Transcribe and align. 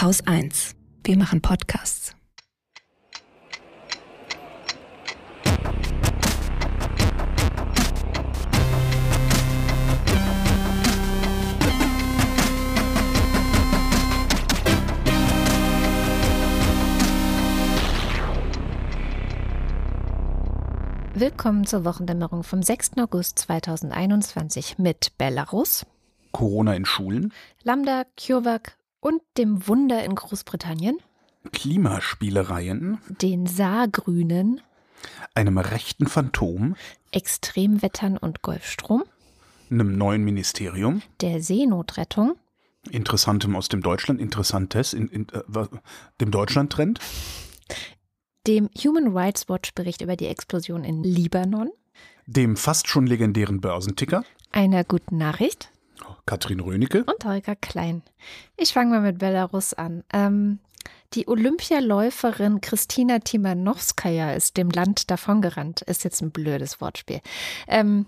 Haus 0.00 0.26
1. 0.26 0.76
Wir 1.04 1.18
machen 1.18 1.42
Podcasts. 1.42 2.14
Willkommen 21.12 21.66
zur 21.66 21.84
Wochendämmerung 21.84 22.42
vom 22.42 22.62
6. 22.62 22.92
August 22.96 23.40
2021 23.40 24.78
mit 24.78 25.18
Belarus, 25.18 25.84
Corona 26.32 26.74
in 26.74 26.86
Schulen, 26.86 27.34
Lambda, 27.64 28.04
CureVac 28.16 28.79
und 29.00 29.22
dem 29.36 29.66
Wunder 29.66 30.04
in 30.04 30.14
Großbritannien, 30.14 30.98
Klimaspielereien, 31.52 32.98
den 33.08 33.46
Saargrünen, 33.46 34.60
einem 35.34 35.58
rechten 35.58 36.06
Phantom, 36.06 36.76
Extremwettern 37.12 38.18
und 38.18 38.42
Golfstrom, 38.42 39.04
einem 39.70 39.96
neuen 39.96 40.22
Ministerium, 40.22 41.02
der 41.20 41.42
Seenotrettung, 41.42 42.36
Interessantem 42.90 43.56
aus 43.56 43.68
dem 43.68 43.82
Deutschland, 43.82 44.20
Interessantes, 44.20 44.92
in, 44.92 45.08
in, 45.08 45.26
äh, 45.30 45.66
dem 46.20 46.30
Deutschland-Trend, 46.30 46.98
dem 48.46 48.68
Human 48.82 49.16
Rights 49.16 49.48
Watch 49.48 49.74
Bericht 49.74 50.00
über 50.00 50.16
die 50.16 50.26
Explosion 50.26 50.84
in 50.84 51.02
Libanon, 51.02 51.70
dem 52.26 52.56
fast 52.56 52.88
schon 52.88 53.06
legendären 53.06 53.60
Börsenticker, 53.60 54.24
einer 54.52 54.84
guten 54.84 55.18
Nachricht 55.18 55.70
Katrin 56.26 56.60
Rönecke 56.60 57.04
und 57.04 57.24
Holger 57.24 57.56
Klein. 57.56 58.02
Ich 58.56 58.72
fange 58.72 58.90
mal 58.90 59.00
mit 59.00 59.18
Belarus 59.18 59.74
an. 59.74 60.04
Ähm, 60.12 60.58
die 61.14 61.26
Olympialäuferin 61.26 62.60
Kristina 62.60 63.18
Timanowskaja 63.18 64.32
ist 64.32 64.56
dem 64.56 64.70
Land 64.70 65.10
davongerannt. 65.10 65.82
Ist 65.82 66.04
jetzt 66.04 66.22
ein 66.22 66.30
blödes 66.30 66.80
Wortspiel. 66.80 67.20
Ähm, 67.66 68.06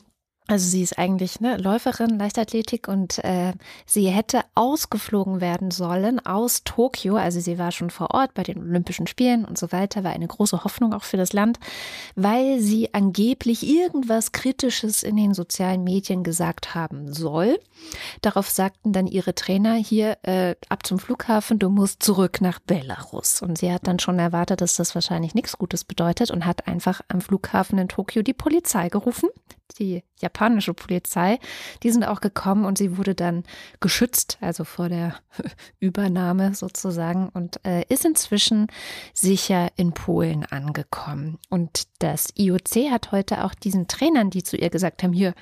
also 0.52 0.68
sie 0.68 0.82
ist 0.82 0.98
eigentlich 0.98 1.40
ne, 1.40 1.56
Läuferin, 1.56 2.18
Leichtathletik 2.18 2.86
und 2.86 3.24
äh, 3.24 3.54
sie 3.86 4.08
hätte 4.08 4.42
ausgeflogen 4.54 5.40
werden 5.40 5.70
sollen 5.70 6.24
aus 6.26 6.62
Tokio. 6.62 7.16
Also 7.16 7.40
sie 7.40 7.58
war 7.58 7.72
schon 7.72 7.88
vor 7.88 8.10
Ort 8.10 8.34
bei 8.34 8.42
den 8.42 8.58
Olympischen 8.58 9.06
Spielen 9.06 9.46
und 9.46 9.56
so 9.56 9.72
weiter, 9.72 10.04
war 10.04 10.12
eine 10.12 10.26
große 10.26 10.62
Hoffnung 10.62 10.92
auch 10.92 11.04
für 11.04 11.16
das 11.16 11.32
Land, 11.32 11.58
weil 12.16 12.60
sie 12.60 12.92
angeblich 12.92 13.66
irgendwas 13.66 14.32
Kritisches 14.32 15.02
in 15.02 15.16
den 15.16 15.32
sozialen 15.32 15.84
Medien 15.84 16.22
gesagt 16.22 16.74
haben 16.74 17.14
soll. 17.14 17.58
Darauf 18.20 18.50
sagten 18.50 18.92
dann 18.92 19.06
ihre 19.06 19.34
Trainer 19.34 19.76
hier 19.76 20.18
äh, 20.22 20.54
ab 20.68 20.86
zum 20.86 20.98
Flughafen, 20.98 21.58
du 21.58 21.70
musst 21.70 22.02
zurück 22.02 22.42
nach 22.42 22.58
Belarus. 22.58 23.40
Und 23.40 23.56
sie 23.56 23.72
hat 23.72 23.86
dann 23.86 24.00
schon 24.00 24.18
erwartet, 24.18 24.60
dass 24.60 24.76
das 24.76 24.94
wahrscheinlich 24.94 25.34
nichts 25.34 25.56
Gutes 25.56 25.82
bedeutet 25.84 26.30
und 26.30 26.44
hat 26.44 26.68
einfach 26.68 27.00
am 27.08 27.22
Flughafen 27.22 27.78
in 27.78 27.88
Tokio 27.88 28.20
die 28.20 28.34
Polizei 28.34 28.90
gerufen 28.90 29.30
die 29.74 30.02
japanische 30.20 30.74
Polizei. 30.74 31.38
Die 31.82 31.90
sind 31.90 32.04
auch 32.04 32.20
gekommen 32.20 32.64
und 32.64 32.78
sie 32.78 32.96
wurde 32.96 33.14
dann 33.14 33.44
geschützt, 33.80 34.38
also 34.40 34.64
vor 34.64 34.88
der 34.88 35.16
Übernahme 35.80 36.54
sozusagen 36.54 37.28
und 37.28 37.64
äh, 37.64 37.84
ist 37.88 38.04
inzwischen 38.04 38.68
sicher 39.14 39.70
in 39.76 39.92
Polen 39.92 40.44
angekommen. 40.44 41.38
Und 41.48 41.84
das 41.98 42.28
IOC 42.36 42.90
hat 42.90 43.12
heute 43.12 43.44
auch 43.44 43.54
diesen 43.54 43.88
Trainern, 43.88 44.30
die 44.30 44.42
zu 44.42 44.56
ihr 44.56 44.70
gesagt 44.70 45.02
haben, 45.02 45.12
hier 45.12 45.34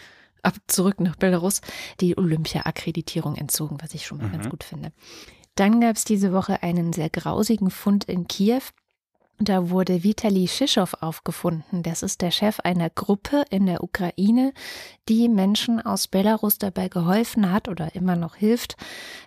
ab 0.42 0.55
zurück 0.67 1.01
nach 1.01 1.17
Belarus, 1.17 1.61
die 2.01 2.17
Olympia-Akkreditierung 2.17 3.36
entzogen, 3.36 3.78
was 3.81 3.95
ich 3.95 4.06
schon 4.06 4.19
mal 4.19 4.28
mhm. 4.28 4.33
ganz 4.33 4.48
gut 4.48 4.64
finde. 4.64 4.92
Dann 5.55 5.81
gab 5.81 5.97
es 5.97 6.05
diese 6.05 6.33
Woche 6.33 6.62
einen 6.62 6.92
sehr 6.92 7.11
grausigen 7.11 7.70
Fund 7.70 8.05
in 8.05 8.27
Kiew. 8.28 8.62
Da 9.42 9.70
wurde 9.70 10.05
Vitali 10.05 10.46
Shischow 10.48 10.92
aufgefunden. 11.00 11.83
Das 11.83 12.02
ist 12.02 12.20
der 12.20 12.30
Chef 12.30 12.61
einer 12.61 12.90
Gruppe 12.90 13.45
in 13.48 13.64
der 13.64 13.83
Ukraine, 13.83 14.52
die 15.08 15.30
Menschen 15.30 15.80
aus 15.80 16.08
Belarus 16.08 16.58
dabei 16.58 16.90
geholfen 16.90 17.51
hat 17.51 17.67
oder 17.67 17.95
immer 17.95 18.17
noch 18.17 18.36
hilft, 18.36 18.77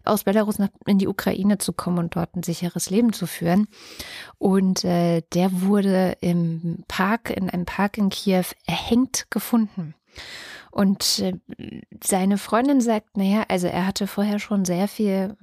aus 0.05 0.23
Belarus 0.23 0.57
in 0.85 0.99
die 0.99 1.07
Ukraine 1.07 1.57
zu 1.57 1.73
kommen 1.73 1.97
und 1.97 2.15
dort 2.15 2.35
ein 2.35 2.43
sicheres 2.43 2.91
Leben 2.91 3.11
zu 3.11 3.25
führen. 3.25 3.67
Und 4.37 4.85
äh, 4.85 5.23
der 5.33 5.61
wurde 5.63 6.15
im 6.21 6.83
Park, 6.87 7.31
in 7.31 7.49
einem 7.49 7.65
Park 7.65 7.97
in 7.97 8.09
Kiew 8.09 8.45
erhängt 8.67 9.31
gefunden. 9.31 9.95
Und 10.69 11.19
äh, 11.19 11.33
seine 12.03 12.37
Freundin 12.37 12.81
sagt, 12.81 13.17
naja, 13.17 13.45
also 13.47 13.65
er 13.65 13.87
hatte 13.87 14.05
vorher 14.05 14.37
schon 14.37 14.63
sehr 14.63 14.87
viel 14.87 15.35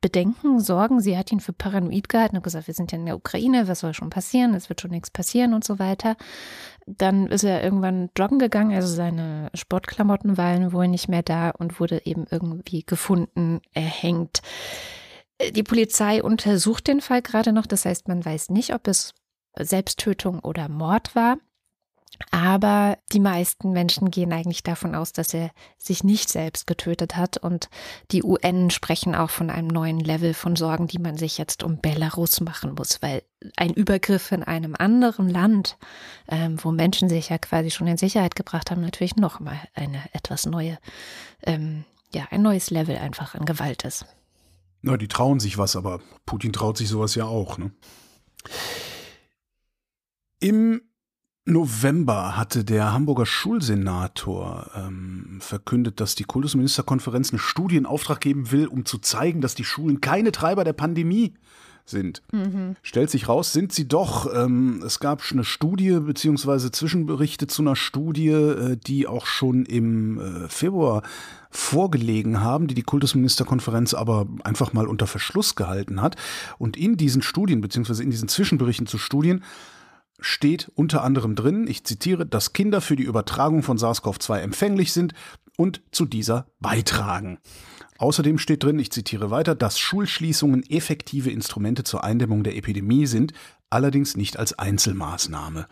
Bedenken, 0.00 0.60
Sorgen. 0.60 1.00
Sie 1.00 1.16
hat 1.16 1.32
ihn 1.32 1.40
für 1.40 1.52
paranoid 1.52 2.08
gehalten 2.08 2.36
und 2.36 2.42
gesagt, 2.42 2.66
wir 2.66 2.74
sind 2.74 2.92
ja 2.92 2.98
in 2.98 3.06
der 3.06 3.16
Ukraine, 3.16 3.68
was 3.68 3.80
soll 3.80 3.94
schon 3.94 4.10
passieren? 4.10 4.54
Es 4.54 4.68
wird 4.68 4.80
schon 4.80 4.90
nichts 4.90 5.10
passieren 5.10 5.54
und 5.54 5.64
so 5.64 5.78
weiter. 5.78 6.16
Dann 6.86 7.26
ist 7.26 7.44
er 7.44 7.62
irgendwann 7.62 8.10
joggen 8.16 8.38
gegangen, 8.38 8.74
also 8.74 8.88
seine 8.88 9.50
Sportklamotten 9.54 10.36
waren 10.36 10.72
wohl 10.72 10.88
nicht 10.88 11.08
mehr 11.08 11.22
da 11.22 11.50
und 11.50 11.80
wurde 11.80 12.02
eben 12.04 12.26
irgendwie 12.30 12.82
gefunden, 12.84 13.60
erhängt. 13.72 14.40
Die 15.54 15.62
Polizei 15.62 16.22
untersucht 16.22 16.88
den 16.88 17.00
Fall 17.00 17.22
gerade 17.22 17.52
noch, 17.52 17.66
das 17.66 17.84
heißt, 17.84 18.08
man 18.08 18.24
weiß 18.24 18.50
nicht, 18.50 18.74
ob 18.74 18.88
es 18.88 19.14
Selbsttötung 19.56 20.40
oder 20.40 20.68
Mord 20.68 21.14
war. 21.14 21.38
Aber 22.30 22.98
die 23.12 23.20
meisten 23.20 23.72
Menschen 23.72 24.10
gehen 24.10 24.32
eigentlich 24.32 24.62
davon 24.62 24.94
aus, 24.94 25.12
dass 25.12 25.32
er 25.34 25.50
sich 25.76 26.04
nicht 26.04 26.28
selbst 26.28 26.66
getötet 26.66 27.16
hat. 27.16 27.36
Und 27.36 27.68
die 28.10 28.22
UN 28.22 28.70
sprechen 28.70 29.14
auch 29.14 29.30
von 29.30 29.50
einem 29.50 29.68
neuen 29.68 30.00
Level 30.00 30.34
von 30.34 30.56
Sorgen, 30.56 30.88
die 30.88 30.98
man 30.98 31.16
sich 31.16 31.38
jetzt 31.38 31.62
um 31.62 31.80
Belarus 31.80 32.40
machen 32.40 32.74
muss, 32.74 33.02
weil 33.02 33.22
ein 33.56 33.72
Übergriff 33.72 34.32
in 34.32 34.42
einem 34.42 34.74
anderen 34.76 35.28
Land, 35.28 35.78
ähm, 36.28 36.58
wo 36.62 36.72
Menschen 36.72 37.08
sich 37.08 37.28
ja 37.28 37.38
quasi 37.38 37.70
schon 37.70 37.86
in 37.86 37.96
Sicherheit 37.96 38.34
gebracht 38.34 38.70
haben, 38.70 38.80
natürlich 38.80 39.16
nochmal 39.16 39.60
eine 39.74 40.02
etwas 40.12 40.44
neue, 40.44 40.78
ähm, 41.44 41.84
ja, 42.12 42.26
ein 42.30 42.42
neues 42.42 42.70
Level 42.70 42.96
einfach 42.96 43.34
an 43.34 43.44
Gewalt 43.44 43.84
ist. 43.84 44.06
Na, 44.82 44.96
die 44.96 45.08
trauen 45.08 45.40
sich 45.40 45.58
was, 45.58 45.76
aber 45.76 46.00
Putin 46.26 46.52
traut 46.52 46.76
sich 46.76 46.88
sowas 46.88 47.14
ja 47.14 47.24
auch, 47.24 47.58
ne? 47.58 47.72
Im 50.40 50.87
November 51.48 52.36
hatte 52.36 52.64
der 52.64 52.92
Hamburger 52.92 53.26
Schulsenator 53.26 54.70
ähm, 54.76 55.38
verkündet, 55.40 56.00
dass 56.00 56.14
die 56.14 56.24
Kultusministerkonferenz 56.24 57.30
eine 57.30 57.38
Studie 57.38 57.76
in 57.76 57.86
Auftrag 57.86 58.20
geben 58.20 58.50
will, 58.50 58.66
um 58.66 58.84
zu 58.84 58.98
zeigen, 58.98 59.40
dass 59.40 59.54
die 59.54 59.64
Schulen 59.64 60.00
keine 60.00 60.30
Treiber 60.32 60.64
der 60.64 60.74
Pandemie 60.74 61.34
sind. 61.86 62.22
Mhm. 62.32 62.76
Stellt 62.82 63.10
sich 63.10 63.28
raus, 63.28 63.52
sind 63.52 63.72
sie 63.72 63.88
doch. 63.88 64.32
Ähm, 64.34 64.82
es 64.84 65.00
gab 65.00 65.22
eine 65.30 65.44
Studie 65.44 65.98
beziehungsweise 66.00 66.70
Zwischenberichte 66.70 67.46
zu 67.46 67.62
einer 67.62 67.76
Studie, 67.76 68.28
äh, 68.28 68.76
die 68.76 69.06
auch 69.06 69.26
schon 69.26 69.64
im 69.64 70.20
äh, 70.20 70.48
Februar 70.48 71.02
vorgelegen 71.50 72.42
haben, 72.42 72.66
die 72.66 72.74
die 72.74 72.82
Kultusministerkonferenz 72.82 73.94
aber 73.94 74.26
einfach 74.44 74.74
mal 74.74 74.86
unter 74.86 75.06
Verschluss 75.06 75.54
gehalten 75.54 76.02
hat. 76.02 76.16
Und 76.58 76.76
in 76.76 76.96
diesen 76.96 77.22
Studien 77.22 77.62
beziehungsweise 77.62 78.02
in 78.02 78.10
diesen 78.10 78.28
Zwischenberichten 78.28 78.86
zu 78.86 78.98
Studien 78.98 79.42
steht 80.20 80.70
unter 80.74 81.02
anderem 81.04 81.34
drin, 81.34 81.66
ich 81.68 81.84
zitiere, 81.84 82.26
dass 82.26 82.52
Kinder 82.52 82.80
für 82.80 82.96
die 82.96 83.04
Übertragung 83.04 83.62
von 83.62 83.78
SARS-CoV-2 83.78 84.38
empfänglich 84.38 84.92
sind 84.92 85.14
und 85.56 85.82
zu 85.90 86.04
dieser 86.04 86.46
beitragen. 86.60 87.38
Außerdem 87.98 88.38
steht 88.38 88.62
drin, 88.62 88.78
ich 88.78 88.92
zitiere 88.92 89.30
weiter, 89.30 89.54
dass 89.54 89.78
Schulschließungen 89.78 90.62
effektive 90.70 91.30
Instrumente 91.30 91.82
zur 91.82 92.04
Eindämmung 92.04 92.44
der 92.44 92.56
Epidemie 92.56 93.06
sind, 93.06 93.32
allerdings 93.70 94.16
nicht 94.16 94.38
als 94.38 94.56
Einzelmaßnahme. 94.58 95.66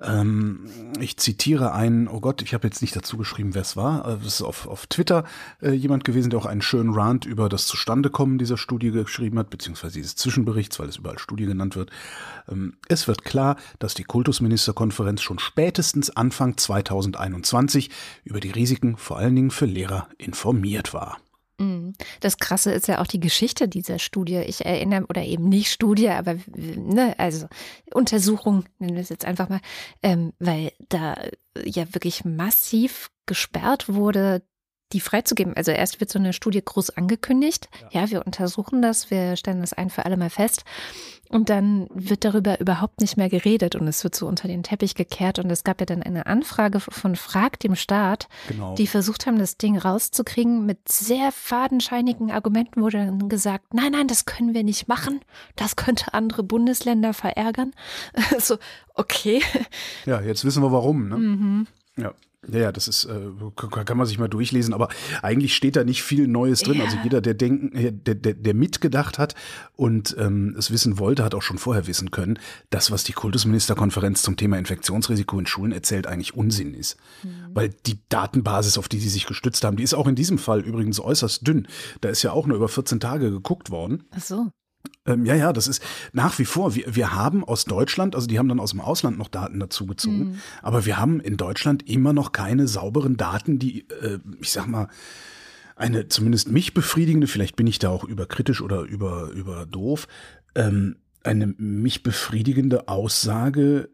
Ähm, 0.00 0.68
ich 1.00 1.16
zitiere 1.16 1.72
einen, 1.72 2.06
oh 2.06 2.20
Gott, 2.20 2.42
ich 2.42 2.54
habe 2.54 2.66
jetzt 2.66 2.82
nicht 2.82 2.94
dazu 2.94 3.16
geschrieben, 3.16 3.54
wer 3.54 3.62
es 3.62 3.76
war. 3.76 4.06
Äh, 4.06 4.16
das 4.18 4.34
ist 4.34 4.42
auf, 4.42 4.68
auf 4.68 4.86
Twitter 4.86 5.24
äh, 5.60 5.72
jemand 5.72 6.04
gewesen, 6.04 6.30
der 6.30 6.38
auch 6.38 6.46
einen 6.46 6.62
schönen 6.62 6.94
Rant 6.94 7.24
über 7.24 7.48
das 7.48 7.66
Zustandekommen 7.66 8.38
dieser 8.38 8.56
Studie 8.56 8.92
geschrieben 8.92 9.38
hat, 9.38 9.50
beziehungsweise 9.50 9.94
dieses 9.94 10.14
Zwischenberichts, 10.14 10.78
weil 10.78 10.88
es 10.88 10.98
überall 10.98 11.18
Studie 11.18 11.46
genannt 11.46 11.74
wird. 11.74 11.90
Ähm, 12.48 12.74
es 12.88 13.08
wird 13.08 13.24
klar, 13.24 13.56
dass 13.80 13.94
die 13.94 14.04
Kultusministerkonferenz 14.04 15.20
schon 15.20 15.40
spätestens 15.40 16.10
Anfang 16.10 16.56
2021 16.56 17.90
über 18.24 18.38
die 18.38 18.50
Risiken 18.50 18.96
vor 18.96 19.18
allen 19.18 19.34
Dingen 19.34 19.50
für 19.50 19.66
Lehrer 19.66 20.08
informiert 20.16 20.94
war. 20.94 21.18
Mhm. 21.58 21.94
Das 22.20 22.38
Krasse 22.38 22.72
ist 22.72 22.88
ja 22.88 23.00
auch 23.00 23.06
die 23.06 23.20
Geschichte 23.20 23.68
dieser 23.68 23.98
Studie. 23.98 24.38
Ich 24.38 24.64
erinnere, 24.64 25.06
oder 25.08 25.22
eben 25.22 25.48
nicht 25.48 25.70
Studie, 25.70 26.08
aber 26.08 26.36
ne, 26.56 27.14
also 27.18 27.48
Untersuchung, 27.92 28.64
nennen 28.78 28.94
wir 28.94 29.02
es 29.02 29.08
jetzt 29.08 29.24
einfach 29.24 29.48
mal, 29.48 29.60
ähm, 30.02 30.32
weil 30.38 30.72
da 30.88 31.16
ja 31.64 31.92
wirklich 31.92 32.24
massiv 32.24 33.10
gesperrt 33.26 33.88
wurde, 33.92 34.42
die 34.92 35.00
freizugeben. 35.00 35.54
Also 35.54 35.70
erst 35.70 36.00
wird 36.00 36.10
so 36.10 36.18
eine 36.18 36.32
Studie 36.32 36.62
groß 36.64 36.90
angekündigt. 36.90 37.68
Ja. 37.92 38.02
ja, 38.02 38.10
wir 38.10 38.26
untersuchen 38.26 38.82
das, 38.82 39.10
wir 39.10 39.36
stellen 39.36 39.60
das 39.60 39.72
ein 39.72 39.90
für 39.90 40.04
alle 40.04 40.16
mal 40.16 40.30
fest. 40.30 40.64
Und 41.28 41.50
dann 41.50 41.88
wird 41.92 42.24
darüber 42.24 42.58
überhaupt 42.58 43.02
nicht 43.02 43.18
mehr 43.18 43.28
geredet 43.28 43.74
und 43.76 43.86
es 43.86 44.02
wird 44.02 44.14
so 44.14 44.26
unter 44.26 44.48
den 44.48 44.62
Teppich 44.62 44.94
gekehrt. 44.94 45.38
Und 45.38 45.50
es 45.50 45.62
gab 45.62 45.80
ja 45.80 45.84
dann 45.84 46.02
eine 46.02 46.24
Anfrage 46.26 46.80
von 46.80 47.16
Frag 47.16 47.60
dem 47.60 47.74
Staat, 47.76 48.28
genau. 48.48 48.74
die 48.76 48.86
versucht 48.86 49.26
haben, 49.26 49.38
das 49.38 49.58
Ding 49.58 49.76
rauszukriegen. 49.76 50.64
Mit 50.64 50.88
sehr 50.88 51.30
fadenscheinigen 51.32 52.30
Argumenten 52.30 52.80
wurde 52.80 53.04
dann 53.04 53.28
gesagt, 53.28 53.74
nein, 53.74 53.92
nein, 53.92 54.08
das 54.08 54.24
können 54.24 54.54
wir 54.54 54.64
nicht 54.64 54.88
machen. 54.88 55.20
Das 55.54 55.76
könnte 55.76 56.14
andere 56.14 56.42
Bundesländer 56.42 57.12
verärgern. 57.12 57.72
so, 58.38 58.56
okay. 58.94 59.42
Ja, 60.06 60.22
jetzt 60.22 60.46
wissen 60.46 60.62
wir 60.62 60.72
warum. 60.72 61.08
Ne? 61.08 61.16
Mhm. 61.18 61.66
Ja. 61.98 62.14
Ja, 62.46 62.60
ja, 62.60 62.72
das 62.72 62.86
ist, 62.86 63.04
äh, 63.06 63.30
kann 63.56 63.96
man 63.96 64.06
sich 64.06 64.18
mal 64.18 64.28
durchlesen, 64.28 64.72
aber 64.72 64.88
eigentlich 65.22 65.54
steht 65.54 65.74
da 65.74 65.82
nicht 65.82 66.04
viel 66.04 66.28
Neues 66.28 66.60
drin. 66.60 66.80
Also 66.80 66.94
ja. 66.94 66.98
Also 66.98 67.02
jeder, 67.02 67.20
der 67.20 67.34
denken, 67.34 67.76
äh, 67.76 67.92
der, 67.92 68.14
der, 68.14 68.34
der 68.34 68.54
mitgedacht 68.54 69.18
hat 69.18 69.34
und 69.74 70.16
ähm, 70.18 70.54
es 70.56 70.70
wissen 70.70 70.98
wollte, 70.98 71.24
hat 71.24 71.34
auch 71.34 71.42
schon 71.42 71.58
vorher 71.58 71.88
wissen 71.88 72.12
können, 72.12 72.38
das, 72.70 72.92
was 72.92 73.02
die 73.02 73.12
Kultusministerkonferenz 73.12 74.22
zum 74.22 74.36
Thema 74.36 74.56
Infektionsrisiko 74.56 75.38
in 75.38 75.46
Schulen 75.46 75.72
erzählt, 75.72 76.06
eigentlich 76.06 76.34
Unsinn 76.34 76.74
ist. 76.74 76.96
Mhm. 77.24 77.30
Weil 77.54 77.70
die 77.86 77.98
Datenbasis, 78.08 78.78
auf 78.78 78.88
die 78.88 79.00
sie 79.00 79.08
sich 79.08 79.26
gestützt 79.26 79.64
haben, 79.64 79.76
die 79.76 79.82
ist 79.82 79.94
auch 79.94 80.06
in 80.06 80.14
diesem 80.14 80.38
Fall 80.38 80.60
übrigens 80.60 81.00
äußerst 81.00 81.46
dünn. 81.46 81.66
Da 82.00 82.08
ist 82.08 82.22
ja 82.22 82.30
auch 82.30 82.46
nur 82.46 82.56
über 82.56 82.68
14 82.68 83.00
Tage 83.00 83.30
geguckt 83.30 83.70
worden. 83.70 84.04
Ach 84.12 84.22
so. 84.22 84.46
Ähm, 85.06 85.24
ja, 85.24 85.34
ja, 85.34 85.52
das 85.52 85.68
ist 85.68 85.82
nach 86.12 86.38
wie 86.38 86.44
vor. 86.44 86.74
Wir, 86.74 86.94
wir 86.94 87.14
haben 87.14 87.44
aus 87.44 87.64
Deutschland, 87.64 88.14
also 88.14 88.26
die 88.26 88.38
haben 88.38 88.48
dann 88.48 88.60
aus 88.60 88.70
dem 88.70 88.80
Ausland 88.80 89.18
noch 89.18 89.28
Daten 89.28 89.60
dazugezogen, 89.60 90.18
mhm. 90.18 90.38
aber 90.62 90.86
wir 90.86 90.98
haben 90.98 91.20
in 91.20 91.36
Deutschland 91.36 91.88
immer 91.88 92.12
noch 92.12 92.32
keine 92.32 92.68
sauberen 92.68 93.16
Daten, 93.16 93.58
die, 93.58 93.88
äh, 93.88 94.18
ich 94.40 94.50
sag 94.50 94.66
mal, 94.66 94.88
eine 95.76 96.08
zumindest 96.08 96.50
mich 96.50 96.74
befriedigende, 96.74 97.26
vielleicht 97.26 97.56
bin 97.56 97.66
ich 97.66 97.78
da 97.78 97.90
auch 97.90 98.04
überkritisch 98.04 98.60
oder 98.60 98.82
über, 98.82 99.30
über 99.30 99.64
doof, 99.64 100.08
ähm, 100.54 100.96
eine 101.22 101.46
mich 101.46 102.02
befriedigende 102.02 102.88
Aussage 102.88 103.90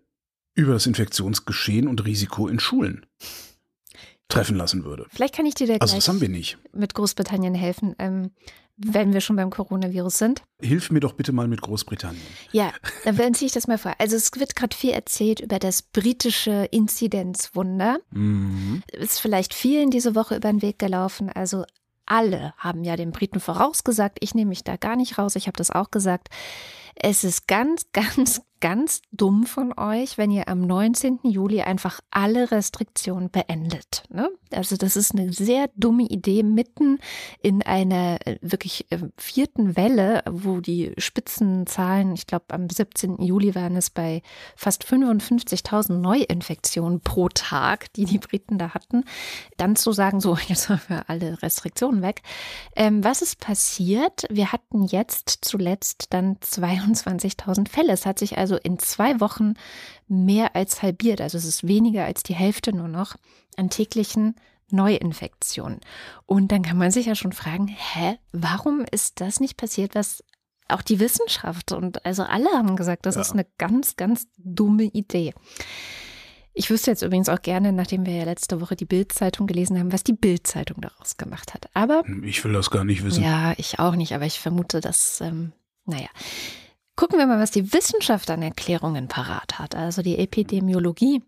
über 0.54 0.72
das 0.72 0.86
Infektionsgeschehen 0.86 1.88
und 1.88 2.04
Risiko 2.04 2.48
in 2.48 2.58
Schulen 2.60 3.06
treffen 4.28 4.56
lassen 4.56 4.84
würde. 4.84 5.06
Vielleicht 5.10 5.34
kann 5.34 5.46
ich 5.46 5.54
dir 5.54 5.66
da 5.66 5.76
also 5.76 5.96
das 5.96 6.08
haben 6.08 6.20
wir 6.20 6.28
nicht. 6.28 6.58
mit 6.72 6.94
Großbritannien 6.94 7.54
helfen. 7.54 7.94
Ähm, 7.98 8.30
wenn 8.76 9.12
wir 9.12 9.20
schon 9.20 9.36
beim 9.36 9.50
Coronavirus 9.50 10.18
sind. 10.18 10.42
Hilf 10.60 10.90
mir 10.90 11.00
doch 11.00 11.12
bitte 11.12 11.32
mal 11.32 11.48
mit 11.48 11.60
Großbritannien. 11.60 12.22
Ja, 12.52 12.72
dann 13.04 13.34
ziehe 13.34 13.46
ich 13.46 13.52
das 13.52 13.68
mal 13.68 13.78
vor. 13.78 13.94
Also 13.98 14.16
es 14.16 14.30
wird 14.36 14.56
gerade 14.56 14.76
viel 14.76 14.90
erzählt 14.90 15.40
über 15.40 15.58
das 15.58 15.82
britische 15.82 16.68
Inzidenzwunder. 16.70 17.98
Mhm. 18.10 18.82
Ist 18.92 19.20
vielleicht 19.20 19.54
vielen 19.54 19.90
diese 19.90 20.14
Woche 20.14 20.36
über 20.36 20.50
den 20.50 20.62
Weg 20.62 20.78
gelaufen. 20.78 21.30
Also 21.30 21.64
alle 22.06 22.52
haben 22.58 22.84
ja 22.84 22.96
den 22.96 23.12
Briten 23.12 23.40
vorausgesagt. 23.40 24.18
Ich 24.20 24.34
nehme 24.34 24.50
mich 24.50 24.64
da 24.64 24.76
gar 24.76 24.96
nicht 24.96 25.18
raus. 25.18 25.36
Ich 25.36 25.46
habe 25.46 25.56
das 25.56 25.70
auch 25.70 25.90
gesagt. 25.90 26.28
Es 26.94 27.24
ist 27.24 27.46
ganz, 27.48 27.86
ganz, 27.92 28.42
ganz 28.64 29.02
dumm 29.12 29.44
von 29.44 29.78
euch, 29.78 30.16
wenn 30.16 30.30
ihr 30.30 30.48
am 30.48 30.62
19. 30.62 31.18
Juli 31.24 31.60
einfach 31.60 32.00
alle 32.10 32.50
Restriktionen 32.50 33.28
beendet. 33.30 34.04
Ne? 34.08 34.30
Also 34.52 34.78
das 34.78 34.96
ist 34.96 35.12
eine 35.14 35.34
sehr 35.34 35.68
dumme 35.76 36.04
Idee 36.04 36.42
mitten 36.42 36.98
in 37.42 37.62
einer 37.62 38.26
äh, 38.26 38.38
wirklich 38.40 38.90
äh, 38.90 38.98
vierten 39.18 39.76
Welle, 39.76 40.22
wo 40.30 40.60
die 40.60 40.94
Spitzenzahlen, 40.96 42.14
ich 42.14 42.26
glaube 42.26 42.46
am 42.54 42.70
17. 42.70 43.20
Juli 43.20 43.54
waren 43.54 43.76
es 43.76 43.90
bei 43.90 44.22
fast 44.56 44.86
55.000 44.86 45.98
Neuinfektionen 45.98 47.00
pro 47.00 47.28
Tag, 47.28 47.92
die 47.92 48.06
die 48.06 48.18
Briten 48.18 48.56
da 48.56 48.72
hatten, 48.72 49.04
dann 49.58 49.76
zu 49.76 49.92
sagen, 49.92 50.20
so 50.20 50.38
jetzt 50.48 50.70
haben 50.70 50.80
wir 50.88 51.10
alle 51.10 51.42
Restriktionen 51.42 52.00
weg. 52.00 52.22
Ähm, 52.76 53.04
was 53.04 53.20
ist 53.20 53.40
passiert? 53.40 54.24
Wir 54.30 54.52
hatten 54.52 54.86
jetzt 54.86 55.40
zuletzt 55.42 56.06
dann 56.14 56.38
22.000 56.92 57.68
Fälle. 57.68 57.92
Es 57.92 58.06
hat 58.06 58.18
sich 58.18 58.38
also 58.38 58.44
also 58.44 58.56
in 58.56 58.78
zwei 58.78 59.20
Wochen 59.20 59.54
mehr 60.06 60.54
als 60.54 60.82
halbiert. 60.82 61.22
Also 61.22 61.38
es 61.38 61.46
ist 61.46 61.66
weniger 61.66 62.04
als 62.04 62.22
die 62.22 62.34
Hälfte 62.34 62.74
nur 62.74 62.88
noch 62.88 63.16
an 63.56 63.70
täglichen 63.70 64.34
Neuinfektionen. 64.70 65.80
Und 66.26 66.52
dann 66.52 66.60
kann 66.60 66.76
man 66.76 66.90
sich 66.90 67.06
ja 67.06 67.14
schon 67.14 67.32
fragen, 67.32 67.68
hä, 67.68 68.18
warum 68.32 68.84
ist 68.90 69.22
das 69.22 69.40
nicht 69.40 69.56
passiert, 69.56 69.94
was 69.94 70.22
auch 70.68 70.82
die 70.82 71.00
Wissenschaft 71.00 71.72
und 71.72 72.04
also 72.04 72.22
alle 72.22 72.50
haben 72.50 72.76
gesagt, 72.76 73.06
das 73.06 73.14
ja. 73.14 73.20
ist 73.22 73.32
eine 73.32 73.46
ganz, 73.58 73.96
ganz 73.96 74.26
dumme 74.36 74.84
Idee. 74.84 75.32
Ich 76.54 76.70
wüsste 76.70 76.90
jetzt 76.90 77.02
übrigens 77.02 77.28
auch 77.28 77.42
gerne, 77.42 77.72
nachdem 77.72 78.04
wir 78.06 78.14
ja 78.14 78.24
letzte 78.24 78.60
Woche 78.60 78.76
die 78.76 78.84
Bild-Zeitung 78.84 79.46
gelesen 79.46 79.78
haben, 79.78 79.92
was 79.92 80.04
die 80.04 80.12
Bild-Zeitung 80.12 80.80
daraus 80.80 81.16
gemacht 81.16 81.54
hat. 81.54 81.68
Aber 81.74 82.02
ich 82.22 82.44
will 82.44 82.52
das 82.52 82.70
gar 82.70 82.84
nicht 82.84 83.04
wissen. 83.04 83.22
Ja, 83.22 83.54
ich 83.56 83.78
auch 83.78 83.96
nicht, 83.96 84.14
aber 84.14 84.26
ich 84.26 84.38
vermute, 84.38 84.80
dass, 84.80 85.20
ähm, 85.20 85.52
naja. 85.84 86.08
Gucken 86.96 87.18
wir 87.18 87.26
mal, 87.26 87.40
was 87.40 87.50
die 87.50 87.72
Wissenschaft 87.72 88.30
an 88.30 88.42
Erklärungen 88.42 89.08
parat 89.08 89.58
hat. 89.58 89.74
Also 89.74 90.02
die 90.02 90.18
Epidemiologie. 90.18 91.22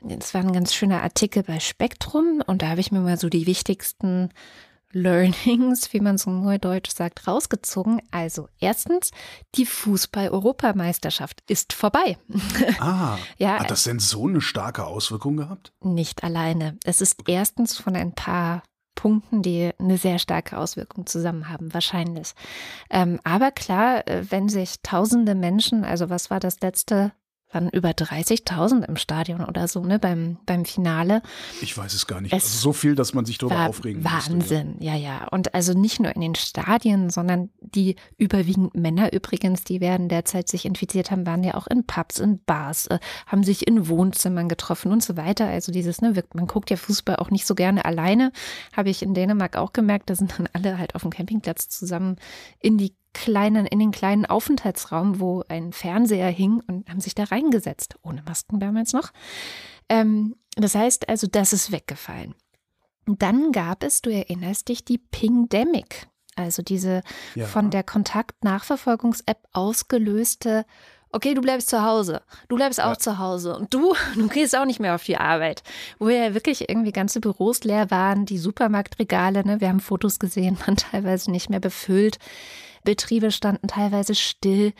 Das 0.00 0.34
war 0.34 0.40
ein 0.40 0.52
ganz 0.52 0.74
schöner 0.74 1.02
Artikel 1.02 1.44
bei 1.44 1.60
Spektrum 1.60 2.42
und 2.46 2.62
da 2.62 2.68
habe 2.68 2.80
ich 2.80 2.90
mir 2.90 3.00
mal 3.00 3.16
so 3.16 3.28
die 3.28 3.46
wichtigsten 3.46 4.30
Learnings, 4.94 5.92
wie 5.92 6.00
man 6.00 6.18
so 6.18 6.30
neudeutsch 6.30 6.90
sagt, 6.90 7.26
rausgezogen. 7.26 8.00
Also 8.10 8.48
erstens, 8.60 9.10
die 9.56 9.66
Fußball-Europameisterschaft 9.66 11.42
ist 11.48 11.72
vorbei. 11.72 12.16
Ah, 12.80 13.18
ja, 13.38 13.60
hat 13.60 13.70
das 13.70 13.84
denn 13.84 13.98
so 13.98 14.26
eine 14.26 14.40
starke 14.40 14.86
Auswirkung 14.86 15.36
gehabt? 15.36 15.72
Nicht 15.80 16.24
alleine. 16.24 16.76
Es 16.84 17.00
ist 17.00 17.28
erstens 17.28 17.76
von 17.76 17.94
ein 17.96 18.14
paar 18.14 18.62
Punkten, 18.94 19.42
die 19.42 19.70
eine 19.78 19.98
sehr 19.98 20.18
starke 20.18 20.56
Auswirkung 20.58 21.06
zusammen 21.06 21.48
haben, 21.48 21.72
wahrscheinlich. 21.74 22.34
Ähm, 22.90 23.20
aber 23.24 23.50
klar, 23.50 24.06
äh, 24.08 24.24
wenn 24.30 24.48
sich 24.48 24.82
tausende 24.82 25.34
Menschen, 25.34 25.84
also 25.84 26.10
was 26.10 26.30
war 26.30 26.40
das 26.40 26.60
letzte 26.60 27.12
waren 27.54 27.68
über 27.70 27.90
30.000 27.90 28.84
im 28.84 28.96
Stadion 28.96 29.44
oder 29.44 29.68
so, 29.68 29.84
ne, 29.84 29.98
beim, 29.98 30.38
beim 30.46 30.64
Finale. 30.64 31.22
Ich 31.62 31.76
weiß 31.76 31.94
es 31.94 32.06
gar 32.06 32.20
nicht. 32.20 32.32
Es 32.32 32.44
also 32.44 32.58
so 32.58 32.72
viel, 32.72 32.94
dass 32.94 33.14
man 33.14 33.24
sich 33.24 33.38
darüber 33.38 33.68
aufregen 33.68 34.04
Wahnsinn, 34.04 34.36
musste, 34.38 34.84
ja. 34.84 34.94
ja, 34.94 35.20
ja. 35.20 35.28
Und 35.28 35.54
also 35.54 35.72
nicht 35.72 36.00
nur 36.00 36.14
in 36.14 36.20
den 36.20 36.34
Stadien, 36.34 37.10
sondern 37.10 37.50
die 37.60 37.96
überwiegend 38.18 38.74
Männer 38.74 39.12
übrigens, 39.12 39.64
die 39.64 39.80
werden 39.80 40.08
derzeit 40.08 40.48
sich 40.48 40.64
infiziert 40.64 41.10
haben, 41.10 41.26
waren 41.26 41.44
ja 41.44 41.54
auch 41.54 41.66
in 41.66 41.86
Pubs, 41.86 42.18
in 42.18 42.40
Bars, 42.44 42.86
äh, 42.88 42.98
haben 43.26 43.44
sich 43.44 43.66
in 43.66 43.88
Wohnzimmern 43.88 44.48
getroffen 44.48 44.92
und 44.92 45.02
so 45.02 45.16
weiter. 45.16 45.46
Also 45.46 45.72
dieses, 45.72 46.00
ne, 46.00 46.14
man 46.34 46.46
guckt 46.46 46.70
ja 46.70 46.76
Fußball 46.76 47.16
auch 47.16 47.30
nicht 47.30 47.46
so 47.46 47.54
gerne 47.54 47.84
alleine, 47.84 48.32
habe 48.76 48.90
ich 48.90 49.02
in 49.02 49.14
Dänemark 49.14 49.56
auch 49.56 49.72
gemerkt. 49.72 50.10
Da 50.10 50.14
sind 50.14 50.38
dann 50.38 50.48
alle 50.52 50.78
halt 50.78 50.94
auf 50.94 51.02
dem 51.02 51.10
Campingplatz 51.10 51.68
zusammen 51.68 52.16
in 52.60 52.78
die 52.78 52.94
kleinen, 53.14 53.66
in 53.66 53.78
den 53.78 53.90
kleinen 53.90 54.26
Aufenthaltsraum, 54.26 55.20
wo 55.20 55.42
ein 55.48 55.72
Fernseher 55.72 56.28
hing 56.28 56.62
und 56.66 56.88
haben 56.88 57.00
sich 57.00 57.14
da 57.14 57.24
reingesetzt, 57.24 57.96
ohne 58.02 58.22
Masken 58.22 58.60
damals 58.60 58.92
noch. 58.92 59.12
Ähm, 59.88 60.36
das 60.56 60.74
heißt 60.74 61.08
also, 61.08 61.26
das 61.26 61.52
ist 61.52 61.72
weggefallen. 61.72 62.34
Dann 63.06 63.52
gab 63.52 63.82
es, 63.82 64.02
du 64.02 64.10
erinnerst 64.10 64.68
dich, 64.68 64.84
die 64.84 64.98
Pingdemic, 64.98 66.08
also 66.36 66.62
diese 66.62 67.02
ja. 67.34 67.46
von 67.46 67.70
der 67.70 67.82
Kontaktnachverfolgungs-App 67.82 69.46
ausgelöste 69.52 70.64
okay, 71.14 71.32
du 71.34 71.40
bleibst 71.40 71.70
zu 71.70 71.82
Hause, 71.82 72.22
du 72.48 72.56
bleibst 72.56 72.82
auch 72.82 72.88
ja. 72.88 72.98
zu 72.98 73.18
Hause 73.18 73.56
und 73.56 73.72
du, 73.72 73.94
du 74.16 74.28
gehst 74.28 74.56
auch 74.56 74.66
nicht 74.66 74.80
mehr 74.80 74.94
auf 74.94 75.04
die 75.04 75.16
Arbeit. 75.16 75.62
Wo 75.98 76.08
ja 76.08 76.34
wirklich 76.34 76.68
irgendwie 76.68 76.92
ganze 76.92 77.20
Büros 77.20 77.64
leer 77.64 77.90
waren, 77.90 78.26
die 78.26 78.38
Supermarktregale, 78.38 79.44
ne, 79.46 79.60
wir 79.60 79.68
haben 79.68 79.80
Fotos 79.80 80.18
gesehen, 80.18 80.58
waren 80.60 80.76
teilweise 80.76 81.30
nicht 81.30 81.48
mehr 81.48 81.60
befüllt. 81.60 82.18
Betriebe 82.84 83.30
standen 83.30 83.68
teilweise 83.68 84.14
still. 84.14 84.72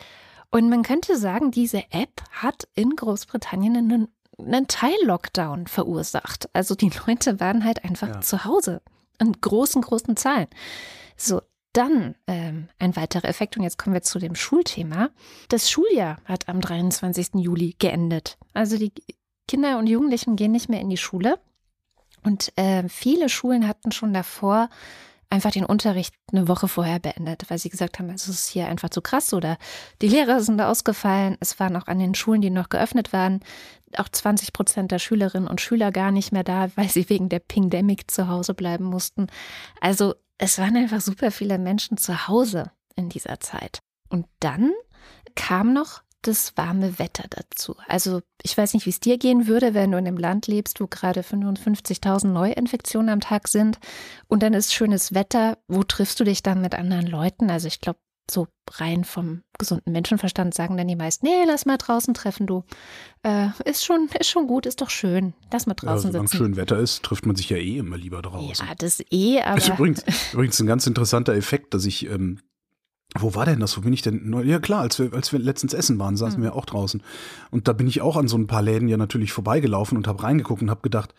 Und 0.51 0.69
man 0.69 0.83
könnte 0.83 1.17
sagen, 1.17 1.51
diese 1.51 1.83
App 1.91 2.23
hat 2.31 2.67
in 2.75 2.95
Großbritannien 2.95 3.75
einen, 3.75 4.07
einen 4.37 4.67
Teil-Lockdown 4.67 5.67
verursacht. 5.67 6.49
Also 6.53 6.75
die 6.75 6.91
Leute 7.07 7.39
waren 7.39 7.65
halt 7.65 7.83
einfach 7.83 8.07
ja. 8.07 8.21
zu 8.21 8.45
Hause 8.45 8.81
in 9.19 9.33
großen, 9.33 9.81
großen 9.81 10.15
Zahlen. 10.15 10.47
So, 11.17 11.41
dann 11.73 12.15
ähm, 12.27 12.69
ein 12.79 12.95
weiterer 12.95 13.27
Effekt, 13.27 13.57
und 13.57 13.63
jetzt 13.63 13.77
kommen 13.77 13.93
wir 13.93 14.01
zu 14.01 14.19
dem 14.19 14.35
Schulthema. 14.35 15.09
Das 15.49 15.69
Schuljahr 15.69 16.17
hat 16.25 16.47
am 16.47 16.61
23. 16.61 17.35
Juli 17.35 17.75
geendet. 17.77 18.37
Also 18.53 18.77
die 18.77 18.93
Kinder 19.47 19.77
und 19.77 19.87
Jugendlichen 19.87 20.37
gehen 20.37 20.51
nicht 20.51 20.69
mehr 20.69 20.79
in 20.79 20.89
die 20.89 20.97
Schule. 20.97 21.37
Und 22.23 22.57
äh, 22.57 22.87
viele 22.87 23.29
Schulen 23.29 23.67
hatten 23.67 23.91
schon 23.91 24.13
davor 24.13 24.69
einfach 25.35 25.51
den 25.51 25.65
Unterricht 25.65 26.15
eine 26.31 26.47
Woche 26.47 26.67
vorher 26.67 26.99
beendet, 26.99 27.43
weil 27.49 27.59
sie 27.59 27.69
gesagt 27.69 27.99
haben, 27.99 28.09
es 28.09 28.27
ist 28.27 28.47
hier 28.47 28.67
einfach 28.67 28.89
zu 28.89 29.01
krass 29.01 29.33
oder 29.33 29.57
die 30.01 30.07
Lehrer 30.07 30.41
sind 30.41 30.59
ausgefallen. 30.59 31.37
Es 31.39 31.59
waren 31.59 31.75
auch 31.75 31.87
an 31.87 31.99
den 31.99 32.15
Schulen, 32.15 32.41
die 32.41 32.49
noch 32.49 32.69
geöffnet 32.69 33.13
waren, 33.13 33.41
auch 33.97 34.09
20 34.09 34.53
Prozent 34.53 34.91
der 34.91 34.99
Schülerinnen 34.99 35.47
und 35.47 35.61
Schüler 35.61 35.91
gar 35.91 36.11
nicht 36.11 36.31
mehr 36.31 36.43
da, 36.43 36.69
weil 36.75 36.89
sie 36.89 37.09
wegen 37.09 37.29
der 37.29 37.39
Pingdemic 37.39 38.09
zu 38.09 38.27
Hause 38.27 38.53
bleiben 38.53 38.85
mussten. 38.85 39.27
Also 39.81 40.15
es 40.37 40.57
waren 40.57 40.75
einfach 40.75 41.01
super 41.01 41.31
viele 41.31 41.59
Menschen 41.59 41.97
zu 41.97 42.27
Hause 42.27 42.71
in 42.95 43.09
dieser 43.09 43.39
Zeit. 43.39 43.79
Und 44.09 44.25
dann 44.39 44.71
kam 45.35 45.73
noch 45.73 46.01
das 46.27 46.55
warme 46.57 46.99
Wetter 46.99 47.25
dazu. 47.29 47.75
Also 47.87 48.21
ich 48.41 48.57
weiß 48.57 48.73
nicht, 48.73 48.85
wie 48.85 48.91
es 48.91 48.99
dir 48.99 49.17
gehen 49.17 49.47
würde, 49.47 49.73
wenn 49.73 49.91
du 49.91 49.97
in 49.97 50.07
einem 50.07 50.17
Land 50.17 50.47
lebst, 50.47 50.79
wo 50.79 50.87
gerade 50.87 51.21
55.000 51.21 52.27
Neuinfektionen 52.27 53.09
am 53.09 53.19
Tag 53.19 53.47
sind 53.47 53.79
und 54.27 54.41
dann 54.43 54.53
ist 54.53 54.73
schönes 54.73 55.13
Wetter. 55.13 55.57
Wo 55.67 55.83
triffst 55.83 56.19
du 56.19 56.23
dich 56.23 56.43
dann 56.43 56.61
mit 56.61 56.75
anderen 56.75 57.07
Leuten? 57.07 57.49
Also 57.49 57.67
ich 57.67 57.81
glaube, 57.81 57.99
so 58.29 58.47
rein 58.71 59.03
vom 59.03 59.43
gesunden 59.57 59.91
Menschenverstand 59.91 60.53
sagen 60.53 60.77
dann 60.77 60.87
die 60.87 60.95
meisten, 60.95 61.27
nee, 61.27 61.43
lass 61.45 61.65
mal 61.65 61.77
draußen 61.77 62.13
treffen, 62.13 62.47
du. 62.47 62.63
Äh, 63.23 63.49
ist 63.65 63.85
schon, 63.85 64.09
ist 64.19 64.29
schon 64.29 64.47
gut, 64.47 64.65
ist 64.65 64.81
doch 64.81 64.89
schön. 64.89 65.33
Lass 65.51 65.67
mal 65.67 65.75
draußen 65.75 66.11
ja, 66.11 66.19
sitzen. 66.19 66.33
Wenn 66.33 66.37
schön 66.37 66.55
Wetter 66.55 66.79
ist, 66.79 67.03
trifft 67.03 67.25
man 67.25 67.35
sich 67.35 67.49
ja 67.49 67.57
eh 67.57 67.77
immer 67.77 67.97
lieber 67.97 68.21
draußen. 68.21 68.65
Ja, 68.65 68.73
das 68.75 69.03
eh, 69.11 69.41
aber. 69.41 69.55
Das 69.55 69.67
ist 69.67 69.73
übrigens, 69.75 70.03
übrigens 70.33 70.59
ein 70.59 70.67
ganz 70.67 70.87
interessanter 70.87 71.33
Effekt, 71.33 71.73
dass 71.73 71.85
ich, 71.85 72.09
ähm, 72.09 72.39
wo 73.17 73.33
war 73.35 73.45
denn 73.45 73.59
das? 73.59 73.77
Wo 73.77 73.81
bin 73.81 73.93
ich 73.93 74.01
denn? 74.01 74.33
Ja 74.45 74.59
klar, 74.59 74.81
als 74.81 74.99
wir, 74.99 75.13
als 75.13 75.31
wir 75.31 75.39
letztens 75.39 75.73
essen 75.73 75.97
waren, 75.99 76.17
saßen 76.17 76.39
mhm. 76.39 76.43
wir 76.43 76.55
auch 76.55 76.65
draußen. 76.65 77.01
Und 77.51 77.67
da 77.67 77.73
bin 77.73 77.87
ich 77.87 78.01
auch 78.01 78.17
an 78.17 78.27
so 78.27 78.37
ein 78.37 78.47
paar 78.47 78.61
Läden 78.61 78.87
ja 78.87 78.97
natürlich 78.97 79.31
vorbeigelaufen 79.31 79.97
und 79.97 80.07
habe 80.07 80.23
reingeguckt 80.23 80.61
und 80.61 80.69
habe 80.69 80.81
gedacht, 80.81 81.13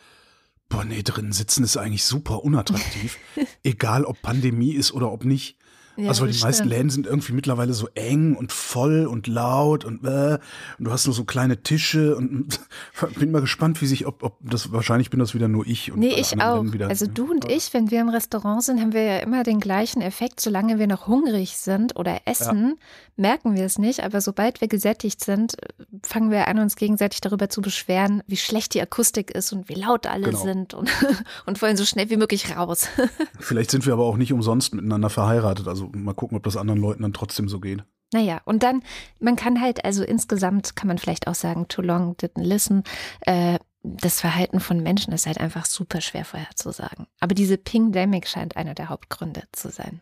boah, 0.69 0.85
nee, 0.85 1.03
drinnen 1.03 1.33
sitzen 1.33 1.65
ist 1.65 1.77
eigentlich 1.77 2.05
super 2.05 2.45
unattraktiv. 2.45 3.19
Egal 3.63 4.05
ob 4.05 4.21
Pandemie 4.23 4.73
ist 4.73 4.93
oder 4.93 5.11
ob 5.11 5.25
nicht. 5.25 5.57
Ja, 5.97 6.09
also 6.09 6.25
weil 6.25 6.33
die 6.33 6.41
meisten 6.41 6.69
Läden 6.69 6.91
sind 6.91 7.07
irgendwie 7.07 7.33
mittlerweile 7.33 7.73
so 7.73 7.89
eng 7.95 8.37
und 8.37 8.53
voll 8.53 9.07
und 9.07 9.27
laut 9.27 9.85
und 9.85 10.05
äh, 10.05 10.39
und 10.79 10.85
du 10.85 10.91
hast 10.91 11.07
nur 11.07 11.15
so 11.15 11.25
kleine 11.25 11.63
Tische 11.63 12.17
und 12.17 12.61
bin 13.19 13.31
mal 13.31 13.41
gespannt, 13.41 13.81
wie 13.81 13.87
sich, 13.87 14.07
ob, 14.07 14.23
ob 14.23 14.37
das 14.41 14.73
wahrscheinlich 14.73 15.11
bin 15.11 15.21
das 15.21 15.35
wieder 15.35 15.49
nur 15.49 15.67
ich 15.67 15.93
und 15.93 16.01
Nee, 16.01 16.15
ich 16.19 16.41
auch. 16.41 16.65
Wieder, 16.73 16.89
also 16.89 17.07
du 17.07 17.31
und 17.31 17.51
ich, 17.51 17.73
wenn 17.75 17.91
wir 17.91 18.01
im 18.01 18.09
Restaurant 18.09 18.63
sind, 18.63 18.81
haben 18.81 18.93
wir 18.93 19.03
ja 19.03 19.19
immer 19.19 19.43
den 19.43 19.61
gleichen 19.61 20.03
Effekt, 20.03 20.41
solange 20.41 20.79
wir 20.79 20.87
noch 20.87 21.07
hungrig 21.07 21.57
sind 21.57 21.97
oder 21.97 22.21
essen, 22.25 22.77
ja. 22.77 22.85
merken 23.17 23.55
wir 23.55 23.65
es 23.65 23.79
nicht, 23.79 24.03
aber 24.03 24.21
sobald 24.21 24.61
wir 24.61 24.69
gesättigt 24.69 25.25
sind, 25.25 25.57
fangen 26.03 26.31
wir 26.31 26.49
an, 26.49 26.59
uns 26.59 26.77
gegenseitig 26.77 27.21
darüber 27.21 27.49
zu 27.49 27.61
beschweren, 27.61 28.23
wie 28.27 28.37
schlecht 28.37 28.75
die 28.75 28.83
Akustik 28.83 29.31
ist 29.31 29.53
und 29.53 29.69
wie 29.69 29.75
laut 29.75 30.07
alle 30.07 30.27
genau. 30.27 30.43
sind 30.43 30.75
und, 30.75 30.91
und 31.47 31.63
wollen 31.63 31.77
so 31.77 31.85
schnell 31.85 32.11
wie 32.11 32.17
möglich 32.17 32.57
raus. 32.57 32.89
Vielleicht 33.39 33.71
sind 33.71 33.87
wir 33.87 33.93
aber 33.93 34.05
auch 34.05 34.17
nicht 34.17 34.33
umsonst 34.33 34.75
miteinander 34.75 35.11
verheiratet, 35.11 35.69
also 35.69 35.86
mal 35.93 36.15
gucken, 36.15 36.37
ob 36.37 36.45
das 36.45 36.57
anderen 36.57 36.81
Leuten 36.81 37.03
dann 37.03 37.13
trotzdem 37.13 37.49
so 37.49 37.61
geht. 37.61 37.83
Naja, 38.13 38.41
und 38.45 38.63
dann, 38.63 38.83
man 39.19 39.37
kann 39.37 39.61
halt, 39.61 39.85
also 39.85 40.05
insgesamt 40.05 40.77
kann 40.77 40.89
man 40.89 40.99
vielleicht 40.99 41.27
auch 41.27 41.35
sagen, 41.35 41.69
too 41.69 41.83
long 41.83 42.15
didn't 42.15 42.45
listen. 42.45 42.85
Äh, 43.23 43.59
das 43.83 44.21
Verhalten 44.21 44.61
von 44.61 44.83
Menschen 44.83 45.13
ist 45.13 45.27
halt 45.27 45.39
einfach 45.39 45.65
super 45.65 46.01
schwer 46.01 46.25
vorherzusagen. 46.25 47.07
Aber 47.21 47.35
diese 47.35 47.57
Ping-Demic 47.57 48.27
scheint 48.27 48.57
einer 48.57 48.75
der 48.75 48.89
Hauptgründe 48.89 49.45
zu 49.53 49.71
sein. 49.71 50.01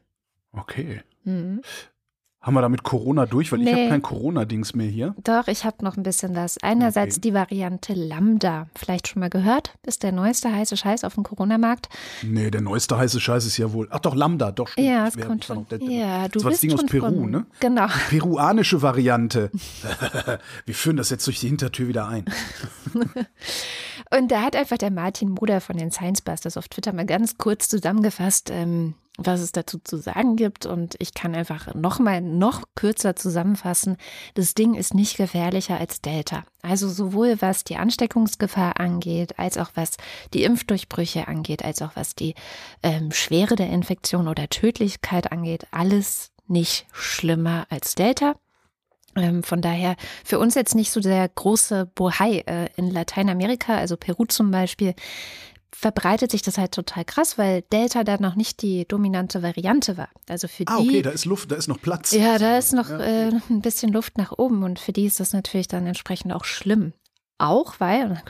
Okay. 0.52 1.02
Mhm. 1.24 1.62
Haben 2.44 2.54
wir 2.54 2.60
damit 2.60 2.82
Corona 2.82 3.24
durch? 3.24 3.50
Weil 3.52 3.60
nee. 3.60 3.70
ich 3.70 3.76
habe 3.76 3.88
kein 3.88 4.02
Corona-Dings 4.02 4.74
mehr 4.74 4.86
hier. 4.86 5.14
Doch, 5.24 5.48
ich 5.48 5.64
habe 5.64 5.82
noch 5.82 5.96
ein 5.96 6.02
bisschen 6.02 6.34
das. 6.34 6.62
Einerseits 6.62 7.16
okay. 7.16 7.22
die 7.22 7.34
Variante 7.34 7.94
Lambda. 7.94 8.66
Vielleicht 8.74 9.08
schon 9.08 9.20
mal 9.20 9.30
gehört? 9.30 9.72
Ist 9.86 10.02
der 10.02 10.12
neueste 10.12 10.52
heiße 10.52 10.76
Scheiß 10.76 11.04
auf 11.04 11.14
dem 11.14 11.22
Corona-Markt? 11.22 11.88
Nee, 12.22 12.50
der 12.50 12.60
neueste 12.60 12.98
heiße 12.98 13.18
Scheiß 13.18 13.46
ist 13.46 13.56
ja 13.56 13.72
wohl. 13.72 13.88
Ach 13.90 14.00
doch, 14.00 14.14
Lambda, 14.14 14.52
doch. 14.52 14.68
Stimmt. 14.68 14.86
Ja, 14.86 15.06
es 15.06 15.16
kommt 15.16 15.46
schon. 15.46 15.66
Der, 15.68 15.80
ja, 15.80 16.28
du 16.28 16.34
das 16.34 16.44
war 16.44 16.50
das 16.50 16.60
Ding 16.60 16.74
aus 16.74 16.84
Peru, 16.84 17.06
von, 17.06 17.30
ne? 17.30 17.46
Genau. 17.60 17.86
Die 17.86 18.18
peruanische 18.18 18.82
Variante. 18.82 19.50
wir 20.66 20.74
führen 20.74 20.98
das 20.98 21.08
jetzt 21.08 21.26
durch 21.26 21.40
die 21.40 21.48
Hintertür 21.48 21.88
wieder 21.88 22.08
ein. 22.08 22.26
Und 24.10 24.30
da 24.30 24.42
hat 24.42 24.54
einfach 24.54 24.76
der 24.76 24.90
Martin 24.90 25.30
Moder 25.30 25.62
von 25.62 25.78
den 25.78 25.90
Science 25.90 26.20
Busters 26.20 26.58
auf 26.58 26.68
Twitter 26.68 26.92
mal 26.92 27.06
ganz 27.06 27.38
kurz 27.38 27.68
zusammengefasst, 27.68 28.50
ähm, 28.50 28.94
was 29.16 29.40
es 29.40 29.52
dazu 29.52 29.78
zu 29.78 29.97
sagen 29.97 30.37
gibt. 30.37 30.66
Und 30.66 30.97
ich 30.99 31.14
kann 31.14 31.35
einfach 31.35 31.75
noch 31.75 31.99
mal 31.99 32.21
noch 32.21 32.62
kürzer 32.75 33.16
zusammenfassen. 33.16 33.97
Das 34.35 34.54
Ding 34.54 34.75
ist 34.75 34.94
nicht 34.94 35.16
gefährlicher 35.16 35.78
als 35.78 36.00
Delta. 36.00 36.44
Also 36.62 36.88
sowohl 36.88 37.37
was 37.40 37.64
die 37.64 37.76
Ansteckungsgefahr 37.76 38.80
angeht, 38.80 39.38
als 39.38 39.59
auch 39.59 39.71
was 39.75 39.97
die 40.33 40.44
Impfdurchbrüche 40.44 41.28
angeht, 41.28 41.64
als 41.64 41.83
auch 41.83 41.92
was 41.94 42.14
die 42.14 42.35
ähm, 42.83 43.12
Schwere 43.12 43.56
der 43.56 43.71
Infektion 43.71 44.28
oder 44.28 44.49
Tödlichkeit 44.49 45.30
angeht. 45.30 45.66
Alles 45.71 46.30
nicht 46.47 46.87
schlimmer 46.92 47.66
als 47.71 47.94
Delta. 47.94 48.35
Ähm, 49.16 49.42
von 49.42 49.62
daher 49.62 49.97
für 50.25 50.38
uns 50.38 50.54
jetzt 50.54 50.75
nicht 50.75 50.90
so 50.90 51.00
der 51.00 51.28
große 51.28 51.87
Bohai 51.94 52.42
äh, 52.47 52.68
in 52.76 52.90
Lateinamerika, 52.90 53.76
also 53.76 53.97
Peru 53.97 54.25
zum 54.25 54.50
Beispiel, 54.50 54.94
verbreitet 55.74 56.30
sich 56.30 56.42
das 56.42 56.56
halt 56.56 56.72
total 56.72 57.04
krass, 57.04 57.36
weil 57.36 57.62
Delta 57.62 58.04
da 58.04 58.16
noch 58.18 58.36
nicht 58.36 58.62
die 58.62 58.86
dominante 58.86 59.42
Variante 59.42 59.96
war. 59.96 60.08
Also 60.28 60.48
für 60.48 60.64
ah, 60.66 60.78
die. 60.78 60.88
Ah, 60.88 60.90
okay, 60.90 61.02
da 61.02 61.10
ist 61.10 61.24
Luft, 61.24 61.50
da 61.50 61.56
ist 61.56 61.68
noch 61.68 61.80
Platz. 61.80 62.12
Ja, 62.12 62.38
da 62.38 62.56
ist 62.56 62.72
noch 62.72 62.88
ja. 62.88 63.00
äh, 63.00 63.32
ein 63.50 63.60
bisschen 63.60 63.92
Luft 63.92 64.16
nach 64.16 64.32
oben 64.32 64.62
und 64.62 64.78
für 64.78 64.92
die 64.92 65.04
ist 65.04 65.20
das 65.20 65.32
natürlich 65.32 65.68
dann 65.68 65.86
entsprechend 65.86 66.32
auch 66.32 66.44
schlimm. 66.44 66.92
Auch 67.36 67.80
weil, 67.80 68.22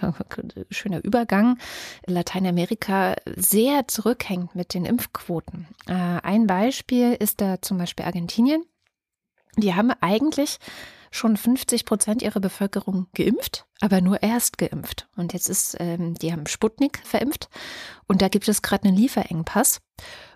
schöner 0.71 1.05
Übergang, 1.05 1.59
Lateinamerika 2.07 3.17
sehr 3.37 3.87
zurückhängt 3.87 4.55
mit 4.55 4.73
den 4.73 4.87
Impfquoten. 4.87 5.69
Äh, 5.87 5.93
ein 5.93 6.47
Beispiel 6.47 7.13
ist 7.13 7.43
da 7.43 7.61
zum 7.61 7.77
Beispiel 7.77 8.07
Argentinien. 8.07 8.65
Die 9.57 9.75
haben 9.75 9.93
eigentlich 10.01 10.59
schon 11.15 11.37
50 11.37 11.85
Prozent 11.85 12.23
ihrer 12.23 12.41
Bevölkerung 12.41 13.07
geimpft, 13.15 13.67
aber 13.81 14.01
nur 14.01 14.23
erst 14.23 14.59
geimpft. 14.59 15.07
Und 15.17 15.33
jetzt 15.33 15.49
ist, 15.49 15.77
ähm, 15.79 16.15
die 16.15 16.33
haben 16.33 16.47
Sputnik 16.47 17.01
verimpft 17.05 17.49
und 18.07 18.21
da 18.21 18.29
gibt 18.29 18.49
es 18.49 18.63
gerade 18.63 18.89
einen 18.89 18.97
Lieferengpass. 18.97 19.81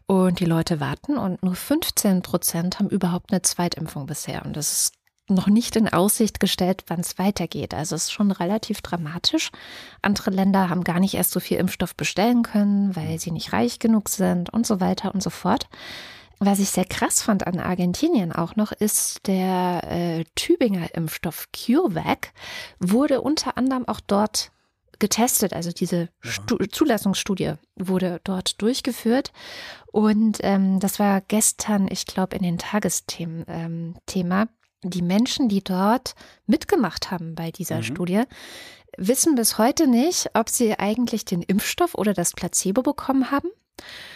Und 0.06 0.40
die 0.40 0.46
Leute 0.46 0.80
warten 0.80 1.18
und 1.18 1.42
nur 1.42 1.54
15 1.54 2.22
Prozent 2.22 2.78
haben 2.78 2.88
überhaupt 2.88 3.30
eine 3.30 3.42
Zweitimpfung 3.42 4.06
bisher. 4.06 4.46
Und 4.46 4.56
das 4.56 4.72
ist 4.72 4.94
noch 5.28 5.48
nicht 5.48 5.76
in 5.76 5.88
Aussicht 5.88 6.40
gestellt, 6.40 6.84
wann 6.86 7.00
es 7.00 7.18
weitergeht. 7.18 7.74
Also 7.74 7.94
es 7.94 8.04
ist 8.04 8.12
schon 8.12 8.30
relativ 8.30 8.80
dramatisch. 8.80 9.50
Andere 10.00 10.30
Länder 10.30 10.70
haben 10.70 10.84
gar 10.84 11.00
nicht 11.00 11.14
erst 11.14 11.32
so 11.32 11.40
viel 11.40 11.58
Impfstoff 11.58 11.94
bestellen 11.94 12.42
können, 12.42 12.96
weil 12.96 13.18
sie 13.18 13.32
nicht 13.32 13.52
reich 13.52 13.78
genug 13.80 14.08
sind 14.08 14.50
und 14.50 14.66
so 14.66 14.80
weiter 14.80 15.12
und 15.12 15.22
so 15.22 15.28
fort. 15.28 15.68
Was 16.40 16.60
ich 16.60 16.70
sehr 16.70 16.84
krass 16.84 17.22
fand 17.22 17.46
an 17.46 17.58
Argentinien 17.58 18.32
auch 18.32 18.54
noch, 18.54 18.70
ist 18.70 19.26
der 19.26 19.82
äh, 19.90 20.24
Tübinger 20.36 20.94
Impfstoff 20.94 21.48
CureVac 21.52 22.32
wurde 22.78 23.20
unter 23.22 23.56
anderem 23.56 23.88
auch 23.88 24.00
dort 24.00 24.52
getestet. 25.00 25.52
Also 25.52 25.72
diese 25.72 26.08
ja. 26.22 26.68
Zulassungsstudie 26.70 27.54
wurde 27.76 28.20
dort 28.24 28.60
durchgeführt. 28.62 29.32
Und 29.86 30.38
ähm, 30.42 30.80
das 30.80 30.98
war 30.98 31.20
gestern, 31.20 31.88
ich 31.90 32.06
glaube, 32.06 32.36
in 32.36 32.42
den 32.42 32.58
Tagesthemen 32.58 33.44
ähm, 33.48 33.94
Thema. 34.06 34.46
Die 34.84 35.02
Menschen, 35.02 35.48
die 35.48 35.62
dort 35.62 36.14
mitgemacht 36.46 37.10
haben 37.10 37.34
bei 37.34 37.50
dieser 37.50 37.78
mhm. 37.78 37.82
Studie, 37.82 38.22
wissen 38.96 39.34
bis 39.34 39.58
heute 39.58 39.86
nicht, 39.86 40.30
ob 40.34 40.48
sie 40.48 40.78
eigentlich 40.78 41.24
den 41.24 41.42
Impfstoff 41.42 41.94
oder 41.94 42.14
das 42.14 42.32
Placebo 42.32 42.82
bekommen 42.82 43.30
haben. 43.30 43.48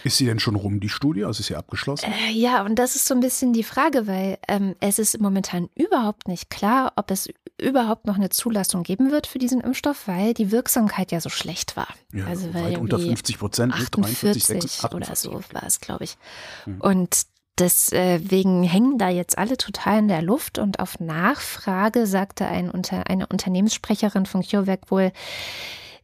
Ist 0.03 0.17
sie 0.17 0.25
denn 0.25 0.39
schon 0.39 0.55
rum, 0.55 0.79
die 0.79 0.89
Studie? 0.89 1.23
Also 1.23 1.39
ist 1.39 1.47
sie 1.47 1.55
abgeschlossen? 1.55 2.11
Äh, 2.11 2.31
ja, 2.31 2.63
und 2.63 2.75
das 2.75 2.95
ist 2.95 3.05
so 3.05 3.13
ein 3.13 3.21
bisschen 3.21 3.53
die 3.53 3.63
Frage, 3.63 4.07
weil 4.07 4.37
ähm, 4.47 4.75
es 4.81 4.99
ist 4.99 5.19
momentan 5.19 5.69
überhaupt 5.75 6.27
nicht 6.27 6.49
klar, 6.49 6.91
ob 6.97 7.11
es 7.11 7.29
überhaupt 7.61 8.05
noch 8.05 8.15
eine 8.15 8.29
Zulassung 8.29 8.83
geben 8.83 9.11
wird 9.11 9.27
für 9.27 9.39
diesen 9.39 9.61
Impfstoff, 9.61 10.07
weil 10.07 10.33
die 10.33 10.51
Wirksamkeit 10.51 11.11
ja 11.11 11.21
so 11.21 11.29
schlecht 11.29 11.77
war. 11.77 11.87
Ja, 12.11 12.25
also 12.25 12.53
weit 12.53 12.77
unter 12.77 12.99
50 12.99 13.39
Prozent, 13.39 13.73
43 13.73 14.43
46 14.43 14.93
oder 14.93 15.15
so 15.15 15.41
war 15.53 15.63
es, 15.63 15.79
glaube 15.79 16.03
ich. 16.03 16.17
Hm. 16.65 16.81
Und 16.81 17.25
Deswegen 17.59 18.63
hängen 18.63 18.97
da 18.97 19.09
jetzt 19.09 19.37
alle 19.37 19.57
total 19.57 19.99
in 19.99 20.07
der 20.07 20.23
Luft 20.23 20.57
und 20.57 20.79
auf 20.79 20.99
Nachfrage 20.99 22.07
sagte 22.07 22.47
ein 22.47 22.71
eine 22.71 23.27
Unternehmenssprecherin 23.27 24.25
von 24.25 24.41
CureVac 24.41 24.89
wohl, 24.89 25.11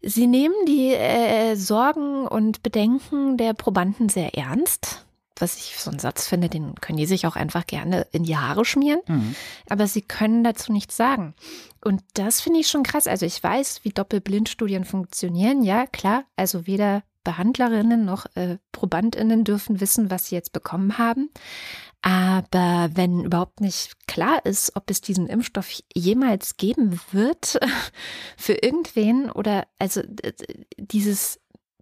Sie 0.02 0.28
nehmen 0.28 0.56
die 0.66 0.94
äh, 0.94 1.56
Sorgen 1.56 2.26
und 2.26 2.64
Bedenken 2.64 3.38
der 3.38 3.54
Probanden 3.54 4.10
sehr 4.10 4.38
ernst. 4.38 5.06
Was 5.38 5.56
ich 5.58 5.78
so 5.78 5.90
einen 5.90 6.00
Satz 6.00 6.28
finde, 6.28 6.50
den 6.50 6.76
können 6.76 6.98
die 6.98 7.06
sich 7.06 7.26
auch 7.26 7.36
einfach 7.38 7.66
gerne 7.66 8.08
in 8.12 8.24
die 8.24 8.36
Haare 8.38 8.66
schmieren. 8.66 9.00
Mhm. 9.08 9.36
Aber 9.70 9.88
sie 9.88 10.02
können 10.02 10.44
dazu 10.44 10.74
nichts 10.74 10.98
sagen. 10.98 11.34
Und 11.84 12.02
das 12.14 12.42
finde 12.42 12.60
ich 12.60 12.68
schon 12.68 12.84
krass. 12.84 13.08
Also 13.08 13.26
ich 13.26 13.42
weiß, 13.42 13.82
wie 13.84 13.90
Doppelblindstudien 13.90 14.84
funktionieren. 14.84 15.64
Ja, 15.64 15.86
klar. 15.88 16.26
Also 16.36 16.68
weder 16.68 17.04
Behandlerinnen 17.24 18.06
noch 18.06 18.26
äh, 18.36 18.58
Probandinnen 18.72 19.44
dürfen 19.44 19.82
wissen, 19.82 20.10
was 20.10 20.28
sie 20.28 20.36
jetzt 20.36 20.54
bekommen 20.54 20.98
haben. 20.98 21.30
Aber 22.02 22.90
wenn 22.94 23.26
überhaupt 23.26 23.60
nicht 23.60 24.08
klar 24.08 24.46
ist, 24.46 24.76
ob 24.76 24.90
es 24.90 25.02
diesen 25.02 25.28
Impfstoff 25.28 25.70
jemals 25.94 26.56
geben 26.58 27.00
wird 27.12 27.60
für 28.38 28.54
irgendwen 28.54 29.30
oder 29.30 29.68
also 29.80 30.02
dieses 30.78 31.40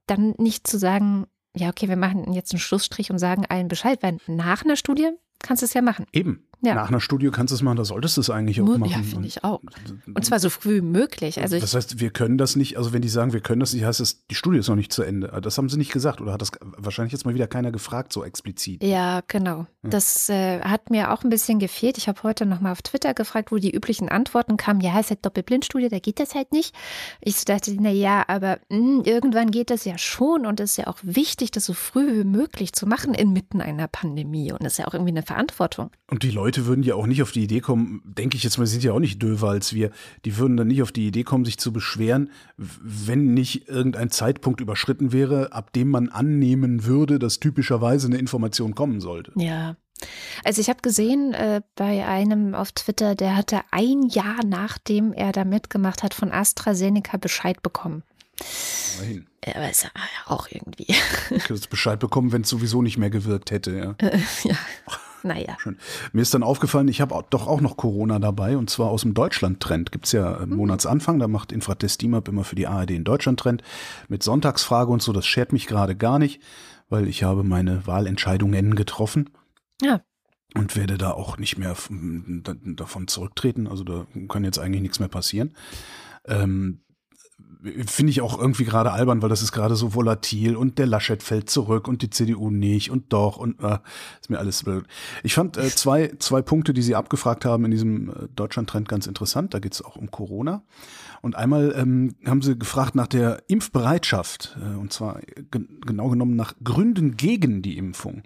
dann 0.07 0.33
nicht 0.37 0.65
zu 0.65 0.79
sagen, 0.79 1.27
ja, 1.55 1.69
okay, 1.69 1.89
wir 1.89 1.97
machen 1.97 2.33
jetzt 2.33 2.53
einen 2.53 2.59
Schlussstrich 2.59 3.11
und 3.11 3.19
sagen 3.19 3.45
allen 3.45 3.67
Bescheid, 3.67 4.01
weil 4.01 4.17
nach 4.27 4.63
einer 4.63 4.75
Studie 4.75 5.11
kannst 5.39 5.61
du 5.61 5.65
es 5.65 5.73
ja 5.73 5.81
machen. 5.81 6.05
Eben. 6.13 6.47
Ja. 6.61 6.73
Nach 6.73 6.89
einer 6.89 6.99
Studie 6.99 7.29
kannst 7.29 7.51
du 7.51 7.55
es 7.55 7.61
machen, 7.61 7.77
da 7.77 7.85
solltest 7.85 8.17
du 8.17 8.21
es 8.21 8.31
eigentlich 8.31 8.59
auch 8.61 8.65
machen. 8.65 8.91
Ja, 8.91 9.03
finde 9.03 9.27
ich 9.27 9.43
auch. 9.43 9.61
Und 10.07 10.25
zwar 10.25 10.39
so 10.39 10.49
früh 10.49 10.77
wie 10.77 10.81
möglich. 10.81 11.39
Also 11.39 11.59
das 11.59 11.75
heißt, 11.75 11.99
wir 11.99 12.09
können 12.09 12.39
das 12.39 12.55
nicht, 12.55 12.77
also 12.77 12.93
wenn 12.93 13.03
die 13.03 13.09
sagen, 13.09 13.31
wir 13.31 13.41
können 13.41 13.59
das 13.59 13.73
nicht, 13.73 13.83
heißt 13.83 13.99
es, 13.99 14.25
die 14.25 14.35
Studie 14.35 14.57
ist 14.57 14.67
noch 14.67 14.75
nicht 14.75 14.91
zu 14.91 15.03
Ende. 15.03 15.27
Das 15.41 15.57
haben 15.57 15.69
sie 15.69 15.77
nicht 15.77 15.91
gesagt 15.91 16.19
oder 16.19 16.33
hat 16.33 16.41
das 16.41 16.51
wahrscheinlich 16.61 17.11
jetzt 17.11 17.25
mal 17.25 17.35
wieder 17.35 17.47
keiner 17.47 17.71
gefragt, 17.71 18.11
so 18.11 18.23
explizit. 18.23 18.83
Ja, 18.83 19.21
genau. 19.27 19.67
Das 19.83 20.29
äh, 20.29 20.61
hat 20.61 20.89
mir 20.89 21.13
auch 21.13 21.23
ein 21.23 21.29
bisschen 21.29 21.59
gefehlt. 21.59 21.97
Ich 21.97 22.07
habe 22.07 22.23
heute 22.23 22.45
nochmal 22.45 22.71
auf 22.71 22.81
Twitter 22.81 23.13
gefragt, 23.13 23.51
wo 23.51 23.57
die 23.57 23.71
üblichen 23.71 24.09
Antworten 24.09 24.57
kamen. 24.57 24.81
Ja, 24.81 24.93
es 24.95 25.05
ist 25.05 25.09
halt 25.11 25.25
Doppelblindstudie, 25.25 25.89
da 25.89 25.99
geht 25.99 26.19
das 26.19 26.33
halt 26.33 26.51
nicht. 26.51 26.75
Ich 27.21 27.45
dachte, 27.45 27.75
na 27.79 27.91
ja, 27.91 28.25
aber 28.27 28.59
mh, 28.69 29.03
irgendwann 29.05 29.51
geht 29.51 29.69
das 29.69 29.85
ja 29.85 29.97
schon 29.97 30.45
und 30.45 30.59
es 30.59 30.71
ist 30.71 30.77
ja 30.77 30.87
auch 30.87 30.97
wichtig, 31.03 31.51
das 31.51 31.65
so 31.65 31.73
früh 31.73 32.19
wie 32.19 32.23
möglich 32.23 32.73
zu 32.73 32.87
machen 32.87 33.13
inmitten 33.13 33.61
einer 33.61 33.87
Pandemie. 33.87 34.51
Und 34.51 34.63
das 34.63 34.73
ist 34.73 34.79
ja 34.79 34.87
auch 34.87 34.93
irgendwie 34.93 35.11
eine 35.11 35.23
Verantwortung. 35.23 35.91
Und 36.09 36.23
die 36.23 36.31
Leute 36.31 36.46
würden 36.55 36.83
ja 36.83 36.95
auch 36.95 37.07
nicht 37.07 37.21
auf 37.21 37.31
die 37.31 37.43
Idee 37.43 37.59
kommen, 37.59 38.01
denke 38.05 38.37
ich 38.37 38.43
jetzt 38.43 38.57
mal, 38.57 38.65
sie 38.65 38.73
sind 38.73 38.83
ja 38.83 38.93
auch 38.93 38.99
nicht 38.99 39.21
döver 39.21 39.49
als 39.49 39.73
wir, 39.73 39.91
die 40.25 40.37
würden 40.37 40.57
dann 40.57 40.67
nicht 40.67 40.81
auf 40.81 40.91
die 40.91 41.07
Idee 41.07 41.23
kommen, 41.23 41.45
sich 41.45 41.57
zu 41.57 41.73
beschweren, 41.73 42.29
wenn 42.57 43.33
nicht 43.33 43.67
irgendein 43.67 44.09
Zeitpunkt 44.09 44.61
überschritten 44.61 45.11
wäre, 45.11 45.51
ab 45.51 45.73
dem 45.73 45.89
man 45.89 46.09
annehmen 46.09 46.85
würde, 46.85 47.19
dass 47.19 47.39
typischerweise 47.39 48.07
eine 48.07 48.17
Information 48.17 48.75
kommen 48.75 49.01
sollte. 49.01 49.31
Ja. 49.35 49.75
Also 50.43 50.61
ich 50.61 50.69
habe 50.69 50.81
gesehen 50.81 51.33
äh, 51.33 51.61
bei 51.75 52.05
einem 52.05 52.53
auf 52.53 52.71
Twitter, 52.71 53.15
der 53.15 53.35
hatte 53.35 53.61
ein 53.71 54.07
Jahr 54.09 54.45
nachdem 54.45 55.11
er 55.11 55.31
da 55.31 55.43
mitgemacht 55.43 56.03
hat, 56.03 56.13
von 56.13 56.31
AstraZeneca 56.31 57.17
Bescheid 57.17 57.61
bekommen. 57.63 58.03
Immerhin. 58.97 59.27
Aber 59.55 59.69
ist 59.69 59.83
ja 59.83 59.89
auch 60.25 60.47
irgendwie. 60.51 60.87
Ich 61.29 61.49
hätte 61.49 61.69
Bescheid 61.69 61.99
bekommen, 61.99 62.31
wenn 62.31 62.41
es 62.41 62.49
sowieso 62.49 62.81
nicht 62.81 62.97
mehr 62.97 63.09
gewirkt 63.09 63.51
hätte. 63.51 63.95
Ja. 64.01 64.09
ja. 64.43 64.55
Naja. 65.23 65.57
Schön. 65.59 65.77
Mir 66.13 66.21
ist 66.21 66.33
dann 66.33 66.43
aufgefallen, 66.43 66.87
ich 66.87 67.01
habe 67.01 67.23
doch 67.29 67.47
auch 67.47 67.61
noch 67.61 67.77
Corona 67.77 68.19
dabei 68.19 68.57
und 68.57 68.69
zwar 68.69 68.89
aus 68.89 69.01
dem 69.01 69.13
Deutschland-Trend. 69.13 69.91
Gibt 69.91 70.05
es 70.05 70.11
ja 70.11 70.37
am 70.37 70.49
Monatsanfang, 70.49 71.19
da 71.19 71.27
macht 71.27 71.51
Infratest 71.51 72.01
DIMAP 72.01 72.27
immer 72.27 72.43
für 72.43 72.55
die 72.55 72.67
ARD 72.67 72.91
einen 72.91 73.03
Deutschland-Trend 73.03 73.63
mit 74.07 74.23
Sonntagsfrage 74.23 74.91
und 74.91 75.01
so. 75.01 75.13
Das 75.13 75.25
schert 75.25 75.53
mich 75.53 75.67
gerade 75.67 75.95
gar 75.95 76.19
nicht, 76.19 76.41
weil 76.89 77.07
ich 77.07 77.23
habe 77.23 77.43
meine 77.43 77.85
Wahlentscheidungen 77.87 78.75
getroffen. 78.75 79.29
Ja. 79.81 80.01
Und 80.55 80.75
werde 80.75 80.97
da 80.97 81.11
auch 81.11 81.37
nicht 81.37 81.57
mehr 81.57 81.75
davon 81.89 83.07
zurücktreten. 83.07 83.67
Also 83.67 83.83
da 83.83 84.07
kann 84.29 84.43
jetzt 84.43 84.59
eigentlich 84.59 84.81
nichts 84.81 84.99
mehr 84.99 85.09
passieren. 85.09 85.53
Ähm, 86.25 86.81
Finde 87.87 88.11
ich 88.11 88.21
auch 88.21 88.39
irgendwie 88.39 88.65
gerade 88.65 88.91
albern, 88.91 89.21
weil 89.21 89.29
das 89.29 89.41
ist 89.41 89.51
gerade 89.51 89.75
so 89.75 89.95
volatil 89.95 90.55
und 90.55 90.77
der 90.77 90.85
Laschet 90.85 91.23
fällt 91.23 91.49
zurück 91.49 91.87
und 91.87 92.01
die 92.01 92.09
CDU 92.09 92.51
nicht 92.51 92.91
und 92.91 93.11
doch 93.11 93.37
und 93.37 93.59
äh, 93.61 93.79
ist 94.21 94.29
mir 94.29 94.37
alles 94.37 94.63
blöd. 94.63 94.85
Ich 95.23 95.33
fand 95.33 95.57
äh, 95.57 95.69
zwei, 95.69 96.13
zwei 96.19 96.41
Punkte, 96.41 96.73
die 96.73 96.81
Sie 96.81 96.95
abgefragt 96.95 97.45
haben 97.45 97.65
in 97.65 97.71
diesem 97.71 98.09
äh, 98.09 98.13
Deutschland-Trend 98.35 98.87
ganz 98.87 99.07
interessant. 99.07 99.53
Da 99.53 99.59
geht 99.59 99.73
es 99.73 99.83
auch 99.83 99.95
um 99.95 100.11
Corona. 100.11 100.63
Und 101.21 101.35
einmal 101.35 101.73
ähm, 101.75 102.15
haben 102.25 102.41
Sie 102.41 102.57
gefragt 102.57 102.95
nach 102.95 103.07
der 103.07 103.43
Impfbereitschaft 103.47 104.57
äh, 104.61 104.75
und 104.75 104.93
zwar 104.93 105.19
gen 105.51 105.79
genau 105.85 106.09
genommen 106.09 106.35
nach 106.35 106.53
Gründen 106.63 107.17
gegen 107.17 107.61
die 107.61 107.77
Impfung. 107.77 108.23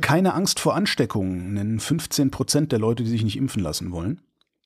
Keine 0.00 0.34
Angst 0.34 0.60
vor 0.60 0.74
Ansteckungen 0.74 1.54
nennen 1.54 1.80
15 1.80 2.30
Prozent 2.30 2.72
der 2.72 2.78
Leute, 2.78 3.02
die 3.02 3.08
sich 3.08 3.24
nicht 3.24 3.36
impfen 3.36 3.62
lassen 3.62 3.92
wollen. 3.92 4.20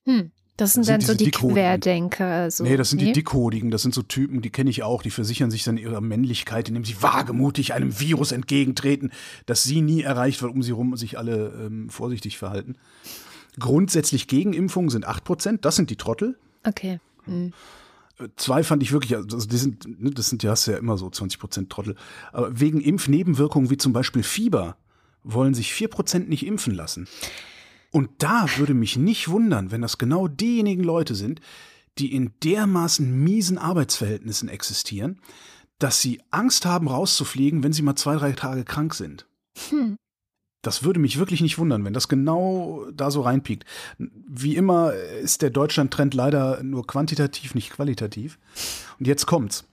Hm. 0.05 0.31
Das 0.57 0.73
sind 0.73 0.89
Das 0.89 1.05
sind 1.05 1.09
dann 1.09 1.19
so 1.19 1.25
die. 1.25 1.31
Querdenker. 1.31 2.51
So. 2.51 2.65
nee, 2.65 2.77
das 2.77 2.91
sind 2.91 3.01
die 3.01 3.13
Dickhodigen, 3.13 3.71
das 3.71 3.83
sind 3.83 3.95
so 3.95 4.03
Typen, 4.03 4.41
die 4.41 4.51
kenne 4.51 4.71
ich 4.71 4.83
auch, 4.83 5.03
die 5.03 5.11
versichern 5.11 5.51
sich 5.51 5.65
dann 5.65 5.77
ihrer 5.77 6.01
Männlichkeit, 6.01 6.69
indem 6.69 6.85
sie 6.85 7.03
wagemutig 7.03 7.75
einem 7.75 8.01
Virus 8.01 8.33
entgegentreten, 8.33 9.13
das 9.45 9.65
sie 9.65 9.83
nie 9.83 10.03
erreicht, 10.03 10.43
weil 10.43 10.51
um 10.51 10.63
sie 10.63 10.73
rum 10.73 10.97
sich 10.97 11.19
alle 11.19 11.53
ähm, 11.67 11.91
vorsichtig 11.91 12.39
verhalten. 12.39 12.77
Grundsätzlich 13.59 14.29
gegen 14.29 14.53
Impfungen 14.53 14.91
sind 14.91 15.07
8%, 15.07 15.59
das 15.61 15.77
sind 15.77 15.91
die 15.91 15.97
Trottel. 15.97 16.39
Okay. 16.65 17.01
Hm. 17.25 17.53
Äh, 18.19 18.29
Zwei 18.37 18.63
fand 18.63 18.83
ich 18.83 18.93
wirklich, 18.93 19.15
also 19.15 19.47
die 19.47 19.57
sind, 19.57 20.01
ne, 20.01 20.11
das 20.11 20.29
sind 20.29 20.43
ja, 20.43 20.53
hast 20.53 20.67
du 20.67 20.73
ja 20.73 20.79
immer 20.79 20.97
so 20.97 21.07
20% 21.07 21.69
Trottel. 21.69 21.97
Aber 22.33 22.59
wegen 22.59 22.81
Impfnebenwirkungen 22.81 23.71
wie 23.71 23.77
zum 23.77 23.93
Beispiel 23.93 24.23
Fieber 24.23 24.77
wollen 25.23 25.55
sich 25.55 25.73
4% 25.73 26.29
nicht 26.29 26.47
impfen 26.47 26.75
lassen. 26.75 27.09
Und 27.97 28.11
da 28.19 28.45
würde 28.59 28.75
mich 28.75 28.99
nicht 28.99 29.29
wundern, 29.29 29.71
wenn 29.71 29.81
das 29.81 29.97
genau 29.97 30.29
diejenigen 30.29 30.85
Leute 30.85 31.15
sind, 31.15 31.41
die 31.97 32.13
in 32.13 32.35
dermaßen 32.45 33.11
miesen 33.25 33.57
Arbeitsverhältnissen 33.57 34.51
existieren, 34.51 35.19
dass 35.79 36.03
sie 36.03 36.21
Angst 36.31 36.67
haben, 36.67 36.89
rauszufliegen, 36.89 37.63
wenn 37.63 37.73
sie 37.73 37.81
mal 37.81 37.97
zwei, 37.97 38.17
drei 38.17 38.33
Tage 38.33 38.65
krank 38.65 38.93
sind. 38.93 39.27
Hm. 39.71 39.97
Das 40.61 40.83
würde 40.83 41.01
mich 41.01 41.19
wirklich 41.19 41.41
nicht 41.41 41.57
wundern, 41.57 41.87
wenn 41.87 41.95
das 41.95 42.09
genau 42.09 42.85
da 42.93 43.11
so 43.11 43.23
reinpiekt. 43.23 43.65
Wie 43.97 44.57
immer 44.57 44.93
ist 44.93 45.41
der 45.41 45.49
Deutschland-Trend 45.49 46.13
leider 46.13 46.63
nur 46.63 46.87
quantitativ, 46.87 47.55
nicht 47.55 47.71
qualitativ. 47.71 48.39
Und 48.99 49.07
jetzt 49.07 49.25
kommt's. 49.25 49.65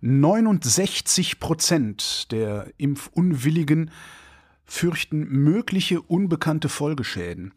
69 0.00 1.38
Prozent 1.38 2.32
der 2.32 2.72
Impfunwilligen 2.76 3.92
fürchten 4.72 5.28
mögliche 5.28 6.00
unbekannte 6.00 6.70
Folgeschäden. 6.70 7.52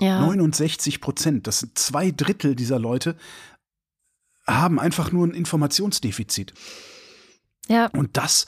Ja. 0.00 0.20
69 0.26 1.00
Prozent, 1.00 1.46
das 1.46 1.60
sind 1.60 1.78
zwei 1.78 2.10
Drittel 2.10 2.56
dieser 2.56 2.80
Leute, 2.80 3.16
haben 4.48 4.80
einfach 4.80 5.12
nur 5.12 5.24
ein 5.28 5.32
Informationsdefizit. 5.32 6.54
ja. 7.68 7.86
Und 7.86 8.16
das, 8.16 8.46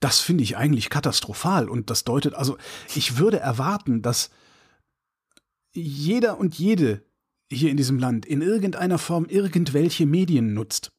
das 0.00 0.18
finde 0.20 0.44
ich 0.44 0.56
eigentlich 0.56 0.88
katastrophal. 0.88 1.68
Und 1.68 1.90
das 1.90 2.04
deutet, 2.04 2.32
also 2.32 2.56
ich 2.94 3.18
würde 3.18 3.38
erwarten, 3.38 4.00
dass 4.00 4.30
jeder 5.74 6.38
und 6.38 6.58
jede 6.58 7.04
hier 7.52 7.70
in 7.70 7.76
diesem 7.76 7.98
Land 7.98 8.24
in 8.24 8.40
irgendeiner 8.40 8.98
Form 8.98 9.26
irgendwelche 9.26 10.06
Medien 10.06 10.54
nutzt. 10.54 10.90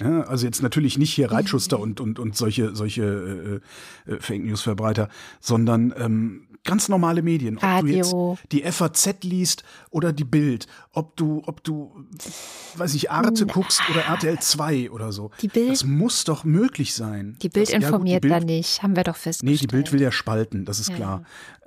Ja, 0.00 0.22
also 0.22 0.46
jetzt 0.46 0.62
natürlich 0.62 0.98
nicht 0.98 1.12
hier 1.12 1.30
Reitschuster 1.30 1.78
und, 1.78 2.00
und, 2.00 2.18
und 2.18 2.36
solche, 2.36 2.74
solche 2.74 3.60
äh, 4.06 4.12
äh, 4.12 4.20
Fake 4.20 4.44
News-Verbreiter, 4.44 5.08
sondern 5.40 5.92
ähm, 5.96 6.46
ganz 6.64 6.88
normale 6.88 7.22
Medien. 7.22 7.56
Ob 7.56 7.60
du 7.62 7.66
Radio. 7.66 8.36
jetzt 8.40 8.52
die 8.52 8.62
FAZ 8.70 9.22
liest 9.22 9.62
oder 9.90 10.12
die 10.12 10.24
Bild, 10.24 10.66
ob 10.92 11.16
du, 11.16 11.42
ob 11.46 11.64
du, 11.64 12.04
weiß 12.76 12.94
ich, 12.94 13.10
Arte 13.10 13.46
guckst 13.46 13.80
oder 13.90 14.00
RTL 14.02 14.38
2 14.38 14.90
oder 14.90 15.12
so. 15.12 15.30
Die 15.42 15.48
Bild- 15.48 15.70
Das 15.70 15.84
muss 15.84 16.24
doch 16.24 16.44
möglich 16.44 16.94
sein. 16.94 17.36
Die 17.42 17.48
Bild 17.48 17.68
das, 17.68 17.72
ja 17.72 17.78
gut, 17.78 17.82
die 17.82 17.86
informiert 17.86 18.22
Bild- 18.22 18.32
da 18.34 18.40
nicht, 18.40 18.82
haben 18.82 18.96
wir 18.96 19.04
doch 19.04 19.14
Nee, 19.16 19.20
festgestellt. 19.20 19.60
die 19.62 19.66
Bild 19.68 19.92
will 19.92 20.00
ja 20.02 20.12
spalten, 20.12 20.64
das 20.64 20.80
ist 20.80 20.90
Ja. 20.90 20.96
klar. 20.96 21.22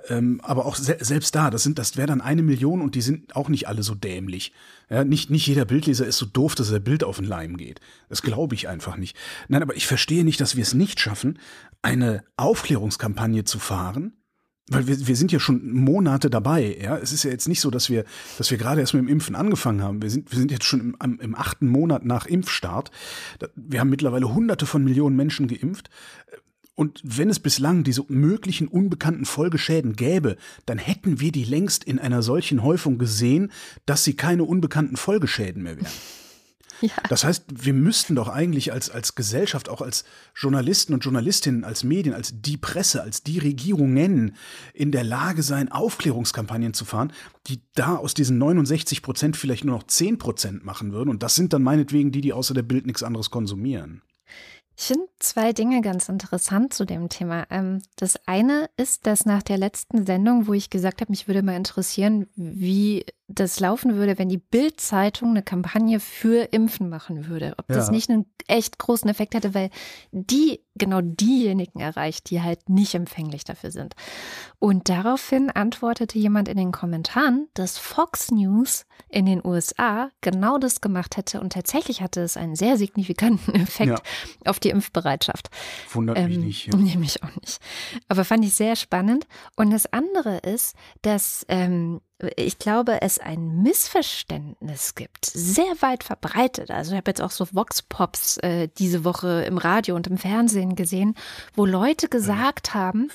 Ähm, 0.08 0.40
aber 0.42 0.66
auch 0.66 0.76
se 0.76 0.98
selbst 1.00 1.34
da, 1.34 1.50
das 1.50 1.62
sind, 1.62 1.78
das 1.78 1.96
wäre 1.96 2.06
dann 2.06 2.20
eine 2.20 2.42
Million 2.42 2.82
und 2.82 2.94
die 2.94 3.00
sind 3.00 3.34
auch 3.36 3.48
nicht 3.48 3.68
alle 3.68 3.82
so 3.82 3.94
dämlich. 3.94 4.52
Ja, 4.90 5.02
nicht, 5.04 5.30
nicht 5.30 5.46
jeder 5.46 5.64
Bildleser 5.64 6.06
ist 6.06 6.18
so 6.18 6.26
doof, 6.26 6.54
dass 6.54 6.70
er 6.70 6.80
Bild 6.80 7.04
auf 7.04 7.16
den 7.16 7.24
Leim 7.24 7.56
geht. 7.56 7.80
Das 8.08 8.20
glaube 8.20 8.54
ich 8.54 8.68
einfach 8.68 8.96
nicht. 8.96 9.16
Nein, 9.48 9.62
aber 9.62 9.76
ich 9.76 9.86
verstehe 9.86 10.24
nicht, 10.24 10.40
dass 10.40 10.56
wir 10.56 10.62
es 10.62 10.74
nicht 10.74 11.00
schaffen, 11.00 11.38
eine 11.80 12.22
Aufklärungskampagne 12.36 13.44
zu 13.44 13.58
fahren. 13.58 14.12
Weil 14.68 14.86
wir, 14.86 15.06
wir 15.06 15.16
sind 15.16 15.30
ja 15.30 15.40
schon 15.40 15.74
Monate 15.74 16.30
dabei, 16.30 16.78
ja. 16.82 16.96
Es 16.96 17.12
ist 17.12 17.22
ja 17.22 17.30
jetzt 17.30 17.48
nicht 17.48 17.60
so, 17.60 17.70
dass 17.70 17.90
wir, 17.90 18.04
dass 18.38 18.50
wir 18.50 18.56
gerade 18.56 18.80
erst 18.80 18.94
mit 18.94 19.02
dem 19.02 19.08
Impfen 19.08 19.34
angefangen 19.34 19.82
haben. 19.82 20.00
Wir 20.00 20.08
sind, 20.08 20.32
wir 20.32 20.38
sind 20.38 20.50
jetzt 20.50 20.64
schon 20.64 20.80
im, 20.80 20.96
am- 21.00 21.20
im 21.20 21.34
achten 21.34 21.68
Monat 21.68 22.06
nach 22.06 22.24
Impfstart. 22.24 22.90
Wir 23.56 23.80
haben 23.80 23.90
mittlerweile 23.90 24.32
hunderte 24.32 24.64
von 24.64 24.82
Millionen 24.82 25.16
Menschen 25.16 25.48
geimpft. 25.48 25.90
Und 26.74 27.00
wenn 27.04 27.30
es 27.30 27.38
bislang 27.38 27.84
diese 27.84 28.04
möglichen 28.08 28.66
unbekannten 28.66 29.26
Folgeschäden 29.26 29.94
gäbe, 29.94 30.36
dann 30.66 30.78
hätten 30.78 31.20
wir 31.20 31.30
die 31.30 31.44
längst 31.44 31.84
in 31.84 31.98
einer 31.98 32.22
solchen 32.22 32.62
Häufung 32.62 32.98
gesehen, 32.98 33.52
dass 33.86 34.02
sie 34.04 34.14
keine 34.14 34.44
unbekannten 34.44 34.96
Folgeschäden 34.96 35.62
mehr 35.62 35.76
wären. 35.76 35.92
Ja. 36.80 36.90
Das 37.08 37.24
heißt, 37.24 37.44
wir 37.64 37.72
müssten 37.72 38.16
doch 38.16 38.28
eigentlich 38.28 38.72
als, 38.72 38.90
als 38.90 39.14
Gesellschaft, 39.14 39.68
auch 39.68 39.80
als 39.80 40.04
Journalisten 40.34 40.92
und 40.92 41.04
Journalistinnen, 41.04 41.64
als 41.64 41.84
Medien, 41.84 42.14
als 42.14 42.40
die 42.40 42.56
Presse, 42.56 43.00
als 43.00 43.22
die 43.22 43.38
Regierungen 43.38 44.36
in 44.74 44.90
der 44.90 45.04
Lage 45.04 45.42
sein, 45.42 45.70
Aufklärungskampagnen 45.70 46.74
zu 46.74 46.84
fahren, 46.84 47.12
die 47.46 47.60
da 47.74 47.96
aus 47.96 48.12
diesen 48.12 48.38
69 48.38 49.02
Prozent 49.02 49.36
vielleicht 49.36 49.64
nur 49.64 49.76
noch 49.76 49.84
10 49.84 50.18
Prozent 50.18 50.64
machen 50.64 50.92
würden. 50.92 51.10
Und 51.10 51.22
das 51.22 51.36
sind 51.36 51.52
dann 51.52 51.62
meinetwegen 51.62 52.10
die, 52.10 52.20
die 52.20 52.32
außer 52.32 52.54
der 52.54 52.62
Bild 52.62 52.86
nichts 52.86 53.04
anderes 53.04 53.30
konsumieren. 53.30 54.02
Ich 54.76 54.86
finde 54.86 55.06
zwei 55.20 55.52
Dinge 55.52 55.80
ganz 55.82 56.08
interessant 56.08 56.74
zu 56.74 56.84
dem 56.84 57.08
Thema. 57.08 57.46
Ähm, 57.50 57.80
das 57.96 58.16
eine 58.26 58.68
ist, 58.76 59.06
dass 59.06 59.24
nach 59.24 59.42
der 59.42 59.56
letzten 59.56 60.04
Sendung, 60.04 60.48
wo 60.48 60.52
ich 60.52 60.68
gesagt 60.68 61.00
habe, 61.00 61.12
mich 61.12 61.28
würde 61.28 61.42
mal 61.42 61.56
interessieren, 61.56 62.26
wie 62.34 63.06
das 63.28 63.60
laufen 63.60 63.94
würde, 63.94 64.18
wenn 64.18 64.28
die 64.28 64.38
Bild-Zeitung 64.38 65.30
eine 65.30 65.42
Kampagne 65.42 66.00
für 66.00 66.52
Impfen 66.52 66.88
machen 66.88 67.28
würde. 67.28 67.54
Ob 67.58 67.68
das 67.68 67.86
Ja. 67.86 67.92
nicht 67.92 68.10
einen 68.10 68.26
echt 68.48 68.78
großen 68.78 69.08
Effekt 69.08 69.34
hätte, 69.34 69.54
weil 69.54 69.70
die 70.10 70.60
genau 70.76 71.00
diejenigen 71.02 71.80
erreicht, 71.80 72.30
die 72.30 72.42
halt 72.42 72.68
nicht 72.68 72.94
empfänglich 72.94 73.44
dafür 73.44 73.70
sind. 73.70 73.94
Und 74.58 74.88
daraufhin 74.88 75.50
antwortete 75.50 76.18
jemand 76.18 76.48
in 76.48 76.56
den 76.56 76.72
Kommentaren, 76.72 77.48
dass 77.54 77.78
Fox 77.78 78.30
News 78.30 78.86
in 79.08 79.26
den 79.26 79.44
USA 79.44 80.10
genau 80.20 80.58
das 80.58 80.80
gemacht 80.80 81.16
hätte 81.16 81.40
und 81.40 81.52
tatsächlich 81.52 82.02
hatte 82.02 82.22
es 82.22 82.36
einen 82.36 82.56
sehr 82.56 82.76
signifikanten 82.76 83.54
Effekt 83.54 83.90
ja. 83.90 84.50
auf 84.50 84.58
die 84.58 84.70
Impfbereitschaft. 84.70 85.50
Wundert 85.90 86.18
ähm, 86.18 86.28
mich 86.28 86.38
nicht. 86.38 86.66
Ja. 86.66 86.76
Nee, 86.76 86.96
mich 86.98 87.22
auch 87.22 87.36
nicht. 87.40 87.60
Aber 88.08 88.24
fand 88.24 88.44
ich 88.44 88.54
sehr 88.54 88.76
spannend. 88.76 89.26
Und 89.56 89.70
das 89.70 89.92
andere 89.92 90.38
ist, 90.38 90.74
dass 91.02 91.44
ähm, 91.48 92.00
ich 92.36 92.58
glaube, 92.58 93.02
es 93.02 93.18
ein 93.18 93.62
Missverständnis 93.62 94.94
gibt, 94.94 95.24
sehr 95.26 95.72
weit 95.80 96.04
verbreitet. 96.04 96.70
Also 96.70 96.92
ich 96.92 96.96
habe 96.96 97.10
jetzt 97.10 97.22
auch 97.22 97.30
so 97.30 97.46
Vox-Pops 97.52 98.38
äh, 98.38 98.68
diese 98.78 99.04
Woche 99.04 99.44
im 99.44 99.58
Radio 99.58 99.96
und 99.96 100.06
im 100.06 100.18
Fernsehen 100.18 100.76
gesehen, 100.76 101.14
wo 101.54 101.66
Leute 101.66 102.08
gesagt 102.08 102.74
haben, 102.74 103.10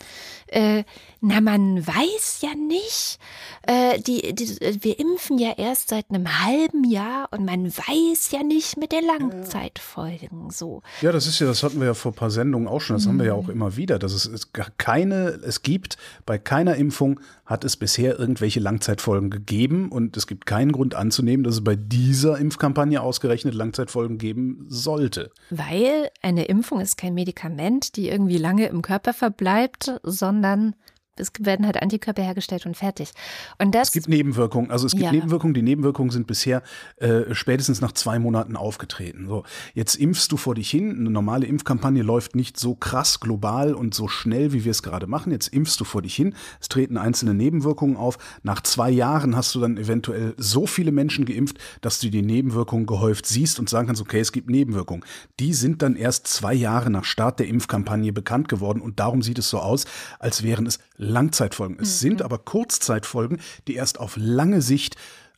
äh, 0.51 0.83
na, 1.21 1.41
man 1.41 1.85
weiß 1.85 2.39
ja 2.41 2.55
nicht, 2.55 3.19
äh, 3.63 3.99
die, 3.99 4.33
die, 4.33 4.83
wir 4.83 4.99
impfen 4.99 5.37
ja 5.37 5.53
erst 5.57 5.89
seit 5.89 6.05
einem 6.09 6.45
halben 6.45 6.89
Jahr 6.89 7.27
und 7.31 7.45
man 7.45 7.67
weiß 7.67 8.31
ja 8.31 8.41
nicht 8.41 8.77
mit 8.77 8.93
den 8.93 9.05
Langzeitfolgen 9.05 10.49
so. 10.49 10.81
Ja, 11.01 11.11
das 11.11 11.27
ist 11.27 11.39
ja, 11.39 11.47
das 11.47 11.61
hatten 11.61 11.79
wir 11.79 11.87
ja 11.87 11.93
vor 11.93 12.13
ein 12.13 12.15
paar 12.15 12.31
Sendungen 12.31 12.69
auch 12.69 12.79
schon, 12.79 12.95
das 12.95 13.05
mhm. 13.05 13.09
haben 13.09 13.19
wir 13.19 13.25
ja 13.25 13.33
auch 13.33 13.47
mhm. 13.47 13.53
immer 13.53 13.75
wieder, 13.75 13.99
dass 13.99 14.13
es, 14.13 14.25
es 14.25 14.53
keine, 14.77 15.39
es 15.45 15.61
gibt 15.61 15.97
bei 16.25 16.37
keiner 16.37 16.75
Impfung 16.75 17.19
hat 17.45 17.63
es 17.63 17.75
bisher 17.75 18.17
irgendwelche 18.17 18.59
Langzeitfolgen 18.59 19.29
gegeben 19.31 19.91
und 19.91 20.15
es 20.15 20.27
gibt 20.27 20.45
keinen 20.45 20.71
Grund 20.71 20.93
anzunehmen, 20.93 21.43
dass 21.43 21.55
es 21.55 21.63
bei 21.63 21.75
dieser 21.75 22.37
Impfkampagne 22.37 23.01
ausgerechnet 23.01 23.55
Langzeitfolgen 23.55 24.19
geben 24.19 24.67
sollte. 24.69 25.31
Weil 25.49 26.11
eine 26.21 26.45
Impfung 26.45 26.79
ist 26.79 26.97
kein 26.97 27.15
Medikament, 27.15 27.95
die 27.95 28.07
irgendwie 28.07 28.37
lange 28.37 28.67
im 28.67 28.83
Körper 28.83 29.13
verbleibt, 29.13 29.99
sondern 30.03 30.38
dann 30.41 30.75
es 31.19 31.31
werden 31.39 31.65
halt 31.65 31.81
Antikörper 31.81 32.23
hergestellt 32.23 32.65
und 32.65 32.75
fertig. 32.75 33.11
Und 33.57 33.75
das, 33.75 33.89
es 33.89 33.93
gibt 33.93 34.09
Nebenwirkungen. 34.09 34.71
Also 34.71 34.85
es 34.85 34.93
gibt 34.93 35.03
ja. 35.03 35.11
Nebenwirkungen. 35.11 35.53
Die 35.53 35.61
Nebenwirkungen 35.61 36.11
sind 36.11 36.27
bisher 36.27 36.63
äh, 36.97 37.33
spätestens 37.33 37.81
nach 37.81 37.91
zwei 37.91 38.19
Monaten 38.19 38.55
aufgetreten. 38.55 39.27
So, 39.27 39.43
jetzt 39.73 39.95
impfst 39.95 40.31
du 40.31 40.37
vor 40.37 40.55
dich 40.55 40.69
hin. 40.69 40.91
Eine 40.91 41.09
normale 41.09 41.45
Impfkampagne 41.45 42.03
läuft 42.03 42.35
nicht 42.35 42.57
so 42.57 42.75
krass 42.75 43.19
global 43.19 43.73
und 43.73 43.93
so 43.93 44.07
schnell, 44.07 44.53
wie 44.53 44.63
wir 44.63 44.71
es 44.71 44.83
gerade 44.83 45.07
machen. 45.07 45.31
Jetzt 45.31 45.47
impfst 45.47 45.79
du 45.79 45.85
vor 45.85 46.01
dich 46.01 46.15
hin. 46.15 46.35
Es 46.59 46.69
treten 46.69 46.97
einzelne 46.97 47.33
Nebenwirkungen 47.33 47.97
auf. 47.97 48.17
Nach 48.43 48.61
zwei 48.61 48.89
Jahren 48.89 49.35
hast 49.35 49.55
du 49.55 49.59
dann 49.59 49.77
eventuell 49.77 50.33
so 50.37 50.67
viele 50.67 50.91
Menschen 50.91 51.25
geimpft, 51.25 51.57
dass 51.81 51.99
du 51.99 52.09
die 52.09 52.21
Nebenwirkungen 52.21 52.85
gehäuft 52.85 53.25
siehst 53.25 53.59
und 53.59 53.69
sagen 53.69 53.87
kannst, 53.87 54.01
okay, 54.01 54.19
es 54.19 54.31
gibt 54.31 54.49
Nebenwirkungen. 54.49 55.03
Die 55.39 55.53
sind 55.53 55.81
dann 55.81 55.95
erst 55.95 56.27
zwei 56.27 56.53
Jahre 56.53 56.89
nach 56.89 57.03
Start 57.03 57.39
der 57.39 57.47
Impfkampagne 57.47 58.13
bekannt 58.13 58.49
geworden 58.49 58.81
und 58.81 58.99
darum 58.99 59.21
sieht 59.21 59.39
es 59.39 59.49
so 59.49 59.59
aus, 59.59 59.85
als 60.19 60.43
wären 60.43 60.65
es 60.65 60.79
Langzeitfolgen. 60.99 61.77
Es 61.79 61.95
mhm. 61.95 62.09
sind 62.09 62.21
aber 62.21 62.37
Kurzzeitfolgen, 62.37 63.39
die 63.67 63.75
erst 63.75 63.99
auf 63.99 64.15
lange 64.17 64.61
Sicht 64.61 64.95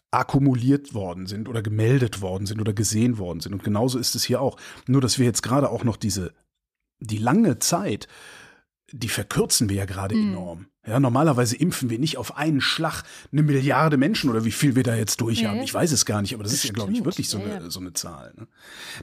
akkumuliert 0.10 0.94
worden 0.94 1.26
sind 1.26 1.48
oder 1.48 1.62
gemeldet 1.62 2.22
worden 2.22 2.46
sind 2.46 2.60
oder 2.60 2.74
gesehen 2.74 3.18
worden 3.18 3.40
sind. 3.40 3.54
Und 3.54 3.64
genauso 3.64 3.98
ist 3.98 4.16
es 4.16 4.26
hier 4.26 4.42
auch. 4.42 4.58
Nur, 4.88 5.00
dass 5.00 5.18
wir 5.18 5.26
jetzt 5.26 5.42
gerade 5.42 5.70
auch 5.70 5.86
noch 5.86 5.96
diese, 5.96 6.34
die 7.00 7.18
lange 7.18 7.60
Zeit, 7.60 8.08
die 8.92 9.10
verkürzen 9.10 9.70
wir 9.70 9.78
ja 9.78 9.86
gerade 9.86 10.16
mhm. 10.16 10.32
enorm. 10.34 10.66
Ja, 10.88 11.00
normalerweise 11.00 11.56
impfen 11.56 11.92
wir 11.92 12.00
nicht 12.00 12.18
auf 12.18 12.38
einen 12.38 12.60
Schlag 12.60 13.04
eine 13.32 13.44
Milliarde 13.44 13.98
Menschen 13.98 14.32
oder 14.32 14.46
wie 14.46 14.52
viel 14.52 14.76
wir 14.76 14.82
da 14.82 14.96
jetzt 14.96 15.22
durch 15.22 15.46
haben. 15.46 15.62
Ich 15.62 15.72
weiß 15.72 15.92
es 15.92 16.08
gar 16.08 16.24
nicht, 16.24 16.34
aber 16.34 16.42
das, 16.42 16.54
das 16.54 16.64
ist 16.64 16.70
ja, 16.70 16.74
glaube 16.74 16.92
ich, 16.92 17.06
wirklich 17.06 17.30
so, 17.30 17.38
ja, 17.38 17.58
eine, 17.58 17.70
so 17.70 17.80
eine 17.80 17.94
Zahl. 17.94 18.34
Ne? 18.36 18.48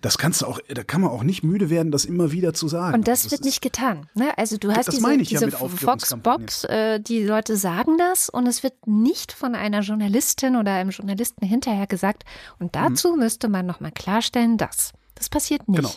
Das 0.00 0.18
kannst 0.18 0.42
du 0.42 0.46
auch, 0.46 0.58
da 0.66 0.82
kann 0.82 1.02
man 1.02 1.10
auch 1.10 1.22
nicht 1.22 1.44
müde 1.44 1.70
werden, 1.70 1.92
das 1.92 2.04
immer 2.04 2.32
wieder 2.32 2.52
zu 2.52 2.66
sagen. 2.66 2.96
Und 2.96 3.06
das, 3.06 3.22
das 3.22 3.30
wird 3.30 3.44
nicht 3.44 3.62
getan. 3.62 4.08
Ne? 4.14 4.36
Also 4.36 4.56
du 4.56 4.72
hast 4.72 4.90
diese, 4.90 5.18
diese 5.18 5.50
ja 5.50 5.68
Fox 5.68 6.16
Bobs, 6.20 6.64
äh, 6.64 6.98
die 6.98 7.22
Leute 7.22 7.56
sagen 7.56 7.96
das 7.96 8.28
und 8.28 8.48
es 8.48 8.64
wird 8.64 8.88
nicht 8.88 9.30
von 9.30 9.54
einer 9.54 9.82
Journalistin 9.82 10.56
oder 10.56 10.72
einem 10.72 10.90
Journalisten 10.90 11.46
hinterher 11.46 11.86
gesagt. 11.86 12.24
Und 12.58 12.66
mhm. 12.66 12.72
dazu 12.72 13.12
mhm. 13.12 13.20
müsste 13.20 13.48
man 13.48 13.66
nochmal 13.66 13.92
klarstellen, 13.92 14.58
dass 14.58 14.94
das 15.14 15.28
passiert 15.28 15.68
nicht. 15.68 15.76
Genau. 15.76 15.94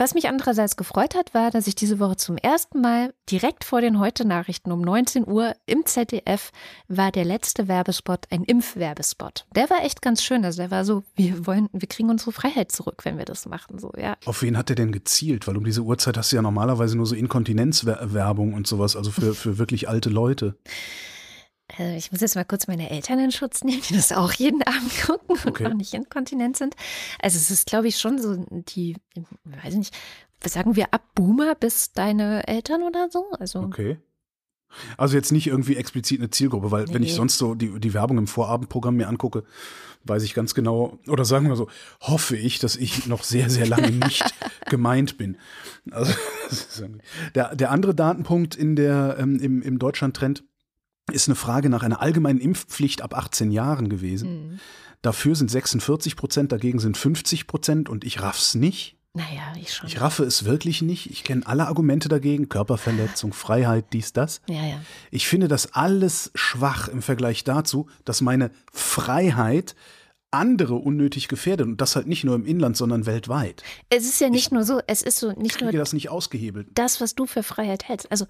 Was 0.00 0.14
mich 0.14 0.28
andererseits 0.28 0.76
gefreut 0.76 1.16
hat, 1.16 1.34
war, 1.34 1.50
dass 1.50 1.66
ich 1.66 1.74
diese 1.74 1.98
Woche 1.98 2.14
zum 2.14 2.36
ersten 2.36 2.80
Mal 2.80 3.12
direkt 3.28 3.64
vor 3.64 3.80
den 3.80 3.98
Heute-Nachrichten 3.98 4.70
um 4.70 4.80
19 4.80 5.26
Uhr 5.26 5.56
im 5.66 5.84
ZDF 5.86 6.52
war 6.86 7.10
der 7.10 7.24
letzte 7.24 7.66
Werbespot 7.66 8.26
ein 8.30 8.44
Impfwerbespot. 8.44 9.46
Der 9.56 9.68
war 9.70 9.84
echt 9.84 10.00
ganz 10.00 10.22
schön. 10.22 10.44
Also 10.44 10.62
der 10.62 10.70
war 10.70 10.84
so, 10.84 11.02
wir 11.16 11.48
wollen, 11.48 11.68
wir 11.72 11.88
kriegen 11.88 12.10
unsere 12.10 12.30
Freiheit 12.30 12.70
zurück, 12.70 13.04
wenn 13.04 13.18
wir 13.18 13.24
das 13.24 13.46
machen. 13.46 13.80
So, 13.80 13.90
ja. 13.98 14.16
Auf 14.24 14.42
wen 14.42 14.56
hat 14.56 14.68
der 14.68 14.76
denn 14.76 14.92
gezielt? 14.92 15.48
Weil 15.48 15.56
um 15.56 15.64
diese 15.64 15.82
Uhrzeit 15.82 16.16
hast 16.16 16.30
du 16.30 16.36
ja 16.36 16.42
normalerweise 16.42 16.96
nur 16.96 17.06
so 17.06 17.16
Inkontinenzwerbung 17.16 18.54
und 18.54 18.68
sowas, 18.68 18.94
also 18.94 19.10
für, 19.10 19.34
für 19.34 19.58
wirklich 19.58 19.88
alte 19.88 20.10
Leute. 20.10 20.54
Also 21.76 21.92
ich 21.94 22.10
muss 22.10 22.20
jetzt 22.20 22.34
mal 22.34 22.44
kurz 22.44 22.66
meine 22.66 22.90
Eltern 22.90 23.18
in 23.18 23.30
Schutz 23.30 23.62
nehmen, 23.62 23.82
die 23.88 23.94
das 23.94 24.12
auch 24.12 24.32
jeden 24.32 24.62
Abend 24.62 24.92
gucken 25.04 25.36
okay. 25.46 25.64
und 25.64 25.72
auch 25.72 25.76
nicht 25.76 25.94
inkontinent 25.94 26.56
sind. 26.56 26.74
Also 27.20 27.36
es 27.36 27.50
ist, 27.50 27.66
glaube 27.66 27.88
ich, 27.88 27.98
schon 27.98 28.20
so 28.20 28.44
die, 28.50 28.96
weiß 29.44 29.72
ich 29.72 29.78
nicht, 29.78 29.96
was 30.40 30.52
sagen 30.52 30.76
wir, 30.76 30.94
ab 30.94 31.02
Boomer 31.14 31.54
bis 31.54 31.92
deine 31.92 32.46
Eltern 32.46 32.82
oder 32.82 33.08
so? 33.10 33.26
Also 33.38 33.60
okay. 33.60 33.98
Also 34.96 35.16
jetzt 35.16 35.32
nicht 35.32 35.46
irgendwie 35.46 35.76
explizit 35.76 36.20
eine 36.20 36.30
Zielgruppe, 36.30 36.70
weil 36.70 36.84
nee. 36.84 36.94
wenn 36.94 37.02
ich 37.02 37.14
sonst 37.14 37.38
so 37.38 37.54
die, 37.54 37.80
die 37.80 37.94
Werbung 37.94 38.18
im 38.18 38.26
Vorabendprogramm 38.26 38.96
mir 38.96 39.08
angucke, 39.08 39.44
weiß 40.04 40.22
ich 40.22 40.34
ganz 40.34 40.54
genau, 40.54 40.98
oder 41.06 41.24
sagen 41.24 41.48
wir 41.48 41.56
so, 41.56 41.68
hoffe 42.00 42.36
ich, 42.36 42.58
dass 42.58 42.76
ich 42.76 43.06
noch 43.06 43.24
sehr, 43.24 43.50
sehr 43.50 43.66
lange 43.66 43.90
nicht 43.90 44.24
gemeint 44.66 45.18
bin. 45.18 45.36
Also, 45.90 46.12
der, 47.34 47.56
der 47.56 47.70
andere 47.70 47.94
Datenpunkt 47.94 48.54
in 48.54 48.76
der, 48.76 49.16
ähm, 49.18 49.40
im, 49.40 49.62
im 49.62 49.78
Deutschland-Trend 49.78 50.44
ist 51.12 51.28
eine 51.28 51.36
Frage 51.36 51.68
nach 51.68 51.82
einer 51.82 52.00
allgemeinen 52.00 52.40
Impfpflicht 52.40 53.02
ab 53.02 53.14
18 53.16 53.50
Jahren 53.50 53.88
gewesen. 53.88 54.28
Mhm. 54.30 54.60
Dafür 55.02 55.34
sind 55.34 55.50
46 55.50 56.16
Prozent, 56.16 56.52
dagegen 56.52 56.78
sind 56.78 56.96
50 56.96 57.46
Prozent 57.46 57.88
und 57.88 58.04
ich 58.04 58.20
raff's 58.20 58.54
nicht. 58.54 58.96
Naja, 59.14 59.52
ich 59.60 59.74
schon. 59.74 59.88
Ich 59.88 60.00
raffe 60.00 60.24
es 60.24 60.44
wirklich 60.44 60.82
nicht. 60.82 61.10
Ich 61.10 61.24
kenne 61.24 61.46
alle 61.46 61.66
Argumente 61.66 62.08
dagegen. 62.08 62.48
Körperverletzung, 62.48 63.32
Freiheit, 63.32 63.86
dies, 63.92 64.12
das. 64.12 64.40
Ja, 64.48 64.64
ja. 64.64 64.80
Ich 65.10 65.26
finde 65.26 65.48
das 65.48 65.72
alles 65.74 66.30
schwach 66.34 66.88
im 66.88 67.02
Vergleich 67.02 67.42
dazu, 67.42 67.88
dass 68.04 68.20
meine 68.20 68.50
Freiheit 68.72 69.74
andere 70.30 70.74
unnötig 70.74 71.28
gefährdet 71.28 71.66
und 71.66 71.80
das 71.80 71.96
halt 71.96 72.06
nicht 72.06 72.24
nur 72.24 72.34
im 72.34 72.44
Inland, 72.44 72.76
sondern 72.76 73.06
weltweit. 73.06 73.62
Es 73.88 74.04
ist 74.04 74.20
ja 74.20 74.28
nicht 74.28 74.46
ich 74.46 74.50
nur 74.50 74.64
so, 74.64 74.80
es 74.86 75.02
ist 75.02 75.18
so 75.18 75.32
nicht 75.32 75.60
nur 75.60 75.72
das 75.72 75.94
nicht 75.94 76.10
ausgehebelt. 76.10 76.68
Das, 76.74 77.00
was 77.00 77.14
du 77.14 77.26
für 77.26 77.42
Freiheit 77.42 77.88
hältst. 77.88 78.10
Also 78.12 78.26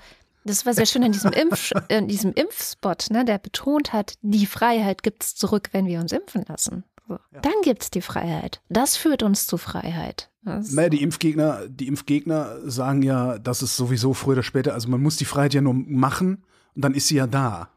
das 0.49 0.67
war 0.67 0.75
sehr 0.75 0.87
schön 0.87 1.05
an 1.05 1.13
diesem, 1.13 1.33
Impf, 1.33 1.73
in 1.89 2.09
diesem 2.09 2.33
Impfspot, 2.33 3.11
ne, 3.11 3.25
der 3.25 3.39
betont 3.39 3.93
hat, 3.93 4.15
die 4.23 4.47
Freiheit 4.47 5.03
gibt 5.03 5.23
es 5.23 5.35
zurück, 5.35 5.69
wenn 5.73 5.87
wir 5.87 6.01
uns 6.01 6.13
impfen 6.13 6.45
lassen. 6.49 6.85
So. 7.07 7.15
Ja. 7.15 7.41
Dann 7.41 7.53
gibt 7.63 7.83
es 7.83 7.91
die 7.91 8.03
Freiheit. 8.03 8.61
Das 8.69 8.97
führt 8.97 9.23
uns 9.23 9.47
zu 9.47 9.57
Freiheit. 9.57 10.31
Das 10.43 10.73
naja, 10.73 10.89
die 10.89 11.03
Impfgegner, 11.03 11.69
die 11.69 11.87
Impfgegner 11.87 12.59
sagen 12.69 13.03
ja, 13.03 13.39
dass 13.39 13.63
es 13.63 13.77
sowieso 13.77 14.15
früher 14.15 14.35
oder 14.35 14.43
später, 14.43 14.75
also 14.75 14.89
man 14.89 15.03
muss 15.03 15.17
die 15.17 15.25
Freiheit 15.25 15.55
ja 15.55 15.61
nur 15.61 15.75
machen 15.75 16.45
und 16.75 16.85
dann 16.85 16.95
ist 16.95 17.09
sie 17.09 17.17
ja 17.17 17.27
da. 17.27 17.71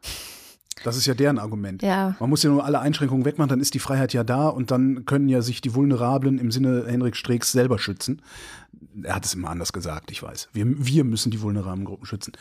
Das 0.84 0.98
ist 0.98 1.06
ja 1.06 1.14
deren 1.14 1.40
Argument. 1.40 1.82
Ja. 1.82 2.16
Man 2.20 2.30
muss 2.30 2.44
ja 2.44 2.50
nur 2.50 2.66
alle 2.66 2.80
Einschränkungen 2.80 3.26
wegmachen, 3.26 3.50
dann 3.50 3.60
ist 3.60 3.74
die 3.74 3.80
Freiheit 3.80 4.14
ja 4.14 4.24
da 4.24 4.48
und 4.48 4.72
dann 4.72 5.06
können 5.06 5.30
ja 5.30 5.42
sich 5.42 5.62
die 5.62 5.74
Vulnerablen 5.74 6.40
im 6.40 6.52
Sinne 6.52 6.86
Henrik 6.88 7.16
Streeks 7.16 7.52
selber 7.52 7.80
schützen. 7.80 8.22
Er 9.04 9.16
hat 9.16 9.26
es 9.26 9.34
immer 9.34 9.50
anders 9.50 9.74
gesagt, 9.74 10.12
ich 10.12 10.22
weiß. 10.24 10.50
Wir, 10.54 10.66
wir 10.68 11.04
müssen 11.04 11.32
die 11.32 11.42
vulnerablen 11.42 11.86
Gruppen 11.86 12.06
schützen. 12.06 12.34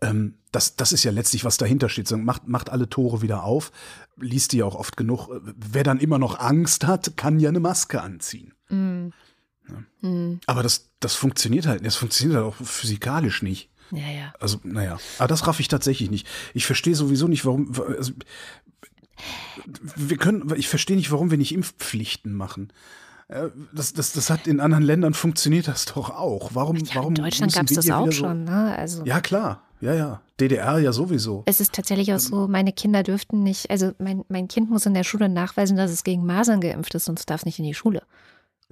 Ähm, 0.00 0.34
das, 0.52 0.76
das 0.76 0.92
ist 0.92 1.04
ja 1.04 1.12
letztlich, 1.12 1.44
was 1.44 1.56
dahinter 1.56 1.88
steht. 1.88 2.08
So, 2.08 2.16
macht, 2.16 2.48
macht 2.48 2.70
alle 2.70 2.88
Tore 2.88 3.22
wieder 3.22 3.44
auf, 3.44 3.72
liest 4.16 4.52
die 4.52 4.58
ja 4.58 4.64
auch 4.64 4.74
oft 4.74 4.96
genug. 4.96 5.28
Wer 5.42 5.84
dann 5.84 6.00
immer 6.00 6.18
noch 6.18 6.38
Angst 6.38 6.86
hat, 6.86 7.16
kann 7.16 7.38
ja 7.38 7.48
eine 7.48 7.60
Maske 7.60 8.02
anziehen. 8.02 8.52
Mm. 8.68 9.08
Ja. 9.68 10.08
Mm. 10.08 10.40
Aber 10.46 10.62
das, 10.62 10.90
das 11.00 11.14
funktioniert 11.14 11.66
halt, 11.66 11.84
das 11.86 11.96
funktioniert 11.96 12.36
halt 12.36 12.46
auch 12.46 12.56
physikalisch 12.56 13.42
nicht. 13.42 13.70
Ja, 13.96 14.10
ja. 14.10 14.34
Also, 14.40 14.58
naja. 14.62 14.98
Aber 15.18 15.28
das 15.28 15.46
raff 15.46 15.60
ich 15.60 15.68
tatsächlich 15.68 16.10
nicht. 16.10 16.26
Ich 16.54 16.66
verstehe 16.66 16.94
sowieso 16.94 17.28
nicht, 17.28 17.44
warum. 17.44 17.72
Also, 17.96 18.12
wir 19.96 20.16
können, 20.16 20.52
ich 20.56 20.68
verstehe 20.68 20.96
nicht, 20.96 21.10
warum 21.10 21.30
wir 21.30 21.38
nicht 21.38 21.54
Impfpflichten 21.54 22.34
machen. 22.34 22.72
Äh, 23.28 23.48
das, 23.72 23.92
das, 23.92 24.12
das 24.12 24.30
hat 24.30 24.46
in 24.46 24.60
anderen 24.60 24.84
Ländern 24.84 25.14
funktioniert 25.14 25.68
das 25.68 25.86
doch 25.86 26.10
auch. 26.10 26.50
Warum, 26.54 26.76
ja, 26.76 26.94
warum 26.94 27.14
in 27.14 27.22
Deutschland 27.22 27.54
gab 27.54 27.66
es 27.66 27.76
das 27.76 27.90
auch 27.90 28.06
so, 28.06 28.12
schon. 28.12 28.44
Ne? 28.44 28.76
Also, 28.76 29.04
ja, 29.04 29.20
klar. 29.20 29.62
Ja, 29.80 29.94
ja. 29.94 30.20
DDR 30.40 30.78
ja 30.78 30.92
sowieso. 30.92 31.42
Es 31.46 31.60
ist 31.60 31.72
tatsächlich 31.74 32.12
auch 32.12 32.18
so, 32.18 32.48
meine 32.48 32.72
Kinder 32.72 33.02
dürften 33.02 33.42
nicht, 33.42 33.70
also 33.70 33.92
mein, 33.98 34.24
mein 34.28 34.48
Kind 34.48 34.70
muss 34.70 34.86
in 34.86 34.94
der 34.94 35.04
Schule 35.04 35.28
nachweisen, 35.28 35.76
dass 35.76 35.90
es 35.90 36.04
gegen 36.04 36.26
Masern 36.26 36.60
geimpft 36.60 36.94
ist, 36.94 37.04
sonst 37.04 37.26
darf 37.26 37.42
es 37.42 37.46
nicht 37.46 37.58
in 37.58 37.64
die 37.64 37.74
Schule. 37.74 38.02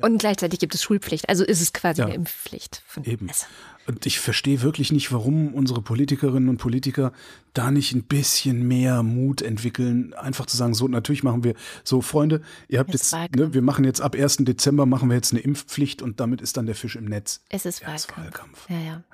Und 0.01 0.19
gleichzeitig 0.19 0.59
gibt 0.59 0.75
es 0.75 0.83
Schulpflicht. 0.83 1.29
Also 1.29 1.45
ist 1.45 1.61
es 1.61 1.73
quasi 1.73 2.01
ja. 2.01 2.07
eine 2.07 2.15
Impfpflicht. 2.15 2.83
Eben. 3.05 3.29
Also. 3.29 3.47
Und 3.87 4.07
ich 4.07 4.21
verstehe 4.21 4.63
wirklich 4.63 4.93
nicht, 4.93 5.13
warum 5.13 5.55
unsere 5.55 5.83
Politikerinnen 5.83 6.49
und 6.49 6.59
Politiker 6.59 7.13
da 7.53 7.71
nicht 7.71 7.95
ein 7.95 8.05
bisschen 8.05 8.67
mehr 8.67 9.03
Mut 9.03 9.43
entwickeln, 9.43 10.15
einfach 10.15 10.47
zu 10.47 10.57
sagen, 10.57 10.75
so, 10.75 10.87
natürlich 10.89 11.23
machen 11.23 11.43
wir 11.45 11.55
so, 11.83 12.01
Freunde, 12.01 12.43
ihr 12.69 12.79
habt 12.79 12.93
jetzt, 12.93 13.13
jetzt 13.13 13.37
ne, 13.37 13.53
wir 13.55 13.63
machen 13.63 13.85
jetzt 13.85 14.01
ab 14.01 14.15
1. 14.15 14.39
Dezember 14.39 14.87
machen 14.87 15.09
wir 15.09 15.17
jetzt 15.17 15.33
eine 15.33 15.41
Impfpflicht 15.41 16.01
und 16.01 16.21
damit 16.21 16.41
ist 16.41 16.57
dann 16.57 16.67
der 16.67 16.75
Fisch 16.75 16.97
im 16.97 17.07
Netz. 17.07 17.41
Es 17.49 17.67
ist 17.67 17.81
Ja, 17.81 17.95
es 17.95 18.05
ist 18.05 18.17
Wahlkampf. 18.17 18.69
Wahlkampf. 18.69 18.71
Ja, 18.71 18.79
ja. 18.81 19.05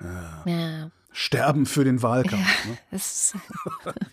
Ja. 0.45 0.79
ja. 0.79 0.91
Sterben 1.11 1.65
für 1.65 1.83
den 1.83 2.01
Wahlkampf. 2.03 2.65
Ne? 2.65 2.77
Es 2.91 3.33
ist 3.33 3.35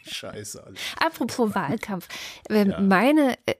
Scheiße, 0.17 0.65
alles. 0.65 0.81
Apropos 1.05 1.55
Wahlkampf. 1.55 2.09
Ähm, 2.49 2.71
Ja. 2.71 2.81
Meine 2.81 3.37
äh, 3.47 3.55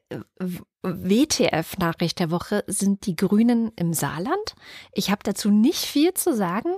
WTF-Nachricht 0.83 2.18
der 2.18 2.31
Woche 2.31 2.64
sind 2.66 3.07
die 3.07 3.16
Grünen 3.16 3.72
im 3.77 3.92
Saarland. 3.92 4.55
Ich 4.92 5.11
habe 5.11 5.20
dazu 5.25 5.51
nicht 5.51 5.85
viel 5.85 6.14
zu 6.14 6.35
sagen, 6.35 6.70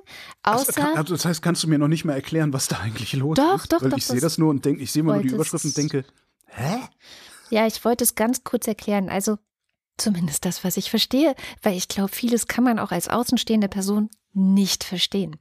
außer. 0.43 0.97
also 0.97 1.15
das 1.15 1.25
heißt, 1.25 1.43
kannst 1.43 1.63
du 1.63 1.69
mir 1.69 1.79
noch 1.79 1.89
nicht 1.89 2.05
mal 2.05 2.15
erklären, 2.15 2.53
was 2.53 2.69
da 2.69 2.79
eigentlich 2.79 3.13
los 3.15 3.37
Doch, 3.37 3.57
ist? 3.63 3.73
doch, 3.73 3.83
Weil 3.83 3.91
doch, 3.91 3.99
ich 3.99 4.07
sehe 4.07 4.21
das 4.21 4.39
nur 4.39 4.51
und 4.51 4.65
denke, 4.65 4.83
ich 4.83 4.93
sehe 4.93 5.03
mal 5.03 5.15
nur 5.15 5.23
die 5.23 5.29
Überschrift 5.35 5.65
und 5.65 5.77
denke, 5.77 6.05
hä? 6.47 6.79
Ja, 7.51 7.67
ich 7.67 7.85
wollte 7.85 8.05
es 8.05 8.15
ganz 8.15 8.45
kurz 8.45 8.67
erklären. 8.67 9.09
Also 9.09 9.39
zumindest 9.97 10.45
das, 10.45 10.65
was 10.65 10.77
ich 10.77 10.91
verstehe, 10.91 11.35
weil 11.63 11.77
ich 11.77 11.89
glaube, 11.89 12.11
vieles 12.11 12.47
kann 12.47 12.65
man 12.65 12.79
auch 12.79 12.93
als 12.93 13.09
außenstehende 13.09 13.69
Person 13.69 14.11
nicht 14.39 14.85
verstehen. 14.85 15.37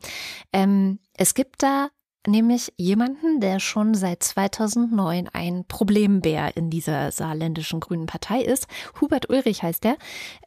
Ähm, 0.51 0.99
es 1.13 1.33
gibt 1.33 1.63
da 1.63 1.89
nämlich 2.27 2.73
jemanden, 2.77 3.39
der 3.39 3.60
schon 3.60 3.93
seit 3.95 4.21
2009 4.21 5.29
ein 5.31 5.65
Problembär 5.67 6.55
in 6.55 6.69
dieser 6.69 7.12
saarländischen 7.12 7.79
Grünen 7.79 8.05
Partei 8.05 8.41
ist. 8.41 8.67
Hubert 8.99 9.29
Ulrich 9.29 9.63
heißt 9.63 9.86
er, 9.86 9.97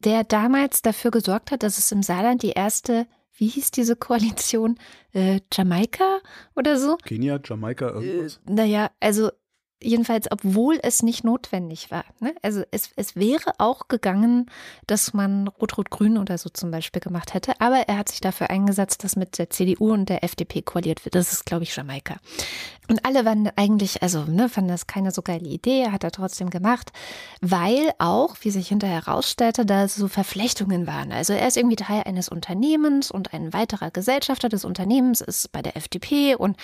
der 0.04 0.24
damals 0.24 0.82
dafür 0.82 1.10
gesorgt 1.10 1.50
hat, 1.50 1.62
dass 1.62 1.78
es 1.78 1.90
im 1.90 2.02
Saarland 2.02 2.42
die 2.42 2.50
erste, 2.50 3.06
wie 3.36 3.48
hieß 3.48 3.70
diese 3.70 3.96
Koalition, 3.96 4.78
äh, 5.12 5.40
Jamaika 5.52 6.18
oder 6.54 6.78
so? 6.78 6.96
Kenia, 6.98 7.40
Jamaika, 7.42 7.88
irgendwas? 7.88 8.40
Äh, 8.46 8.52
naja, 8.52 8.90
also 9.00 9.30
jedenfalls, 9.82 10.30
obwohl 10.30 10.78
es 10.82 11.02
nicht 11.02 11.24
notwendig 11.24 11.90
war. 11.90 12.04
Ne? 12.20 12.34
Also 12.42 12.62
es, 12.70 12.90
es 12.96 13.16
wäre 13.16 13.52
auch 13.58 13.88
gegangen, 13.88 14.50
dass 14.86 15.14
man 15.14 15.48
Rot-Rot-Grün 15.48 16.18
oder 16.18 16.38
so 16.38 16.50
zum 16.50 16.70
Beispiel 16.70 17.00
gemacht 17.00 17.34
hätte, 17.34 17.60
aber 17.60 17.88
er 17.88 17.98
hat 17.98 18.08
sich 18.08 18.20
dafür 18.20 18.50
eingesetzt, 18.50 19.04
dass 19.04 19.16
mit 19.16 19.38
der 19.38 19.50
CDU 19.50 19.92
und 19.92 20.08
der 20.08 20.24
FDP 20.24 20.62
koaliert 20.62 21.04
wird. 21.04 21.14
Das 21.14 21.32
ist, 21.32 21.46
glaube 21.46 21.64
ich, 21.64 21.74
Jamaika. 21.74 22.16
Und 22.88 23.04
alle 23.06 23.24
waren 23.24 23.48
eigentlich, 23.54 24.02
also 24.02 24.24
ne, 24.24 24.48
fanden 24.48 24.70
das 24.70 24.88
keine 24.88 25.12
so 25.12 25.22
geile 25.22 25.46
Idee, 25.46 25.90
hat 25.90 26.02
er 26.02 26.10
trotzdem 26.10 26.50
gemacht, 26.50 26.90
weil 27.40 27.92
auch, 27.98 28.34
wie 28.40 28.50
sich 28.50 28.68
hinterher 28.68 29.06
herausstellte, 29.06 29.64
da 29.64 29.86
so 29.86 30.08
Verflechtungen 30.08 30.88
waren. 30.88 31.12
Also 31.12 31.32
er 31.32 31.46
ist 31.46 31.56
irgendwie 31.56 31.76
Teil 31.76 32.02
eines 32.04 32.28
Unternehmens 32.28 33.12
und 33.12 33.32
ein 33.32 33.52
weiterer 33.52 33.92
Gesellschafter 33.92 34.48
des 34.48 34.64
Unternehmens 34.64 35.20
ist 35.20 35.52
bei 35.52 35.62
der 35.62 35.76
FDP 35.76 36.34
und 36.34 36.56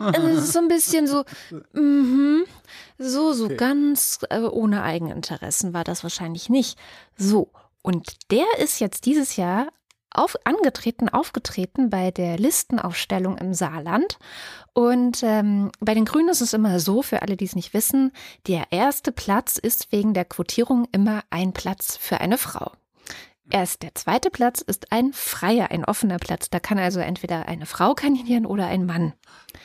es 0.12 0.44
ist 0.44 0.52
so 0.52 0.58
ein 0.58 0.68
bisschen 0.68 1.06
so, 1.06 1.24
mhm, 1.72 2.44
so, 2.98 3.32
so 3.32 3.46
Okay. 3.46 3.56
ganz 3.56 4.20
äh, 4.30 4.40
ohne 4.40 4.82
Eigeninteressen 4.82 5.72
war 5.74 5.84
das 5.84 6.02
wahrscheinlich 6.02 6.48
nicht. 6.48 6.78
So, 7.16 7.50
und 7.82 8.30
der 8.30 8.46
ist 8.58 8.80
jetzt 8.80 9.06
dieses 9.06 9.36
Jahr 9.36 9.68
auf, 10.10 10.36
angetreten, 10.44 11.08
aufgetreten 11.08 11.90
bei 11.90 12.10
der 12.10 12.38
Listenaufstellung 12.38 13.38
im 13.38 13.54
Saarland. 13.54 14.18
Und 14.72 15.22
ähm, 15.22 15.70
bei 15.80 15.94
den 15.94 16.04
Grünen 16.04 16.28
ist 16.28 16.40
es 16.40 16.52
immer 16.52 16.80
so, 16.80 17.02
für 17.02 17.22
alle, 17.22 17.36
die 17.36 17.44
es 17.44 17.54
nicht 17.54 17.74
wissen, 17.74 18.12
der 18.46 18.64
erste 18.70 19.12
Platz 19.12 19.58
ist 19.58 19.92
wegen 19.92 20.14
der 20.14 20.24
Quotierung 20.24 20.86
immer 20.92 21.22
ein 21.30 21.52
Platz 21.52 21.96
für 21.96 22.20
eine 22.20 22.38
Frau. 22.38 22.72
Erst 23.50 23.82
der 23.82 23.94
zweite 23.94 24.30
Platz 24.30 24.60
ist 24.60 24.92
ein 24.92 25.12
freier, 25.12 25.70
ein 25.70 25.84
offener 25.84 26.18
Platz. 26.18 26.50
Da 26.50 26.60
kann 26.60 26.78
also 26.78 27.00
entweder 27.00 27.46
eine 27.46 27.66
Frau 27.66 27.94
kandidieren 27.94 28.46
oder 28.46 28.66
ein 28.66 28.84
Mann. 28.84 29.14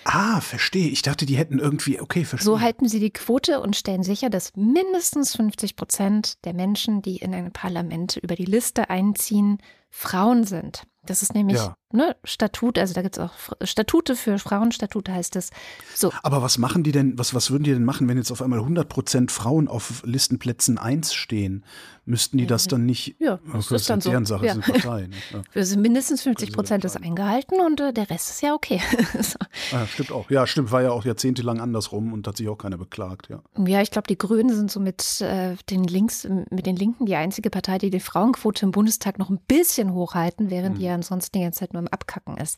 Ah, 0.05 0.41
verstehe. 0.41 0.89
Ich 0.89 1.01
dachte, 1.01 1.25
die 1.25 1.37
hätten 1.37 1.59
irgendwie, 1.59 1.99
okay, 1.99 2.23
verstehe. 2.23 2.45
So 2.45 2.61
halten 2.61 2.87
sie 2.87 2.99
die 2.99 3.11
Quote 3.11 3.59
und 3.59 3.75
stellen 3.75 4.03
sicher, 4.03 4.29
dass 4.29 4.53
mindestens 4.55 5.35
50 5.35 5.75
Prozent 5.75 6.45
der 6.45 6.53
Menschen, 6.53 7.01
die 7.01 7.17
in 7.17 7.33
ein 7.33 7.51
Parlament 7.51 8.17
über 8.17 8.35
die 8.35 8.45
Liste 8.45 8.89
einziehen, 8.89 9.59
Frauen 9.95 10.43
sind. 10.43 10.83
Das 11.05 11.21
ist 11.21 11.35
nämlich 11.35 11.57
Ja. 11.57 11.75
ne, 11.91 12.15
Statut, 12.23 12.79
also 12.79 12.93
da 12.93 13.01
gibt 13.01 13.17
es 13.17 13.23
auch 13.23 13.33
Statute 13.61 14.15
für 14.15 14.39
Frauenstatute 14.39 15.11
heißt 15.13 15.35
es. 15.35 15.49
So, 15.93 16.11
Aber 16.23 16.41
was 16.41 16.57
machen 16.57 16.83
die 16.83 16.93
denn, 16.93 17.19
was, 17.19 17.33
was 17.33 17.51
würden 17.51 17.63
die 17.63 17.73
denn 17.73 17.83
machen, 17.83 18.07
wenn 18.07 18.17
jetzt 18.17 18.31
auf 18.31 18.41
einmal 18.41 18.59
100% 18.59 19.29
Frauen 19.29 19.67
auf 19.67 20.01
Listenplätzen 20.05 20.77
1 20.77 21.13
stehen? 21.13 21.65
Müssten 22.05 22.37
die 22.37 22.47
das 22.47 22.67
dann 22.67 22.85
nicht? 22.85 23.15
Ja, 23.19 23.39
das 23.53 23.65
Okay, 23.67 23.75
ist 23.75 23.89
dann 23.89 24.01
so. 24.01 24.09
deren 24.09 24.25
Sache, 24.25 24.45
Ja. 24.45 24.55
das 24.55 24.65
ist 24.67 24.73
eine 24.73 24.79
Partei. 24.81 25.07
Ne? 25.07 25.15
Ja. 25.33 25.41
also 25.55 25.77
mindestens 25.79 26.21
50 26.21 26.49
Also 26.49 26.55
Prozent 26.55 26.85
ist 26.85 26.95
eingehalten 26.97 27.59
und 27.59 27.79
äh, 27.81 27.93
der 27.93 28.09
Rest 28.09 28.29
ist 28.29 28.41
ja 28.41 28.53
okay. 28.53 28.81
so. 29.21 29.37
Ah, 29.75 29.85
stimmt 29.85 30.11
auch. 30.13 30.29
Ja, 30.29 30.47
stimmt, 30.47 30.71
war 30.71 30.81
ja 30.83 30.91
auch 30.91 31.03
jahrzehntelang 31.05 31.59
andersrum 31.59 32.13
und 32.13 32.25
hat 32.27 32.37
sich 32.37 32.47
auch 32.47 32.57
keiner 32.57 32.77
beklagt, 32.77 33.27
ja. 33.29 33.41
Ja, 33.65 33.81
ich 33.81 33.91
glaube, 33.91 34.07
die 34.07 34.17
Grünen 34.17 34.55
sind 34.55 34.71
so 34.71 34.79
mit 34.79 35.19
äh, 35.21 35.55
den 35.69 35.83
Links, 35.83 36.25
mit 36.49 36.65
den 36.65 36.77
Linken 36.77 37.05
die 37.05 37.15
einzige 37.15 37.49
Partei, 37.49 37.77
die 37.77 37.89
die 37.89 37.99
Frauenquote 37.99 38.65
im 38.65 38.71
Bundestag 38.71 39.17
noch 39.19 39.29
ein 39.29 39.39
bisschen 39.47 39.82
hochhalten, 39.91 40.49
während 40.49 40.77
die 40.77 40.83
ja 40.83 40.93
ansonsten 40.93 41.37
die 41.37 41.43
ganze 41.43 41.59
Zeit 41.59 41.73
nur 41.73 41.81
im 41.81 41.89
Abkacken 41.89 42.37
ist. 42.37 42.57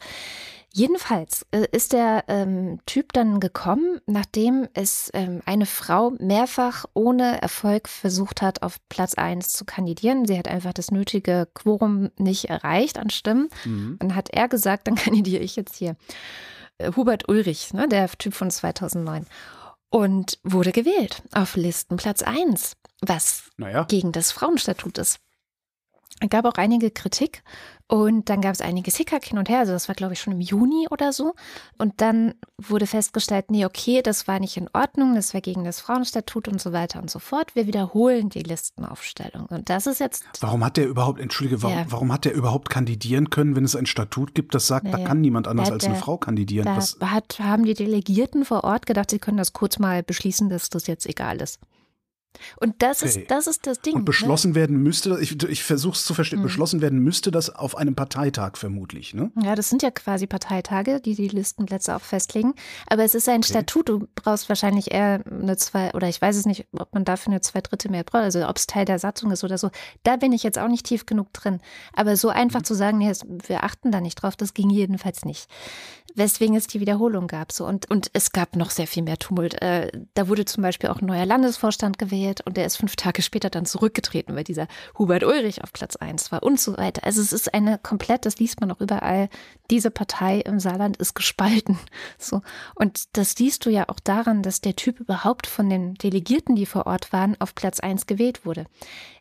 Jedenfalls 0.77 1.45
äh, 1.51 1.65
ist 1.71 1.93
der 1.93 2.25
ähm, 2.27 2.79
Typ 2.85 3.13
dann 3.13 3.39
gekommen, 3.39 4.01
nachdem 4.07 4.67
es 4.73 5.09
ähm, 5.13 5.41
eine 5.45 5.65
Frau 5.65 6.11
mehrfach 6.19 6.83
ohne 6.93 7.41
Erfolg 7.41 7.87
versucht 7.87 8.41
hat, 8.41 8.61
auf 8.61 8.77
Platz 8.89 9.13
1 9.13 9.53
zu 9.53 9.63
kandidieren. 9.63 10.25
Sie 10.25 10.37
hat 10.37 10.49
einfach 10.49 10.73
das 10.73 10.91
nötige 10.91 11.47
Quorum 11.53 12.11
nicht 12.17 12.49
erreicht 12.49 12.99
an 12.99 13.09
Stimmen. 13.09 13.47
Mhm. 13.63 13.95
Dann 13.99 14.15
hat 14.15 14.29
er 14.31 14.49
gesagt, 14.49 14.87
dann 14.87 14.95
kandidiere 14.95 15.41
ich 15.41 15.55
jetzt 15.55 15.77
hier. 15.77 15.95
Äh, 16.77 16.91
Hubert 16.97 17.29
Ulrich, 17.29 17.73
ne, 17.73 17.87
der 17.87 18.09
Typ 18.09 18.33
von 18.33 18.51
2009. 18.51 19.25
Und 19.89 20.39
wurde 20.43 20.73
gewählt 20.73 21.23
auf 21.33 21.55
Listenplatz 21.55 22.21
1, 22.21 22.75
was 23.01 23.49
Naja, 23.55 23.85
gegen 23.85 24.11
das 24.11 24.33
Frauenstatut 24.33 24.97
ist. 24.97 25.19
Es 26.21 26.29
gab 26.29 26.45
auch 26.45 26.53
einige 26.53 26.91
Kritik 26.91 27.43
und 27.87 28.29
dann 28.29 28.39
gab 28.39 28.53
es 28.53 28.61
einiges 28.61 28.95
Hickhack 28.95 29.25
hin 29.25 29.37
und 29.37 29.49
her. 29.49 29.59
Also 29.59 29.73
das 29.73 29.89
war, 29.89 29.95
glaube 29.95 30.13
ich, 30.13 30.21
schon 30.21 30.31
im 30.33 30.39
Juni 30.39 30.87
oder 30.89 31.11
so. 31.11 31.35
Und 31.77 31.95
dann 31.97 32.35
wurde 32.57 32.87
festgestellt, 32.87 33.51
nee, 33.51 33.65
okay, 33.65 34.01
das 34.01 34.25
war 34.25 34.39
nicht 34.39 34.55
in 34.55 34.69
Ordnung, 34.73 35.13
das 35.15 35.33
war 35.33 35.41
gegen 35.41 35.65
das 35.65 35.81
Frauenstatut 35.81 36.47
und 36.47 36.61
so 36.61 36.71
weiter 36.71 37.01
und 37.01 37.09
so 37.11 37.19
fort. 37.19 37.53
Wir 37.55 37.67
wiederholen 37.67 38.29
die 38.29 38.43
Listenaufstellung. 38.43 39.47
Und 39.47 39.69
das 39.69 39.87
ist 39.87 39.99
jetzt 39.99 40.23
warum 40.39 40.63
hat 40.63 40.77
der 40.77 40.87
überhaupt, 40.87 41.19
entschuldige, 41.19 41.61
warum, 41.61 41.77
Ja. 41.77 41.85
warum 41.89 42.13
hat 42.13 42.23
der 42.25 42.33
überhaupt 42.33 42.69
kandidieren 42.69 43.29
können, 43.29 43.55
wenn 43.57 43.65
es 43.65 43.75
ein 43.75 43.85
Statut 43.85 44.33
gibt, 44.33 44.55
das 44.55 44.67
sagt, 44.67 44.87
da 44.87 44.91
Naja, 44.91 45.07
kann 45.07 45.19
niemand 45.21 45.49
anders 45.49 45.67
da 45.67 45.73
als 45.75 45.83
eine 45.83 45.95
der- 45.95 46.01
Frau 46.03 46.17
kandidieren? 46.17 46.65
Da 46.65 47.11
hat, 47.11 47.39
haben 47.39 47.65
die 47.65 47.73
Delegierten 47.73 48.45
vor 48.45 48.63
Ort 48.63 48.85
gedacht, 48.85 49.11
sie 49.11 49.19
können 49.19 49.37
das 49.37 49.51
kurz 49.51 49.79
mal 49.79 50.01
beschließen, 50.01 50.49
dass 50.49 50.69
das 50.69 50.87
jetzt 50.87 51.05
egal 51.07 51.41
ist. 51.41 51.59
Und 52.57 52.75
das 52.79 53.01
Okay. 53.03 53.21
ist 53.21 53.31
das 53.31 53.47
ist 53.47 53.67
das 53.67 53.81
Ding. 53.81 53.93
und 53.93 54.01
ne? 54.01 54.05
beschlossen 54.05 54.55
werden 54.55 54.77
müsste, 54.77 55.17
ich, 55.21 55.41
ich 55.43 55.63
versuche 55.63 55.95
es 55.95 56.05
zu 56.05 56.13
verstehen, 56.13 56.39
Mhm. 56.39 56.43
beschlossen 56.43 56.81
werden 56.81 56.99
müsste 56.99 57.31
das 57.31 57.49
auf 57.53 57.77
einem 57.77 57.95
Parteitag 57.95 58.57
vermutlich, 58.57 59.13
ne? 59.13 59.31
Ja, 59.41 59.55
das 59.55 59.69
sind 59.69 59.81
ja 59.83 59.91
quasi 59.91 60.27
Parteitage, 60.27 60.99
die 61.01 61.15
die 61.15 61.27
Listenplätze 61.27 61.95
auch 61.95 62.01
festlegen. 62.01 62.53
Aber 62.87 63.03
es 63.03 63.15
ist 63.15 63.27
ein 63.29 63.37
Okay. 63.41 63.49
Statut. 63.49 63.89
Du 63.89 64.07
brauchst 64.15 64.49
wahrscheinlich 64.49 64.91
eher 64.91 65.23
eine 65.29 65.57
zwei, 65.57 65.93
oder 65.93 66.07
ich 66.09 66.21
weiß 66.21 66.35
es 66.35 66.45
nicht, 66.45 66.65
ob 66.77 66.93
man 66.93 67.05
dafür 67.05 67.31
eine 67.33 67.41
zwei 67.41 67.61
mehr 67.89 68.03
braucht, 68.03 68.23
also 68.23 68.47
ob 68.47 68.57
es 68.57 68.67
Teil 68.67 68.85
der 68.85 68.99
Satzung 68.99 69.31
ist 69.31 69.43
oder 69.43 69.57
so. 69.57 69.69
Da 70.03 70.15
bin 70.17 70.31
ich 70.31 70.43
jetzt 70.43 70.57
auch 70.57 70.67
nicht 70.67 70.85
tief 70.85 71.05
genug 71.05 71.33
drin. 71.33 71.59
Aber 71.93 72.15
so 72.15 72.29
einfach 72.29 72.61
zu 72.61 72.73
sagen, 72.73 72.97
nee, 72.99 73.11
wir 73.47 73.63
achten 73.63 73.91
da 73.91 74.01
nicht 74.01 74.15
drauf, 74.15 74.35
das 74.35 74.53
ging 74.53 74.69
jedenfalls 74.69 75.25
nicht. 75.25 75.47
Weswegen 76.17 76.55
es 76.55 76.67
die 76.67 76.79
Wiederholung 76.79 77.27
gab. 77.27 77.51
So. 77.51 77.65
Und, 77.65 77.89
und 77.91 78.09
es 78.13 78.31
gab 78.31 78.55
noch 78.55 78.69
sehr 78.69 78.87
viel 78.87 79.03
mehr 79.03 79.17
Tumult. 79.17 79.61
Äh, 79.61 79.91
da 80.13 80.29
wurde 80.29 80.45
zum 80.45 80.63
Beispiel 80.63 80.89
auch 80.89 81.01
ein 81.01 81.05
neuer 81.07 81.25
Landesvorstand 81.25 81.97
gewählt 81.99 82.24
und 82.45 82.57
der 82.57 82.65
ist 82.65 82.77
fünf 82.77 82.95
Tage 82.95 83.21
später 83.21 83.49
dann 83.49 83.65
zurückgetreten, 83.65 84.35
weil 84.35 84.43
dieser 84.43 84.67
Hubert 84.97 85.23
Ulrich 85.23 85.63
auf 85.63 85.73
Platz 85.73 85.95
eins 85.95 86.31
war 86.31 86.43
und 86.43 86.59
so 86.59 86.77
weiter. 86.77 87.03
Also 87.03 87.21
es 87.21 87.33
ist 87.33 87.53
eine 87.53 87.77
komplett, 87.77 88.25
das 88.25 88.39
liest 88.39 88.61
man 88.61 88.71
auch 88.71 88.81
überall, 88.81 89.29
diese 89.69 89.91
Partei 89.91 90.39
im 90.39 90.59
Saarland 90.59 90.97
ist 90.97 91.13
gespalten. 91.13 91.77
So. 92.17 92.41
Und 92.75 93.17
das 93.17 93.33
siehst 93.37 93.65
du 93.65 93.69
ja 93.69 93.89
auch 93.89 93.99
daran, 93.99 94.41
dass 94.41 94.61
der 94.61 94.75
Typ 94.75 94.99
überhaupt 94.99 95.47
von 95.47 95.69
den 95.69 95.95
Delegierten, 95.95 96.55
die 96.55 96.65
vor 96.65 96.87
Ort 96.87 97.13
waren, 97.13 97.39
auf 97.39 97.53
Platz 97.55 97.79
eins 97.79 98.07
gewählt 98.07 98.45
wurde. 98.45 98.65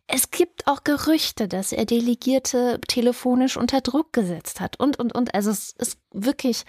Es 0.06 0.30
gibt 0.30 0.66
auch 0.66 0.84
Gerüchte, 0.84 1.48
dass 1.48 1.72
er 1.72 1.86
Delegierte 1.86 2.80
telefonisch 2.86 3.56
unter 3.56 3.80
Druck 3.80 4.12
gesetzt 4.12 4.60
hat 4.60 4.78
und, 4.78 4.98
und, 4.98 5.14
und. 5.14 5.34
Also 5.34 5.50
es 5.50 5.72
ist 5.78 5.98
wirklich 6.12 6.64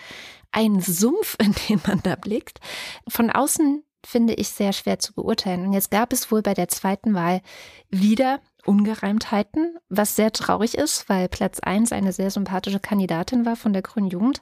ein 0.51 0.79
Sumpf, 0.79 1.35
in 1.39 1.53
den 1.67 1.81
man 1.85 2.01
da 2.03 2.15
blickt. 2.15 2.59
Von 3.07 3.29
außen 3.29 3.83
finde 4.05 4.33
ich 4.33 4.49
sehr 4.49 4.73
schwer 4.73 4.99
zu 4.99 5.13
beurteilen. 5.13 5.65
Und 5.65 5.73
jetzt 5.73 5.91
gab 5.91 6.13
es 6.13 6.31
wohl 6.31 6.41
bei 6.41 6.53
der 6.53 6.67
zweiten 6.67 7.13
Wahl 7.13 7.41
wieder 7.89 8.39
Ungereimtheiten, 8.65 9.77
was 9.89 10.15
sehr 10.15 10.31
traurig 10.31 10.75
ist, 10.75 11.07
weil 11.07 11.29
Platz 11.29 11.59
1 11.59 11.91
eine 11.91 12.11
sehr 12.11 12.31
sympathische 12.31 12.79
Kandidatin 12.79 13.45
war 13.45 13.55
von 13.55 13.73
der 13.73 13.81
Grünen 13.81 14.09
Jugend. 14.09 14.41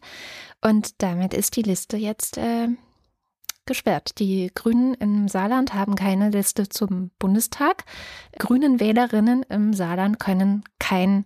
Und 0.61 1.01
damit 1.01 1.33
ist 1.33 1.55
die 1.55 1.61
Liste 1.61 1.97
jetzt 1.97 2.37
äh, 2.37 2.69
gesperrt. 3.65 4.19
Die 4.19 4.49
Grünen 4.53 4.93
im 4.95 5.27
Saarland 5.27 5.73
haben 5.73 5.95
keine 5.95 6.29
Liste 6.29 6.69
zum 6.69 7.11
Bundestag. 7.19 7.83
Grünen 8.37 8.79
Wählerinnen 8.79 9.43
im 9.43 9.73
Saarland 9.73 10.19
können 10.19 10.63
kein 10.79 11.25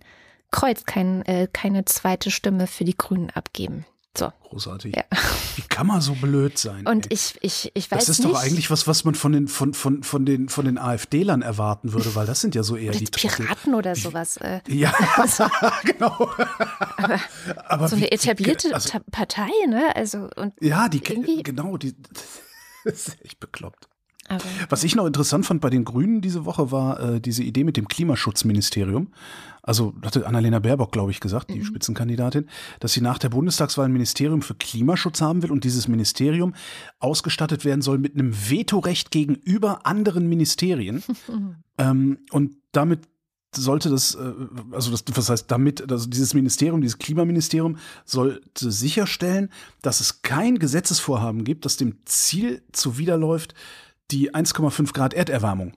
Kreuz, 0.50 0.84
kein, 0.84 1.24
äh, 1.26 1.46
keine 1.52 1.84
zweite 1.84 2.30
Stimme 2.30 2.66
für 2.66 2.84
die 2.84 2.96
Grünen 2.96 3.30
abgeben. 3.30 3.84
So. 4.18 4.32
Großartig. 4.50 4.96
Ja. 4.96 5.04
Wie 5.56 5.62
kann 5.62 5.86
man 5.86 6.00
so 6.00 6.14
blöd 6.14 6.58
sein? 6.58 6.86
Und 6.86 7.06
ey? 7.06 7.14
ich, 7.14 7.34
ich, 7.42 7.70
ich 7.74 7.90
weiß 7.90 7.98
das 8.06 8.08
ist 8.18 8.24
nicht. 8.24 8.34
doch 8.34 8.40
eigentlich 8.42 8.70
was, 8.70 8.86
was 8.86 9.04
man 9.04 9.14
von 9.14 9.32
den, 9.32 9.48
von, 9.48 9.74
von, 9.74 10.02
von 10.02 10.24
den, 10.26 10.48
von 10.48 10.64
den 10.64 10.78
AfD-Lern 10.78 11.42
erwarten 11.42 11.92
würde, 11.92 12.14
weil 12.14 12.26
das 12.26 12.40
sind 12.40 12.54
ja 12.54 12.62
so 12.62 12.76
eher 12.76 12.90
oder 12.90 12.98
die. 12.98 13.04
Piraten 13.06 13.74
oder 13.74 13.94
sowas. 13.94 14.36
Äh, 14.38 14.60
Ja, 14.68 14.92
genau. 15.84 16.30
Aber 17.66 17.88
so 17.88 17.96
wie- 17.96 18.02
eine 18.02 18.12
etablierte 18.12 18.74
also, 18.74 18.98
Partei, 19.10 19.48
ne? 19.68 19.94
Also, 19.94 20.28
und 20.36 20.52
Ja, 20.60 20.88
die, 20.88 21.00
genau, 21.00 21.76
die, 21.76 21.94
das 22.84 23.08
ist 23.08 23.24
echt 23.24 23.40
bekloppt. 23.40 23.88
aber, 24.28 24.42
Was 24.68 24.84
ich 24.84 24.94
noch 24.94 25.06
interessant 25.06 25.46
fand 25.46 25.60
bei 25.60 25.70
den 25.70 25.84
Grünen 25.84 26.20
diese 26.20 26.44
Woche 26.44 26.70
war 26.70 27.00
äh, 27.00 27.20
diese 27.20 27.42
Idee 27.42 27.64
mit 27.64 27.76
dem 27.76 27.88
Klimaschutzministerium. 27.88 29.12
Also 29.68 29.92
hatte 30.00 30.26
Annalena 30.26 30.60
Baerbock, 30.60 30.92
glaube 30.92 31.10
ich, 31.10 31.20
gesagt, 31.20 31.50
die 31.50 31.62
Spitzenkandidatin, 31.62 32.48
dass 32.80 32.94
sie 32.94 33.02
nach 33.02 33.18
der 33.18 33.28
Bundestagswahl 33.28 33.84
ein 33.84 33.92
Ministerium 33.92 34.40
für 34.40 34.54
Klimaschutz 34.54 35.20
haben 35.20 35.42
will 35.42 35.52
und 35.52 35.62
dieses 35.62 35.88
Ministerium 35.88 36.54
ausgestattet 37.00 37.66
werden 37.66 37.82
soll 37.82 37.98
mit 37.98 38.14
einem 38.14 38.32
Vetorecht 38.32 39.10
gegenüber 39.10 39.84
anderen 39.84 40.26
Ministerien. 40.26 41.02
ähm, 41.78 42.16
und 42.30 42.56
damit 42.72 43.00
sollte 43.54 43.90
das, 43.90 44.14
äh, 44.14 44.32
also 44.72 44.90
das, 44.90 45.04
was 45.12 45.28
heißt 45.28 45.50
damit, 45.50 45.92
also 45.92 46.08
dieses 46.08 46.32
Ministerium, 46.32 46.80
dieses 46.80 46.96
Klimaministerium 46.96 47.76
sollte 48.06 48.70
sicherstellen, 48.70 49.50
dass 49.82 50.00
es 50.00 50.22
kein 50.22 50.58
Gesetzesvorhaben 50.58 51.44
gibt, 51.44 51.66
das 51.66 51.76
dem 51.76 51.98
Ziel 52.06 52.62
zuwiderläuft, 52.72 53.52
die 54.12 54.34
1,5 54.34 54.94
Grad 54.94 55.12
Erderwärmung 55.12 55.74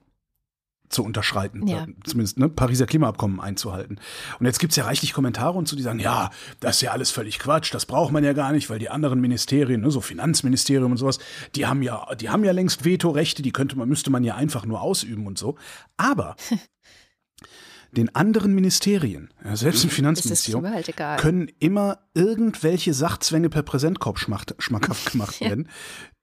zu 0.92 1.04
unterschreiten, 1.04 1.66
Ja. 1.66 1.84
äh, 1.84 1.86
zumindest 2.04 2.38
ne, 2.38 2.48
Pariser 2.48 2.86
Klimaabkommen 2.86 3.40
einzuhalten. 3.40 3.98
Und 4.38 4.46
jetzt 4.46 4.58
gibt's 4.58 4.76
ja 4.76 4.84
reichlich 4.84 5.12
Kommentare 5.12 5.58
und 5.58 5.66
so, 5.68 5.76
die 5.76 5.82
sagen, 5.82 5.98
ja, 5.98 6.30
das 6.60 6.76
ist 6.76 6.82
ja 6.82 6.92
alles 6.92 7.10
völlig 7.10 7.38
Quatsch, 7.38 7.74
das 7.74 7.86
braucht 7.86 8.12
man 8.12 8.24
ja 8.24 8.32
gar 8.32 8.52
nicht, 8.52 8.70
weil 8.70 8.78
die 8.78 8.90
anderen 8.90 9.20
Ministerien, 9.20 9.80
ne, 9.80 9.90
so 9.90 10.00
Finanzministerium 10.00 10.92
und 10.92 10.98
sowas, 10.98 11.18
die 11.54 11.66
haben 11.66 11.82
ja, 11.82 12.14
die 12.14 12.30
haben 12.30 12.44
ja 12.44 12.52
längst 12.52 12.84
Vetorechte, 12.84 13.42
die 13.42 13.52
könnte 13.52 13.76
man, 13.76 13.88
müsste 13.88 14.10
man 14.10 14.24
ja 14.24 14.36
einfach 14.36 14.64
nur 14.64 14.80
ausüben 14.80 15.26
und 15.26 15.38
so. 15.38 15.56
Aber 15.96 16.36
den 17.92 18.14
anderen 18.14 18.54
Ministerien, 18.54 19.30
ja, 19.44 19.54
selbst 19.54 19.84
im 19.84 19.90
Finanzministerium, 19.90 20.66
halt 20.66 20.94
können 21.18 21.50
immer 21.58 21.98
irgendwelche 22.14 22.94
Sachzwänge 22.94 23.50
per 23.50 23.62
Präsentkorb 23.62 24.18
schmackhaft 24.18 25.12
gemacht 25.12 25.40
werden, 25.40 25.68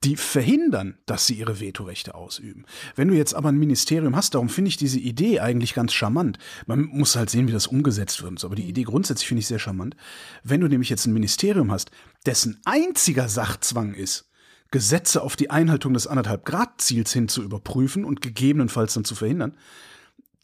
die 0.03 0.15
verhindern, 0.15 0.97
dass 1.05 1.27
sie 1.27 1.35
ihre 1.35 1.59
Vetorechte 1.59 2.15
ausüben. 2.15 2.65
Wenn 2.95 3.09
du 3.09 3.15
jetzt 3.15 3.33
aber 3.33 3.49
ein 3.49 3.57
Ministerium 3.57 4.15
hast, 4.15 4.33
darum 4.33 4.47
finde 4.47 4.69
ich 4.69 4.77
diese 4.77 4.99
Idee 4.99 5.41
eigentlich 5.41 5.73
ganz 5.73 5.93
charmant. 5.93 6.37
Man 6.67 6.83
muss 6.85 7.17
halt 7.17 7.29
sehen, 7.29 7.47
wie 7.47 7.51
das 7.51 7.67
umgesetzt 7.67 8.23
wird. 8.23 8.43
Aber 8.45 8.55
die 8.55 8.67
Idee 8.67 8.83
grundsätzlich 8.83 9.27
finde 9.27 9.39
ich 9.41 9.47
sehr 9.47 9.59
charmant. 9.59 9.97
Wenn 10.43 10.61
du 10.61 10.67
nämlich 10.67 10.89
jetzt 10.89 11.05
ein 11.05 11.13
Ministerium 11.13 11.71
hast, 11.71 11.91
dessen 12.25 12.61
einziger 12.63 13.27
Sachzwang 13.27 13.93
ist, 13.93 14.29
Gesetze 14.71 15.21
auf 15.21 15.35
die 15.35 15.49
Einhaltung 15.49 15.93
des 15.93 16.07
anderthalb 16.07 16.45
Grad 16.45 16.79
Ziels 16.79 17.11
hin 17.11 17.27
zu 17.27 17.41
überprüfen 17.41 18.05
und 18.05 18.21
gegebenenfalls 18.21 18.93
dann 18.93 19.03
zu 19.03 19.15
verhindern, 19.15 19.57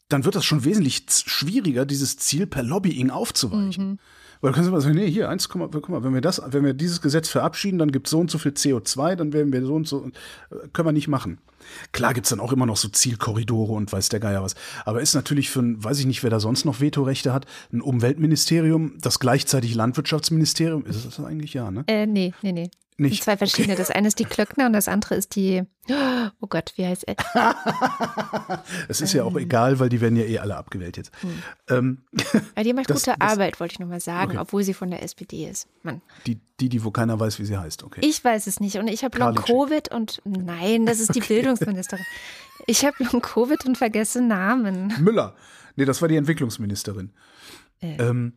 dann 0.08 0.24
wird 0.24 0.34
das 0.34 0.44
schon 0.44 0.64
wesentlich 0.64 1.04
schwieriger, 1.08 1.86
dieses 1.86 2.16
Ziel 2.18 2.46
per 2.46 2.62
Lobbying 2.62 3.10
aufzuweichen. 3.10 4.00
Weil 4.40 4.50
du 4.50 4.54
kannst 4.54 4.68
immer 4.68 4.80
sagen, 4.80 4.96
nee, 4.96 5.10
hier, 5.10 5.28
1, 5.28 5.48
guck 5.48 5.88
mal, 5.88 6.04
wenn 6.04 6.14
wir 6.14 6.20
das, 6.20 6.42
wenn 6.46 6.64
wir 6.64 6.74
dieses 6.74 7.00
Gesetz 7.00 7.28
verabschieden, 7.28 7.78
dann 7.78 7.92
gibt 7.92 8.06
es 8.06 8.10
so 8.10 8.20
und 8.20 8.30
so 8.30 8.38
viel 8.38 8.52
CO2, 8.52 9.16
dann 9.16 9.32
werden 9.32 9.52
wir 9.52 9.64
so 9.64 9.74
und 9.74 9.88
so, 9.88 10.04
äh, 10.04 10.68
können 10.72 10.88
wir 10.88 10.92
nicht 10.92 11.08
machen. 11.08 11.38
Klar 11.92 12.14
gibt's 12.14 12.30
dann 12.30 12.40
auch 12.40 12.52
immer 12.52 12.66
noch 12.66 12.76
so 12.76 12.88
Zielkorridore 12.88 13.72
und 13.72 13.92
weiß 13.92 14.08
der 14.08 14.20
Geier 14.20 14.42
was. 14.42 14.54
Aber 14.84 15.00
ist 15.00 15.14
natürlich 15.14 15.50
für 15.50 15.60
ein, 15.60 15.82
weiß 15.82 15.98
ich 15.98 16.06
nicht, 16.06 16.22
wer 16.22 16.30
da 16.30 16.40
sonst 16.40 16.64
noch 16.64 16.80
Vetorechte 16.80 17.32
hat, 17.32 17.46
ein 17.72 17.80
Umweltministerium, 17.80 18.98
das 19.00 19.18
gleichzeitig 19.18 19.74
Landwirtschaftsministerium, 19.74 20.84
ist 20.86 21.04
das 21.04 21.18
eigentlich 21.24 21.54
ja, 21.54 21.70
ne? 21.70 21.84
Äh, 21.88 22.06
nee, 22.06 22.32
nee, 22.42 22.52
nee. 22.52 22.70
Nicht. 22.98 23.22
Zwei 23.24 23.36
verschiedene. 23.36 23.76
Das 23.76 23.90
eine 23.90 24.08
ist 24.08 24.18
die 24.18 24.24
Klöckner 24.24 24.66
und 24.66 24.72
das 24.72 24.88
andere 24.88 25.14
ist 25.16 25.34
die. 25.36 25.62
Oh 26.40 26.46
Gott, 26.48 26.72
wie 26.76 26.84
heißt 26.86 27.04
er? 27.06 27.16
Es 28.88 29.00
ist 29.00 29.12
ja 29.12 29.22
Ähm. 29.22 29.28
auch 29.28 29.36
egal, 29.38 29.78
weil 29.78 29.88
die 29.88 30.00
werden 30.00 30.16
ja 30.16 30.24
eh 30.24 30.38
alle 30.38 30.56
abgewählt 30.56 30.96
jetzt. 30.96 31.12
Ähm, 31.68 32.02
Ja, 32.56 32.62
die 32.62 32.72
macht 32.72 32.90
Das- 32.90 33.04
gute 33.04 33.16
das- 33.18 33.20
Arbeit, 33.32 33.60
wollte 33.60 33.72
ich 33.74 33.78
nur 33.78 33.88
mal 33.88 34.00
sagen, 34.00 34.32
Okay. 34.32 34.38
obwohl 34.40 34.62
sie 34.64 34.74
von 34.74 34.90
der 34.90 35.02
SPD 35.02 35.46
ist. 35.48 35.68
Mann, 35.82 36.02
die, 36.26 36.40
die, 36.60 36.68
die, 36.68 36.84
wo 36.84 36.90
keiner 36.90 37.18
weiß, 37.20 37.38
wie 37.38 37.44
sie 37.44 37.56
heißt, 37.58 37.84
okay. 37.84 38.00
ich 38.02 38.22
weiß 38.24 38.46
es 38.46 38.60
nicht. 38.60 38.76
Und 38.76 38.88
ich 38.88 39.04
habe 39.04 39.16
Long 39.18 39.34
Karliczek. 39.34 39.54
Covid 39.56 39.88
und 39.94 40.22
nein, 40.24 40.86
das 40.86 40.98
ist 41.00 41.14
die 41.14 41.20
Bildungsministerin. 41.20 42.04
Ich 42.66 42.84
habe 42.84 42.96
Long 43.04 43.20
Covid 43.22 43.64
und 43.66 43.78
vergesse 43.78 44.20
Namen. 44.22 44.92
Müller. 45.00 45.34
Nee, 45.76 45.84
das 45.84 46.00
war 46.02 46.08
die 46.08 46.16
Entwicklungsministerin. 46.16 47.12
Äh. 47.80 47.96
Ähm, 48.02 48.32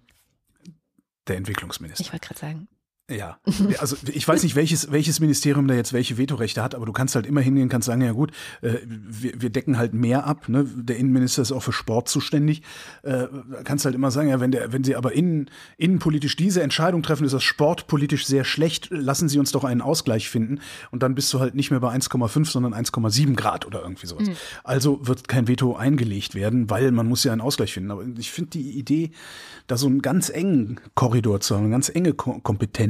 der 1.27 1.37
Entwicklungsminister. 1.37 2.01
Ich 2.01 2.11
wollte 2.13 2.27
gerade 2.27 2.39
sagen. 2.39 2.67
Ja, 3.09 3.39
also 3.79 3.95
ich 4.11 4.27
weiß 4.27 4.43
nicht, 4.43 4.55
welches, 4.55 4.91
welches 4.91 5.19
Ministerium 5.19 5.67
da 5.67 5.73
jetzt 5.73 5.93
welche 5.93 6.17
Vetorechte 6.17 6.63
hat, 6.63 6.75
aber 6.75 6.85
du 6.85 6.93
kannst 6.93 7.15
halt 7.15 7.25
immer 7.25 7.41
hingehen, 7.41 7.69
kannst 7.69 7.87
sagen, 7.87 8.01
ja 8.01 8.11
gut, 8.11 8.31
äh, 8.61 8.75
wir, 8.85 9.41
wir 9.41 9.49
decken 9.49 9.77
halt 9.77 9.93
mehr 9.93 10.25
ab. 10.27 10.47
Ne? 10.47 10.65
Der 10.65 10.97
Innenminister 10.97 11.41
ist 11.41 11.51
auch 11.51 11.63
für 11.63 11.71
Sport 11.71 12.09
zuständig. 12.09 12.61
Äh, 13.03 13.27
kannst 13.63 13.85
halt 13.85 13.95
immer 13.95 14.11
sagen, 14.11 14.29
ja, 14.29 14.39
wenn, 14.39 14.51
der, 14.51 14.71
wenn 14.71 14.83
Sie 14.83 14.95
aber 14.95 15.13
innen, 15.13 15.49
innenpolitisch 15.77 16.35
diese 16.35 16.61
Entscheidung 16.61 17.01
treffen, 17.03 17.25
ist 17.25 17.33
das 17.33 17.43
sportpolitisch 17.43 18.25
sehr 18.25 18.43
schlecht. 18.43 18.89
Lassen 18.91 19.29
Sie 19.29 19.39
uns 19.39 19.51
doch 19.51 19.63
einen 19.63 19.81
Ausgleich 19.81 20.29
finden. 20.29 20.59
Und 20.91 21.03
dann 21.03 21.15
bist 21.15 21.33
du 21.33 21.39
halt 21.39 21.55
nicht 21.55 21.71
mehr 21.71 21.79
bei 21.79 21.93
1,5, 21.93 22.45
sondern 22.45 22.73
1,7 22.73 23.35
Grad 23.35 23.65
oder 23.65 23.81
irgendwie 23.81 24.07
sowas. 24.07 24.27
Also 24.63 25.05
wird 25.07 25.27
kein 25.27 25.47
Veto 25.47 25.75
eingelegt 25.75 26.35
werden, 26.35 26.69
weil 26.69 26.91
man 26.91 27.07
muss 27.07 27.23
ja 27.23 27.31
einen 27.31 27.41
Ausgleich 27.41 27.73
finden. 27.73 27.91
Aber 27.91 28.03
ich 28.17 28.31
finde 28.31 28.51
die 28.51 28.77
Idee, 28.77 29.11
da 29.67 29.77
so 29.77 29.87
einen 29.87 30.01
ganz 30.01 30.29
engen 30.29 30.79
Korridor 30.95 31.39
zu 31.39 31.55
haben, 31.55 31.63
eine 31.63 31.71
ganz 31.71 31.89
enge 31.89 32.13
Ko 32.13 32.39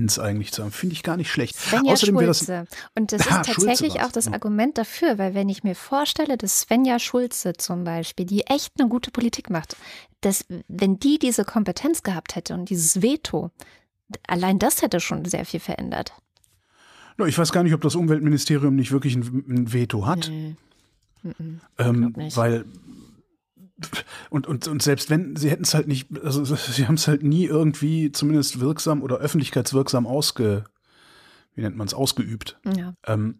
Kompetenz 0.10 0.19
eigentlich 0.19 0.52
zu 0.52 0.63
haben, 0.63 0.72
finde 0.72 0.93
ich 0.93 1.04
gar 1.04 1.17
nicht 1.17 1.32
schlecht. 1.32 1.56
Svenja 1.56 1.93
Außerdem 1.93 2.15
wäre 2.15 2.28
das 2.28 2.39
Schulze. 2.39 2.67
Und 2.95 3.12
das 3.12 3.22
ist 3.22 3.28
Schulze 3.28 3.52
tatsächlich 3.54 4.02
auch 4.02 4.12
das 4.12 4.26
ja. 4.26 4.34
Argument 4.34 4.78
dafür, 4.78 5.17
weil 5.17 5.34
wenn 5.36 5.50
ich 5.50 5.63
mir 5.63 5.76
vorstelle, 5.76 6.38
dass 6.38 6.62
Svenja 6.62 7.00
Schulze 7.00 7.54
zum 7.54 7.84
Beispiel, 7.84 8.26
die 8.26 8.41
echt 8.48 8.74
eine 8.80 8.89
gute 8.89 9.12
Politik 9.12 9.50
macht, 9.50 9.76
dass 10.22 10.45
wenn 10.67 11.00
die 11.00 11.19
diese 11.19 11.45
Kompetenz 11.45 12.04
gehabt 12.04 12.36
hätte 12.36 12.54
und 12.54 12.69
dieses 12.69 13.02
Veto, 13.02 13.52
allein 14.28 14.60
das 14.60 14.82
hätte 14.82 15.00
schon 15.00 15.26
sehr 15.26 15.45
viel 15.45 15.60
verändert. 15.60 16.13
Ich 17.28 17.38
weiß 17.38 17.52
gar 17.52 17.63
nicht, 17.63 17.74
ob 17.74 17.82
das 17.82 17.95
Umweltministerium 17.95 18.76
nicht 18.76 18.91
wirklich 18.91 19.15
ein, 19.15 19.74
Veto 19.74 20.06
hat. 20.06 20.30
Nee. 20.30 20.56
Ähm, 21.78 22.02
glaub 22.02 22.17
nicht. 22.17 22.38
weil 22.38 22.65
und, 24.30 24.48
und, 24.48 24.68
und 24.68 24.82
selbst 24.82 25.10
wenn, 25.10 25.36
sie 25.36 25.50
hätten 25.50 25.63
es 25.63 25.74
halt 25.74 25.88
nicht, 25.88 26.08
also 26.24 26.44
sie 26.56 26.88
haben 26.88 26.96
es 26.96 27.08
halt 27.08 27.24
nie 27.24 27.46
irgendwie 27.46 28.12
zumindest 28.12 28.60
wirksam 28.60 29.02
oder 29.02 29.18
öffentlichkeitswirksam 29.18 30.06
ausge, 30.06 30.63
wie 31.56 31.62
nennt 31.62 31.78
man 31.78 31.88
es, 31.88 31.94
ausgeübt. 31.94 32.60
Ja. 32.76 32.94
Ähm, 33.06 33.39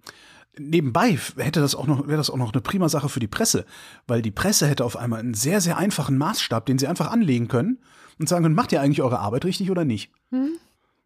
nebenbei 0.58 1.18
hätte 1.38 1.62
das 1.62 1.76
auch 1.76 1.88
noch, 1.88 2.08
wäre 2.08 2.18
das 2.18 2.30
auch 2.30 2.38
noch 2.38 2.54
eine 2.54 2.62
prima 2.62 2.90
Sache 2.90 3.10
für 3.10 3.20
die 3.20 3.28
Presse, 3.28 3.66
weil 4.08 4.22
die 4.22 4.32
Presse 4.32 4.68
hätte 4.68 4.86
auf 4.86 4.98
einmal 4.98 5.20
einen 5.20 5.34
sehr, 5.34 5.62
sehr 5.62 5.78
einfachen 5.78 6.18
Maßstab, 6.18 6.66
den 6.66 6.78
sie 6.80 6.88
einfach 6.88 7.12
anlegen 7.12 7.48
können 7.48 7.80
und 8.20 8.28
sagen 8.28 8.44
können, 8.44 8.56
macht 8.56 8.72
ihr 8.72 8.82
eigentlich 8.82 9.02
eure 9.02 9.20
Arbeit 9.20 9.46
richtig 9.46 9.72
oder 9.72 9.86
nicht? 9.86 10.12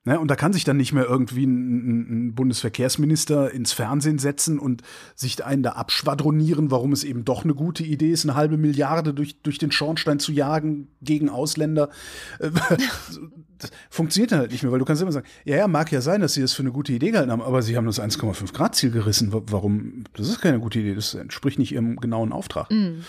Ne, 0.05 0.19
und 0.19 0.27
da 0.29 0.35
kann 0.35 0.51
sich 0.51 0.65
dann 0.65 0.75
nicht 0.75 0.91
mehr 0.91 1.05
irgendwie 1.05 1.45
ein, 1.45 2.27
ein 2.27 2.35
Bundesverkehrsminister 2.35 3.51
ins 3.51 3.71
Fernsehen 3.71 4.19
setzen 4.19 4.59
und 4.59 4.81
sich 5.15 5.45
einen 5.45 5.63
da 5.63 5.71
abschwadronieren, 5.73 6.71
warum 6.71 6.91
es 6.91 7.05
eben 7.05 7.23
doch 7.23 7.45
eine 7.45 7.53
gute 7.55 7.83
Idee 7.85 8.11
ist, 8.11 8.25
eine 8.25 8.35
halbe 8.35 8.57
Milliarde 8.57 9.13
durch, 9.13 9.41
durch 9.43 9.59
den 9.59 9.71
Schornstein 9.71 10.19
zu 10.19 10.33
jagen 10.33 10.89
gegen 11.01 11.29
Ausländer. 11.29 11.89
Äh, 12.39 12.49
Das 13.59 13.71
funktioniert 13.89 14.33
dann 14.33 14.39
halt 14.39 14.51
nicht 14.51 14.61
mehr, 14.63 14.73
weil 14.73 14.79
du 14.79 14.83
kannst 14.83 15.01
immer 15.01 15.13
sagen, 15.13 15.25
ja, 15.45 15.55
ja, 15.55 15.67
mag 15.69 15.89
ja 15.89 16.01
sein, 16.01 16.19
dass 16.19 16.33
sie 16.33 16.41
das 16.41 16.51
für 16.51 16.63
eine 16.63 16.73
gute 16.73 16.91
Idee 16.91 17.11
gehalten 17.11 17.31
haben, 17.31 17.41
aber 17.41 17.61
sie 17.61 17.77
haben 17.77 17.85
das 17.85 17.97
1,5 18.01 18.51
Grad 18.51 18.75
Ziel 18.75 18.91
gerissen. 18.91 19.31
Wa- 19.31 19.41
Warum? 19.45 20.03
Das 20.17 20.27
ist 20.27 20.41
keine 20.41 20.59
gute 20.59 20.79
Idee, 20.79 20.95
das 20.95 21.13
entspricht 21.13 21.59
nicht 21.59 21.71
ihrem 21.71 21.95
genauen 21.95 22.33
Auftrag. 22.33 22.69
Mhm. 22.71 23.05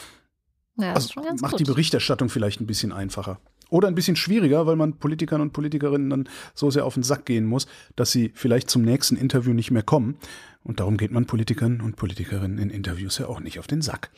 Ja, 0.76 0.94
das 0.94 1.16
Also 1.16 1.34
macht 1.40 1.52
gut. 1.52 1.60
die 1.60 1.64
Berichterstattung 1.64 2.28
vielleicht 2.28 2.60
ein 2.60 2.66
bisschen 2.68 2.92
einfacher. 2.92 3.40
Oder 3.70 3.88
ein 3.88 3.94
bisschen 3.94 4.16
schwieriger, 4.16 4.66
weil 4.66 4.76
man 4.76 4.94
Politikern 4.98 5.40
und 5.40 5.52
Politikerinnen 5.52 6.10
dann 6.10 6.28
so 6.54 6.70
sehr 6.70 6.84
auf 6.84 6.94
den 6.94 7.02
Sack 7.02 7.24
gehen 7.26 7.44
muss, 7.46 7.66
dass 7.96 8.12
sie 8.12 8.30
vielleicht 8.34 8.70
zum 8.70 8.82
nächsten 8.82 9.16
Interview 9.16 9.52
nicht 9.52 9.70
mehr 9.70 9.82
kommen. 9.82 10.16
Und 10.62 10.80
darum 10.80 10.96
geht 10.96 11.10
man 11.10 11.26
Politikern 11.26 11.80
und 11.80 11.96
Politikerinnen 11.96 12.58
in 12.58 12.70
Interviews 12.70 13.18
ja 13.18 13.26
auch 13.26 13.40
nicht 13.40 13.58
auf 13.58 13.66
den 13.66 13.82
Sack. 13.82 14.10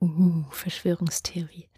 Uh, 0.00 0.44
Verschwörungstheorie. 0.50 1.68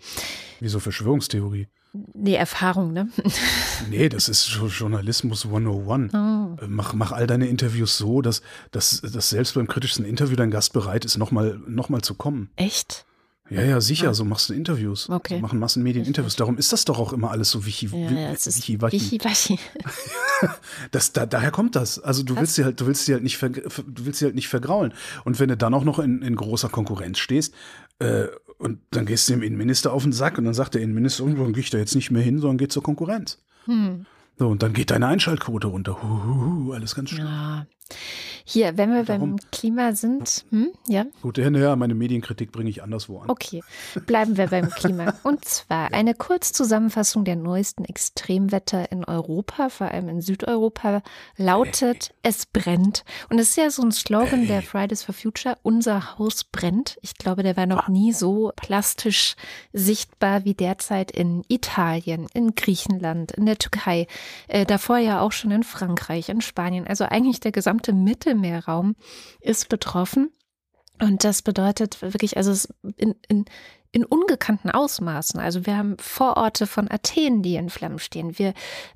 Wieso 0.61 0.81
Verschwörungstheorie? 0.81 1.69
Nee, 2.15 2.35
Erfahrung, 2.35 2.93
ne? 2.93 3.09
Nee, 3.91 4.09
das 4.09 4.29
ist 4.29 4.47
Jo- 4.49 4.67
Journalismus 4.67 5.47
101. 5.47 6.13
Oh. 6.15 6.57
Mach, 6.67 6.93
mach 6.95 7.13
all 7.13 7.27
deine 7.27 7.47
Interviews 7.49 7.97
so, 7.97 8.21
dass, 8.21 8.43
dass, 8.73 9.01
dass 9.01 9.31
selbst 9.31 9.55
beim 9.55 9.67
kritischsten 9.67 10.05
Interview 10.05 10.37
dein 10.37 10.51
Gast 10.51 10.73
bereit 10.73 11.05
ist, 11.05 11.17
nochmal 11.17 11.59
noch 11.67 11.89
mal 11.89 12.03
zu 12.03 12.15
kommen. 12.15 12.51
Echt? 12.57 13.07
Ja, 13.51 13.63
ja, 13.63 13.81
sicher, 13.81 14.13
so 14.15 14.25
machst 14.25 14.49
du 14.49 14.55
Interviews. 14.55 15.09
Okay. 15.09 15.37
So 15.37 15.41
machen 15.41 15.59
Massenmedien 15.59 16.05
Interviews. 16.05 16.37
Darum 16.37 16.59
ist 16.59 16.73
das 16.73 16.85
doch 16.85 16.99
auch 16.99 17.13
immer 17.13 17.31
alles 17.31 17.51
so 17.51 17.65
wichi, 17.65 17.87
Ja, 17.87 18.11
ja. 18.11 18.31
Das, 20.93 21.13
da, 21.13 21.27
daher 21.27 21.51
kommt 21.51 21.75
das. 21.75 21.99
Also 21.99 22.23
du 22.23 22.37
willst 22.37 22.55
sie 22.55 22.65
halt, 22.65 22.81
du 22.81 22.87
willst 22.87 23.07
sie 23.07 23.13
halt 23.13 23.23
nicht, 23.23 23.39
ver, 23.39 23.49
du 23.49 24.05
willst 24.05 24.21
sie 24.21 24.27
halt 24.27 24.35
nicht 24.35 24.49
vergraulen. 24.49 24.93
Und 25.25 25.41
wenn 25.41 25.49
du 25.49 25.57
dann 25.57 25.75
auch 25.75 25.85
noch 25.85 25.99
in, 25.99 26.23
in 26.23 26.37
großer 26.37 26.69
Konkurrenz 26.69 27.19
stehst 27.19 27.55
äh, 27.99 28.27
Und 28.59 28.81
dann 28.91 29.07
gehst 29.07 29.29
du 29.29 29.35
dem 29.35 29.43
Innenminister 29.43 29.93
auf 29.93 30.03
den 30.03 30.13
Sack 30.13 30.39
und 30.39 30.45
dann 30.45 30.55
sagt 30.55 30.75
der 30.75 30.83
Innenminister, 30.83 31.25
irgendwann 31.25 31.53
gehe 31.53 31.63
ich 31.63 31.71
da 31.71 31.79
jetzt 31.79 31.95
nicht 31.95 32.11
mehr 32.11 32.23
hin, 32.23 32.39
sondern 32.39 32.59
geht 32.59 32.73
zur 32.73 32.83
Konkurrenz. 32.83 33.39
Hm. 33.65 34.07
So, 34.39 34.49
und 34.49 34.63
dann 34.63 34.73
geht 34.73 34.91
deine 34.91 35.09
Einschaltquote 35.09 35.67
runter. 35.67 36.03
Huhuhu, 36.03 36.73
alles 36.73 36.95
ganz 36.95 37.11
schön. 37.11 37.21
Ja. 37.21 37.67
Hier, 38.51 38.79
wenn 38.79 38.95
wir 38.95 39.05
Darum, 39.05 39.37
beim 39.37 39.51
Klima 39.51 39.93
sind, 39.93 40.47
hm, 40.49 40.71
ja. 40.87 41.05
Gut, 41.21 41.37
ja, 41.37 41.51
naja, 41.51 41.77
meine 41.77 41.95
Medienkritik 41.95 42.51
bringe 42.51 42.71
ich 42.71 42.83
anderswo 42.83 43.19
an. 43.19 43.29
Okay, 43.29 43.63
bleiben 44.07 44.39
wir 44.39 44.47
beim 44.47 44.71
Klima. 44.71 45.13
Und 45.23 45.45
zwar 45.45 45.93
eine 45.93 46.15
Kurzzusammenfassung 46.15 47.25
der 47.25 47.37
neuesten 47.37 47.85
Extremwetter 47.85 48.91
in 48.91 49.05
Europa, 49.05 49.69
vor 49.69 49.89
allem 49.89 50.09
in 50.09 50.23
Südeuropa, 50.23 51.03
lautet, 51.37 52.15
es 52.23 52.47
brennt. 52.47 53.05
Und 53.29 53.39
es 53.39 53.51
ist 53.51 53.57
ja 53.57 53.71
so 53.71 53.83
ein 53.83 53.93
Slogan 53.93 54.47
der 54.47 54.63
Fridays 54.63 55.03
for 55.03 55.15
Future, 55.15 55.59
unser 55.63 56.19
Haus 56.19 56.45
brennt. 56.45 56.99
Ich 57.03 57.17
glaube, 57.17 57.43
der 57.43 57.57
war 57.59 57.67
noch 57.67 57.89
nie 57.89 58.15
so 58.15 58.53
plastisch 58.57 59.37
sichtbar 59.75 60.47
wie 60.47 60.55
derzeit 60.55 61.11
in 61.11 61.45
Italien, 61.49 62.27
in 62.33 62.55
Griechenland, 62.55 63.33
in 63.33 63.45
der 63.45 63.59
Türkei, 63.59 64.07
äh, 64.47 64.65
davor 64.65 64.97
ja 64.97 65.21
auch 65.21 65.33
schon 65.33 65.51
in 65.51 65.65
Frankreich, 65.65 66.31
in 66.31 66.41
Spanien. 66.41 66.87
Also 66.87 67.05
eigentlich 67.05 67.41
der 67.41 67.53
gesamte 67.53 67.78
Mittelmeerraum 67.93 68.97
ist 69.41 69.69
betroffen. 69.69 70.31
Und 71.01 71.25
das 71.25 71.43
bedeutet 71.43 72.03
wirklich, 72.03 72.37
also 72.37 72.69
in, 72.97 73.15
in, 73.29 73.45
in 73.93 74.05
ungekannten 74.05 74.71
Ausmaßen. 74.71 75.39
Also 75.39 75.65
wir 75.65 75.77
haben 75.77 75.97
Vororte 75.99 76.67
von 76.67 76.91
Athen, 76.91 77.43
die 77.43 77.55
in 77.55 77.71
Flammen 77.71 77.99
stehen. 77.99 78.39
Wir 78.39 78.53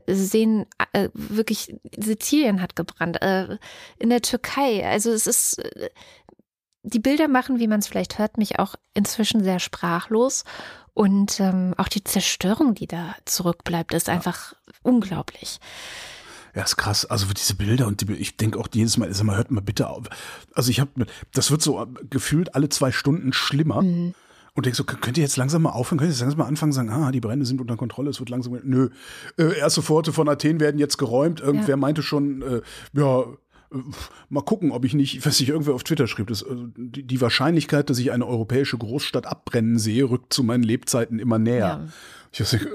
sehen 0.07 0.67
äh, 0.93 1.09
wirklich, 1.15 1.75
Sizilien 1.97 2.61
hat 2.61 2.77
gebrannt, 2.77 3.23
äh, 3.23 3.59
in 3.99 4.11
der 4.11 4.23
Türkei. 4.23 4.87
Also 4.87 5.11
es 5.11 5.27
ist, 5.27 5.59
äh, 5.59 5.91
die 6.83 6.99
Bilder 6.99 7.29
machen, 7.29 7.61
wie 7.61 7.69
man 7.69 7.79
es 7.79 7.87
vielleicht 7.87 8.19
hört, 8.19 8.39
mich 8.39 8.59
auch 8.59 8.75
inzwischen 8.95 9.45
sehr 9.45 9.61
sprachlos. 9.61 10.45
Und 10.95 11.41
ähm, 11.41 11.75
auch 11.79 11.89
die 11.89 12.05
Zerstörung, 12.05 12.75
die 12.75 12.87
da 12.87 13.15
zurückbleibt, 13.25 13.95
ist 13.95 14.09
einfach 14.09 14.55
unglaublich. 14.83 15.59
Ja, 16.55 16.63
ist 16.63 16.77
krass. 16.77 17.07
Also 17.07 17.27
diese 17.33 17.55
Bilder 17.55 17.87
und 17.87 18.01
die, 18.01 18.13
ich 18.15 18.37
denke 18.37 18.59
auch 18.59 18.69
jedes 18.73 18.99
Mal, 18.99 19.13
sag 19.15 19.25
mal, 19.25 19.37
hört 19.37 19.51
mal 19.51 19.61
bitte 19.63 19.89
auf. 19.89 20.05
Also 20.53 20.71
ich 20.71 20.81
habe, 20.81 21.07
das 21.33 21.51
wird 21.51 21.63
so 21.63 21.87
gefühlt 22.11 22.55
alle 22.55 22.69
zwei 22.69 22.93
Stunden 22.93 23.33
schlimmer. 23.33 23.83
Mhm. 23.83 24.15
Und 24.55 24.67
denkst 24.67 24.77
so, 24.77 24.85
könnt 24.85 25.17
ihr 25.17 25.23
jetzt 25.23 25.39
langsam 25.39 25.63
mal 25.63 25.71
aufhören, 25.71 25.99
könnt 25.99 26.11
ihr 26.11 26.13
jetzt 26.13 26.21
langsam 26.21 26.41
mal 26.41 26.47
anfangen, 26.47 26.73
sagen, 26.73 26.91
ah, 26.91 27.11
die 27.11 27.21
Brände 27.21 27.47
sind 27.47 27.63
unter 27.63 27.77
Kontrolle, 27.79 28.11
es 28.11 28.21
wird 28.21 28.29
langsam, 28.29 28.59
nö, 28.63 28.91
äh, 29.39 29.59
erste 29.59 29.81
Forte 29.81 30.13
von 30.13 30.29
Athen 30.29 30.61
werden 30.61 30.79
jetzt 30.79 30.99
geräumt. 30.99 31.41
Irgendwer 31.41 31.71
ja. 31.71 31.77
meinte 31.79 32.03
schon, 32.03 32.43
äh, 32.43 32.61
ja, 32.93 33.21
äh, 33.21 33.25
mal 34.29 34.43
gucken, 34.43 34.71
ob 34.71 34.85
ich 34.85 34.95
nicht, 34.95 35.25
was 35.27 35.41
ich 35.41 35.49
irgendwer 35.49 35.75
auf 35.75 35.85
Twitter 35.85 36.07
schrieb, 36.07 36.29
das, 36.29 36.45
also 36.45 36.67
die, 36.77 37.03
die, 37.03 37.21
Wahrscheinlichkeit, 37.21 37.91
dass 37.91 37.99
ich 37.99 38.13
eine 38.13 38.27
europäische 38.27 38.79
Großstadt 38.79 39.27
abbrennen 39.27 39.79
sehe, 39.79 40.09
rückt 40.09 40.33
zu 40.33 40.43
meinen 40.43 40.63
Lebzeiten 40.63 41.19
immer 41.19 41.39
näher. 41.39 41.59
Ja. 41.59 41.89
Ich 42.33 42.39
dachte, 42.39 42.57
äh, 42.57 42.71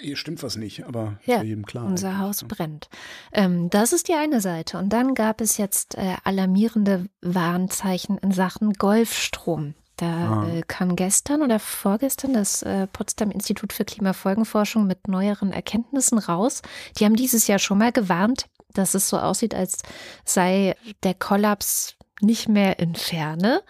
hier 0.00 0.16
stimmt 0.16 0.42
was 0.42 0.56
nicht, 0.56 0.84
aber 0.84 1.18
ja, 1.26 1.42
jedem 1.42 1.66
klar. 1.66 1.84
Unser 1.84 2.18
Haus 2.18 2.40
ja. 2.40 2.46
brennt. 2.48 2.88
Ähm, 3.32 3.70
das 3.70 3.92
ist 3.92 4.08
die 4.08 4.14
eine 4.14 4.40
Seite. 4.40 4.78
Und 4.78 4.92
dann 4.92 5.14
gab 5.14 5.40
es 5.40 5.56
jetzt 5.58 5.96
äh, 5.96 6.16
alarmierende 6.24 7.06
Warnzeichen 7.20 8.18
in 8.18 8.32
Sachen 8.32 8.72
Golfstrom. 8.72 9.74
Da 9.96 10.06
ah. 10.06 10.48
äh, 10.48 10.62
kam 10.66 10.96
gestern 10.96 11.42
oder 11.42 11.60
vorgestern 11.60 12.32
das 12.32 12.62
äh, 12.62 12.86
Potsdam 12.88 13.30
Institut 13.30 13.72
für 13.72 13.84
Klimafolgenforschung 13.84 14.86
mit 14.86 15.06
neueren 15.06 15.52
Erkenntnissen 15.52 16.18
raus. 16.18 16.62
Die 16.98 17.04
haben 17.04 17.14
dieses 17.14 17.46
Jahr 17.46 17.60
schon 17.60 17.78
mal 17.78 17.92
gewarnt, 17.92 18.46
dass 18.74 18.94
es 18.94 19.08
so 19.08 19.18
aussieht, 19.18 19.54
als 19.54 19.78
sei 20.24 20.76
der 21.02 21.14
Kollaps 21.14 21.94
nicht 22.20 22.48
mehr 22.48 22.78
in 22.78 22.94
Ferne. 22.94 23.62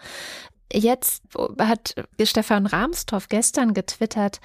Jetzt 0.73 1.23
hat 1.59 1.95
Stefan 2.23 2.65
Rahmstorff 2.65 3.29
gestern 3.29 3.75
getwittert, 3.75 4.41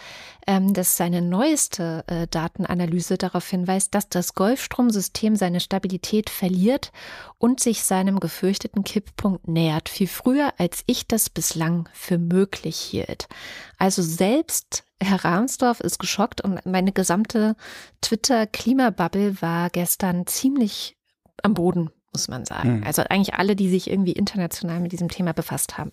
ähm, 0.46 0.74
dass 0.74 0.96
seine 0.96 1.22
neueste 1.22 2.04
äh, 2.08 2.26
Datenanalyse 2.26 3.16
darauf 3.16 3.48
hinweist, 3.48 3.94
dass 3.94 4.08
das 4.08 4.34
Golfstromsystem 4.34 5.34
seine 5.34 5.60
Stabilität 5.60 6.28
verliert 6.28 6.92
und 7.38 7.60
sich 7.60 7.82
seinem 7.84 8.20
gefürchteten 8.20 8.84
Kipppunkt 8.84 9.48
nähert, 9.48 9.88
viel 9.88 10.08
früher, 10.08 10.52
als 10.58 10.82
ich 10.86 11.08
das 11.08 11.30
bislang 11.30 11.88
für 11.94 12.18
möglich 12.18 12.76
hielt. 12.76 13.26
Also 13.78 14.02
selbst 14.02 14.84
Herr 15.02 15.24
Rahmsdorf 15.24 15.80
ist 15.80 15.98
geschockt 15.98 16.42
und 16.42 16.64
meine 16.66 16.92
gesamte 16.92 17.56
Twitter-Klimabubble 18.02 19.40
war 19.40 19.70
gestern 19.70 20.26
ziemlich 20.26 20.98
am 21.42 21.54
Boden 21.54 21.90
muss 22.12 22.28
man 22.28 22.44
sagen. 22.44 22.78
Hm. 22.78 22.84
Also 22.84 23.02
eigentlich 23.02 23.34
alle, 23.34 23.54
die 23.54 23.68
sich 23.68 23.88
irgendwie 23.90 24.12
international 24.12 24.80
mit 24.80 24.92
diesem 24.92 25.08
Thema 25.08 25.32
befasst 25.32 25.78
haben. 25.78 25.92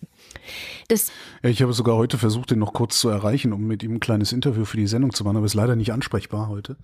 Das 0.88 1.12
ja, 1.42 1.50
ich 1.50 1.62
habe 1.62 1.72
sogar 1.72 1.96
heute 1.96 2.18
versucht, 2.18 2.50
den 2.50 2.58
noch 2.58 2.72
kurz 2.72 2.98
zu 2.98 3.08
erreichen, 3.08 3.52
um 3.52 3.66
mit 3.66 3.82
ihm 3.82 3.94
ein 3.94 4.00
kleines 4.00 4.32
Interview 4.32 4.64
für 4.64 4.76
die 4.76 4.86
Sendung 4.86 5.12
zu 5.12 5.24
machen, 5.24 5.36
aber 5.36 5.46
ist 5.46 5.54
leider 5.54 5.76
nicht 5.76 5.92
ansprechbar 5.92 6.48
heute. 6.48 6.76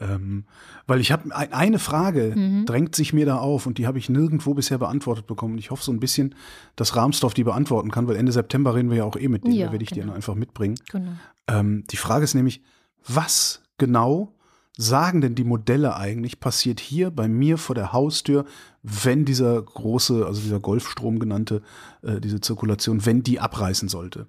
Ähm, 0.00 0.44
weil 0.86 1.00
ich 1.00 1.10
habe 1.10 1.34
ein, 1.34 1.52
eine 1.52 1.78
Frage 1.80 2.32
mhm. 2.36 2.66
drängt 2.66 2.94
sich 2.94 3.12
mir 3.12 3.26
da 3.26 3.38
auf 3.38 3.66
und 3.66 3.78
die 3.78 3.86
habe 3.86 3.98
ich 3.98 4.08
nirgendwo 4.08 4.54
bisher 4.54 4.78
beantwortet 4.78 5.26
bekommen. 5.26 5.58
Ich 5.58 5.72
hoffe 5.72 5.82
so 5.82 5.90
ein 5.90 5.98
bisschen, 5.98 6.36
dass 6.76 6.94
Rahmsdorf 6.94 7.34
die 7.34 7.42
beantworten 7.42 7.90
kann, 7.90 8.06
weil 8.06 8.14
Ende 8.14 8.30
September 8.30 8.76
reden 8.76 8.90
wir 8.90 8.98
ja 8.98 9.04
auch 9.04 9.16
eh 9.16 9.26
mit 9.26 9.44
denen, 9.44 9.54
ja, 9.54 9.66
da 9.66 9.72
werde 9.72 9.82
ich 9.82 9.90
genau. 9.90 10.02
die 10.02 10.06
dann 10.06 10.16
einfach 10.16 10.36
mitbringen. 10.36 10.76
Genau. 10.90 11.10
Ähm, 11.48 11.84
die 11.90 11.96
Frage 11.96 12.22
ist 12.22 12.34
nämlich, 12.34 12.62
was 13.08 13.62
genau 13.76 14.34
sagen 14.78 15.20
denn 15.20 15.34
die 15.34 15.44
Modelle 15.44 15.96
eigentlich, 15.96 16.38
passiert 16.38 16.78
hier 16.78 17.10
bei 17.10 17.26
mir 17.26 17.58
vor 17.58 17.74
der 17.74 17.92
Haustür, 17.92 18.44
wenn 18.84 19.24
dieser 19.24 19.60
große, 19.60 20.24
also 20.24 20.40
dieser 20.40 20.60
Golfstrom 20.60 21.18
genannte, 21.18 21.62
äh, 22.02 22.20
diese 22.20 22.40
Zirkulation, 22.40 23.04
wenn 23.04 23.24
die 23.24 23.40
abreißen 23.40 23.88
sollte? 23.88 24.28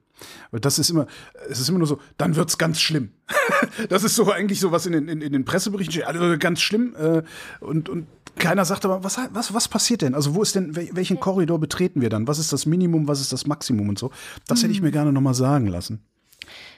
Weil 0.50 0.60
das 0.60 0.80
ist 0.80 0.90
immer, 0.90 1.06
es 1.50 1.60
ist 1.60 1.70
immer 1.70 1.78
nur 1.78 1.88
so, 1.88 2.00
dann 2.18 2.36
wird's 2.36 2.58
ganz 2.58 2.82
schlimm. 2.82 3.12
das 3.90 4.04
ist 4.04 4.16
so 4.16 4.32
eigentlich 4.32 4.60
so, 4.60 4.72
was 4.72 4.88
in 4.88 4.94
den, 4.94 5.08
in, 5.08 5.22
in 5.22 5.34
den 5.34 5.46
Presseberichten 5.46 5.94
steht, 5.94 6.08
also 6.08 6.36
ganz 6.40 6.62
schlimm. 6.62 6.96
Äh, 6.96 7.22
und, 7.60 7.88
und 7.88 8.08
keiner 8.40 8.66
sagt 8.66 8.86
aber, 8.86 9.04
was, 9.04 9.20
was, 9.32 9.54
was 9.54 9.68
passiert 9.68 10.02
denn? 10.02 10.16
Also 10.16 10.34
wo 10.34 10.42
ist 10.42 10.56
denn, 10.56 10.76
welchen 10.76 11.20
Korridor 11.20 11.60
betreten 11.60 12.02
wir 12.02 12.10
dann? 12.10 12.28
Was 12.28 12.40
ist 12.40 12.52
das 12.52 12.66
Minimum, 12.66 13.08
was 13.08 13.22
ist 13.22 13.32
das 13.32 13.46
Maximum 13.46 13.88
und 13.88 14.00
so? 14.00 14.10
Das 14.48 14.64
hätte 14.64 14.72
ich 14.72 14.82
mir 14.82 14.88
mhm. 14.88 14.94
gerne 14.94 15.14
nochmal 15.14 15.36
sagen 15.36 15.68
lassen. 15.68 16.02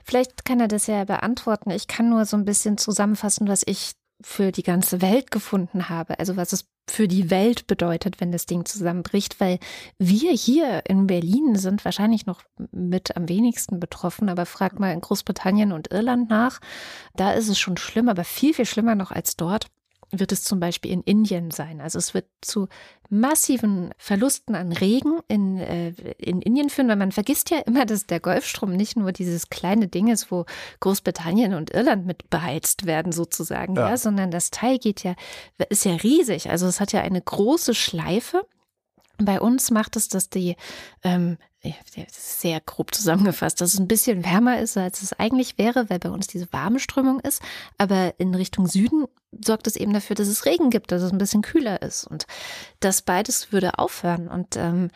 Vielleicht 0.03 0.45
kann 0.45 0.59
er 0.59 0.67
das 0.67 0.87
ja 0.87 1.03
beantworten. 1.05 1.71
Ich 1.71 1.87
kann 1.87 2.09
nur 2.09 2.25
so 2.25 2.37
ein 2.37 2.45
bisschen 2.45 2.77
zusammenfassen, 2.77 3.47
was 3.47 3.63
ich 3.65 3.93
für 4.23 4.51
die 4.51 4.63
ganze 4.63 5.01
Welt 5.01 5.31
gefunden 5.31 5.89
habe. 5.89 6.19
Also 6.19 6.37
was 6.37 6.53
es 6.53 6.65
für 6.89 7.07
die 7.07 7.29
Welt 7.29 7.67
bedeutet, 7.67 8.19
wenn 8.19 8.31
das 8.31 8.45
Ding 8.45 8.65
zusammenbricht, 8.65 9.39
weil 9.39 9.59
wir 9.97 10.31
hier 10.31 10.83
in 10.87 11.07
Berlin 11.07 11.55
sind 11.55 11.85
wahrscheinlich 11.85 12.25
noch 12.25 12.43
mit 12.71 13.15
am 13.15 13.29
wenigsten 13.29 13.79
betroffen, 13.79 14.29
aber 14.29 14.45
frag 14.45 14.79
mal 14.79 14.91
in 14.91 15.01
Großbritannien 15.01 15.71
und 15.71 15.91
Irland 15.91 16.29
nach. 16.29 16.59
Da 17.15 17.31
ist 17.31 17.47
es 17.47 17.59
schon 17.59 17.77
schlimm, 17.77 18.09
aber 18.09 18.23
viel, 18.23 18.53
viel 18.53 18.65
schlimmer 18.65 18.95
noch 18.95 19.11
als 19.11 19.35
dort 19.35 19.67
wird 20.11 20.31
es 20.31 20.43
zum 20.43 20.59
Beispiel 20.59 20.91
in 20.91 21.01
Indien 21.01 21.51
sein. 21.51 21.81
Also 21.81 21.97
es 21.97 22.13
wird 22.13 22.25
zu 22.41 22.67
massiven 23.09 23.91
Verlusten 23.97 24.55
an 24.55 24.71
Regen 24.71 25.19
in, 25.27 25.57
äh, 25.57 25.89
in 26.17 26.41
Indien 26.41 26.69
führen, 26.69 26.87
weil 26.87 26.95
man 26.95 27.11
vergisst 27.11 27.49
ja 27.49 27.59
immer, 27.59 27.85
dass 27.85 28.07
der 28.07 28.19
Golfstrom 28.19 28.71
nicht 28.71 28.95
nur 28.95 29.11
dieses 29.11 29.49
kleine 29.49 29.87
Ding 29.87 30.07
ist, 30.07 30.31
wo 30.31 30.45
Großbritannien 30.79 31.53
und 31.53 31.71
Irland 31.71 32.05
mit 32.05 32.29
beheizt 32.29 32.85
werden 32.85 33.11
sozusagen, 33.11 33.75
ja. 33.75 33.89
ja, 33.89 33.97
sondern 33.97 34.31
das 34.31 34.51
Teil 34.51 34.79
geht 34.79 35.03
ja, 35.03 35.15
ist 35.69 35.85
ja 35.85 35.95
riesig. 35.95 36.49
Also 36.49 36.67
es 36.67 36.79
hat 36.79 36.93
ja 36.93 37.01
eine 37.01 37.21
große 37.21 37.73
Schleife. 37.73 38.45
Bei 39.17 39.39
uns 39.39 39.71
macht 39.71 39.95
es, 39.95 40.07
dass 40.07 40.29
die 40.29 40.55
ähm, 41.03 41.37
sehr 42.11 42.59
grob 42.59 42.93
zusammengefasst, 42.93 43.61
dass 43.61 43.73
es 43.73 43.79
ein 43.79 43.87
bisschen 43.87 44.25
wärmer 44.25 44.59
ist, 44.59 44.77
als 44.77 45.01
es 45.03 45.13
eigentlich 45.13 45.57
wäre, 45.57 45.89
weil 45.89 45.99
bei 45.99 46.09
uns 46.09 46.27
diese 46.27 46.51
warme 46.51 46.79
Strömung 46.79 47.19
ist. 47.19 47.41
Aber 47.77 48.15
in 48.17 48.33
Richtung 48.33 48.67
Süden 48.67 49.05
sorgt 49.39 49.67
es 49.67 49.75
eben 49.75 49.93
dafür, 49.93 50.15
dass 50.15 50.27
es 50.27 50.45
Regen 50.45 50.71
gibt, 50.71 50.91
dass 50.91 51.01
es 51.01 51.11
ein 51.11 51.17
bisschen 51.17 51.41
kühler 51.41 51.81
ist. 51.81 52.05
Und 52.05 52.25
das 52.79 53.01
beides 53.01 53.51
würde 53.51 53.79
aufhören 53.79 54.27
und 54.27 54.57
ähm, 54.57 54.89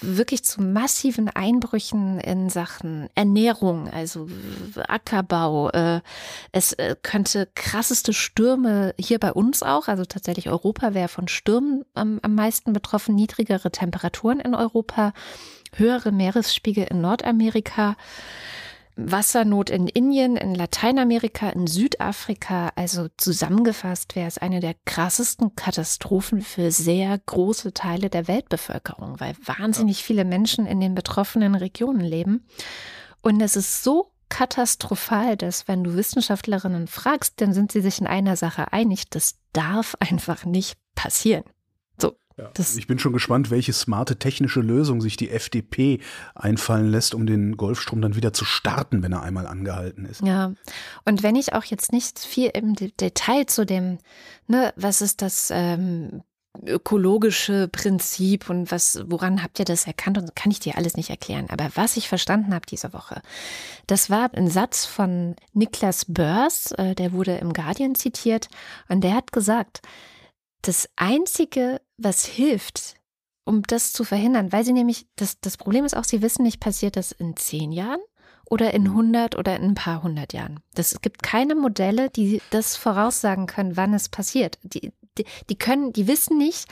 wirklich 0.00 0.44
zu 0.44 0.62
massiven 0.62 1.28
Einbrüchen 1.28 2.20
in 2.20 2.48
Sachen 2.48 3.08
Ernährung, 3.14 3.88
also 3.88 4.28
Ackerbau. 4.86 5.70
Äh, 5.70 6.00
es 6.52 6.74
äh, 6.74 6.94
könnte 7.02 7.48
krasseste 7.54 8.12
Stürme 8.12 8.94
hier 8.98 9.18
bei 9.18 9.32
uns 9.32 9.62
auch, 9.62 9.88
also 9.88 10.04
tatsächlich 10.04 10.48
Europa 10.48 10.94
wäre 10.94 11.08
von 11.08 11.26
Stürmen 11.26 11.84
am, 11.94 12.20
am 12.22 12.34
meisten 12.34 12.72
betroffen, 12.72 13.14
niedrigere 13.14 13.72
Temperaturen 13.72 14.40
in 14.40 14.54
Europa 14.54 15.12
höhere 15.78 16.12
Meeresspiegel 16.12 16.84
in 16.84 17.00
Nordamerika, 17.00 17.96
Wassernot 18.96 19.68
in 19.68 19.88
Indien, 19.88 20.36
in 20.36 20.54
Lateinamerika, 20.54 21.50
in 21.50 21.66
Südafrika. 21.66 22.70
Also 22.76 23.08
zusammengefasst 23.18 24.16
wäre 24.16 24.26
es 24.26 24.38
eine 24.38 24.60
der 24.60 24.74
krassesten 24.86 25.54
Katastrophen 25.54 26.40
für 26.40 26.70
sehr 26.70 27.18
große 27.26 27.74
Teile 27.74 28.08
der 28.08 28.26
Weltbevölkerung, 28.26 29.20
weil 29.20 29.34
wahnsinnig 29.44 30.02
viele 30.02 30.24
Menschen 30.24 30.66
in 30.66 30.80
den 30.80 30.94
betroffenen 30.94 31.54
Regionen 31.54 32.00
leben. 32.00 32.46
Und 33.20 33.40
es 33.42 33.56
ist 33.56 33.84
so 33.84 34.12
katastrophal, 34.28 35.36
dass 35.36 35.68
wenn 35.68 35.84
du 35.84 35.94
Wissenschaftlerinnen 35.94 36.88
fragst, 36.88 37.40
dann 37.40 37.52
sind 37.52 37.72
sie 37.72 37.80
sich 37.80 38.00
in 38.00 38.06
einer 38.06 38.36
Sache 38.36 38.72
einig, 38.72 39.08
das 39.10 39.36
darf 39.52 39.94
einfach 40.00 40.44
nicht 40.44 40.78
passieren. 40.94 41.44
Ja, 42.38 42.50
ich 42.58 42.86
bin 42.86 42.98
schon 42.98 43.14
gespannt, 43.14 43.50
welche 43.50 43.72
smarte 43.72 44.18
technische 44.18 44.60
Lösung 44.60 45.00
sich 45.00 45.16
die 45.16 45.30
FDP 45.30 46.00
einfallen 46.34 46.90
lässt, 46.90 47.14
um 47.14 47.26
den 47.26 47.56
Golfstrom 47.56 48.02
dann 48.02 48.14
wieder 48.14 48.34
zu 48.34 48.44
starten, 48.44 49.02
wenn 49.02 49.12
er 49.12 49.22
einmal 49.22 49.46
angehalten 49.46 50.04
ist. 50.04 50.20
Ja, 50.20 50.52
und 51.06 51.22
wenn 51.22 51.34
ich 51.34 51.54
auch 51.54 51.64
jetzt 51.64 51.92
nicht 51.92 52.18
viel 52.18 52.50
im 52.52 52.74
Detail 52.74 53.46
zu 53.46 53.64
dem, 53.64 53.98
ne, 54.48 54.74
was 54.76 55.00
ist 55.00 55.22
das 55.22 55.48
ähm, 55.50 56.22
ökologische 56.64 57.68
Prinzip 57.68 58.50
und 58.50 58.70
was, 58.70 59.02
woran 59.06 59.42
habt 59.42 59.58
ihr 59.58 59.64
das 59.64 59.86
erkannt? 59.86 60.18
Und 60.18 60.36
kann 60.36 60.50
ich 60.50 60.60
dir 60.60 60.76
alles 60.76 60.96
nicht 60.96 61.08
erklären. 61.08 61.46
Aber 61.48 61.70
was 61.74 61.96
ich 61.96 62.08
verstanden 62.08 62.54
habe 62.54 62.66
diese 62.66 62.92
Woche, 62.92 63.22
das 63.86 64.10
war 64.10 64.32
ein 64.34 64.50
Satz 64.50 64.84
von 64.84 65.36
Niklas 65.54 66.04
Börs, 66.06 66.72
äh, 66.72 66.94
der 66.94 67.12
wurde 67.12 67.36
im 67.36 67.54
Guardian 67.54 67.94
zitiert, 67.94 68.48
und 68.88 69.02
der 69.02 69.14
hat 69.14 69.32
gesagt, 69.32 69.80
das 70.62 70.88
Einzige, 70.96 71.80
was 71.98 72.24
hilft, 72.24 72.96
um 73.44 73.62
das 73.62 73.92
zu 73.92 74.04
verhindern, 74.04 74.52
weil 74.52 74.64
sie 74.64 74.72
nämlich, 74.72 75.06
das, 75.16 75.40
das 75.40 75.56
Problem 75.56 75.84
ist 75.84 75.96
auch, 75.96 76.04
sie 76.04 76.22
wissen 76.22 76.42
nicht, 76.42 76.60
passiert 76.60 76.96
das 76.96 77.12
in 77.12 77.36
zehn 77.36 77.72
Jahren 77.72 78.00
oder 78.48 78.74
in 78.74 78.86
100 78.86 79.34
mhm. 79.34 79.38
oder 79.38 79.56
in 79.56 79.62
ein 79.62 79.74
paar 79.74 80.02
hundert 80.02 80.32
Jahren. 80.32 80.60
Das, 80.74 80.92
es 80.92 81.00
gibt 81.00 81.22
keine 81.22 81.54
Modelle, 81.54 82.10
die 82.10 82.40
das 82.50 82.76
voraussagen 82.76 83.46
können, 83.46 83.76
wann 83.76 83.94
es 83.94 84.08
passiert. 84.08 84.58
Die, 84.62 84.92
die, 85.18 85.24
die 85.48 85.56
können, 85.56 85.92
die 85.92 86.06
wissen 86.06 86.38
nicht, 86.38 86.66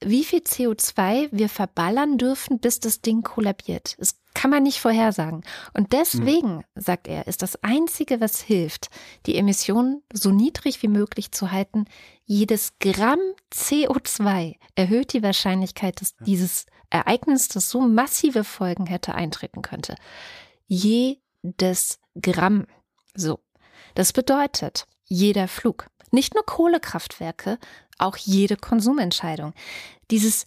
wie 0.00 0.24
viel 0.24 0.40
CO2 0.40 1.28
wir 1.32 1.48
verballern 1.48 2.18
dürfen, 2.18 2.58
bis 2.58 2.80
das 2.80 3.00
Ding 3.00 3.22
kollabiert. 3.22 3.96
Das 3.98 4.19
kann 4.34 4.50
man 4.50 4.62
nicht 4.62 4.80
vorhersagen. 4.80 5.42
Und 5.74 5.92
deswegen, 5.92 6.56
mhm. 6.56 6.64
sagt 6.74 7.08
er, 7.08 7.26
ist 7.26 7.42
das 7.42 7.62
Einzige, 7.62 8.20
was 8.20 8.40
hilft, 8.40 8.88
die 9.26 9.36
Emissionen 9.36 10.02
so 10.12 10.30
niedrig 10.30 10.82
wie 10.82 10.88
möglich 10.88 11.32
zu 11.32 11.50
halten, 11.50 11.86
jedes 12.24 12.78
Gramm 12.78 13.20
CO2 13.52 14.56
erhöht 14.76 15.12
die 15.12 15.22
Wahrscheinlichkeit, 15.22 16.00
dass 16.00 16.14
dieses 16.20 16.66
Ereignis, 16.90 17.48
das 17.48 17.70
so 17.70 17.80
massive 17.80 18.44
Folgen 18.44 18.86
hätte, 18.86 19.14
eintreten 19.14 19.62
könnte. 19.62 19.96
Jedes 20.66 22.00
Gramm. 22.20 22.66
So. 23.14 23.40
Das 23.94 24.12
bedeutet, 24.12 24.86
jeder 25.04 25.48
Flug, 25.48 25.88
nicht 26.10 26.34
nur 26.34 26.44
Kohlekraftwerke, 26.44 27.58
auch 27.98 28.16
jede 28.16 28.56
Konsumentscheidung. 28.56 29.52
Dieses, 30.10 30.46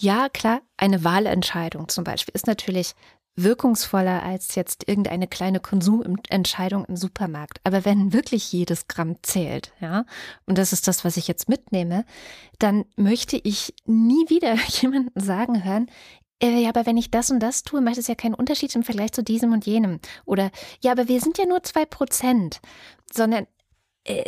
ja 0.00 0.28
klar, 0.28 0.62
eine 0.76 1.04
Wahlentscheidung 1.04 1.88
zum 1.88 2.04
Beispiel 2.04 2.34
ist 2.34 2.46
natürlich 2.46 2.94
wirkungsvoller 3.36 4.22
als 4.22 4.54
jetzt 4.54 4.88
irgendeine 4.88 5.26
kleine 5.26 5.60
Konsumentscheidung 5.60 6.84
im 6.84 6.96
Supermarkt. 6.96 7.60
Aber 7.64 7.84
wenn 7.84 8.12
wirklich 8.12 8.52
jedes 8.52 8.88
Gramm 8.88 9.16
zählt, 9.22 9.72
ja, 9.80 10.04
und 10.46 10.58
das 10.58 10.72
ist 10.72 10.88
das, 10.88 11.04
was 11.04 11.16
ich 11.16 11.28
jetzt 11.28 11.48
mitnehme, 11.48 12.04
dann 12.58 12.84
möchte 12.96 13.36
ich 13.36 13.74
nie 13.86 14.28
wieder 14.28 14.54
jemanden 14.80 15.18
sagen 15.18 15.64
hören, 15.64 15.90
äh, 16.42 16.62
ja, 16.62 16.70
aber 16.70 16.86
wenn 16.86 16.96
ich 16.96 17.10
das 17.10 17.30
und 17.30 17.40
das 17.40 17.62
tue, 17.62 17.80
macht 17.80 17.98
es 17.98 18.06
ja 18.06 18.14
keinen 18.14 18.34
Unterschied 18.34 18.74
im 18.74 18.82
Vergleich 18.82 19.12
zu 19.12 19.22
diesem 19.22 19.52
und 19.52 19.66
jenem. 19.66 20.00
Oder, 20.24 20.50
ja, 20.80 20.92
aber 20.92 21.06
wir 21.08 21.20
sind 21.20 21.38
ja 21.38 21.46
nur 21.46 21.62
zwei 21.62 21.84
Prozent. 21.84 22.60
Sondern, 23.12 23.46
äh, 24.04 24.24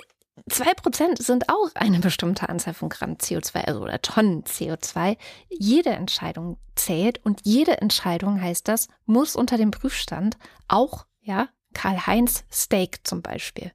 Zwei 0.48 0.72
Prozent 0.74 1.22
sind 1.22 1.48
auch 1.48 1.70
eine 1.74 2.00
bestimmte 2.00 2.48
Anzahl 2.48 2.74
von 2.74 2.88
Gramm 2.88 3.14
CO2 3.14 3.64
also 3.64 3.82
oder 3.82 4.00
Tonnen 4.00 4.44
CO2. 4.44 5.16
Jede 5.50 5.90
Entscheidung 5.90 6.58
zählt 6.74 7.24
und 7.24 7.40
jede 7.44 7.80
Entscheidung 7.80 8.40
heißt 8.40 8.66
das, 8.66 8.88
muss 9.04 9.36
unter 9.36 9.58
dem 9.58 9.70
Prüfstand 9.70 10.38
auch, 10.68 11.06
ja, 11.20 11.48
Karl-Heinz 11.74 12.44
Steak 12.50 13.00
zum 13.04 13.22
Beispiel. 13.22 13.72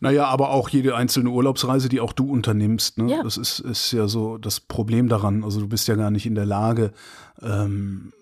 Naja, 0.00 0.26
aber 0.26 0.50
auch 0.50 0.70
jede 0.70 0.96
einzelne 0.96 1.28
Urlaubsreise, 1.28 1.90
die 1.90 2.00
auch 2.00 2.14
du 2.14 2.30
unternimmst, 2.30 2.96
ne? 2.96 3.10
Ja. 3.10 3.22
das 3.22 3.36
ist, 3.36 3.60
ist 3.60 3.92
ja 3.92 4.08
so 4.08 4.38
das 4.38 4.60
Problem 4.60 5.08
daran. 5.08 5.44
Also 5.44 5.60
du 5.60 5.68
bist 5.68 5.88
ja 5.88 5.94
gar 5.94 6.10
nicht 6.10 6.24
in 6.24 6.34
der 6.34 6.46
Lage, 6.46 6.92
ähm, 7.42 8.12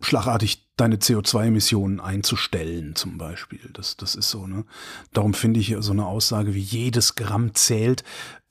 schlagartig 0.00 0.61
deine 0.76 0.96
CO2-Emissionen 0.96 2.00
einzustellen, 2.00 2.96
zum 2.96 3.18
Beispiel. 3.18 3.70
Das, 3.72 3.96
das 3.96 4.14
ist 4.14 4.30
so, 4.30 4.46
ne? 4.46 4.64
Darum 5.12 5.34
finde 5.34 5.60
ich 5.60 5.76
so 5.80 5.92
eine 5.92 6.06
Aussage 6.06 6.54
wie 6.54 6.60
jedes 6.60 7.14
Gramm 7.14 7.54
zählt, 7.54 8.04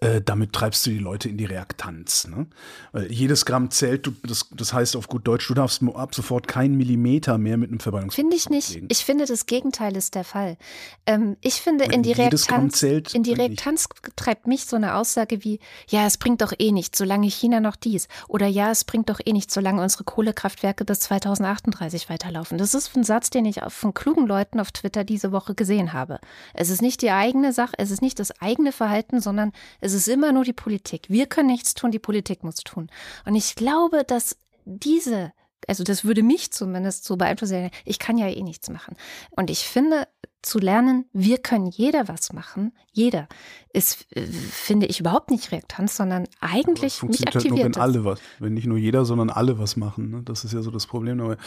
äh, 0.04 0.20
damit 0.20 0.52
treibst 0.54 0.84
du 0.88 0.90
die 0.90 0.98
Leute 0.98 1.30
in 1.30 1.38
die 1.38 1.46
Reaktanz. 1.46 2.28
Ne? 2.28 2.48
Weil 2.92 3.12
jedes 3.12 3.46
Gramm 3.46 3.70
zählt, 3.70 4.08
du, 4.08 4.14
das, 4.24 4.48
das 4.50 4.74
heißt 4.74 4.96
auf 4.96 5.08
gut 5.08 5.28
Deutsch, 5.28 5.48
du 5.48 5.54
darfst 5.54 5.84
ab 5.94 6.16
sofort 6.16 6.48
keinen 6.48 6.76
Millimeter 6.76 7.38
mehr 7.38 7.56
mit 7.56 7.70
einem 7.70 7.80
Verbrennungsmotor 7.80 8.24
Finde 8.24 8.36
ich 8.36 8.50
nicht. 8.50 8.74
Legen. 8.74 8.88
Ich 8.90 9.06
finde, 9.06 9.28
das 9.28 9.46
Gegenteil 9.46 9.96
ist 9.96 10.16
der 10.16 10.24
Fall. 10.24 10.58
Ähm, 11.06 11.38
ich 11.42 11.62
finde, 11.62 11.86
in 11.86 12.02
die, 12.02 12.14
Reaktanz, 12.14 12.80
zählt, 12.80 13.14
in 13.14 13.22
die 13.22 13.34
Reaktanz 13.34 13.88
treibt 14.16 14.48
mich 14.48 14.66
so 14.66 14.76
eine 14.76 14.96
Aussage 14.96 15.44
wie, 15.44 15.60
ja, 15.88 16.08
es 16.08 16.18
bringt 16.18 16.42
doch 16.42 16.54
eh 16.58 16.72
nichts, 16.72 16.98
solange 16.98 17.28
China 17.28 17.60
noch 17.60 17.76
dies. 17.76 18.08
Oder 18.28 18.48
ja, 18.48 18.72
es 18.72 18.86
bringt 18.86 19.08
doch 19.08 19.20
eh 19.24 19.34
nichts, 19.34 19.54
solange 19.54 19.84
unsere 19.84 20.04
Kohlekraftwerke 20.04 20.84
bis 20.84 21.02
2038 21.02 22.10
weiterlaufen. 22.22 22.58
Das 22.58 22.74
ist 22.74 22.96
ein 22.96 23.04
Satz, 23.04 23.30
den 23.30 23.46
ich 23.46 23.60
von 23.68 23.94
klugen 23.94 24.28
Leuten 24.28 24.60
auf 24.60 24.72
Twitter 24.72 25.04
diese 25.04 25.32
Woche 25.32 25.56
gesehen 25.56 25.94
habe. 25.94 26.20
Es 26.54 26.70
ist 26.70 26.82
nicht 26.82 27.02
die 27.02 27.12
eigene 27.12 27.54
Sache, 27.54 27.74
es 27.78 27.92
ist 27.92 28.02
nicht 28.02 28.20
das 28.20 28.40
eigene 28.42 28.72
Verhalten, 28.72 29.20
sondern 29.20 29.52
es 29.80 29.94
ist 29.94 30.08
immer 30.08 30.32
nur 30.32 30.44
die 30.44 30.54
Politik. 30.54 31.10
Wir 31.10 31.26
können 31.26 31.48
nichts 31.48 31.74
tun, 31.74 31.92
die 31.92 32.00
Politik 32.00 32.44
muss 32.44 32.56
tun. 32.56 32.90
Und 33.26 33.36
ich 33.36 33.56
glaube, 33.56 34.04
dass 34.04 34.38
diese 34.66 35.32
also 35.68 35.84
das 35.84 36.04
würde 36.04 36.24
mich 36.24 36.52
zumindest 36.52 37.04
so 37.06 37.18
beeinflussen. 37.18 37.70
Ich 37.86 38.00
kann 38.00 38.18
ja 38.18 38.28
eh 38.28 38.42
nichts 38.42 38.68
machen. 38.70 38.96
Und 39.30 39.52
ich 39.52 39.60
finde, 39.60 40.08
zu 40.42 40.60
lernen, 40.60 41.06
wir 41.14 41.38
können 41.38 41.68
jeder 41.68 42.08
was 42.08 42.34
machen, 42.34 42.74
jeder, 42.92 43.28
ist, 43.74 44.06
äh, 44.16 44.26
finde 44.26 44.88
ich, 44.88 45.00
überhaupt 45.00 45.32
nicht 45.32 45.52
Reaktanz, 45.52 45.96
sondern 45.96 46.28
eigentlich 46.40 47.04
mich 47.04 47.28
aktiviert. 47.28 47.34
Halt 47.34 47.50
nur, 47.50 47.64
wenn 47.64 47.76
alle 47.76 48.06
was, 48.06 48.20
wenn 48.40 48.54
nicht 48.54 48.68
nur 48.68 48.78
jeder, 48.78 49.06
sondern 49.06 49.30
alle 49.30 49.60
was 49.60 49.78
machen. 49.78 50.10
Ne? 50.10 50.22
Das 50.24 50.44
ist 50.44 50.54
ja 50.54 50.62
so 50.62 50.72
das 50.72 50.88
Problem. 50.88 51.22
Aber, 51.22 51.38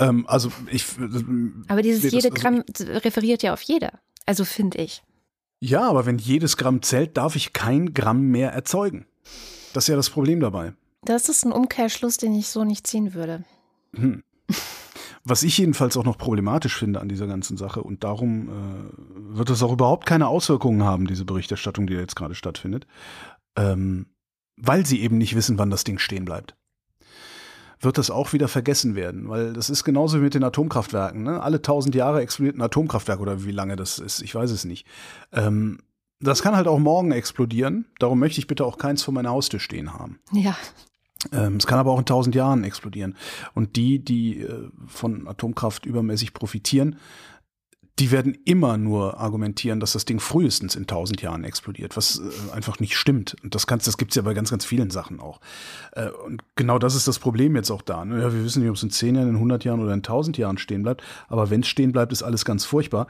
ähm, 0.00 0.24
also 0.28 0.50
ich. 0.70 0.84
Aber 1.68 1.82
dieses 1.82 2.04
jede 2.04 2.30
also 2.30 2.30
Gramm 2.30 2.64
referiert 2.80 3.42
ja 3.42 3.52
auf 3.52 3.62
jeder. 3.62 4.00
Also 4.26 4.44
finde 4.44 4.78
ich. 4.78 5.02
Ja, 5.60 5.88
aber 5.88 6.06
wenn 6.06 6.18
jedes 6.18 6.56
Gramm 6.56 6.82
zählt, 6.82 7.16
darf 7.16 7.34
ich 7.34 7.52
kein 7.52 7.94
Gramm 7.94 8.28
mehr 8.28 8.52
erzeugen. 8.52 9.06
Das 9.72 9.84
ist 9.84 9.88
ja 9.88 9.96
das 9.96 10.10
Problem 10.10 10.40
dabei. 10.40 10.74
Das 11.02 11.28
ist 11.28 11.44
ein 11.44 11.52
Umkehrschluss, 11.52 12.16
den 12.16 12.34
ich 12.34 12.48
so 12.48 12.64
nicht 12.64 12.86
ziehen 12.86 13.14
würde. 13.14 13.44
Hm. 13.94 14.22
Was 15.28 15.42
ich 15.42 15.58
jedenfalls 15.58 15.96
auch 15.96 16.04
noch 16.04 16.18
problematisch 16.18 16.76
finde 16.76 17.00
an 17.00 17.08
dieser 17.08 17.26
ganzen 17.26 17.56
Sache 17.56 17.82
und 17.82 18.04
darum 18.04 18.48
äh, 18.48 19.36
wird 19.36 19.50
es 19.50 19.62
auch 19.62 19.72
überhaupt 19.72 20.06
keine 20.06 20.28
Auswirkungen 20.28 20.84
haben, 20.84 21.08
diese 21.08 21.24
Berichterstattung, 21.24 21.88
die 21.88 21.94
jetzt 21.94 22.14
gerade 22.14 22.36
stattfindet, 22.36 22.86
ähm, 23.56 24.06
weil 24.56 24.86
sie 24.86 25.00
eben 25.00 25.18
nicht 25.18 25.34
wissen, 25.34 25.58
wann 25.58 25.70
das 25.70 25.82
Ding 25.82 25.98
stehen 25.98 26.24
bleibt 26.24 26.54
wird 27.80 27.98
das 27.98 28.10
auch 28.10 28.32
wieder 28.32 28.48
vergessen 28.48 28.94
werden, 28.94 29.28
weil 29.28 29.52
das 29.52 29.68
ist 29.68 29.84
genauso 29.84 30.18
wie 30.18 30.22
mit 30.22 30.34
den 30.34 30.44
Atomkraftwerken. 30.44 31.22
Ne? 31.22 31.42
Alle 31.42 31.60
tausend 31.60 31.94
Jahre 31.94 32.22
explodiert 32.22 32.56
ein 32.56 32.62
Atomkraftwerk 32.62 33.20
oder 33.20 33.44
wie 33.44 33.52
lange 33.52 33.76
das 33.76 33.98
ist, 33.98 34.22
ich 34.22 34.34
weiß 34.34 34.50
es 34.50 34.64
nicht. 34.64 34.86
Ähm, 35.32 35.78
das 36.18 36.42
kann 36.42 36.56
halt 36.56 36.68
auch 36.68 36.78
morgen 36.78 37.12
explodieren. 37.12 37.86
Darum 37.98 38.18
möchte 38.18 38.40
ich 38.40 38.46
bitte 38.46 38.64
auch 38.64 38.78
keins 38.78 39.02
vor 39.02 39.12
meiner 39.12 39.30
Haustür 39.30 39.60
stehen 39.60 39.92
haben. 39.92 40.18
Ja. 40.32 40.56
Ähm, 41.32 41.56
es 41.56 41.66
kann 41.66 41.78
aber 41.78 41.92
auch 41.92 41.98
in 41.98 42.04
tausend 42.04 42.34
Jahren 42.34 42.64
explodieren. 42.64 43.16
Und 43.54 43.76
die, 43.76 43.98
die 43.98 44.42
äh, 44.42 44.68
von 44.86 45.26
Atomkraft 45.28 45.86
übermäßig 45.86 46.34
profitieren, 46.34 46.96
die 47.98 48.10
werden 48.10 48.36
immer 48.44 48.76
nur 48.76 49.18
argumentieren, 49.18 49.80
dass 49.80 49.92
das 49.92 50.04
Ding 50.04 50.20
frühestens 50.20 50.76
in 50.76 50.86
tausend 50.86 51.22
Jahren 51.22 51.44
explodiert, 51.44 51.96
was 51.96 52.20
äh, 52.20 52.52
einfach 52.52 52.78
nicht 52.78 52.96
stimmt. 52.96 53.36
Und 53.42 53.54
das 53.54 53.64
das 53.66 53.96
gibt's 53.96 54.16
ja 54.16 54.22
bei 54.22 54.34
ganz, 54.34 54.50
ganz 54.50 54.66
vielen 54.66 54.90
Sachen 54.90 55.18
auch. 55.18 55.40
Äh, 55.92 56.10
und 56.10 56.42
genau 56.56 56.78
das 56.78 56.94
ist 56.94 57.08
das 57.08 57.18
Problem 57.18 57.56
jetzt 57.56 57.70
auch 57.70 57.82
da. 57.82 58.04
Ne? 58.04 58.20
Ja, 58.20 58.32
wir 58.32 58.44
wissen 58.44 58.60
nicht, 58.60 58.68
ob 58.68 58.76
es 58.76 58.82
in 58.82 58.90
zehn 58.90 59.14
Jahren, 59.14 59.30
in 59.30 59.38
hundert 59.38 59.64
Jahren 59.64 59.80
oder 59.80 59.94
in 59.94 60.02
tausend 60.02 60.36
Jahren 60.36 60.58
stehen 60.58 60.82
bleibt. 60.82 61.02
Aber 61.28 61.48
wenn 61.48 61.60
es 61.62 61.68
stehen 61.68 61.92
bleibt, 61.92 62.12
ist 62.12 62.22
alles 62.22 62.44
ganz 62.44 62.66
furchtbar. 62.66 63.06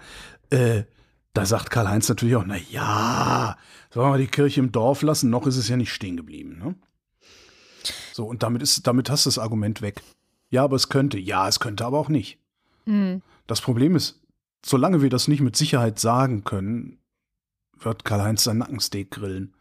Äh, 0.51 0.85
da 1.33 1.45
sagt 1.45 1.71
Karl-Heinz 1.71 2.09
natürlich 2.09 2.37
auch, 2.37 2.47
na 2.47 2.57
ja, 2.71 3.59
sollen 3.91 4.13
wir 4.13 4.19
die 4.19 4.27
Kirche 4.27 4.61
im 4.61 4.73
Dorf 4.73 5.03
lassen? 5.03 5.31
Noch 5.31 5.47
ist 5.47 5.57
es 5.57 5.69
ja 5.69 5.77
nicht 5.77 5.93
stehen 5.93 6.17
geblieben. 6.17 6.59
Ne? 6.59 6.77
So, 8.17 8.25
und 8.25 8.43
damit 8.43 8.63
ist, 8.63 8.87
damit 8.87 9.11
hast 9.11 9.27
du 9.27 9.29
das 9.29 9.39
Argument 9.39 9.83
weg. 9.83 10.01
Ja, 10.49 10.65
aber 10.65 10.77
es 10.77 10.89
könnte. 10.89 11.19
Ja, 11.19 11.49
es 11.49 11.61
könnte 11.61 11.85
aber 11.85 11.99
auch 11.99 12.09
nicht. 12.09 12.39
Mhm. 12.87 13.21
Das 13.47 13.61
Problem 13.61 13.95
ist, 13.95 14.23
solange 14.65 15.03
wir 15.03 15.11
das 15.11 15.29
nicht 15.29 15.43
mit 15.43 15.55
Sicherheit 15.55 15.99
sagen 15.99 16.43
können, 16.43 16.97
wird 17.79 18.07
Karl-Heinz 18.07 18.45
sein 18.45 18.57
Nackensteak 18.57 19.11
grillen. 19.11 19.53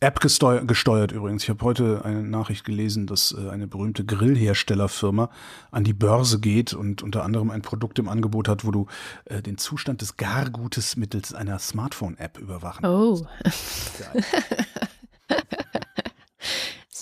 App 0.00 0.18
gesteuert 0.18 1.12
übrigens. 1.12 1.44
Ich 1.44 1.48
habe 1.48 1.64
heute 1.64 2.04
eine 2.04 2.24
Nachricht 2.24 2.64
gelesen, 2.64 3.06
dass 3.06 3.32
äh, 3.32 3.48
eine 3.48 3.68
berühmte 3.68 4.04
Grillherstellerfirma 4.04 5.30
an 5.70 5.84
die 5.84 5.94
Börse 5.94 6.40
geht 6.40 6.74
und 6.74 7.04
unter 7.04 7.22
anderem 7.22 7.50
ein 7.50 7.62
Produkt 7.62 8.00
im 8.00 8.08
Angebot 8.08 8.48
hat, 8.48 8.64
wo 8.64 8.72
du 8.72 8.88
äh, 9.26 9.40
den 9.40 9.56
Zustand 9.56 10.00
des 10.00 10.16
Gargutes 10.16 10.96
mittels 10.96 11.32
einer 11.32 11.60
Smartphone-App 11.60 12.38
überwachen 12.38 12.84
oh. 12.84 13.24
kannst. 13.44 14.10
Oh. 14.14 14.64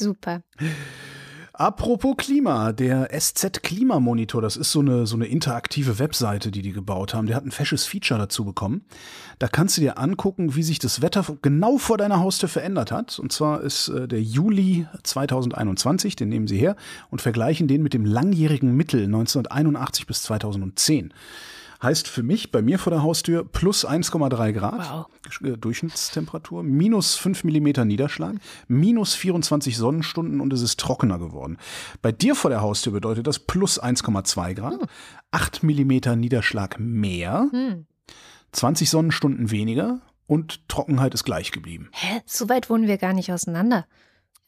Super. 0.05 0.43
Apropos 1.57 2.17
Klima, 2.17 2.73
der 2.73 3.11
SZ 3.17 3.63
Klimamonitor, 3.63 4.43
das 4.43 4.57
ist 4.57 4.73
so 4.73 4.81
eine, 4.81 5.07
so 5.07 5.15
eine 5.15 5.27
interaktive 5.27 6.01
Webseite, 6.01 6.51
die 6.51 6.63
die 6.63 6.73
gebaut 6.73 7.15
haben. 7.15 7.27
Der 7.29 7.37
hat 7.37 7.47
ein 7.47 7.53
fesches 7.53 7.87
Feature 7.87 8.19
dazu 8.19 8.45
bekommen. 8.45 8.85
Da 9.39 9.47
kannst 9.47 9.77
du 9.77 9.81
dir 9.81 9.97
angucken, 9.97 10.57
wie 10.57 10.65
sich 10.65 10.81
das 10.81 11.01
Wetter 11.01 11.25
genau 11.43 11.79
vor 11.79 11.97
deiner 11.97 12.19
Haustür 12.19 12.49
verändert 12.49 12.91
hat. 12.91 13.21
Und 13.21 13.33
zwar 13.33 13.61
ist 13.61 13.89
äh, 13.89 14.09
der 14.09 14.21
Juli 14.21 14.89
2021, 15.05 16.17
den 16.17 16.29
nehmen 16.29 16.49
sie 16.49 16.59
her 16.59 16.75
und 17.11 17.23
vergleichen 17.23 17.69
den 17.69 17.85
mit 17.85 17.95
dem 17.95 18.05
langjährigen 18.05 18.77
Mittel 18.77 19.05
1981 19.05 20.09
bis 20.09 20.23
2010. 20.25 21.15
Heißt 21.85 22.09
für 22.09 22.23
mich, 22.23 22.51
bei 22.51 22.63
mir 22.63 22.79
vor 22.79 22.91
der 22.91 23.03
Haustür, 23.03 23.45
plus 23.45 23.87
1,3 23.87 24.53
Grad 24.53 24.91
Wow. 24.91 25.07
äh, 25.43 25.57
Durchschnittstemperatur, 25.59 26.63
minus 26.63 27.15
5 27.17 27.45
Millimeter 27.45 27.85
Niederschlag, 27.85 28.37
minus 28.69 29.15
24 29.15 29.77
Sonnenstunden 29.77 30.41
und 30.41 30.53
es 30.53 30.63
ist 30.63 30.81
trockener 30.81 31.19
geworden. 31.19 31.59
Bei 32.03 32.11
dir 32.11 32.35
vor 32.35 32.51
der 32.51 32.63
Haustür 32.63 32.93
bedeutet 32.93 33.27
das 33.27 33.39
plus 33.39 33.81
1,2 33.83 34.55
Grad, 34.55 34.81
8 35.31 35.63
Millimeter 35.63 36.17
Niederschlag 36.17 36.79
mehr, 36.81 37.49
Hm. 37.53 37.87
20 38.53 38.89
Sonnenstunden 38.89 39.51
weniger 39.51 40.01
und 40.27 40.69
Trockenheit 40.69 41.13
ist 41.13 41.25
gleich 41.25 41.53
geblieben. 41.53 41.91
Hä? 41.93 42.23
So 42.25 42.49
weit 42.49 42.71
wohnen 42.71 42.87
wir 42.87 42.99
gar 42.99 43.13
nicht 43.13 43.31
auseinander. 43.33 43.87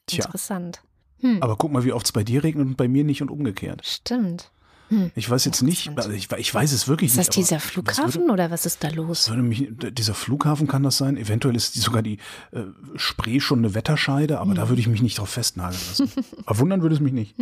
Tja. 0.07 0.25
Interessant. 0.25 0.83
Hm. 1.21 1.43
Aber 1.43 1.57
guck 1.57 1.73
mal, 1.73 1.85
wie 1.85 1.93
oft 1.93 2.07
es 2.07 2.13
bei 2.13 2.23
dir 2.25 2.45
regnet 2.45 2.67
und 2.67 2.77
bei 2.77 2.89
mir 2.89 3.05
nicht 3.05 3.21
und 3.21 3.31
umgekehrt. 3.31 3.85
Stimmt. 3.85 4.53
Hm. 4.89 5.11
Ich 5.15 5.29
weiß 5.29 5.45
jetzt 5.45 5.63
nicht, 5.63 5.91
also 5.97 6.11
ich, 6.11 6.31
ich 6.33 6.55
weiß 6.55 6.73
es 6.73 6.87
wirklich 6.89 7.11
Ist 7.11 7.19
das 7.19 7.27
nicht. 7.29 7.37
aber 7.37 7.43
dieser 7.45 7.57
was 7.57 7.65
Flughafen 7.65 8.21
Würde, 8.23 8.33
oder 8.33 8.51
was 8.51 8.67
ist 8.67 8.85
da 8.85 8.89
los? 8.89 9.29
mich, 9.31 9.69
dieser 9.71 10.15
Flughafen 10.15 10.67
kann 10.69 10.83
das 10.83 10.97
sein. 10.97 11.17
Eventuell 11.17 11.57
ist 11.57 11.75
die 11.75 11.81
sogar 11.81 12.03
die 12.03 12.19
äh, 12.53 12.63
Spree 12.97 13.41
schon 13.41 13.59
eine 13.61 13.75
Wetterscheide, 13.75 14.39
aber 14.39 14.51
Hm. 14.51 14.57
da 14.57 14.69
würde 14.69 14.81
ich 14.81 14.89
mich 14.89 15.03
nicht 15.03 15.19
drauf 15.19 15.31
festnageln 15.31 15.81
lassen. 15.89 16.11
aber 16.47 16.59
wundern 16.59 16.83
würde 16.83 16.95
es 16.95 17.01
mich 17.01 17.13
nicht. 17.13 17.35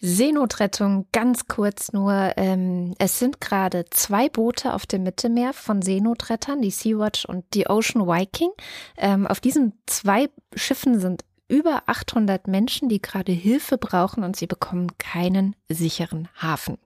Seenotrettung, 0.00 1.06
ganz 1.12 1.48
kurz 1.48 1.92
nur. 1.92 2.32
Ähm, 2.36 2.94
es 2.98 3.18
sind 3.18 3.40
gerade 3.40 3.84
zwei 3.90 4.28
Boote 4.28 4.72
auf 4.74 4.86
dem 4.86 5.02
Mittelmeer 5.02 5.52
von 5.52 5.82
Seenotrettern, 5.82 6.62
die 6.62 6.70
Sea-Watch 6.70 7.24
und 7.24 7.44
die 7.54 7.68
Ocean 7.68 8.06
Viking. 8.06 8.50
Ähm, 8.96 9.26
auf 9.26 9.40
diesen 9.40 9.72
zwei 9.86 10.30
Schiffen 10.54 11.00
sind 11.00 11.24
über 11.48 11.82
800 11.86 12.46
Menschen, 12.46 12.88
die 12.88 13.02
gerade 13.02 13.32
Hilfe 13.32 13.78
brauchen 13.78 14.22
und 14.24 14.36
sie 14.36 14.46
bekommen 14.46 14.96
keinen 14.98 15.56
sicheren 15.68 16.28
Hafen. 16.36 16.78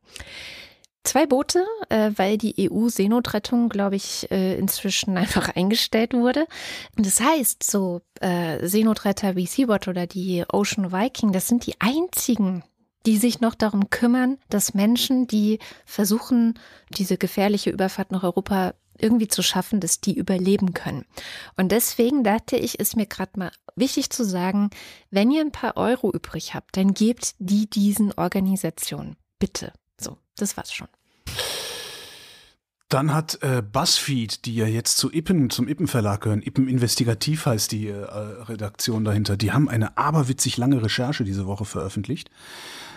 Zwei 1.04 1.26
Boote, 1.26 1.64
äh, 1.88 2.12
weil 2.14 2.38
die 2.38 2.70
EU-Seenotrettung, 2.70 3.68
glaube 3.68 3.96
ich, 3.96 4.30
äh, 4.30 4.56
inzwischen 4.56 5.16
einfach 5.18 5.54
eingestellt 5.56 6.14
wurde. 6.14 6.46
Das 6.96 7.20
heißt, 7.20 7.68
so 7.68 8.02
äh, 8.20 8.66
Seenotretter 8.66 9.34
wie 9.34 9.46
Sea-Watch 9.46 9.88
oder 9.88 10.06
die 10.06 10.44
Ocean 10.52 10.92
Viking, 10.92 11.32
das 11.32 11.48
sind 11.48 11.66
die 11.66 11.80
einzigen 11.80 12.62
die 13.06 13.16
sich 13.16 13.40
noch 13.40 13.54
darum 13.54 13.90
kümmern, 13.90 14.38
dass 14.48 14.74
Menschen, 14.74 15.26
die 15.26 15.58
versuchen, 15.84 16.58
diese 16.90 17.16
gefährliche 17.18 17.70
Überfahrt 17.70 18.12
nach 18.12 18.22
Europa 18.22 18.74
irgendwie 18.99 19.28
zu 19.28 19.43
schaffen, 19.43 19.80
dass 19.80 20.01
die 20.01 20.16
überleben 20.16 20.74
können. 20.74 21.05
Und 21.57 21.72
deswegen 21.72 22.24
dachte 22.24 22.57
ich, 22.57 22.78
ist 22.78 22.97
mir 22.97 23.07
gerade 23.07 23.38
mal 23.38 23.53
wichtig 23.76 24.11
zu 24.11 24.24
sagen, 24.24 24.70
wenn 25.11 25.30
ihr 25.30 25.40
ein 25.40 25.53
paar 25.53 25.76
Euro 25.76 26.12
übrig 26.12 26.55
habt, 26.55 26.76
dann 26.76 26.95
gebt 26.95 27.34
die 27.38 27.68
diesen 27.68 28.12
Organisationen. 28.12 29.16
Bitte. 29.38 29.72
So, 30.01 30.18
das 30.36 30.57
war's 30.57 30.72
schon. 30.72 30.88
Dann 32.93 33.14
hat 33.14 33.38
äh, 33.43 33.62
BuzzFeed, 33.62 34.45
die 34.45 34.55
ja 34.55 34.66
jetzt 34.66 34.99
zu 34.99 35.11
Ippen, 35.11 35.49
zum 35.49 35.66
Ippen 35.66 35.86
Verlag 35.86 36.20
gehören, 36.20 36.43
Ippen 36.43 36.68
Investigativ 36.68 37.47
heißt 37.47 37.72
die 37.72 37.88
äh, 37.88 37.95
Redaktion 37.95 39.03
dahinter, 39.03 39.38
die 39.38 39.51
haben 39.51 39.70
eine 39.70 39.97
aberwitzig 39.97 40.59
lange 40.59 40.82
Recherche 40.82 41.24
diese 41.24 41.47
Woche 41.47 41.64
veröffentlicht. 41.64 42.30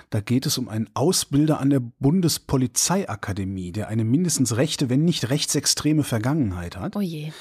Da 0.10 0.20
geht 0.20 0.46
es 0.46 0.58
um 0.58 0.70
einen 0.70 0.90
Ausbilder 0.94 1.60
an 1.60 1.70
der 1.70 1.80
Bundespolizeiakademie, 1.80 3.72
der 3.72 3.88
eine 3.88 4.04
mindestens 4.04 4.56
rechte, 4.58 4.90
wenn 4.90 5.06
nicht 5.06 5.30
rechtsextreme 5.30 6.04
Vergangenheit 6.04 6.78
hat. 6.78 6.96
Oh 6.96 7.02
je. 7.02 7.32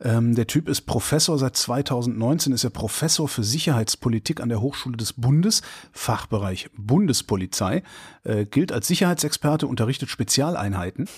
Ähm, 0.00 0.34
der 0.34 0.46
Typ 0.46 0.68
ist 0.68 0.82
Professor 0.82 1.38
seit 1.38 1.56
2019, 1.56 2.52
ist 2.52 2.64
er 2.64 2.70
Professor 2.70 3.28
für 3.28 3.42
Sicherheitspolitik 3.42 4.40
an 4.40 4.48
der 4.48 4.60
Hochschule 4.60 4.96
des 4.96 5.12
Bundes, 5.12 5.62
Fachbereich 5.92 6.70
Bundespolizei, 6.76 7.82
äh, 8.22 8.44
gilt 8.44 8.70
als 8.72 8.86
Sicherheitsexperte, 8.86 9.66
unterrichtet 9.66 10.08
Spezialeinheiten. 10.08 11.08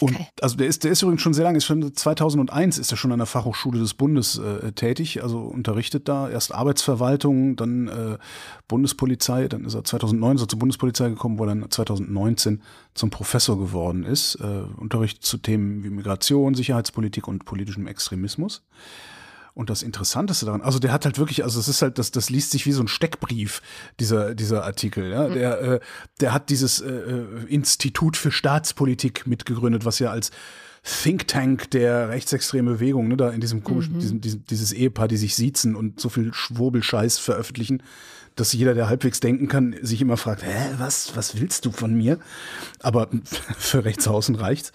Und 0.00 0.14
Okay. 0.14 0.26
also 0.40 0.56
der 0.56 0.66
ist, 0.66 0.84
der 0.84 0.92
ist 0.92 1.02
übrigens 1.02 1.22
schon 1.22 1.34
sehr 1.34 1.44
lange, 1.44 1.58
ist 1.58 1.64
schon 1.64 1.94
2001 1.94 2.78
ist 2.78 2.90
er 2.90 2.96
schon 2.96 3.12
an 3.12 3.18
der 3.18 3.26
Fachhochschule 3.26 3.78
des 3.78 3.94
Bundes 3.94 4.38
äh, 4.38 4.72
tätig, 4.72 5.22
also 5.22 5.40
unterrichtet 5.40 6.08
da 6.08 6.28
erst 6.28 6.54
Arbeitsverwaltung, 6.54 7.56
dann 7.56 7.88
äh, 7.88 8.18
Bundespolizei, 8.66 9.48
dann 9.48 9.64
ist 9.64 9.74
er 9.74 9.84
2009 9.84 10.38
so 10.38 10.46
zur 10.46 10.58
Bundespolizei 10.58 11.10
gekommen, 11.10 11.38
wo 11.38 11.44
er 11.44 11.48
dann 11.48 11.70
2019 11.70 12.62
zum 12.94 13.10
Professor 13.10 13.58
geworden 13.58 14.04
ist, 14.04 14.36
äh, 14.36 14.62
unterrichtet 14.76 15.24
zu 15.24 15.38
Themen 15.38 15.84
wie 15.84 15.90
Migration, 15.90 16.54
Sicherheitspolitik 16.54 17.28
und 17.28 17.44
politischem 17.44 17.86
Extremismus. 17.86 18.62
Und 19.60 19.68
das 19.68 19.82
Interessanteste 19.82 20.46
daran, 20.46 20.62
also 20.62 20.78
der 20.78 20.90
hat 20.90 21.04
halt 21.04 21.18
wirklich, 21.18 21.44
also 21.44 21.60
es 21.60 21.68
ist 21.68 21.82
halt, 21.82 21.98
das, 21.98 22.10
das 22.12 22.30
liest 22.30 22.50
sich 22.52 22.64
wie 22.64 22.72
so 22.72 22.82
ein 22.82 22.88
Steckbrief, 22.88 23.60
dieser, 24.00 24.34
dieser 24.34 24.64
Artikel. 24.64 25.10
Ja? 25.10 25.28
Der, 25.28 25.60
äh, 25.60 25.80
der 26.18 26.32
hat 26.32 26.48
dieses 26.48 26.80
äh, 26.80 26.88
äh, 26.88 27.44
Institut 27.46 28.16
für 28.16 28.30
Staatspolitik 28.30 29.26
mitgegründet, 29.26 29.84
was 29.84 29.98
ja 29.98 30.10
als 30.10 30.30
Think 30.82 31.28
Tank 31.28 31.70
der 31.72 32.08
rechtsextremen 32.08 32.72
Bewegung, 32.72 33.08
ne, 33.08 33.18
da 33.18 33.28
in 33.28 33.42
diesem 33.42 33.62
komischen, 33.62 33.98
diesem, 33.98 34.22
diesem, 34.22 34.46
dieses 34.46 34.72
Ehepaar, 34.72 35.08
die 35.08 35.18
sich 35.18 35.34
siezen 35.34 35.76
und 35.76 36.00
so 36.00 36.08
viel 36.08 36.32
Schwurbelscheiß 36.32 37.18
veröffentlichen, 37.18 37.82
dass 38.36 38.54
jeder, 38.54 38.72
der 38.72 38.88
halbwegs 38.88 39.20
denken 39.20 39.46
kann, 39.46 39.76
sich 39.82 40.00
immer 40.00 40.16
fragt, 40.16 40.42
hä, 40.42 40.70
was, 40.78 41.14
was 41.16 41.38
willst 41.38 41.66
du 41.66 41.70
von 41.70 41.92
mir? 41.92 42.18
Aber 42.78 43.10
für 43.58 43.84
Rechtsaußen 43.84 44.36
reicht's. 44.36 44.72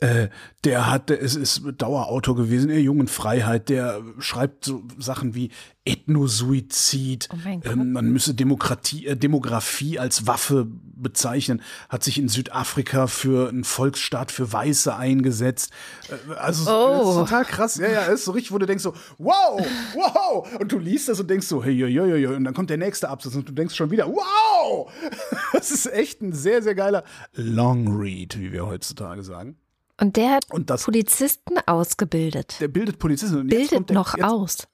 Äh, 0.00 0.28
der 0.62 0.88
hat, 0.88 1.08
der 1.10 1.18
ist, 1.18 1.62
Dauerautor 1.76 2.36
gewesen, 2.36 2.68
der 2.68 2.80
Jungen 2.80 3.08
Freiheit, 3.08 3.68
der 3.68 4.00
schreibt 4.20 4.64
so 4.64 4.84
Sachen 4.96 5.34
wie 5.34 5.50
Ethnosuizid, 5.84 7.28
Oh 7.32 7.48
ähm, 7.64 7.92
man 7.92 8.10
müsse 8.12 8.34
Demokratie, 8.34 9.06
äh, 9.06 9.16
Demografie 9.16 9.98
als 9.98 10.26
Waffe 10.26 10.66
bezeichnen, 10.68 11.62
hat 11.88 12.04
sich 12.04 12.18
in 12.18 12.28
Südafrika 12.28 13.08
für 13.08 13.48
einen 13.48 13.64
Volksstaat 13.64 14.30
für 14.30 14.52
Weiße 14.52 14.94
eingesetzt. 14.94 15.72
Äh, 16.08 16.34
also 16.34 16.70
Oh. 16.70 17.10
ist 17.10 17.16
total 17.16 17.44
krass. 17.44 17.76
Ja, 17.76 17.88
ja, 17.88 18.02
ist 18.04 18.24
so 18.24 18.32
richtig, 18.32 18.52
wo 18.52 18.58
du 18.58 18.66
denkst 18.66 18.84
so, 18.84 18.94
wow, 19.18 19.60
wow. 19.94 20.48
Und 20.60 20.70
du 20.70 20.78
liest 20.78 21.08
das 21.08 21.18
und 21.18 21.28
denkst 21.28 21.46
so, 21.46 21.64
hey, 21.64 21.76
hey, 21.76 21.92
hey, 21.92 22.10
hey, 22.10 22.26
und 22.26 22.44
dann 22.44 22.54
kommt 22.54 22.70
der 22.70 22.76
nächste 22.76 23.08
Absatz 23.08 23.34
und 23.34 23.48
du 23.48 23.52
denkst 23.52 23.74
schon 23.74 23.90
wieder, 23.90 24.06
wow. 24.06 24.92
Das 25.52 25.70
ist 25.72 25.86
echt 25.92 26.20
ein 26.22 26.32
sehr, 26.32 26.62
sehr 26.62 26.74
geiler 26.74 27.02
Long 27.34 27.88
Read, 27.96 28.38
wie 28.38 28.52
wir 28.52 28.66
heutzutage 28.66 29.22
sagen. 29.24 29.56
Und 30.00 30.16
der 30.16 30.30
hat 30.30 30.50
Und 30.50 30.70
das, 30.70 30.84
Polizisten 30.84 31.58
ausgebildet. 31.66 32.60
der 32.60 32.68
bildet 32.68 32.98
Polizisten. 32.98 33.40
Und 33.40 33.52
jetzt 33.52 33.70
Bildet 33.70 33.90
der, 33.90 33.94
noch 33.94 34.16
jetzt, 34.16 34.24
aus. 34.24 34.68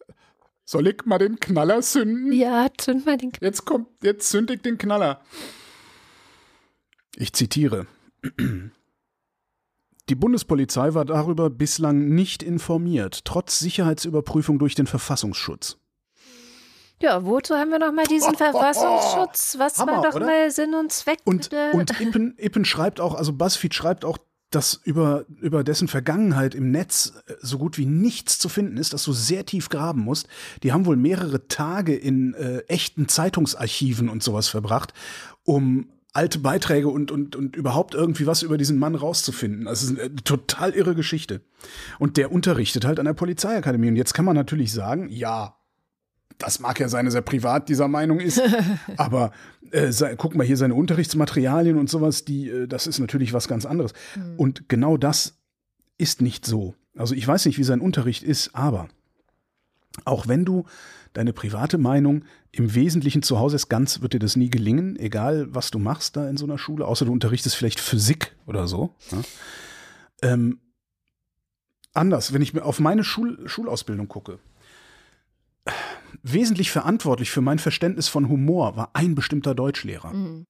Soll 0.64 0.86
ich 0.88 1.04
mal 1.04 1.18
den 1.18 1.40
Knaller 1.40 1.80
zünden? 1.80 2.32
Ja, 2.32 2.68
zünd 2.76 3.06
mal 3.06 3.16
den 3.16 3.32
Jetzt 3.40 3.64
kommt, 3.64 3.88
jetzt 4.02 4.28
zünd 4.28 4.50
ich 4.50 4.62
den 4.62 4.78
Knaller. 4.78 5.20
Ich 7.16 7.32
zitiere. 7.32 7.86
Die 10.08 10.14
Bundespolizei 10.14 10.94
war 10.94 11.04
darüber 11.04 11.48
bislang 11.48 12.08
nicht 12.08 12.42
informiert, 12.42 13.24
trotz 13.24 13.58
Sicherheitsüberprüfung 13.58 14.58
durch 14.58 14.74
den 14.74 14.86
Verfassungsschutz. 14.86 15.78
Ja, 17.00 17.24
wozu 17.24 17.54
haben 17.54 17.70
wir 17.70 17.78
noch 17.78 17.92
mal 17.92 18.06
diesen 18.06 18.34
Verfassungsschutz? 18.36 19.56
Was 19.58 19.78
Hammer, 19.78 19.92
war 19.92 20.02
doch 20.02 20.14
oder? 20.14 20.26
mal 20.26 20.50
Sinn 20.50 20.74
und 20.74 20.92
Zweck? 20.92 21.20
Und, 21.24 21.50
und 21.72 22.00
Ippen, 22.00 22.34
Ippen 22.38 22.64
schreibt 22.64 23.00
auch, 23.00 23.14
also 23.14 23.32
BuzzFeed 23.32 23.74
schreibt 23.74 24.04
auch, 24.04 24.18
dass 24.54 24.80
über, 24.84 25.24
über 25.40 25.64
dessen 25.64 25.88
Vergangenheit 25.88 26.54
im 26.54 26.70
Netz 26.70 27.14
äh, 27.26 27.34
so 27.40 27.58
gut 27.58 27.78
wie 27.78 27.86
nichts 27.86 28.38
zu 28.38 28.48
finden 28.48 28.76
ist, 28.76 28.92
dass 28.92 29.04
du 29.04 29.12
sehr 29.12 29.46
tief 29.46 29.68
graben 29.68 30.00
musst. 30.00 30.28
Die 30.62 30.72
haben 30.72 30.86
wohl 30.86 30.96
mehrere 30.96 31.48
Tage 31.48 31.94
in 31.94 32.34
äh, 32.34 32.58
echten 32.68 33.08
Zeitungsarchiven 33.08 34.08
und 34.08 34.22
sowas 34.22 34.48
verbracht, 34.48 34.92
um 35.44 35.88
alte 36.12 36.38
Beiträge 36.38 36.88
und, 36.88 37.10
und, 37.10 37.34
und 37.34 37.56
überhaupt 37.56 37.94
irgendwie 37.94 38.26
was 38.26 38.42
über 38.42 38.56
diesen 38.56 38.78
Mann 38.78 38.94
rauszufinden. 38.94 39.66
Also 39.66 39.86
es 39.86 39.92
ist 39.92 40.00
eine 40.00 40.14
total 40.16 40.70
irre 40.72 40.94
Geschichte. 40.94 41.40
Und 41.98 42.16
der 42.16 42.30
unterrichtet 42.30 42.84
halt 42.84 43.00
an 43.00 43.06
der 43.06 43.14
Polizeiakademie. 43.14 43.88
Und 43.88 43.96
jetzt 43.96 44.14
kann 44.14 44.24
man 44.24 44.36
natürlich 44.36 44.72
sagen, 44.72 45.08
ja, 45.10 45.56
das 46.38 46.60
mag 46.60 46.80
ja 46.80 46.88
sein, 46.88 47.04
dass 47.04 47.14
er 47.14 47.22
privat 47.22 47.68
dieser 47.68 47.88
Meinung 47.88 48.20
ist, 48.20 48.40
aber 48.96 49.32
äh, 49.70 49.92
sei, 49.92 50.16
guck 50.16 50.34
mal 50.34 50.46
hier 50.46 50.56
seine 50.56 50.74
Unterrichtsmaterialien 50.74 51.78
und 51.78 51.88
sowas, 51.88 52.24
die, 52.24 52.48
äh, 52.48 52.66
das 52.66 52.86
ist 52.86 52.98
natürlich 52.98 53.32
was 53.32 53.48
ganz 53.48 53.66
anderes. 53.66 53.92
Und 54.36 54.68
genau 54.68 54.96
das 54.96 55.38
ist 55.98 56.22
nicht 56.22 56.44
so. 56.46 56.74
Also 56.96 57.14
ich 57.14 57.26
weiß 57.26 57.46
nicht, 57.46 57.58
wie 57.58 57.64
sein 57.64 57.80
Unterricht 57.80 58.22
ist, 58.22 58.54
aber 58.54 58.88
auch 60.04 60.28
wenn 60.28 60.44
du 60.44 60.64
deine 61.12 61.32
private 61.32 61.78
Meinung 61.78 62.24
im 62.50 62.74
Wesentlichen 62.74 63.22
zu 63.22 63.38
Hause 63.38 63.56
ist, 63.56 63.68
ganz 63.68 64.02
wird 64.02 64.12
dir 64.12 64.18
das 64.18 64.36
nie 64.36 64.50
gelingen, 64.50 64.96
egal 64.98 65.46
was 65.54 65.70
du 65.70 65.78
machst 65.78 66.16
da 66.16 66.28
in 66.28 66.36
so 66.36 66.44
einer 66.44 66.58
Schule, 66.58 66.86
außer 66.86 67.04
du 67.04 67.12
unterrichtest 67.12 67.56
vielleicht 67.56 67.80
Physik 67.80 68.34
oder 68.46 68.66
so. 68.66 68.94
Ja? 69.10 69.22
Ähm, 70.22 70.58
anders, 71.92 72.32
wenn 72.32 72.42
ich 72.42 72.52
mir 72.54 72.64
auf 72.64 72.80
meine 72.80 73.04
Schul 73.04 73.48
Schulausbildung 73.48 74.08
gucke, 74.08 74.40
wesentlich 76.22 76.70
verantwortlich 76.70 77.30
für 77.30 77.40
mein 77.40 77.58
Verständnis 77.58 78.08
von 78.08 78.28
Humor 78.28 78.76
war 78.76 78.90
ein 78.94 79.14
bestimmter 79.14 79.54
Deutschlehrer. 79.54 80.12
Mhm. 80.12 80.46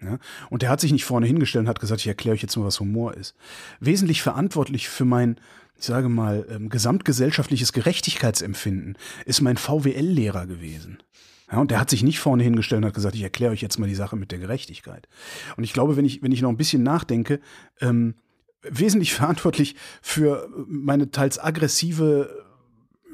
Ja? 0.00 0.18
Und 0.48 0.62
der 0.62 0.70
hat 0.70 0.80
sich 0.80 0.92
nicht 0.92 1.04
vorne 1.04 1.26
hingestellt 1.26 1.64
und 1.64 1.68
hat 1.68 1.80
gesagt, 1.80 2.00
ich 2.00 2.06
erkläre 2.06 2.34
euch 2.34 2.42
jetzt 2.42 2.56
mal, 2.56 2.64
was 2.64 2.80
Humor 2.80 3.14
ist. 3.14 3.34
Wesentlich 3.80 4.22
verantwortlich 4.22 4.88
für 4.88 5.04
mein, 5.04 5.36
ich 5.76 5.84
sage 5.84 6.08
mal, 6.08 6.46
ähm, 6.50 6.68
gesamtgesellschaftliches 6.68 7.72
Gerechtigkeitsempfinden 7.72 8.96
ist 9.26 9.40
mein 9.40 9.56
VWL-Lehrer 9.56 10.46
gewesen. 10.46 11.02
Ja, 11.50 11.58
und 11.58 11.70
der 11.70 11.80
hat 11.80 11.90
sich 11.90 12.02
nicht 12.02 12.20
vorne 12.20 12.44
hingestellt 12.44 12.82
und 12.82 12.86
hat 12.86 12.94
gesagt, 12.94 13.16
ich 13.16 13.22
erkläre 13.22 13.52
euch 13.52 13.60
jetzt 13.60 13.78
mal 13.78 13.88
die 13.88 13.94
Sache 13.94 14.16
mit 14.16 14.30
der 14.30 14.38
Gerechtigkeit. 14.38 15.08
Und 15.56 15.64
ich 15.64 15.72
glaube, 15.72 15.96
wenn 15.96 16.04
ich, 16.04 16.22
wenn 16.22 16.32
ich 16.32 16.42
noch 16.42 16.50
ein 16.50 16.56
bisschen 16.56 16.82
nachdenke, 16.82 17.40
ähm, 17.80 18.14
wesentlich 18.62 19.12
verantwortlich 19.14 19.74
für 20.00 20.48
meine 20.68 21.10
teils 21.10 21.38
aggressive 21.38 22.49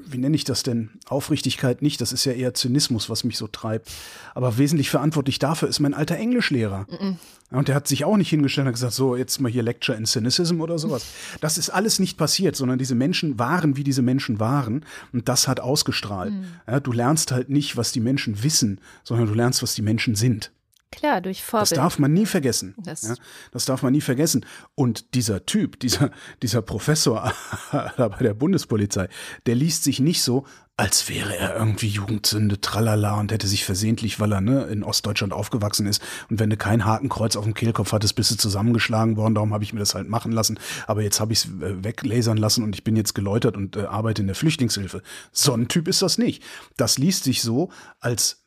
wie 0.09 0.19
nenne 0.19 0.37
ich 0.37 0.45
das 0.45 0.63
denn? 0.63 0.91
Aufrichtigkeit 1.09 1.83
nicht, 1.83 2.01
das 2.01 2.13
ist 2.13 2.25
ja 2.25 2.33
eher 2.33 2.55
Zynismus, 2.55 3.11
was 3.11 3.25
mich 3.25 3.37
so 3.37 3.47
treibt. 3.47 3.91
Aber 4.35 4.59
wesentlich 4.59 4.91
verantwortlich 4.91 5.39
dafür 5.39 5.69
ist 5.69 5.81
mein 5.81 5.95
alter 5.95 6.17
Englischlehrer. 6.17 6.87
Mhm. 6.89 7.19
Und 7.51 7.69
der 7.69 7.77
hat 7.77 7.87
sich 7.87 8.05
auch 8.05 8.17
nicht 8.17 8.31
hingestellt 8.31 8.67
und 8.67 8.73
gesagt, 8.73 8.95
so, 8.95 9.15
jetzt 9.15 9.41
mal 9.41 9.51
hier 9.51 9.63
Lecture 9.63 9.97
in 9.97 10.05
Cynicism 10.05 10.61
oder 10.61 10.79
sowas. 10.79 11.07
Das 11.41 11.59
ist 11.59 11.71
alles 11.71 12.01
nicht 12.01 12.19
passiert, 12.19 12.57
sondern 12.57 12.79
diese 12.79 12.97
Menschen 12.97 13.39
waren, 13.39 13.77
wie 13.77 13.85
diese 13.85 14.03
Menschen 14.03 14.41
waren. 14.41 14.85
Und 15.13 15.29
das 15.29 15.47
hat 15.47 15.61
ausgestrahlt. 15.61 16.33
Mhm. 16.33 16.47
Ja, 16.67 16.81
du 16.81 16.93
lernst 16.93 17.31
halt 17.31 17.49
nicht, 17.49 17.77
was 17.77 17.93
die 17.93 18.01
Menschen 18.01 18.43
wissen, 18.43 18.81
sondern 19.05 19.29
du 19.29 19.35
lernst, 19.35 19.63
was 19.63 19.75
die 19.75 19.83
Menschen 19.83 20.17
sind. 20.17 20.51
Klar, 20.97 21.21
durch 21.21 21.43
Vorbild. 21.43 21.73
Das 21.73 21.77
darf 21.77 21.99
man 21.99 22.13
nie 22.13 22.27
vergessen. 22.27 22.75
Das, 22.79 23.03
ja, 23.03 23.15
das 23.53 23.67
darf 23.67 23.83
man 23.83 23.93
nie 23.93 24.01
vergessen. 24.01 24.47
Und 24.75 25.15
dieser 25.15 25.45
Typ, 25.45 25.79
dieser, 25.79 26.11
dieser 26.43 26.63
Professor 26.63 27.33
bei 27.73 28.09
der 28.21 28.35
Bundespolizei, 28.35 29.09
der 29.45 29.55
liest 29.55 29.85
sich 29.85 30.01
nicht 30.01 30.23
so, 30.23 30.47
als 30.79 31.09
wäre 31.09 31.37
er 31.37 31.57
irgendwie 31.57 31.89
Jugendsünde, 31.89 32.61
tralala 32.61 33.19
und 33.19 33.33
hätte 33.33 33.47
sich 33.47 33.65
versehentlich, 33.65 34.21
weil 34.21 34.33
er 34.33 34.41
ne, 34.41 34.65
in 34.65 34.85
Ostdeutschland 34.85 35.33
aufgewachsen 35.33 35.87
ist 35.87 36.03
und 36.29 36.39
wenn 36.39 36.51
du 36.51 36.57
kein 36.57 36.85
Hakenkreuz 36.85 37.37
auf 37.37 37.45
dem 37.45 37.55
Kehlkopf 37.55 37.93
hattest, 37.93 38.15
bist 38.15 38.31
du 38.31 38.37
zusammengeschlagen 38.37 39.17
worden, 39.17 39.35
darum 39.35 39.55
habe 39.55 39.65
ich 39.65 39.73
mir 39.73 39.81
das 39.81 39.95
halt 39.95 40.09
machen 40.09 40.33
lassen, 40.33 40.59
aber 40.87 41.03
jetzt 41.03 41.19
habe 41.19 41.33
ich 41.33 41.45
es 41.45 41.47
äh, 41.47 41.83
weglasern 41.83 42.37
lassen 42.37 42.63
und 42.63 42.75
ich 42.75 42.85
bin 42.85 42.95
jetzt 42.95 43.15
geläutert 43.15 43.57
und 43.57 43.77
äh, 43.77 43.85
arbeite 43.85 44.21
in 44.21 44.29
der 44.29 44.37
Flüchtlingshilfe. 44.37 45.03
So 45.33 45.55
ein 45.55 45.69
Typ 45.69 45.89
ist 45.89 46.03
das 46.03 46.19
nicht. 46.19 46.43
Das 46.77 46.99
liest 46.99 47.25
sich 47.25 47.41
so, 47.41 47.71
als 48.01 48.46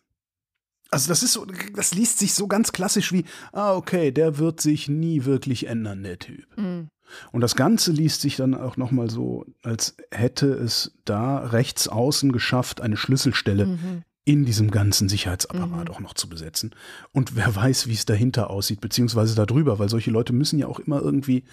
also 0.92 1.08
das 1.08 1.24
ist 1.24 1.34
so, 1.34 1.46
das 1.76 1.94
liest 1.94 2.20
sich 2.20 2.34
so 2.34 2.48
ganz 2.48 2.72
klassisch 2.72 3.12
wie, 3.12 3.26
ah, 3.54 3.76
okay, 3.76 4.12
der 4.12 4.38
wird 4.38 4.62
sich 4.62 4.88
nie 4.88 5.26
wirklich 5.26 5.68
ändern, 5.68 6.04
der 6.04 6.20
Typ. 6.20 6.46
Mhm. 6.58 6.90
Und 7.32 7.42
das 7.42 7.56
Ganze 7.56 7.92
liest 7.92 8.22
sich 8.22 8.36
dann 8.36 8.54
auch 8.54 8.78
nochmal 8.78 9.10
so, 9.10 9.46
als 9.64 9.96
hätte 10.12 10.48
es 10.48 10.94
da 11.06 11.40
rechts 11.40 11.88
außen 11.88 12.32
geschafft, 12.32 12.82
eine 12.82 12.98
Schlüsselstelle 12.98 13.66
mhm. 13.66 14.04
in 14.26 14.46
diesem 14.46 14.72
ganzen 14.72 15.10
Sicherheitsapparat 15.10 15.90
mhm. 15.90 15.94
auch 15.94 16.00
noch 16.00 16.14
zu 16.14 16.30
besetzen. 16.30 16.76
Und 17.12 17.36
wer 17.36 17.56
weiß, 17.56 17.88
wie 17.88 17.94
es 17.94 18.06
dahinter 18.06 18.50
aussieht, 18.50 18.82
beziehungsweise 18.82 19.36
darüber, 19.36 19.80
weil 19.80 19.90
solche 19.90 20.12
Leute 20.12 20.34
müssen 20.34 20.60
ja 20.60 20.68
auch 20.68 20.80
immer 20.80 21.02
irgendwie 21.02 21.44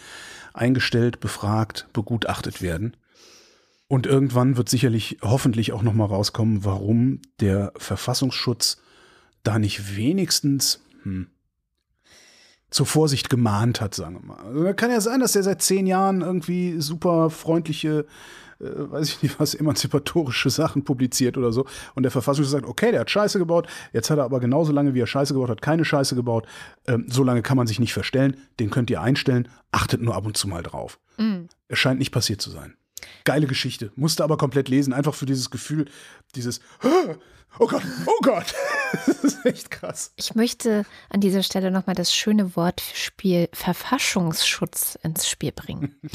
eingestellt, 0.53 1.21
befragt, 1.21 1.89
begutachtet 1.93 2.63
werden. 2.63 2.97
Und 3.89 4.07
irgendwann 4.07 4.57
wird 4.57 4.69
sicherlich 4.69 5.19
hoffentlich 5.23 5.73
auch 5.73 5.83
nochmal 5.83 6.09
rauskommen, 6.09 6.65
warum 6.65 7.21
der 7.39 7.73
Verfassungsschutz 7.77 8.79
da 9.47 9.59
nicht 9.59 9.97
wenigstens 9.97 10.81
hm, 11.03 11.29
zur 12.71 12.87
Vorsicht 12.87 13.31
gemahnt 13.31 13.81
hat, 13.81 13.95
sagen 13.95 14.21
wir 14.21 14.27
mal. 14.27 14.39
Also, 14.45 14.75
kann 14.75 14.91
ja 14.91 15.01
sein, 15.01 15.21
dass 15.21 15.37
er 15.37 15.43
seit 15.43 15.63
zehn 15.63 15.87
Jahren 15.87 16.21
irgendwie 16.21 16.81
super 16.81 17.31
freundliche, 17.31 18.07
äh, 18.61 18.65
weiß 18.65 19.09
ich 19.09 19.23
nicht 19.23 19.39
was, 19.39 19.55
emanzipatorische 19.55 20.51
Sachen 20.51 20.85
publiziert 20.85 21.39
oder 21.39 21.53
so. 21.53 21.65
Und 21.95 22.03
der 22.03 22.11
Verfassungsschutz 22.11 22.53
sagt, 22.53 22.67
okay, 22.67 22.91
der 22.91 23.01
hat 23.01 23.11
Scheiße 23.11 23.39
gebaut, 23.39 23.69
jetzt 23.93 24.11
hat 24.11 24.19
er 24.19 24.25
aber 24.25 24.41
genauso 24.41 24.73
lange, 24.73 24.95
wie 24.95 25.01
er 25.01 25.07
Scheiße 25.07 25.33
gebaut 25.33 25.51
hat, 25.51 25.63
keine 25.63 25.85
Scheiße 25.85 26.17
gebaut. 26.17 26.47
Ähm, 26.87 27.07
so 27.09 27.23
lange 27.23 27.43
kann 27.43 27.57
man 27.57 27.67
sich 27.67 27.79
nicht 27.79 27.93
verstellen, 27.93 28.37
den 28.59 28.71
könnt 28.71 28.91
ihr 28.91 29.01
einstellen, 29.01 29.49
achtet 29.71 30.03
nur 30.03 30.17
ab 30.17 30.27
und 30.27 30.37
zu 30.37 30.49
mal 30.49 30.63
drauf. 30.63 30.99
Mhm. 31.19 31.49
Es 31.69 31.79
scheint 31.79 32.01
nicht 32.01 32.11
passiert 32.11 32.41
zu 32.41 32.51
sein. 32.51 32.75
Geile 33.25 33.47
Geschichte. 33.47 33.93
Musste 33.95 34.25
aber 34.25 34.37
komplett 34.37 34.69
lesen, 34.69 34.93
einfach 34.93 35.15
für 35.15 35.27
dieses 35.27 35.51
Gefühl, 35.51 35.87
dieses, 36.35 36.61
oh 37.59 37.67
Gott, 37.67 37.83
oh 38.07 38.21
Gott. 38.23 38.55
Das 39.07 39.25
ist 39.25 39.47
echt 39.47 39.71
krass. 39.71 40.13
Ich 40.17 40.35
möchte 40.35 40.85
an 41.11 41.21
dieser 41.21 41.43
Stelle 41.43 41.71
nochmal 41.71 41.95
das 41.95 42.15
schöne 42.15 42.57
Wortspiel 42.57 43.49
Verfassungsschutz 43.53 44.99
ins 45.03 45.29
Spiel 45.29 45.53
bringen. 45.53 45.95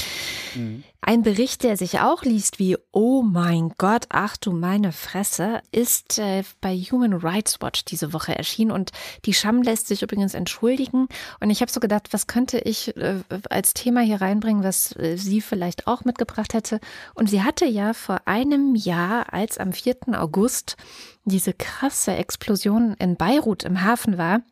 Mhm. 0.54 0.84
Ein 1.00 1.22
Bericht, 1.22 1.64
der 1.64 1.76
sich 1.76 1.98
auch 1.98 2.22
liest 2.22 2.58
wie 2.58 2.76
Oh 2.92 3.22
mein 3.22 3.72
Gott, 3.76 4.06
ach 4.10 4.36
du 4.36 4.52
meine 4.52 4.92
Fresse, 4.92 5.60
ist 5.72 6.18
äh, 6.18 6.44
bei 6.60 6.76
Human 6.76 7.14
Rights 7.14 7.60
Watch 7.60 7.84
diese 7.84 8.12
Woche 8.12 8.36
erschienen 8.36 8.70
und 8.70 8.92
die 9.24 9.34
Scham 9.34 9.62
lässt 9.62 9.88
sich 9.88 10.02
übrigens 10.02 10.34
entschuldigen. 10.34 11.08
Und 11.40 11.50
ich 11.50 11.60
habe 11.60 11.72
so 11.72 11.80
gedacht, 11.80 12.12
was 12.12 12.28
könnte 12.28 12.58
ich 12.58 12.96
äh, 12.96 13.16
als 13.50 13.74
Thema 13.74 14.02
hier 14.02 14.20
reinbringen, 14.20 14.62
was 14.62 14.94
äh, 14.96 15.16
sie 15.16 15.40
vielleicht 15.40 15.88
auch 15.88 16.04
mitgebracht 16.04 16.54
hätte. 16.54 16.78
Und 17.14 17.30
sie 17.30 17.42
hatte 17.42 17.64
ja 17.64 17.94
vor 17.94 18.20
einem 18.26 18.76
Jahr, 18.76 19.32
als 19.32 19.58
am 19.58 19.72
4. 19.72 19.96
August 20.12 20.76
diese 21.24 21.52
krasse 21.52 22.14
Explosion 22.14 22.94
in 22.98 23.16
Beirut 23.16 23.64
im 23.64 23.82
Hafen 23.82 24.18
war, 24.18 24.42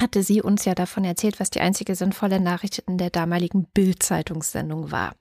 hatte 0.00 0.22
sie 0.22 0.42
uns 0.42 0.64
ja 0.64 0.74
davon 0.74 1.04
erzählt, 1.04 1.40
was 1.40 1.50
die 1.50 1.60
einzige 1.60 1.94
sinnvolle 1.94 2.40
Nachricht 2.40 2.80
in 2.80 2.98
der 2.98 3.10
damaligen 3.10 3.66
Bild-Zeitungssendung 3.66 4.90
war. 4.90 5.14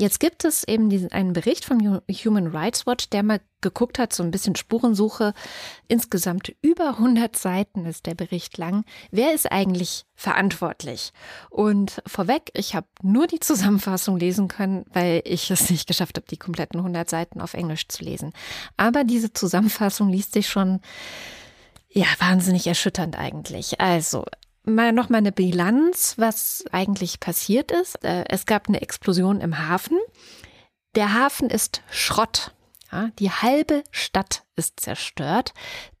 Jetzt 0.00 0.20
gibt 0.20 0.44
es 0.44 0.62
eben 0.62 0.88
diesen, 0.90 1.10
einen 1.10 1.32
Bericht 1.32 1.64
von 1.64 2.00
Human 2.08 2.46
Rights 2.46 2.86
Watch, 2.86 3.10
der 3.10 3.24
mal 3.24 3.40
geguckt 3.60 3.98
hat, 3.98 4.12
so 4.12 4.22
ein 4.22 4.30
bisschen 4.30 4.54
Spurensuche. 4.54 5.34
Insgesamt 5.88 6.54
über 6.62 6.90
100 6.90 7.36
Seiten 7.36 7.84
ist 7.84 8.06
der 8.06 8.14
Bericht 8.14 8.56
lang. 8.58 8.84
Wer 9.10 9.34
ist 9.34 9.50
eigentlich 9.50 10.04
verantwortlich? 10.14 11.12
Und 11.50 12.00
vorweg, 12.06 12.52
ich 12.54 12.76
habe 12.76 12.86
nur 13.02 13.26
die 13.26 13.40
Zusammenfassung 13.40 14.20
lesen 14.20 14.46
können, 14.46 14.84
weil 14.92 15.20
ich 15.24 15.50
es 15.50 15.68
nicht 15.68 15.88
geschafft 15.88 16.16
habe, 16.16 16.28
die 16.30 16.36
kompletten 16.36 16.78
100 16.78 17.10
Seiten 17.10 17.40
auf 17.40 17.54
Englisch 17.54 17.88
zu 17.88 18.04
lesen. 18.04 18.32
Aber 18.76 19.02
diese 19.02 19.32
Zusammenfassung 19.32 20.10
liest 20.10 20.32
sich 20.32 20.48
schon 20.48 20.80
ja, 21.90 22.06
wahnsinnig 22.20 22.68
erschütternd 22.68 23.18
eigentlich. 23.18 23.80
Also, 23.80 24.24
mal 24.68 24.92
noch 24.92 25.08
mal 25.08 25.18
eine 25.18 25.32
Bilanz, 25.32 26.14
was 26.16 26.64
eigentlich 26.72 27.20
passiert 27.20 27.72
ist. 27.72 28.04
Äh, 28.04 28.24
es 28.28 28.46
gab 28.46 28.68
eine 28.68 28.80
Explosion 28.80 29.40
im 29.40 29.58
Hafen. 29.58 29.98
Der 30.94 31.14
Hafen 31.14 31.50
ist 31.50 31.82
Schrott. 31.90 32.52
Ja, 32.90 33.10
die 33.18 33.30
halbe 33.30 33.84
Stadt 33.90 34.44
ist 34.56 34.80
zerstört. 34.80 35.52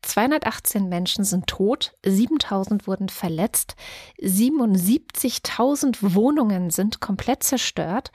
218 0.02 0.88
Menschen 0.88 1.24
sind 1.24 1.46
tot, 1.46 1.92
7000 2.04 2.86
wurden 2.86 3.10
verletzt, 3.10 3.76
77.000 4.22 6.14
Wohnungen 6.14 6.70
sind 6.70 7.00
komplett 7.00 7.42
zerstört. 7.42 8.10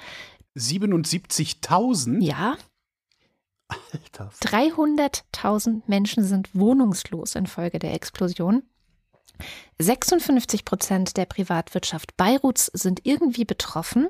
77.000? 0.56 2.24
Ja. 2.24 2.58
Alter. 3.68 4.32
300.000 4.42 5.84
Menschen 5.88 6.24
sind 6.24 6.54
wohnungslos 6.56 7.36
infolge 7.36 7.80
der 7.80 7.94
Explosion. 7.94 8.64
56 9.80 10.66
Prozent 10.66 11.18
der 11.18 11.26
Privatwirtschaft 11.26 12.16
Beiruts 12.18 12.68
sind 12.68 13.02
irgendwie 13.04 13.46
betroffen 13.46 14.08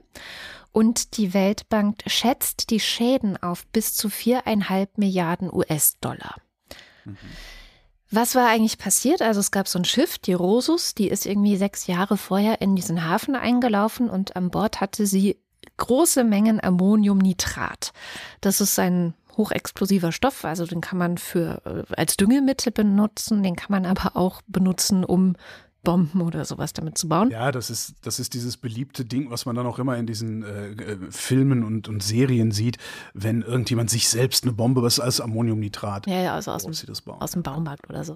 und 0.71 1.17
die 1.17 1.33
Weltbank 1.33 2.03
schätzt 2.07 2.69
die 2.69 2.79
Schäden 2.79 3.41
auf 3.41 3.65
bis 3.67 3.95
zu 3.95 4.09
viereinhalb 4.09 4.97
Milliarden 4.97 5.53
US-Dollar. 5.53 6.35
Mhm. 7.05 7.17
Was 8.11 8.35
war 8.35 8.47
eigentlich 8.47 8.77
passiert? 8.77 9.23
Also 9.23 9.39
es 9.39 9.49
gab 9.49 9.67
so 9.67 9.79
ein 9.79 9.85
Schiff, 9.85 10.19
die 10.19 10.33
Rosus, 10.33 10.93
die 10.93 11.07
ist 11.07 11.25
irgendwie 11.25 11.57
sechs 11.57 11.87
Jahre 11.87 12.15
vorher 12.15 12.61
in 12.61 12.75
diesen 12.75 13.07
Hafen 13.07 13.35
eingelaufen 13.35 14.07
und 14.07 14.35
an 14.35 14.51
Bord 14.51 14.81
hatte 14.81 15.07
sie 15.07 15.39
große 15.77 16.23
Mengen 16.23 16.63
Ammoniumnitrat. 16.63 17.91
Das 18.39 18.61
ist 18.61 18.77
ein 18.77 19.15
hochexplosiver 19.37 20.11
Stoff, 20.11 20.45
also 20.45 20.65
den 20.65 20.81
kann 20.81 20.97
man 20.97 21.17
für 21.17 21.61
äh, 21.65 21.95
als 21.95 22.17
Düngemittel 22.17 22.71
benutzen, 22.71 23.43
den 23.43 23.55
kann 23.55 23.71
man 23.71 23.85
aber 23.85 24.15
auch 24.15 24.41
benutzen, 24.47 25.03
um 25.03 25.35
Bomben 25.83 26.21
oder 26.21 26.45
sowas 26.45 26.71
damit 26.71 26.97
zu 26.97 27.09
bauen. 27.09 27.29
Ja, 27.29 27.51
das 27.51 27.69
ist, 27.69 27.95
das 28.03 28.19
ist 28.19 28.33
dieses 28.33 28.55
beliebte 28.55 29.03
Ding, 29.03 29.29
was 29.29 29.45
man 29.45 29.55
dann 29.55 29.65
auch 29.65 29.79
immer 29.79 29.97
in 29.97 30.07
diesen 30.07 30.43
äh, 30.43 30.69
äh, 30.71 30.97
Filmen 31.09 31.63
und, 31.63 31.89
und 31.89 32.01
Serien 32.01 32.51
sieht, 32.51 32.77
wenn 33.13 33.41
irgendjemand 33.41 33.89
sich 33.89 34.07
selbst 34.07 34.45
eine 34.45 34.53
Bombe, 34.53 34.81
was 34.81 34.93
ist 34.93 34.99
alles 35.01 35.21
Ammoniumnitrat. 35.21 36.07
Ja, 36.07 36.21
ja, 36.21 36.33
also 36.35 36.51
aus, 36.51 36.63
dem, 36.63 36.73
aus 37.19 37.31
dem 37.31 37.43
Baumarkt 37.43 37.89
oder 37.89 38.05
so. 38.05 38.15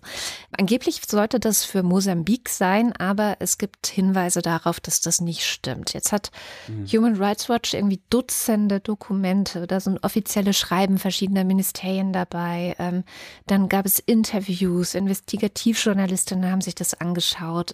Angeblich 0.57 1.01
sollte 1.05 1.39
das 1.39 1.65
für 1.65 1.83
Mosambik 1.83 2.47
sein, 2.47 2.93
aber 2.93 3.35
es 3.39 3.57
gibt 3.57 3.87
Hinweise 3.87 4.41
darauf, 4.41 4.79
dass 4.79 5.01
das 5.01 5.19
nicht 5.19 5.43
stimmt. 5.43 5.93
Jetzt 5.93 6.13
hat 6.13 6.31
mhm. 6.69 6.85
Human 6.87 7.15
Rights 7.17 7.49
Watch 7.49 7.73
irgendwie 7.73 7.99
Dutzende 8.09 8.79
Dokumente, 8.79 9.67
da 9.67 9.81
sind 9.81 10.03
offizielle 10.03 10.53
Schreiben 10.53 10.97
verschiedener 10.97 11.43
Ministerien 11.43 12.13
dabei. 12.13 12.75
Ähm, 12.79 13.03
dann 13.45 13.67
gab 13.67 13.85
es 13.85 13.99
Interviews, 13.99 14.95
Investigativjournalistinnen 14.95 16.49
haben 16.49 16.61
sich 16.61 16.75
das 16.75 16.93
angeschaut 16.93 17.56
angeschaut. 17.57 17.73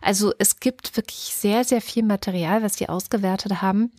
Also 0.00 0.32
es 0.38 0.60
gibt 0.60 0.96
wirklich 0.96 1.34
sehr, 1.34 1.64
sehr 1.64 1.80
viel 1.80 2.02
Material, 2.02 2.62
was 2.62 2.76
sie 2.76 2.88
ausgewertet 2.88 3.62
haben. 3.62 3.92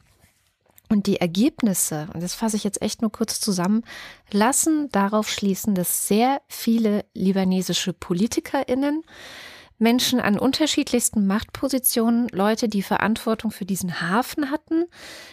Und 0.87 1.07
die 1.07 1.17
Ergebnisse, 1.17 2.07
und 2.13 2.21
das 2.21 2.35
fasse 2.35 2.57
ich 2.57 2.63
jetzt 2.63 2.81
echt 2.81 3.01
nur 3.01 3.11
kurz 3.11 3.39
zusammen, 3.39 3.83
lassen 4.31 4.89
darauf 4.91 5.29
schließen, 5.29 5.73
dass 5.73 6.07
sehr 6.07 6.41
viele 6.47 7.05
libanesische 7.15 7.91
PolitikerInnen 7.91 9.01
Menschen 9.77 10.19
an 10.19 10.39
unterschiedlichsten 10.39 11.27
Machtpositionen, 11.27 12.27
Leute, 12.29 12.69
die 12.69 12.81
Verantwortung 12.81 13.51
für 13.51 13.65
diesen 13.65 14.01
Hafen 14.01 14.51
hatten, 14.51 14.85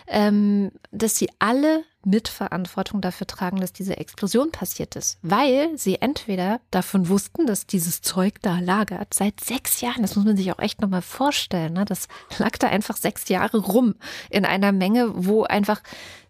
ähm, 0.09 0.73
dass 0.91 1.17
sie 1.17 1.31
alle 1.39 1.85
Mitverantwortung 2.05 3.01
dafür 3.01 3.29
tragen, 3.29 3.61
dass 3.61 3.73
diese 3.73 3.97
Explosion 3.97 4.51
passiert 4.51 4.97
ist, 4.97 5.19
weil 5.23 5.79
sie 5.79 6.01
entweder 6.01 6.61
davon 6.73 7.09
wussten, 7.09 7.47
dass 7.47 7.67
dieses 7.67 8.03
Zeug 8.03 8.43
da 8.43 8.59
lagert 8.59 9.15
seit 9.15 9.39
sechs 9.41 9.81
Jahren. 9.81 10.03
Das 10.03 10.17
muss 10.17 10.25
man 10.25 10.37
sich 10.37 10.51
auch 10.53 10.59
echt 10.59 10.81
nochmal 10.81 11.03
vorstellen. 11.03 11.75
Ne? 11.75 11.85
Das 11.85 12.09
lag 12.39 12.59
da 12.59 12.69
einfach 12.69 12.97
sechs 12.97 13.29
Jahre 13.29 13.59
rum 13.59 13.95
in 14.31 14.45
einer 14.45 14.73
Menge, 14.73 15.13
wo 15.15 15.45
einfach 15.45 15.81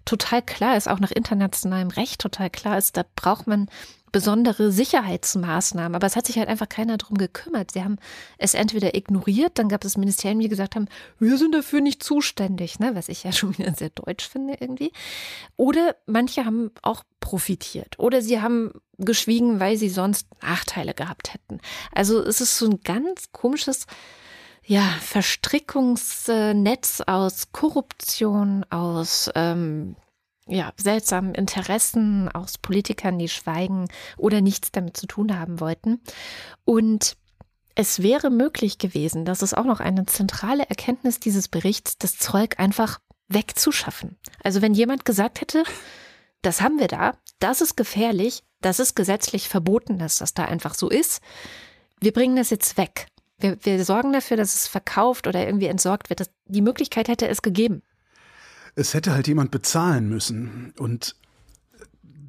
total 0.04 0.42
klar 0.42 0.76
ist, 0.76 0.88
auch 0.88 1.00
nach 1.00 1.12
internationalem 1.12 1.88
Recht 1.88 2.20
total 2.20 2.50
klar 2.50 2.76
ist, 2.76 2.96
da 2.96 3.04
braucht 3.14 3.46
man 3.46 3.68
besondere 4.12 4.70
Sicherheitsmaßnahmen. 4.70 5.96
Aber 5.96 6.06
es 6.06 6.16
hat 6.16 6.26
sich 6.26 6.38
halt 6.38 6.48
einfach 6.48 6.68
keiner 6.68 6.98
drum 6.98 7.16
gekümmert. 7.16 7.72
Sie 7.72 7.82
haben 7.82 7.96
es 8.38 8.54
entweder 8.54 8.94
ignoriert, 8.94 9.58
dann 9.58 9.68
gab 9.68 9.84
es 9.84 9.96
Ministerien, 9.96 10.38
die 10.38 10.48
gesagt 10.48 10.76
haben, 10.76 10.86
wir 11.18 11.38
sind 11.38 11.54
dafür 11.54 11.80
nicht 11.80 12.02
zuständig, 12.02 12.78
ne? 12.78 12.94
was 12.94 13.08
ich 13.08 13.24
ja 13.24 13.32
schon 13.32 13.56
wieder 13.58 13.74
sehr 13.74 13.90
deutsch 13.90 14.28
finde 14.28 14.56
irgendwie. 14.60 14.92
Oder 15.56 15.96
manche 16.06 16.44
haben 16.44 16.70
auch 16.82 17.02
profitiert. 17.20 17.98
Oder 17.98 18.22
sie 18.22 18.40
haben 18.40 18.72
geschwiegen, 18.98 19.58
weil 19.58 19.78
sie 19.78 19.88
sonst 19.88 20.28
Nachteile 20.42 20.94
gehabt 20.94 21.32
hätten. 21.32 21.60
Also 21.92 22.22
es 22.22 22.40
ist 22.40 22.58
so 22.58 22.66
ein 22.66 22.80
ganz 22.82 23.32
komisches 23.32 23.86
ja, 24.64 24.84
Verstrickungsnetz 25.00 27.02
aus 27.06 27.50
Korruption, 27.50 28.64
aus 28.70 29.28
ähm, 29.34 29.96
ja, 30.46 30.72
seltsamen 30.76 31.34
Interessen 31.34 32.28
aus 32.28 32.58
Politikern, 32.58 33.18
die 33.18 33.28
schweigen 33.28 33.88
oder 34.16 34.40
nichts 34.40 34.72
damit 34.72 34.96
zu 34.96 35.06
tun 35.06 35.38
haben 35.38 35.60
wollten. 35.60 36.00
Und 36.64 37.16
es 37.74 38.02
wäre 38.02 38.30
möglich 38.30 38.78
gewesen, 38.78 39.24
das 39.24 39.42
ist 39.42 39.56
auch 39.56 39.64
noch 39.64 39.80
eine 39.80 40.04
zentrale 40.06 40.68
Erkenntnis 40.68 41.20
dieses 41.20 41.48
Berichts, 41.48 41.96
das 41.98 42.18
Zeug 42.18 42.58
einfach 42.58 42.98
wegzuschaffen. 43.28 44.18
Also 44.42 44.60
wenn 44.60 44.74
jemand 44.74 45.04
gesagt 45.04 45.40
hätte, 45.40 45.64
das 46.42 46.60
haben 46.60 46.78
wir 46.78 46.88
da, 46.88 47.14
das 47.38 47.60
ist 47.60 47.76
gefährlich, 47.76 48.42
das 48.60 48.78
ist 48.78 48.94
gesetzlich 48.94 49.48
verboten, 49.48 49.98
dass 49.98 50.18
das 50.18 50.34
da 50.34 50.44
einfach 50.44 50.74
so 50.74 50.90
ist, 50.90 51.22
wir 52.00 52.12
bringen 52.12 52.36
das 52.36 52.50
jetzt 52.50 52.76
weg. 52.76 53.06
Wir, 53.38 53.56
wir 53.64 53.84
sorgen 53.84 54.12
dafür, 54.12 54.36
dass 54.36 54.54
es 54.54 54.66
verkauft 54.68 55.26
oder 55.26 55.46
irgendwie 55.46 55.66
entsorgt 55.66 56.10
wird. 56.10 56.20
Das, 56.20 56.30
die 56.46 56.62
Möglichkeit 56.62 57.08
hätte 57.08 57.28
es 57.28 57.42
gegeben 57.42 57.82
es 58.74 58.94
hätte 58.94 59.12
halt 59.12 59.28
jemand 59.28 59.50
bezahlen 59.50 60.08
müssen. 60.08 60.74
Und 60.78 61.16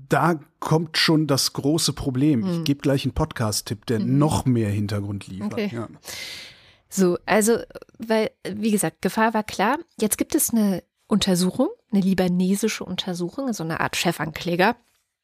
da 0.09 0.39
kommt 0.59 0.97
schon 0.97 1.27
das 1.27 1.53
große 1.53 1.93
Problem. 1.93 2.43
Hm. 2.43 2.59
Ich 2.59 2.63
gebe 2.65 2.81
gleich 2.81 3.03
einen 3.05 3.13
Podcast-Tipp, 3.13 3.85
der 3.85 3.99
mhm. 3.99 4.17
noch 4.17 4.45
mehr 4.45 4.69
Hintergrund 4.69 5.27
liefert. 5.27 5.53
Okay. 5.53 5.71
Ja. 5.73 5.87
So, 6.89 7.17
also, 7.25 7.57
weil, 7.97 8.29
wie 8.47 8.71
gesagt, 8.71 9.01
Gefahr 9.01 9.33
war 9.33 9.43
klar. 9.43 9.79
Jetzt 9.99 10.17
gibt 10.17 10.35
es 10.35 10.51
eine 10.51 10.83
Untersuchung, 11.07 11.69
eine 11.91 12.01
libanesische 12.01 12.83
Untersuchung, 12.83 13.51
so 13.53 13.63
eine 13.63 13.79
Art 13.79 13.95
Chefankläger. 13.95 14.75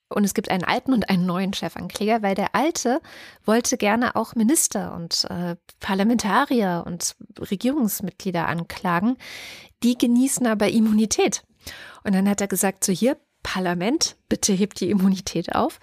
Und 0.09 0.23
es 0.23 0.33
gibt 0.33 0.49
einen 0.49 0.63
alten 0.63 0.91
und 0.93 1.09
einen 1.09 1.25
neuen 1.25 1.53
Chefankläger, 1.53 2.21
weil 2.21 2.35
der 2.35 2.55
alte 2.55 2.99
wollte 3.45 3.77
gerne 3.77 4.15
auch 4.15 4.35
Minister 4.35 4.93
und 4.95 5.25
äh, 5.29 5.55
Parlamentarier 5.79 6.83
und 6.85 7.15
Regierungsmitglieder 7.39 8.47
anklagen. 8.47 9.17
Die 9.83 9.97
genießen 9.97 10.47
aber 10.47 10.69
Immunität. 10.69 11.43
Und 12.03 12.15
dann 12.15 12.27
hat 12.27 12.41
er 12.41 12.47
gesagt, 12.47 12.83
so 12.83 12.91
hier, 12.91 13.17
Parlament, 13.43 14.17
bitte 14.27 14.53
hebt 14.53 14.79
die 14.81 14.89
Immunität 14.89 15.55
auf. 15.55 15.79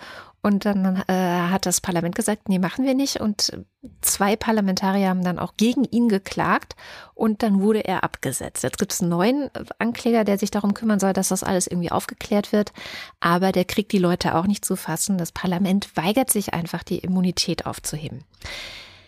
Und 0.46 0.64
dann 0.64 1.02
äh, 1.08 1.12
hat 1.50 1.66
das 1.66 1.80
Parlament 1.80 2.14
gesagt, 2.14 2.48
nee, 2.48 2.60
machen 2.60 2.84
wir 2.84 2.94
nicht. 2.94 3.20
Und 3.20 3.58
zwei 4.00 4.36
Parlamentarier 4.36 5.08
haben 5.08 5.24
dann 5.24 5.40
auch 5.40 5.54
gegen 5.56 5.82
ihn 5.82 6.08
geklagt 6.08 6.76
und 7.14 7.42
dann 7.42 7.60
wurde 7.60 7.80
er 7.80 8.04
abgesetzt. 8.04 8.62
Jetzt 8.62 8.78
gibt 8.78 8.92
es 8.92 9.00
einen 9.00 9.10
neuen 9.10 9.50
Ankläger, 9.80 10.22
der 10.22 10.38
sich 10.38 10.52
darum 10.52 10.72
kümmern 10.72 11.00
soll, 11.00 11.14
dass 11.14 11.30
das 11.30 11.42
alles 11.42 11.66
irgendwie 11.66 11.90
aufgeklärt 11.90 12.52
wird. 12.52 12.72
Aber 13.18 13.50
der 13.50 13.64
kriegt 13.64 13.90
die 13.90 13.98
Leute 13.98 14.36
auch 14.36 14.46
nicht 14.46 14.64
zu 14.64 14.76
fassen. 14.76 15.18
Das 15.18 15.32
Parlament 15.32 15.96
weigert 15.96 16.30
sich 16.30 16.54
einfach, 16.54 16.84
die 16.84 16.98
Immunität 16.98 17.66
aufzuheben. 17.66 18.22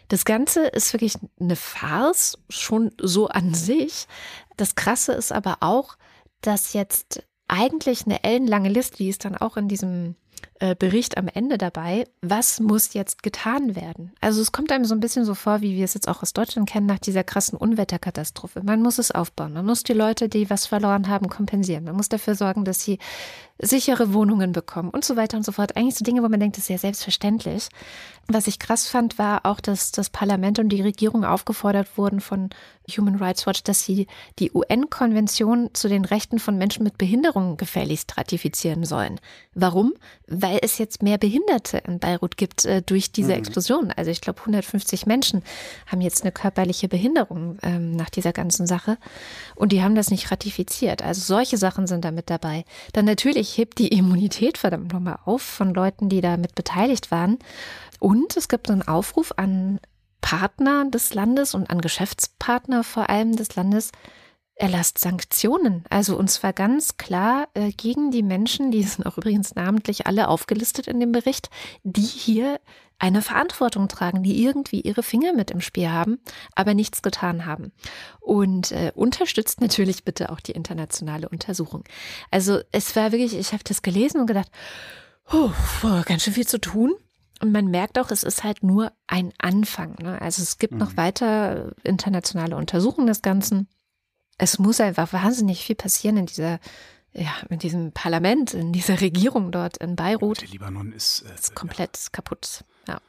Das 0.08 0.24
Ganze 0.24 0.66
ist 0.66 0.92
wirklich 0.92 1.18
eine 1.38 1.54
Farce, 1.54 2.36
schon 2.48 2.90
so 3.00 3.28
an 3.28 3.54
sich. 3.54 4.08
Das 4.56 4.74
Krasse 4.74 5.12
ist 5.12 5.30
aber 5.30 5.58
auch, 5.60 5.98
dass 6.40 6.72
jetzt 6.72 7.22
eigentlich 7.46 8.06
eine 8.06 8.24
ellenlange 8.24 8.70
Liste, 8.70 8.96
die 8.96 9.08
ist 9.08 9.24
dann 9.24 9.36
auch 9.36 9.56
in 9.56 9.68
diesem 9.68 10.16
äh, 10.60 10.74
Bericht 10.74 11.16
am 11.16 11.28
Ende 11.28 11.58
dabei, 11.58 12.06
was 12.20 12.60
muss 12.60 12.94
jetzt 12.94 13.22
getan 13.22 13.76
werden? 13.76 14.12
Also 14.20 14.40
es 14.40 14.52
kommt 14.52 14.72
einem 14.72 14.84
so 14.84 14.94
ein 14.94 15.00
bisschen 15.00 15.24
so 15.24 15.34
vor, 15.34 15.60
wie 15.60 15.76
wir 15.76 15.84
es 15.84 15.94
jetzt 15.94 16.08
auch 16.08 16.22
aus 16.22 16.32
Deutschland 16.32 16.68
kennen, 16.68 16.86
nach 16.86 16.98
dieser 16.98 17.22
krassen 17.22 17.56
Unwetterkatastrophe. 17.56 18.62
Man 18.64 18.82
muss 18.82 18.98
es 18.98 19.10
aufbauen. 19.10 19.52
Man 19.52 19.66
muss 19.66 19.84
die 19.84 19.92
Leute, 19.92 20.28
die 20.28 20.50
was 20.50 20.66
verloren 20.66 21.08
haben, 21.08 21.28
kompensieren. 21.28 21.84
Man 21.84 21.96
muss 21.96 22.08
dafür 22.08 22.34
sorgen, 22.34 22.64
dass 22.64 22.82
sie 22.82 22.98
sichere 23.60 24.12
Wohnungen 24.12 24.52
bekommen 24.52 24.90
und 24.90 25.04
so 25.04 25.16
weiter 25.16 25.36
und 25.36 25.44
so 25.44 25.52
fort. 25.52 25.76
Eigentlich 25.76 25.96
so 25.96 26.04
Dinge, 26.04 26.22
wo 26.22 26.28
man 26.28 26.40
denkt, 26.40 26.56
das 26.56 26.64
ist 26.64 26.70
ja 26.70 26.78
selbstverständlich. 26.78 27.68
Was 28.28 28.46
ich 28.46 28.58
krass 28.58 28.88
fand, 28.88 29.18
war 29.18 29.46
auch, 29.46 29.60
dass 29.60 29.90
das 29.90 30.10
Parlament 30.10 30.58
und 30.58 30.68
die 30.68 30.82
Regierung 30.82 31.24
aufgefordert 31.24 31.96
wurden 31.96 32.20
von 32.20 32.50
Human 32.96 33.16
Rights 33.16 33.46
Watch, 33.46 33.62
dass 33.64 33.84
sie 33.84 34.06
die 34.38 34.52
UN-Konvention 34.52 35.70
zu 35.72 35.88
den 35.88 36.04
Rechten 36.04 36.38
von 36.38 36.56
Menschen 36.56 36.84
mit 36.84 36.98
Behinderungen 36.98 37.56
gefälligst 37.56 38.16
ratifizieren 38.16 38.84
sollen. 38.84 39.20
Warum? 39.54 39.94
Weil 40.26 40.47
es 40.62 40.78
jetzt 40.78 41.02
mehr 41.02 41.18
Behinderte 41.18 41.78
in 41.78 41.98
Beirut 41.98 42.36
gibt 42.36 42.64
äh, 42.64 42.82
durch 42.82 43.12
diese 43.12 43.32
mhm. 43.32 43.38
Explosion. 43.38 43.92
Also 43.96 44.10
ich 44.10 44.20
glaube, 44.20 44.40
150 44.40 45.06
Menschen 45.06 45.42
haben 45.86 46.00
jetzt 46.00 46.22
eine 46.22 46.32
körperliche 46.32 46.88
Behinderung 46.88 47.58
ähm, 47.62 47.92
nach 47.92 48.10
dieser 48.10 48.32
ganzen 48.32 48.66
Sache 48.66 48.98
und 49.54 49.72
die 49.72 49.82
haben 49.82 49.94
das 49.94 50.10
nicht 50.10 50.30
ratifiziert. 50.30 51.02
Also 51.02 51.20
solche 51.20 51.56
Sachen 51.56 51.86
sind 51.86 52.04
da 52.04 52.10
mit 52.10 52.30
dabei. 52.30 52.64
Dann 52.92 53.04
natürlich 53.04 53.56
hebt 53.58 53.78
die 53.78 53.88
Immunität 53.88 54.58
verdammt 54.58 54.92
nochmal 54.92 55.18
auf 55.24 55.42
von 55.42 55.74
Leuten, 55.74 56.08
die 56.08 56.20
da 56.20 56.36
mit 56.36 56.54
beteiligt 56.54 57.10
waren. 57.10 57.38
Und 58.00 58.36
es 58.36 58.48
gibt 58.48 58.70
einen 58.70 58.86
Aufruf 58.86 59.32
an 59.36 59.80
Partner 60.20 60.84
des 60.90 61.14
Landes 61.14 61.54
und 61.54 61.70
an 61.70 61.80
Geschäftspartner 61.80 62.84
vor 62.84 63.08
allem 63.08 63.36
des 63.36 63.54
Landes, 63.56 63.92
erlasst 64.58 64.98
Sanktionen. 64.98 65.84
Also 65.88 66.16
und 66.16 66.28
zwar 66.28 66.52
ganz 66.52 66.96
klar 66.96 67.48
äh, 67.54 67.70
gegen 67.70 68.10
die 68.10 68.22
Menschen, 68.22 68.70
die 68.70 68.82
sind 68.82 69.06
auch 69.06 69.16
übrigens 69.16 69.54
namentlich 69.54 70.06
alle 70.06 70.28
aufgelistet 70.28 70.88
in 70.88 71.00
dem 71.00 71.12
Bericht, 71.12 71.48
die 71.84 72.00
hier 72.02 72.60
eine 72.98 73.22
Verantwortung 73.22 73.86
tragen, 73.86 74.24
die 74.24 74.42
irgendwie 74.42 74.80
ihre 74.80 75.04
Finger 75.04 75.32
mit 75.32 75.52
im 75.52 75.60
Spiel 75.60 75.88
haben, 75.88 76.18
aber 76.56 76.74
nichts 76.74 77.00
getan 77.02 77.46
haben. 77.46 77.72
Und 78.20 78.72
äh, 78.72 78.90
unterstützt 78.94 79.60
natürlich 79.60 80.04
bitte 80.04 80.30
auch 80.30 80.40
die 80.40 80.52
internationale 80.52 81.28
Untersuchung. 81.28 81.84
Also 82.32 82.60
es 82.72 82.96
war 82.96 83.12
wirklich, 83.12 83.36
ich 83.36 83.52
habe 83.52 83.62
das 83.62 83.82
gelesen 83.82 84.20
und 84.20 84.26
gedacht, 84.26 84.50
oh, 85.32 85.50
ganz 86.06 86.24
schön 86.24 86.34
viel 86.34 86.48
zu 86.48 86.60
tun. 86.60 86.94
Und 87.40 87.52
man 87.52 87.66
merkt 87.66 88.00
auch, 88.00 88.10
es 88.10 88.24
ist 88.24 88.42
halt 88.42 88.64
nur 88.64 88.90
ein 89.06 89.32
Anfang. 89.38 89.94
Ne? 90.02 90.20
Also 90.20 90.42
es 90.42 90.58
gibt 90.58 90.72
mhm. 90.72 90.80
noch 90.80 90.96
weiter 90.96 91.72
internationale 91.84 92.56
Untersuchungen 92.56 93.06
des 93.06 93.22
Ganzen. 93.22 93.68
Es 94.38 94.58
muss 94.58 94.80
einfach 94.80 95.12
wahnsinnig 95.12 95.64
viel 95.64 95.76
passieren 95.76 96.16
in 96.16 96.26
dieser, 96.26 96.60
ja, 97.12 97.34
in 97.50 97.58
diesem 97.58 97.92
Parlament, 97.92 98.54
in 98.54 98.72
dieser 98.72 99.00
Regierung 99.00 99.50
dort 99.50 99.76
in 99.78 99.96
Beirut. 99.96 100.40
Der 100.40 100.48
Libanon 100.48 100.92
ist, 100.92 101.22
äh, 101.22 101.34
ist 101.34 101.54
komplett 101.54 101.96
ja. 101.96 102.08
kaputt. 102.12 102.64
Ja. 102.86 103.00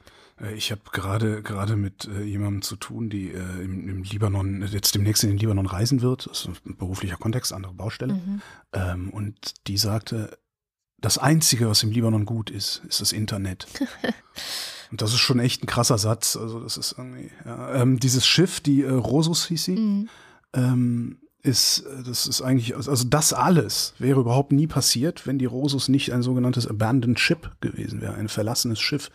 Äh, 0.41 0.53
ich 0.55 0.71
habe 0.71 0.81
gerade 0.91 1.43
gerade 1.43 1.75
mit 1.75 2.05
äh, 2.05 2.23
jemandem 2.23 2.61
zu 2.61 2.75
tun, 2.75 3.09
die 3.09 3.29
äh, 3.29 3.63
im, 3.63 3.87
im, 3.87 4.03
Libanon 4.03 4.67
jetzt 4.67 4.95
demnächst 4.95 5.23
in 5.23 5.29
den 5.29 5.37
Libanon 5.37 5.67
reisen 5.67 6.01
wird. 6.01 6.27
Das 6.29 6.45
ist 6.45 6.65
ein 6.65 6.77
beruflicher 6.77 7.17
Kontext, 7.17 7.53
andere 7.53 7.73
Baustelle. 7.73 8.15
Mhm. 8.15 8.41
Ähm, 8.73 9.09
und 9.11 9.67
die 9.67 9.77
sagte, 9.77 10.37
das 10.97 11.17
Einzige, 11.17 11.69
was 11.69 11.83
im 11.83 11.91
Libanon 11.91 12.25
gut 12.25 12.49
ist, 12.49 12.81
ist 12.87 13.01
das 13.01 13.11
Internet. 13.11 13.67
Und 14.91 15.03
das 15.03 15.13
ist 15.13 15.19
schon 15.19 15.39
echt 15.39 15.63
ein 15.63 15.67
krasser 15.67 15.97
Satz. 15.97 16.35
Also 16.35 16.59
das 16.59 16.75
ist 16.77 16.95
irgendwie, 16.97 17.29
ja. 17.45 17.75
ähm, 17.75 17.99
dieses 17.99 18.25
Schiff, 18.25 18.59
die 18.59 18.81
äh, 18.81 18.89
Rosus 18.89 19.45
hieß 19.45 19.63
sie, 19.63 19.75
mhm. 19.75 20.09
Ähm, 20.53 21.17
ist, 21.41 21.85
das 22.05 22.27
ist 22.27 22.41
eigentlich, 22.41 22.75
also 22.75 23.07
das 23.07 23.33
alles 23.33 23.93
wäre 23.97 24.19
überhaupt 24.19 24.51
nie 24.51 24.67
passiert, 24.67 25.25
wenn 25.25 25.39
die 25.39 25.45
Rosus 25.45 25.87
nicht 25.87 26.11
ein 26.11 26.21
sogenanntes 26.21 26.67
Abandoned 26.67 27.19
Ship 27.19 27.49
gewesen 27.61 28.01
wäre, 28.01 28.15
ein 28.15 28.27
verlassenes 28.27 28.79
Schiff. 28.79 29.09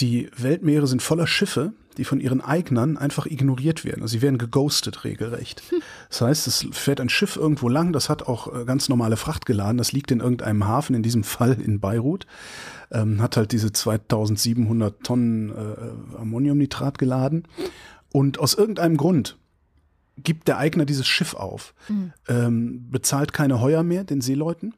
Die 0.00 0.30
Weltmeere 0.36 0.86
sind 0.86 1.02
voller 1.02 1.26
Schiffe, 1.26 1.74
die 1.96 2.04
von 2.04 2.20
ihren 2.20 2.40
Eignern 2.40 2.96
einfach 2.96 3.26
ignoriert 3.26 3.84
werden. 3.84 4.02
Also 4.02 4.12
sie 4.12 4.22
werden 4.22 4.38
geghostet 4.38 5.04
regelrecht. 5.04 5.62
Hm. 5.70 5.78
Das 6.08 6.20
heißt, 6.22 6.46
es 6.46 6.66
fährt 6.72 7.00
ein 7.00 7.10
Schiff 7.10 7.36
irgendwo 7.36 7.68
lang, 7.68 7.92
das 7.92 8.08
hat 8.08 8.22
auch 8.22 8.52
äh, 8.52 8.64
ganz 8.64 8.88
normale 8.88 9.16
Fracht 9.16 9.46
geladen, 9.46 9.78
das 9.78 9.92
liegt 9.92 10.10
in 10.10 10.20
irgendeinem 10.20 10.66
Hafen, 10.66 10.96
in 10.96 11.02
diesem 11.02 11.22
Fall 11.22 11.60
in 11.60 11.80
Beirut, 11.80 12.26
ähm, 12.90 13.22
hat 13.22 13.36
halt 13.36 13.52
diese 13.52 13.72
2700 13.72 15.04
Tonnen 15.04 15.50
äh, 15.50 16.16
Ammoniumnitrat 16.18 16.98
geladen 16.98 17.46
und 18.10 18.40
aus 18.40 18.54
irgendeinem 18.54 18.96
Grund 18.96 19.36
gibt 20.22 20.48
der 20.48 20.58
Eigner 20.58 20.84
dieses 20.84 21.06
Schiff 21.06 21.34
auf, 21.34 21.74
Mhm. 21.88 22.12
ähm, 22.28 22.90
bezahlt 22.90 23.32
keine 23.32 23.60
Heuer 23.60 23.82
mehr 23.82 24.04
den 24.04 24.20
Seeleuten, 24.20 24.74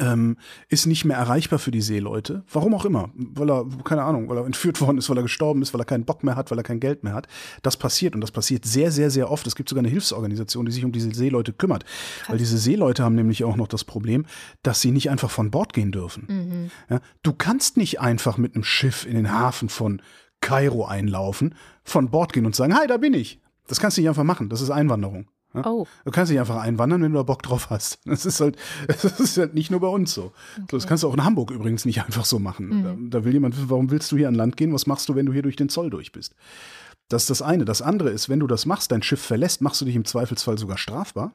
ähm, 0.00 0.36
ist 0.68 0.86
nicht 0.86 1.04
mehr 1.04 1.16
erreichbar 1.16 1.60
für 1.60 1.70
die 1.70 1.80
Seeleute. 1.80 2.42
Warum 2.52 2.74
auch 2.74 2.84
immer. 2.84 3.10
Weil 3.14 3.48
er, 3.48 3.66
keine 3.84 4.02
Ahnung, 4.02 4.28
weil 4.28 4.36
er 4.38 4.44
entführt 4.44 4.80
worden 4.80 4.98
ist, 4.98 5.08
weil 5.08 5.16
er 5.16 5.22
gestorben 5.22 5.62
ist, 5.62 5.72
weil 5.72 5.80
er 5.80 5.84
keinen 5.84 6.04
Bock 6.04 6.24
mehr 6.24 6.34
hat, 6.34 6.50
weil 6.50 6.58
er 6.58 6.64
kein 6.64 6.80
Geld 6.80 7.04
mehr 7.04 7.14
hat. 7.14 7.28
Das 7.62 7.76
passiert 7.76 8.16
und 8.16 8.20
das 8.20 8.32
passiert 8.32 8.64
sehr, 8.64 8.90
sehr, 8.90 9.10
sehr 9.10 9.30
oft. 9.30 9.46
Es 9.46 9.54
gibt 9.54 9.68
sogar 9.68 9.82
eine 9.82 9.88
Hilfsorganisation, 9.88 10.66
die 10.66 10.72
sich 10.72 10.84
um 10.84 10.90
diese 10.90 11.14
Seeleute 11.14 11.52
kümmert. 11.52 11.84
Weil 12.26 12.36
diese 12.38 12.58
Seeleute 12.58 13.04
haben 13.04 13.14
nämlich 13.14 13.44
auch 13.44 13.54
noch 13.54 13.68
das 13.68 13.84
Problem, 13.84 14.26
dass 14.64 14.80
sie 14.80 14.90
nicht 14.90 15.08
einfach 15.08 15.30
von 15.30 15.52
Bord 15.52 15.72
gehen 15.72 15.92
dürfen. 15.92 16.70
Ja, 16.90 17.00
du 17.22 17.32
kannst 17.32 17.76
nicht 17.76 18.00
einfach 18.00 18.38
mit 18.38 18.56
einem 18.56 18.64
Schiff 18.64 19.06
in 19.06 19.14
den 19.14 19.30
Hafen 19.30 19.68
von 19.68 20.02
Kairo 20.40 20.84
einlaufen, 20.84 21.54
von 21.84 22.10
Bord 22.10 22.32
gehen 22.32 22.44
und 22.44 22.56
sagen, 22.56 22.74
hi, 22.76 22.88
da 22.88 22.96
bin 22.96 23.14
ich. 23.14 23.40
Das 23.66 23.80
kannst 23.80 23.96
du 23.96 24.00
nicht 24.00 24.08
einfach 24.08 24.24
machen. 24.24 24.48
Das 24.48 24.60
ist 24.60 24.70
Einwanderung. 24.70 25.28
Oh. 25.64 25.86
Du 26.04 26.10
kannst 26.10 26.30
nicht 26.30 26.40
einfach 26.40 26.56
einwandern, 26.56 27.02
wenn 27.02 27.12
du 27.12 27.18
da 27.18 27.22
Bock 27.22 27.42
drauf 27.42 27.70
hast. 27.70 27.98
Das 28.06 28.26
ist 28.26 28.40
halt, 28.40 28.56
das 28.88 29.20
ist 29.20 29.38
halt 29.38 29.54
nicht 29.54 29.70
nur 29.70 29.80
bei 29.80 29.88
uns 29.88 30.12
so. 30.12 30.32
so. 30.70 30.76
Das 30.76 30.86
kannst 30.86 31.02
du 31.02 31.08
auch 31.08 31.14
in 31.14 31.24
Hamburg 31.24 31.50
übrigens 31.50 31.84
nicht 31.84 32.02
einfach 32.04 32.24
so 32.24 32.38
machen. 32.38 33.08
Da, 33.10 33.18
da 33.18 33.24
will 33.24 33.32
jemand 33.32 33.56
wissen, 33.56 33.70
warum 33.70 33.90
willst 33.90 34.12
du 34.12 34.16
hier 34.16 34.28
an 34.28 34.34
Land 34.34 34.56
gehen? 34.56 34.72
Was 34.72 34.86
machst 34.86 35.08
du, 35.08 35.14
wenn 35.14 35.26
du 35.26 35.32
hier 35.32 35.42
durch 35.42 35.56
den 35.56 35.68
Zoll 35.68 35.90
durch 35.90 36.12
bist? 36.12 36.34
Das 37.08 37.22
ist 37.22 37.30
das 37.30 37.42
eine. 37.42 37.64
Das 37.64 37.82
andere 37.82 38.10
ist, 38.10 38.28
wenn 38.28 38.40
du 38.40 38.46
das 38.46 38.66
machst, 38.66 38.90
dein 38.90 39.02
Schiff 39.02 39.20
verlässt, 39.20 39.60
machst 39.60 39.80
du 39.80 39.84
dich 39.84 39.94
im 39.94 40.04
Zweifelsfall 40.04 40.58
sogar 40.58 40.76
strafbar. 40.76 41.32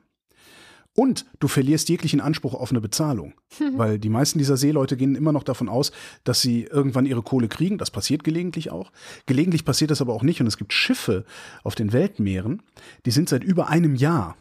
Und 0.93 1.25
du 1.39 1.47
verlierst 1.47 1.87
jeglichen 1.87 2.19
Anspruch 2.19 2.53
auf 2.53 2.71
eine 2.71 2.81
Bezahlung. 2.81 3.33
Weil 3.77 3.97
die 3.97 4.09
meisten 4.09 4.39
dieser 4.39 4.57
Seeleute 4.57 4.97
gehen 4.97 5.15
immer 5.15 5.31
noch 5.31 5.43
davon 5.43 5.69
aus, 5.69 5.91
dass 6.23 6.41
sie 6.41 6.63
irgendwann 6.63 7.05
ihre 7.05 7.21
Kohle 7.21 7.47
kriegen. 7.47 7.77
Das 7.77 7.91
passiert 7.91 8.23
gelegentlich 8.23 8.71
auch. 8.71 8.91
Gelegentlich 9.25 9.63
passiert 9.63 9.91
das 9.91 10.01
aber 10.01 10.13
auch 10.13 10.23
nicht. 10.23 10.41
Und 10.41 10.47
es 10.47 10.57
gibt 10.57 10.73
Schiffe 10.73 11.25
auf 11.63 11.75
den 11.75 11.93
Weltmeeren, 11.93 12.61
die 13.05 13.11
sind 13.11 13.29
seit 13.29 13.43
über 13.43 13.69
einem 13.69 13.95
Jahr 13.95 14.35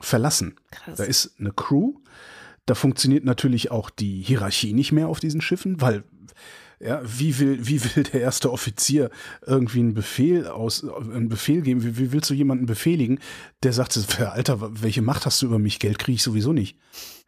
verlassen. 0.00 0.54
Krass. 0.70 0.98
Da 0.98 1.04
ist 1.04 1.34
eine 1.38 1.52
Crew. 1.52 1.94
Da 2.66 2.74
funktioniert 2.74 3.24
natürlich 3.24 3.70
auch 3.70 3.90
die 3.90 4.22
Hierarchie 4.22 4.72
nicht 4.72 4.92
mehr 4.92 5.08
auf 5.08 5.20
diesen 5.20 5.40
Schiffen, 5.40 5.80
weil 5.80 6.04
ja, 6.80 7.00
wie 7.04 7.38
will, 7.38 7.66
wie 7.66 7.82
will 7.84 8.02
der 8.04 8.20
erste 8.20 8.52
Offizier 8.52 9.10
irgendwie 9.46 9.80
einen 9.80 9.94
Befehl 9.94 10.46
aus, 10.46 10.84
einen 10.84 11.28
Befehl 11.28 11.62
geben? 11.62 11.82
Wie, 11.82 11.98
wie 11.98 12.12
willst 12.12 12.30
du 12.30 12.34
jemanden 12.34 12.66
befehligen, 12.66 13.20
der 13.62 13.72
sagt, 13.72 13.98
Alter, 14.20 14.82
welche 14.82 15.02
Macht 15.02 15.26
hast 15.26 15.40
du 15.42 15.46
über 15.46 15.58
mich? 15.58 15.78
Geld 15.78 15.98
kriege 15.98 16.16
ich 16.16 16.22
sowieso 16.22 16.52
nicht. 16.52 16.78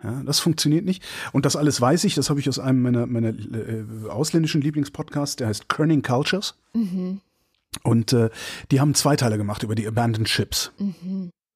Ja, 0.03 0.23
das 0.25 0.41
funktioniert 0.41 0.85
nicht. 0.85 1.03
Und 1.33 1.47
das 1.47 1.57
alles 1.57 1.81
weiß 1.81 2.05
ich, 2.05 2.15
das 2.15 2.29
habe 2.29 2.41
ich 2.41 2.49
aus 2.49 2.59
einem 2.59 2.83
meiner, 2.83 3.07
meiner 3.07 3.31
äh, 3.31 3.85
ausländischen 4.09 4.61
Lieblingspodcasts, 4.61 5.37
der 5.37 5.49
heißt 5.49 5.69
Kerning 5.69 6.03
Cultures. 6.03 6.59
Und 7.83 8.13
äh, 8.13 8.31
die 8.71 8.81
haben 8.81 8.95
zwei 8.95 9.17
Teile 9.17 9.39
gemacht 9.39 9.63
über 9.63 9.75
die 9.75 9.87
Abandoned 9.87 10.29
Ships. 10.29 10.73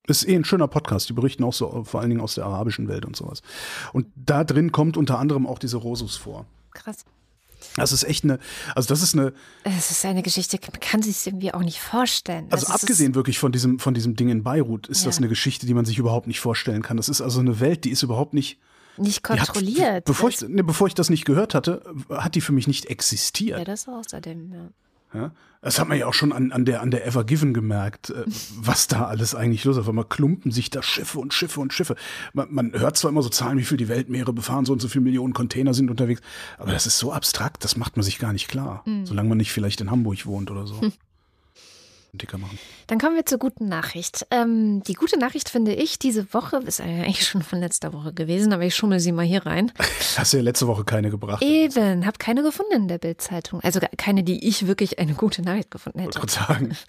Ist 0.07 0.27
eh 0.27 0.35
ein 0.35 0.45
schöner 0.45 0.69
Podcast. 0.69 1.09
Die 1.09 1.13
berichten 1.13 1.45
auch 1.45 1.53
so 1.53 1.85
vor 1.85 2.01
allen 2.01 2.11
Dingen 2.11 2.23
aus 2.23 2.35
der 2.35 2.45
arabischen 2.45 2.89
Welt 2.89 3.05
und 3.05 3.15
sowas. 3.17 3.43
Und 3.93 4.07
da 4.17 4.45
drin 4.45 4.73
kommt 4.73 4.97
unter 4.97 5.19
anderem 5.19 5.47
auch 5.47 5.59
diese 5.59 5.77
Rosus 5.77 6.17
vor. 6.17 6.47
Krass. 6.73 7.05
Das 7.81 7.93
ist 7.93 8.05
echt 8.05 8.25
eine, 8.25 8.39
also 8.75 8.89
das 8.89 9.03
ist 9.03 9.15
eine, 9.15 9.33
Es 9.65 9.91
ist 9.91 10.05
eine 10.05 10.23
Geschichte, 10.23 10.59
man 10.71 10.81
kann 10.81 11.03
sich 11.03 11.27
irgendwie 11.27 11.53
auch 11.53 11.63
nicht 11.63 11.81
vorstellen. 11.81 12.47
also 12.51 12.67
ist- 12.67 12.73
abgesehen 12.73 13.15
wirklich 13.15 13.39
von 13.39 13.53
diesem, 13.53 13.79
von 13.79 13.95
diesem 13.95 14.17
Ding 14.17 14.29
in 14.29 14.43
Beirut, 14.43 14.87
ist 14.89 15.07
das 15.07 15.17
Ja. 15.17 15.21
eine 15.21 15.29
Geschichte, 15.29 15.67
die 15.67 15.75
man 15.75 15.85
sich 15.85 15.99
überhaupt 15.99 16.27
nicht 16.27 16.41
vorstellen 16.41 16.83
kann. 16.83 16.97
Das 16.97 17.09
ist 17.09 17.21
also 17.21 17.41
eine 17.41 17.61
Welt, 17.61 17.85
die 17.85 17.91
ist 17.91 18.03
überhaupt 18.03 18.35
nicht, 18.35 18.59
nicht 18.97 19.27
die 19.29 19.33
hat- 19.33 19.47
kontrolliert. 19.49 20.05
bevor 20.05 20.29
ich, 20.29 20.37
das, 20.37 20.49
ne, 20.49 20.63
bevor 20.65 20.87
ich 20.87 20.95
das 20.95 21.11
nicht 21.11 21.25
gehört 21.25 21.55
hatte, 21.55 21.83
hat 22.11 22.35
die 22.35 22.41
für 22.41 22.53
mich 22.53 22.67
nicht 22.67 22.87
existiert. 22.87 23.59
ja, 23.59 23.65
das 23.65 23.89
außerdem, 23.89 24.53
ja. 24.53 24.69
Ja? 25.13 25.33
Das 25.63 25.79
hat 25.79 25.89
man 25.89 25.99
ja 25.99 26.07
auch 26.07 26.15
schon 26.15 26.33
an, 26.33 26.53
an, 26.53 26.65
der, 26.65 26.81
an 26.81 26.91
der 26.91 27.07
Ever 27.07 27.25
Given 27.25 27.53
gemerkt, 27.53 28.11
äh, 28.11 28.25
was 28.57 28.87
da 28.87 29.07
alles 29.07 29.35
eigentlich 29.35 29.65
los 29.65 29.77
ist. 29.77 29.83
Auf 29.83 29.89
einmal 29.89 30.07
klumpen 30.07 30.53
sich 30.53 30.71
da 30.71 30.83
Schiffe 30.83 31.19
und 31.19 31.35
Schiffe 31.35 31.61
und 31.61 31.73
Schiffe. 31.73 31.97
Man, 32.33 32.49
man 32.51 32.73
hört 32.73 32.97
zwar 32.97 33.11
immer 33.11 33.23
so 33.23 33.29
Zahlen, 33.29 33.59
wie 33.59 33.65
viel 33.65 33.77
die 33.77 33.89
Weltmeere 33.89 34.33
befahren, 34.33 34.65
so 34.65 34.73
und 34.73 34.81
so 34.81 34.89
viele 34.89 35.05
Millionen 35.05 35.35
Container 35.35 35.75
sind 35.75 35.91
unterwegs, 35.91 36.23
aber 36.59 36.73
das 36.73 36.87
ist 36.87 36.99
so 36.99 37.13
abstrakt, 37.13 37.63
das 37.65 37.77
macht 37.77 37.97
man 37.97 38.05
sich 38.05 38.19
gar 38.19 38.33
nicht 38.33 38.49
klar. 38.49 38.85
Solange 39.05 39.29
man 39.29 39.39
nicht 39.39 39.53
vielleicht 39.53 39.81
in 39.81 39.91
Hamburg 39.91 40.25
wohnt 40.27 40.51
oder 40.51 40.67
so. 40.67 40.81
Dicker 42.19 42.39
machen. 42.39 42.59
Dann 42.87 42.99
kommen 42.99 43.17
wir 43.17 43.27
zur 43.27 43.39
guten 43.39 43.69
Nachricht. 43.69 44.27
Ähm, 44.31 44.83
die 44.83 44.95
gute 44.95 45.19
Nachricht 45.19 45.49
finde 45.49 45.73
ich, 45.75 45.99
diese 45.99 46.33
Woche, 46.33 46.59
ist 46.67 46.81
eigentlich 46.81 47.27
schon 47.27 47.43
von 47.43 47.61
letzter 47.61 47.93
Woche 47.93 48.13
gewesen, 48.13 48.53
aber 48.53 48.65
ich 48.65 48.75
schummel 48.75 49.01
sie 49.01 49.13
mal 49.13 49.25
hier 49.25 49.47
rein. 49.47 49.73
Hast 50.17 50.33
du 50.33 50.39
ja 50.39 50.43
letzte 50.43 50.67
Woche 50.67 50.85
keine 50.85 51.11
gebracht. 51.11 51.43
Eben, 51.43 52.07
habe 52.07 52.19
keine 52.19 52.43
gefunden 52.43 52.73
in 52.73 52.89
der 52.89 52.99
Bildzeitung. 52.99 53.61
Also 53.63 53.81
keine, 53.97 54.23
die 54.23 54.47
ich 54.47 54.67
wirklich 54.67 54.99
eine 54.99 55.15
gute 55.15 55.43
Nachricht 55.43 55.71
gefunden 55.71 56.03
Wollte 56.03 56.21
hätte. 56.21 56.35
gerade 56.35 56.53
sagen. 56.53 56.77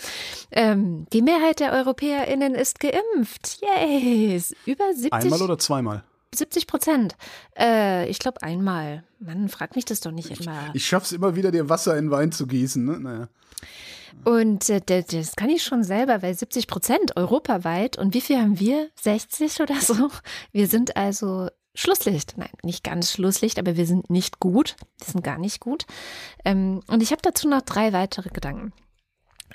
Ähm, 0.54 1.06
die 1.14 1.22
Mehrheit 1.22 1.62
der 1.62 1.72
EuropäerInnen 1.72 2.56
ist 2.56 2.82
geimpft. 2.82 3.62
Yay! 3.62 4.42
Über 4.66 4.84
70, 4.94 5.14
Einmal 5.14 5.42
oder 5.42 5.58
zweimal? 5.58 6.04
70 6.34 6.68
Prozent. 6.68 7.16
Äh, 7.58 8.10
ich 8.10 8.20
glaube 8.20 8.42
einmal. 8.42 9.04
Mann, 9.20 9.50
frag 9.50 9.76
mich 9.76 9.86
das 9.86 10.00
doch 10.02 10.12
nicht 10.12 10.30
immer. 10.40 10.72
Ich 10.74 10.86
schaff's 10.86 11.12
immer 11.12 11.36
wieder, 11.36 11.52
dir 11.52 11.70
Wasser 11.70 11.98
in 11.98 12.12
Wein 12.12 12.32
zu 12.32 12.48
gießen. 12.48 12.84
Ne? 12.84 13.00
Naja. 13.00 13.28
Und 14.24 14.70
äh, 14.70 14.82
das, 14.82 15.36
kann 15.36 15.50
ich 15.50 15.64
schon 15.64 15.84
selber, 15.84 16.22
weil 16.22 16.34
70 16.34 16.68
Prozent 16.68 17.18
europaweit. 17.18 17.98
Und 17.98 18.14
wie 18.14 18.22
viel 18.22 18.38
haben 18.38 18.60
wir? 18.60 18.90
60 19.02 19.62
oder 19.62 19.80
so? 19.80 20.10
Wir 20.52 20.68
sind 20.68 20.96
also 20.98 21.48
Schlusslicht. 21.74 22.34
Nein, 22.38 22.50
nicht 22.64 22.84
ganz 22.84 23.12
Schlusslicht, 23.12 23.58
aber 23.58 23.78
wir 23.78 23.86
sind 23.86 24.10
nicht 24.10 24.40
gut. 24.40 24.76
Wir 25.00 25.08
sind 25.08 25.24
gar 25.24 25.38
nicht 25.38 25.60
gut. 25.60 25.86
Ähm, 26.46 26.82
und 26.88 27.02
ich 27.02 27.12
habe 27.12 27.22
dazu 27.22 27.48
noch 27.48 27.62
drei 27.62 27.94
weitere 27.94 28.30
Gedanken. 28.30 28.74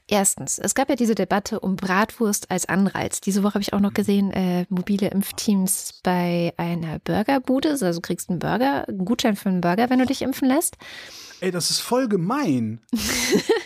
Erstens, 0.09 0.59
es 0.59 0.77
gab 0.77 0.89
ja 0.89 0.95
diese 0.95 1.17
Debatte 1.17 1.59
um 1.59 1.75
Bratwurst 1.75 2.51
als 2.51 2.67
Anreiz. 2.67 3.21
Diese 3.21 3.43
Woche 3.43 3.55
habe 3.55 3.63
ich 3.63 3.73
auch 3.73 3.81
noch 3.81 3.93
gesehen, 3.93 4.31
äh, 4.31 4.65
mobile 4.69 5.09
Impfteams 5.09 6.01
bei 6.05 6.55
einer 6.57 7.01
Burgerbude. 7.01 7.71
Also 7.71 7.93
du 7.93 8.01
kriegst 8.01 8.31
einen 8.31 8.39
Burger, 8.39 8.89
einen 8.89 9.05
Gutschein 9.05 9.35
für 9.35 9.49
einen 9.49 9.61
Burger, 9.61 9.91
wenn 9.91 9.99
du 9.99 10.07
dich 10.07 10.23
impfen 10.23 10.47
lässt. 10.47 10.77
Ey, 11.41 11.51
das 11.51 11.71
ist 11.71 11.81
voll 11.81 12.09
gemein. 12.09 12.81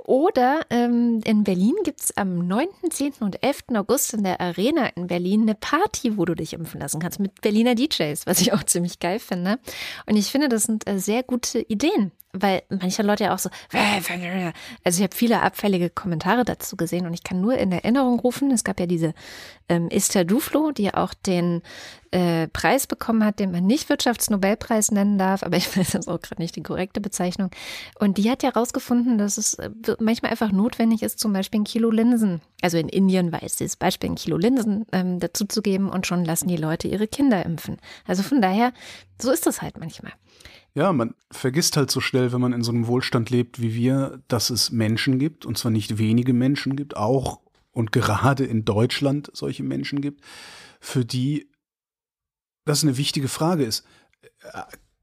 Oder 0.11 0.65
ähm, 0.69 1.21
in 1.23 1.45
Berlin 1.45 1.73
gibt 1.85 2.01
es 2.01 2.17
am 2.17 2.45
9., 2.45 2.67
10. 2.89 3.13
und 3.21 3.41
11. 3.41 3.63
August 3.75 4.13
in 4.13 4.25
der 4.25 4.41
Arena 4.41 4.87
in 4.87 5.07
Berlin 5.07 5.43
eine 5.43 5.55
Party, 5.55 6.17
wo 6.17 6.25
du 6.25 6.35
dich 6.35 6.51
impfen 6.51 6.81
lassen 6.81 6.99
kannst 6.99 7.21
mit 7.21 7.39
Berliner 7.39 7.75
DJs, 7.75 8.27
was 8.27 8.41
ich 8.41 8.51
auch 8.51 8.63
ziemlich 8.63 8.99
geil 8.99 9.19
finde. 9.19 9.57
Und 10.07 10.17
ich 10.17 10.29
finde, 10.29 10.49
das 10.49 10.63
sind 10.63 10.85
äh, 10.85 10.99
sehr 10.99 11.23
gute 11.23 11.61
Ideen, 11.61 12.11
weil 12.33 12.63
manche 12.67 13.03
Leute 13.03 13.23
ja 13.25 13.33
auch 13.33 13.39
so, 13.39 13.49
also 13.71 14.97
ich 14.97 15.03
habe 15.03 15.15
viele 15.15 15.41
abfällige 15.41 15.89
Kommentare 15.89 16.43
dazu 16.43 16.75
gesehen 16.75 17.05
und 17.05 17.13
ich 17.13 17.23
kann 17.23 17.39
nur 17.39 17.57
in 17.57 17.71
Erinnerung 17.71 18.19
rufen, 18.19 18.51
es 18.51 18.65
gab 18.65 18.81
ja 18.81 18.87
diese 18.87 19.13
ähm, 19.69 19.89
Esther 19.89 20.25
Duflo, 20.25 20.71
die 20.71 20.93
auch 20.93 21.13
den 21.13 21.61
äh, 22.11 22.47
Preis 22.49 22.87
bekommen 22.87 23.23
hat, 23.23 23.39
den 23.39 23.51
man 23.51 23.65
nicht 23.65 23.89
Wirtschaftsnobelpreis 23.89 24.91
nennen 24.91 25.17
darf, 25.17 25.43
aber 25.43 25.57
ich 25.57 25.75
weiß 25.75 25.93
jetzt 25.93 26.07
auch 26.07 26.21
gerade 26.21 26.41
nicht 26.41 26.55
die 26.55 26.63
korrekte 26.63 27.01
Bezeichnung. 27.01 27.51
Und 27.99 28.17
die 28.17 28.29
hat 28.29 28.43
ja 28.43 28.53
herausgefunden, 28.53 29.17
dass 29.17 29.37
es 29.37 29.55
äh, 29.55 29.69
manchmal 30.01 30.31
einfach 30.31 30.51
notwendig 30.51 31.03
ist, 31.03 31.19
zum 31.19 31.33
Beispiel 31.33 31.61
ein 31.61 31.65
Kilo 31.65 31.91
Linsen, 31.91 32.41
also 32.61 32.77
in 32.77 32.89
Indien 32.89 33.31
war 33.31 33.43
es 33.43 33.55
dieses 33.55 33.75
Beispiel, 33.75 34.09
ein 34.09 34.15
Kilo 34.15 34.37
Linsen 34.37 34.85
ähm, 34.91 35.19
dazu 35.19 35.45
zu 35.45 35.61
geben 35.61 35.89
und 35.89 36.07
schon 36.07 36.25
lassen 36.25 36.47
die 36.47 36.57
Leute 36.57 36.87
ihre 36.87 37.07
Kinder 37.07 37.45
impfen. 37.45 37.77
Also 38.05 38.23
von 38.23 38.41
daher, 38.41 38.73
so 39.21 39.31
ist 39.31 39.45
das 39.45 39.61
halt 39.61 39.79
manchmal. 39.79 40.13
Ja, 40.73 40.93
man 40.93 41.15
vergisst 41.31 41.75
halt 41.75 41.91
so 41.91 41.99
schnell, 41.99 42.31
wenn 42.31 42.41
man 42.41 42.53
in 42.53 42.63
so 42.63 42.71
einem 42.71 42.87
Wohlstand 42.87 43.29
lebt 43.29 43.61
wie 43.61 43.75
wir, 43.75 44.21
dass 44.27 44.49
es 44.49 44.71
Menschen 44.71 45.19
gibt, 45.19 45.45
und 45.45 45.57
zwar 45.57 45.71
nicht 45.71 45.97
wenige 45.97 46.33
Menschen 46.33 46.75
gibt, 46.75 46.95
auch 46.95 47.41
und 47.71 47.91
gerade 47.91 48.45
in 48.45 48.65
Deutschland 48.65 49.29
solche 49.33 49.63
Menschen 49.63 50.01
gibt, 50.01 50.21
für 50.79 51.05
die 51.05 51.49
das 52.65 52.83
eine 52.83 52.97
wichtige 52.97 53.27
Frage 53.27 53.63
ist. 53.63 53.85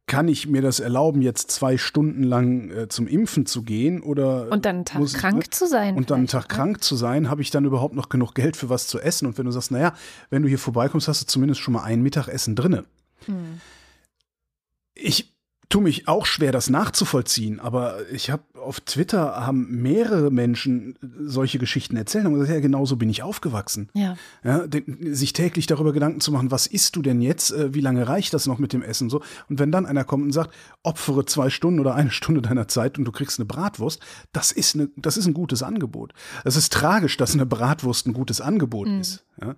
Kann 0.08 0.26
ich 0.26 0.48
mir 0.48 0.62
das 0.62 0.80
erlauben, 0.80 1.22
jetzt 1.22 1.52
zwei 1.52 1.78
Stunden 1.78 2.24
lang 2.24 2.70
äh, 2.70 2.88
zum 2.88 3.06
Impfen 3.06 3.46
zu 3.46 3.62
gehen 3.62 4.02
oder 4.02 4.50
Und 4.50 4.64
dann 4.64 4.76
einen 4.76 4.84
Tag 4.84 4.98
muss 4.98 5.14
krank 5.14 5.54
zu 5.54 5.68
sein. 5.68 5.96
und 5.96 6.10
dann 6.10 6.18
einen 6.18 6.26
Tag 6.26 6.48
ne? 6.48 6.54
krank 6.54 6.82
zu 6.82 6.96
sein, 6.96 7.30
habe 7.30 7.42
ich 7.42 7.50
dann 7.50 7.64
überhaupt 7.64 7.94
noch 7.94 8.08
genug 8.08 8.34
Geld 8.34 8.56
für 8.56 8.68
was 8.68 8.88
zu 8.88 8.98
essen? 8.98 9.26
Und 9.26 9.38
wenn 9.38 9.44
du 9.44 9.52
sagst, 9.52 9.70
naja, 9.70 9.94
wenn 10.30 10.42
du 10.42 10.48
hier 10.48 10.58
vorbeikommst, 10.58 11.06
hast 11.06 11.22
du 11.22 11.26
zumindest 11.26 11.60
schon 11.60 11.74
mal 11.74 11.84
ein 11.84 12.02
Mittagessen 12.02 12.56
drinne. 12.56 12.84
Hm. 13.26 13.60
Ich 14.94 15.37
tue 15.70 15.82
mich 15.82 16.08
auch 16.08 16.24
schwer, 16.24 16.50
das 16.50 16.70
nachzuvollziehen, 16.70 17.60
aber 17.60 17.96
ich 18.10 18.30
habe 18.30 18.42
auf 18.58 18.80
Twitter 18.80 19.46
haben 19.46 19.82
mehrere 19.82 20.30
Menschen 20.30 20.98
solche 21.20 21.58
Geschichten 21.58 21.96
erzählt 21.96 22.24
und 22.24 22.32
gesagt, 22.34 22.50
ja, 22.50 22.60
genau 22.60 22.86
so 22.86 22.96
bin 22.96 23.10
ich 23.10 23.22
aufgewachsen. 23.22 23.90
Ja. 23.92 24.16
Ja, 24.42 24.66
den, 24.66 25.14
sich 25.14 25.34
täglich 25.34 25.66
darüber 25.66 25.92
Gedanken 25.92 26.20
zu 26.20 26.32
machen, 26.32 26.50
was 26.50 26.66
isst 26.66 26.96
du 26.96 27.02
denn 27.02 27.20
jetzt, 27.20 27.52
äh, 27.52 27.74
wie 27.74 27.80
lange 27.82 28.08
reicht 28.08 28.32
das 28.32 28.46
noch 28.46 28.58
mit 28.58 28.72
dem 28.72 28.82
Essen 28.82 29.10
so? 29.10 29.20
Und 29.50 29.58
wenn 29.58 29.70
dann 29.70 29.84
einer 29.84 30.04
kommt 30.04 30.24
und 30.24 30.32
sagt, 30.32 30.54
opfere 30.82 31.26
zwei 31.26 31.50
Stunden 31.50 31.80
oder 31.80 31.94
eine 31.94 32.10
Stunde 32.10 32.40
deiner 32.40 32.66
Zeit 32.66 32.98
und 32.98 33.04
du 33.04 33.12
kriegst 33.12 33.38
eine 33.38 33.46
Bratwurst, 33.46 34.00
das 34.32 34.52
ist, 34.52 34.74
eine, 34.74 34.88
das 34.96 35.16
ist 35.18 35.26
ein 35.26 35.34
gutes 35.34 35.62
Angebot. 35.62 36.14
Es 36.44 36.56
ist 36.56 36.72
tragisch, 36.72 37.16
dass 37.18 37.34
eine 37.34 37.46
Bratwurst 37.46 38.06
ein 38.06 38.14
gutes 38.14 38.40
Angebot 38.40 38.88
ist. 38.88 39.24
Ja? 39.40 39.54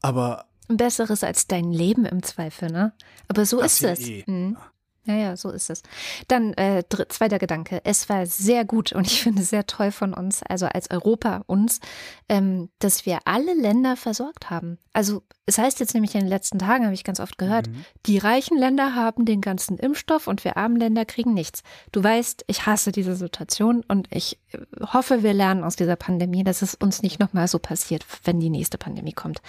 Aber 0.00 0.46
Ein 0.68 0.76
besseres 0.76 1.22
als 1.22 1.46
dein 1.46 1.72
Leben 1.72 2.04
im 2.04 2.22
Zweifel, 2.22 2.70
ne? 2.70 2.92
Aber 3.28 3.46
so 3.46 3.60
ist 3.60 3.82
es. 3.84 4.00
eh. 4.08 4.24
Hm. 4.26 4.56
Ja, 4.58 4.71
ja, 5.04 5.36
so 5.36 5.50
ist 5.50 5.68
es. 5.68 5.82
Dann 6.28 6.54
äh, 6.54 6.84
zweiter 7.08 7.38
Gedanke. 7.38 7.80
Es 7.84 8.08
war 8.08 8.26
sehr 8.26 8.64
gut 8.64 8.92
und 8.92 9.06
ich 9.06 9.22
finde 9.22 9.42
sehr 9.42 9.66
toll 9.66 9.90
von 9.90 10.14
uns, 10.14 10.42
also 10.42 10.66
als 10.66 10.90
Europa 10.90 11.42
uns, 11.46 11.80
ähm, 12.28 12.70
dass 12.78 13.04
wir 13.06 13.20
alle 13.24 13.54
Länder 13.54 13.96
versorgt 13.96 14.50
haben. 14.50 14.78
Also 14.92 15.22
es 15.44 15.58
heißt 15.58 15.80
jetzt 15.80 15.94
nämlich 15.94 16.14
in 16.14 16.20
den 16.20 16.28
letzten 16.28 16.60
Tagen, 16.60 16.84
habe 16.84 16.94
ich 16.94 17.02
ganz 17.02 17.18
oft 17.18 17.36
gehört, 17.36 17.66
mhm. 17.66 17.84
die 18.06 18.18
reichen 18.18 18.56
Länder 18.56 18.94
haben 18.94 19.24
den 19.24 19.40
ganzen 19.40 19.76
Impfstoff 19.76 20.28
und 20.28 20.44
wir 20.44 20.56
armen 20.56 20.76
Länder 20.76 21.04
kriegen 21.04 21.34
nichts. 21.34 21.62
Du 21.90 22.02
weißt, 22.02 22.44
ich 22.46 22.66
hasse 22.66 22.92
diese 22.92 23.16
Situation 23.16 23.82
und 23.88 24.06
ich 24.12 24.38
äh, 24.52 24.58
hoffe, 24.92 25.24
wir 25.24 25.34
lernen 25.34 25.64
aus 25.64 25.74
dieser 25.74 25.96
Pandemie, 25.96 26.44
dass 26.44 26.62
es 26.62 26.76
uns 26.76 27.02
nicht 27.02 27.18
nochmal 27.18 27.48
so 27.48 27.58
passiert, 27.58 28.06
wenn 28.22 28.38
die 28.38 28.50
nächste 28.50 28.78
Pandemie 28.78 29.12
kommt. 29.12 29.42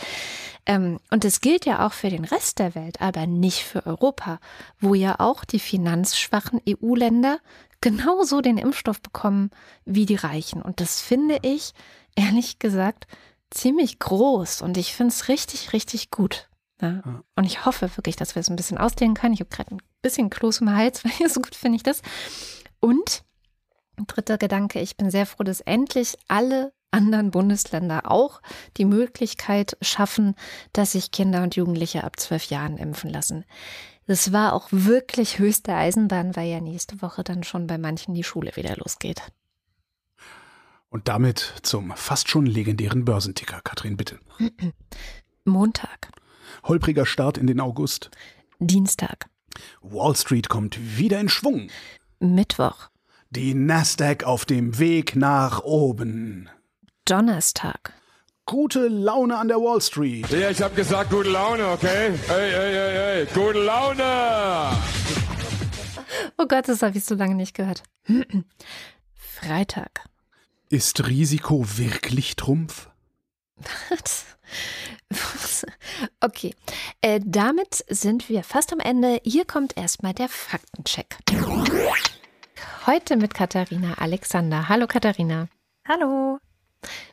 Ähm, 0.65 0.99
und 1.11 1.25
es 1.25 1.41
gilt 1.41 1.65
ja 1.65 1.85
auch 1.85 1.93
für 1.93 2.09
den 2.09 2.25
Rest 2.25 2.57
der 2.57 2.73
Welt, 2.73 3.01
aber 3.01 3.27
nicht 3.27 3.63
für 3.63 3.85
Europa, 3.85 4.39
wo 4.79 4.95
ja 4.95 5.19
auch 5.19 5.42
die 5.45 5.59
finanzschwachen 5.59 6.61
EU-Länder 6.67 7.39
genauso 7.81 8.41
den 8.41 8.57
Impfstoff 8.57 9.01
bekommen 9.01 9.51
wie 9.85 10.05
die 10.05 10.15
Reichen. 10.15 10.61
Und 10.61 10.79
das 10.79 11.01
finde 11.01 11.39
ich, 11.41 11.73
ehrlich 12.15 12.59
gesagt, 12.59 13.07
ziemlich 13.51 13.99
groß. 13.99 14.61
Und 14.61 14.77
ich 14.77 14.93
finde 14.93 15.13
es 15.13 15.27
richtig, 15.27 15.73
richtig 15.73 16.09
gut. 16.09 16.49
Ja. 16.81 17.23
Und 17.35 17.43
ich 17.45 17.65
hoffe 17.65 17.95
wirklich, 17.97 18.15
dass 18.15 18.35
wir 18.35 18.39
es 18.39 18.49
ein 18.49 18.55
bisschen 18.55 18.77
ausdehnen 18.77 19.15
können. 19.15 19.33
Ich 19.33 19.39
habe 19.39 19.49
gerade 19.49 19.75
ein 19.75 19.81
bisschen 20.01 20.29
Kloß 20.29 20.61
im 20.61 20.75
Hals, 20.75 21.03
weil 21.19 21.29
so 21.29 21.41
gut 21.41 21.55
finde 21.55 21.75
ich 21.75 21.83
das. 21.83 22.01
Und 22.79 23.23
dritter 24.07 24.37
Gedanke, 24.37 24.79
ich 24.79 24.97
bin 24.97 25.09
sehr 25.09 25.25
froh, 25.25 25.43
dass 25.43 25.61
endlich 25.61 26.17
alle 26.27 26.73
anderen 26.91 27.31
Bundesländer 27.31 28.09
auch 28.11 28.41
die 28.77 28.85
Möglichkeit 28.85 29.77
schaffen, 29.81 30.35
dass 30.73 30.93
sich 30.93 31.11
Kinder 31.11 31.43
und 31.43 31.55
Jugendliche 31.55 32.03
ab 32.03 32.19
zwölf 32.19 32.45
Jahren 32.45 32.77
impfen 32.77 33.09
lassen. 33.09 33.45
Das 34.05 34.33
war 34.33 34.53
auch 34.53 34.67
wirklich 34.71 35.39
höchste 35.39 35.73
Eisenbahn, 35.73 36.35
weil 36.35 36.49
ja 36.49 36.59
nächste 36.59 37.01
Woche 37.01 37.23
dann 37.23 37.43
schon 37.43 37.67
bei 37.67 37.77
manchen 37.77 38.13
die 38.13 38.23
Schule 38.23 38.55
wieder 38.55 38.75
losgeht. 38.75 39.21
Und 40.89 41.07
damit 41.07 41.55
zum 41.63 41.91
fast 41.95 42.29
schon 42.29 42.45
legendären 42.45 43.05
Börsenticker. 43.05 43.61
Katrin, 43.63 43.97
bitte. 43.97 44.19
Montag. 45.45 46.09
Holpriger 46.63 47.05
Start 47.05 47.37
in 47.37 47.47
den 47.47 47.59
August. 47.59 48.11
Dienstag. 48.59 49.27
Wall 49.81 50.15
Street 50.15 50.49
kommt 50.49 50.77
wieder 50.97 51.19
in 51.19 51.29
Schwung. 51.29 51.69
Mittwoch. 52.19 52.89
Die 53.29 53.53
Nasdaq 53.55 54.23
auf 54.23 54.45
dem 54.45 54.77
Weg 54.77 55.15
nach 55.15 55.63
oben. 55.63 56.49
Donnerstag. 57.05 57.93
Gute 58.45 58.89
Laune 58.89 59.37
an 59.37 59.47
der 59.47 59.57
Wall 59.57 59.81
Street. 59.81 60.29
Ja, 60.29 60.49
ich 60.49 60.61
habe 60.61 60.75
gesagt, 60.75 61.09
gute 61.11 61.29
Laune, 61.29 61.65
okay? 61.69 62.11
Hey, 62.27 62.51
hey, 62.51 62.73
hey, 62.73 62.93
hey, 62.93 63.27
gute 63.33 63.59
Laune! 63.63 64.77
Oh 66.37 66.45
Gott, 66.45 66.67
das 66.67 66.81
habe 66.81 66.97
ich 66.97 67.05
so 67.05 67.15
lange 67.15 67.35
nicht 67.35 67.53
gehört. 67.55 67.83
Freitag. 69.15 70.01
Ist 70.69 71.07
Risiko 71.07 71.65
wirklich 71.77 72.35
Trumpf? 72.35 72.89
okay, 76.19 76.53
äh, 77.01 77.21
damit 77.23 77.85
sind 77.87 78.27
wir 78.27 78.43
fast 78.43 78.73
am 78.73 78.79
Ende. 78.79 79.21
Hier 79.23 79.45
kommt 79.45 79.77
erstmal 79.77 80.13
der 80.13 80.27
Faktencheck. 80.27 81.17
Heute 82.85 83.15
mit 83.15 83.33
Katharina 83.33 83.93
Alexander. 83.99 84.67
Hallo 84.67 84.85
Katharina. 84.87 85.47
Hallo. 85.87 86.39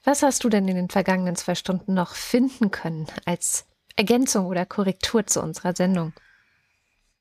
Was 0.04 0.22
hast 0.22 0.44
du 0.44 0.48
denn 0.48 0.68
in 0.68 0.76
den 0.76 0.90
vergangenen 0.90 1.36
zwei 1.36 1.54
Stunden 1.54 1.94
noch 1.94 2.14
finden 2.14 2.70
können 2.70 3.06
als 3.24 3.66
Ergänzung 3.96 4.46
oder 4.46 4.66
Korrektur 4.66 5.26
zu 5.26 5.42
unserer 5.42 5.74
Sendung? 5.74 6.12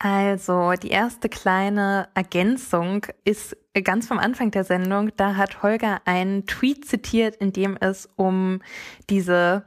Also, 0.01 0.73
die 0.81 0.91
erste 0.91 1.27
kleine 1.27 2.07
Ergänzung 2.13 3.05
ist 3.25 3.57
ganz 3.83 4.07
vom 4.07 4.17
Anfang 4.17 4.49
der 4.49 4.63
Sendung. 4.63 5.11
Da 5.17 5.35
hat 5.35 5.61
Holger 5.61 6.01
einen 6.05 6.45
Tweet 6.45 6.85
zitiert, 6.85 7.35
in 7.35 7.51
dem 7.51 7.77
es 7.79 8.07
um 8.15 8.61
diese 9.09 9.65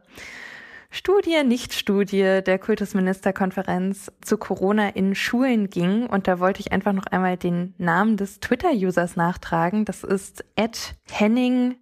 Studie, 0.90 1.42
Nicht-Studie 1.44 2.40
der 2.46 2.58
Kultusministerkonferenz 2.58 4.10
zu 4.22 4.38
Corona 4.38 4.88
in 4.90 5.14
Schulen 5.14 5.68
ging. 5.68 6.06
Und 6.06 6.28
da 6.28 6.38
wollte 6.38 6.60
ich 6.60 6.72
einfach 6.72 6.94
noch 6.94 7.06
einmal 7.06 7.36
den 7.36 7.74
Namen 7.76 8.16
des 8.16 8.40
Twitter-Users 8.40 9.16
nachtragen. 9.16 9.84
Das 9.84 10.02
ist 10.02 10.44
Henning 11.10 11.76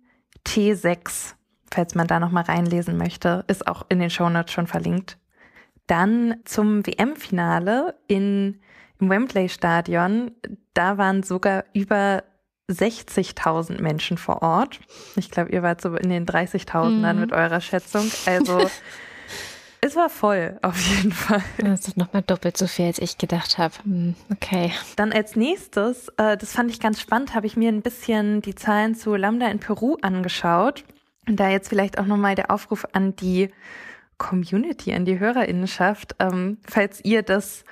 T6, 0.46 1.34
falls 1.70 1.94
man 1.94 2.06
da 2.06 2.20
nochmal 2.20 2.44
reinlesen 2.44 2.96
möchte, 2.96 3.44
ist 3.46 3.66
auch 3.66 3.86
in 3.88 3.98
den 3.98 4.10
Shownotes 4.10 4.52
schon 4.52 4.66
verlinkt. 4.66 5.18
Dann 5.86 6.36
zum 6.44 6.86
WM-Finale 6.86 7.98
in, 8.06 8.60
im 9.00 9.10
Wembley-Stadion. 9.10 10.32
Da 10.74 10.98
waren 10.98 11.22
sogar 11.22 11.64
über 11.72 12.22
60.000 12.70 13.82
Menschen 13.82 14.16
vor 14.16 14.42
Ort. 14.42 14.80
Ich 15.16 15.30
glaube, 15.30 15.50
ihr 15.50 15.62
wart 15.62 15.80
so 15.80 15.96
in 15.96 16.08
den 16.08 16.26
30.000ern 16.26 17.14
mhm. 17.14 17.20
mit 17.20 17.32
eurer 17.32 17.60
Schätzung. 17.60 18.10
Also 18.26 18.60
es 19.90 19.96
war 19.96 20.08
voll, 20.08 20.56
auf 20.62 20.80
jeden 20.80 21.10
Fall. 21.10 21.42
Das 21.58 21.88
ist 21.88 21.96
nochmal 21.96 22.22
doppelt 22.22 22.56
so 22.56 22.68
viel, 22.68 22.86
als 22.86 23.00
ich 23.00 23.18
gedacht 23.18 23.58
habe. 23.58 23.74
Hm, 23.82 24.14
okay. 24.32 24.72
Dann 24.94 25.12
als 25.12 25.34
nächstes, 25.34 26.08
äh, 26.16 26.36
das 26.36 26.52
fand 26.52 26.70
ich 26.70 26.78
ganz 26.78 27.00
spannend, 27.00 27.34
habe 27.34 27.46
ich 27.46 27.56
mir 27.56 27.68
ein 27.68 27.82
bisschen 27.82 28.40
die 28.40 28.54
Zahlen 28.54 28.94
zu 28.94 29.16
Lambda 29.16 29.48
in 29.48 29.58
Peru 29.58 29.96
angeschaut. 30.00 30.84
Und 31.26 31.40
da 31.40 31.48
jetzt 31.48 31.68
vielleicht 31.68 31.98
auch 31.98 32.06
nochmal 32.06 32.36
der 32.36 32.50
Aufruf 32.50 32.86
an 32.92 33.16
die 33.16 33.50
Community, 34.16 34.94
an 34.94 35.04
die 35.04 35.18
Hörerinnenschaft, 35.18 36.14
ähm, 36.20 36.58
falls 36.68 37.04
ihr 37.04 37.22
das 37.22 37.64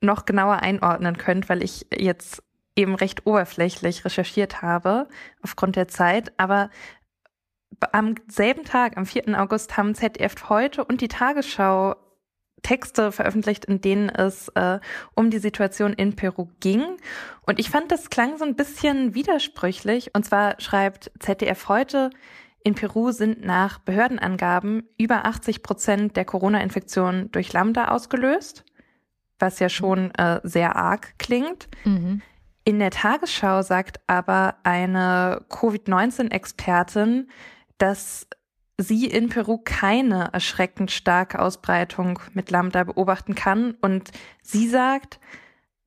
noch 0.00 0.26
genauer 0.26 0.56
einordnen 0.56 1.18
könnt, 1.18 1.48
weil 1.48 1.62
ich 1.62 1.86
jetzt 1.92 2.42
eben 2.76 2.94
recht 2.94 3.26
oberflächlich 3.26 4.04
recherchiert 4.04 4.62
habe 4.62 5.08
aufgrund 5.42 5.76
der 5.76 5.88
Zeit. 5.88 6.32
Aber 6.36 6.70
am 7.92 8.14
selben 8.28 8.64
Tag, 8.64 8.96
am 8.96 9.06
4. 9.06 9.40
August, 9.40 9.76
haben 9.76 9.94
ZDF 9.94 10.48
heute 10.48 10.84
und 10.84 11.00
die 11.00 11.08
Tagesschau 11.08 11.96
Texte 12.64 13.12
veröffentlicht, 13.12 13.66
in 13.66 13.80
denen 13.80 14.08
es 14.08 14.48
äh, 14.56 14.80
um 15.14 15.30
die 15.30 15.38
Situation 15.38 15.92
in 15.92 16.16
Peru 16.16 16.48
ging. 16.58 16.82
Und 17.46 17.60
ich 17.60 17.70
fand, 17.70 17.92
das 17.92 18.10
klang 18.10 18.38
so 18.38 18.44
ein 18.44 18.56
bisschen 18.56 19.14
widersprüchlich. 19.14 20.14
Und 20.14 20.24
zwar 20.24 20.60
schreibt 20.60 21.12
ZDF 21.20 21.68
heute, 21.68 22.10
in 22.64 22.74
Peru 22.74 23.12
sind 23.12 23.44
nach 23.44 23.78
Behördenangaben 23.78 24.88
über 24.96 25.26
80 25.26 25.62
Prozent 25.62 26.16
der 26.16 26.24
Corona-Infektionen 26.24 27.30
durch 27.30 27.52
Lambda 27.52 27.88
ausgelöst, 27.88 28.64
was 29.38 29.58
ja 29.58 29.68
schon 29.68 30.10
äh, 30.14 30.40
sehr 30.42 30.74
arg 30.74 31.18
klingt. 31.18 31.68
Mhm. 31.84 32.22
In 32.64 32.78
der 32.78 32.90
Tagesschau 32.90 33.60
sagt 33.60 34.00
aber 34.06 34.56
eine 34.62 35.44
Covid-19-Expertin, 35.50 37.28
dass 37.78 38.26
sie 38.78 39.06
in 39.06 39.28
Peru 39.28 39.58
keine 39.58 40.30
erschreckend 40.32 40.90
starke 40.90 41.38
Ausbreitung 41.38 42.18
mit 42.32 42.50
Lambda 42.50 42.84
beobachten 42.84 43.34
kann. 43.34 43.72
Und 43.80 44.10
sie 44.42 44.68
sagt, 44.68 45.20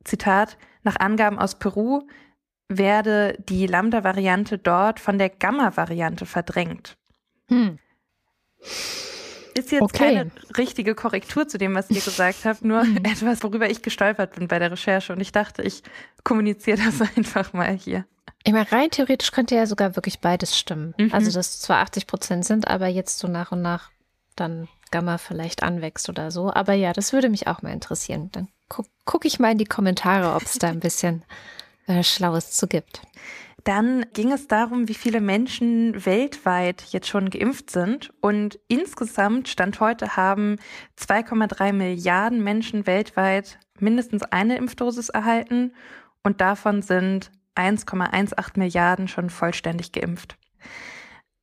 Zitat, 0.03 0.57
nach 0.83 0.97
Angaben 0.97 1.38
aus 1.38 1.59
Peru 1.59 2.07
werde 2.69 3.38
die 3.47 3.67
Lambda-Variante 3.67 4.57
dort 4.57 4.99
von 4.99 5.17
der 5.17 5.29
Gamma-Variante 5.29 6.25
verdrängt. 6.25 6.97
Hm. 7.49 7.79
Ist 9.53 9.71
jetzt 9.71 9.81
okay. 9.81 9.97
keine 9.97 10.31
richtige 10.57 10.93
Korrektur 10.93 11.47
zu 11.47 11.57
dem, 11.57 11.73
was 11.75 11.89
ihr 11.89 12.01
gesagt 12.01 12.45
habt, 12.45 12.63
nur 12.63 12.83
hm. 12.83 12.97
etwas, 12.97 13.41
worüber 13.43 13.69
ich 13.69 13.81
gestolpert 13.81 14.35
bin 14.35 14.47
bei 14.47 14.59
der 14.59 14.71
Recherche. 14.71 15.13
Und 15.13 15.19
ich 15.19 15.31
dachte, 15.31 15.61
ich 15.61 15.83
kommuniziere 16.23 16.77
das 16.77 17.01
einfach 17.17 17.53
mal 17.53 17.73
hier. 17.73 18.05
Ich 18.43 18.53
meine, 18.53 18.71
rein 18.71 18.91
theoretisch 18.91 19.31
könnte 19.31 19.55
ja 19.55 19.65
sogar 19.65 19.95
wirklich 19.95 20.19
beides 20.19 20.57
stimmen. 20.57 20.93
Mhm. 20.97 21.13
Also, 21.13 21.31
dass 21.31 21.59
zwar 21.59 21.79
80 21.79 22.07
Prozent 22.07 22.45
sind, 22.45 22.67
aber 22.67 22.88
jetzt 22.88 23.19
so 23.19 23.27
nach 23.27 23.51
und 23.51 23.61
nach 23.61 23.91
dann 24.35 24.67
Gamma 24.91 25.17
vielleicht 25.17 25.63
anwächst 25.63 26.09
oder 26.09 26.31
so. 26.31 26.53
Aber 26.53 26.73
ja, 26.73 26.93
das 26.93 27.13
würde 27.13 27.29
mich 27.29 27.47
auch 27.47 27.61
mal 27.61 27.73
interessieren. 27.73 28.29
Dann 28.31 28.47
gucke 28.69 28.89
guck 29.05 29.25
ich 29.25 29.39
mal 29.39 29.51
in 29.51 29.57
die 29.57 29.65
Kommentare, 29.65 30.33
ob 30.35 30.43
es 30.43 30.53
da 30.59 30.67
ein 30.67 30.79
bisschen 30.79 31.23
äh, 31.88 32.03
Schlaues 32.03 32.51
zu 32.51 32.67
gibt. 32.67 33.01
Dann 33.63 34.05
ging 34.13 34.31
es 34.31 34.47
darum, 34.47 34.88
wie 34.88 34.93
viele 34.93 35.19
Menschen 35.19 36.05
weltweit 36.05 36.83
jetzt 36.91 37.09
schon 37.09 37.29
geimpft 37.29 37.69
sind. 37.69 38.13
Und 38.21 38.59
insgesamt, 38.69 39.49
Stand 39.49 39.81
heute, 39.81 40.15
haben 40.15 40.57
2,3 40.97 41.73
Milliarden 41.73 42.43
Menschen 42.43 42.88
weltweit 42.88 43.59
mindestens 43.79 44.23
eine 44.23 44.57
Impfdosis 44.57 45.09
erhalten. 45.09 45.73
Und 46.23 46.39
davon 46.39 46.81
sind 46.81 47.31
1,18 47.58 48.60
Milliarden 48.60 49.08
schon 49.08 49.30
vollständig 49.30 49.91
geimpft. 49.91 50.38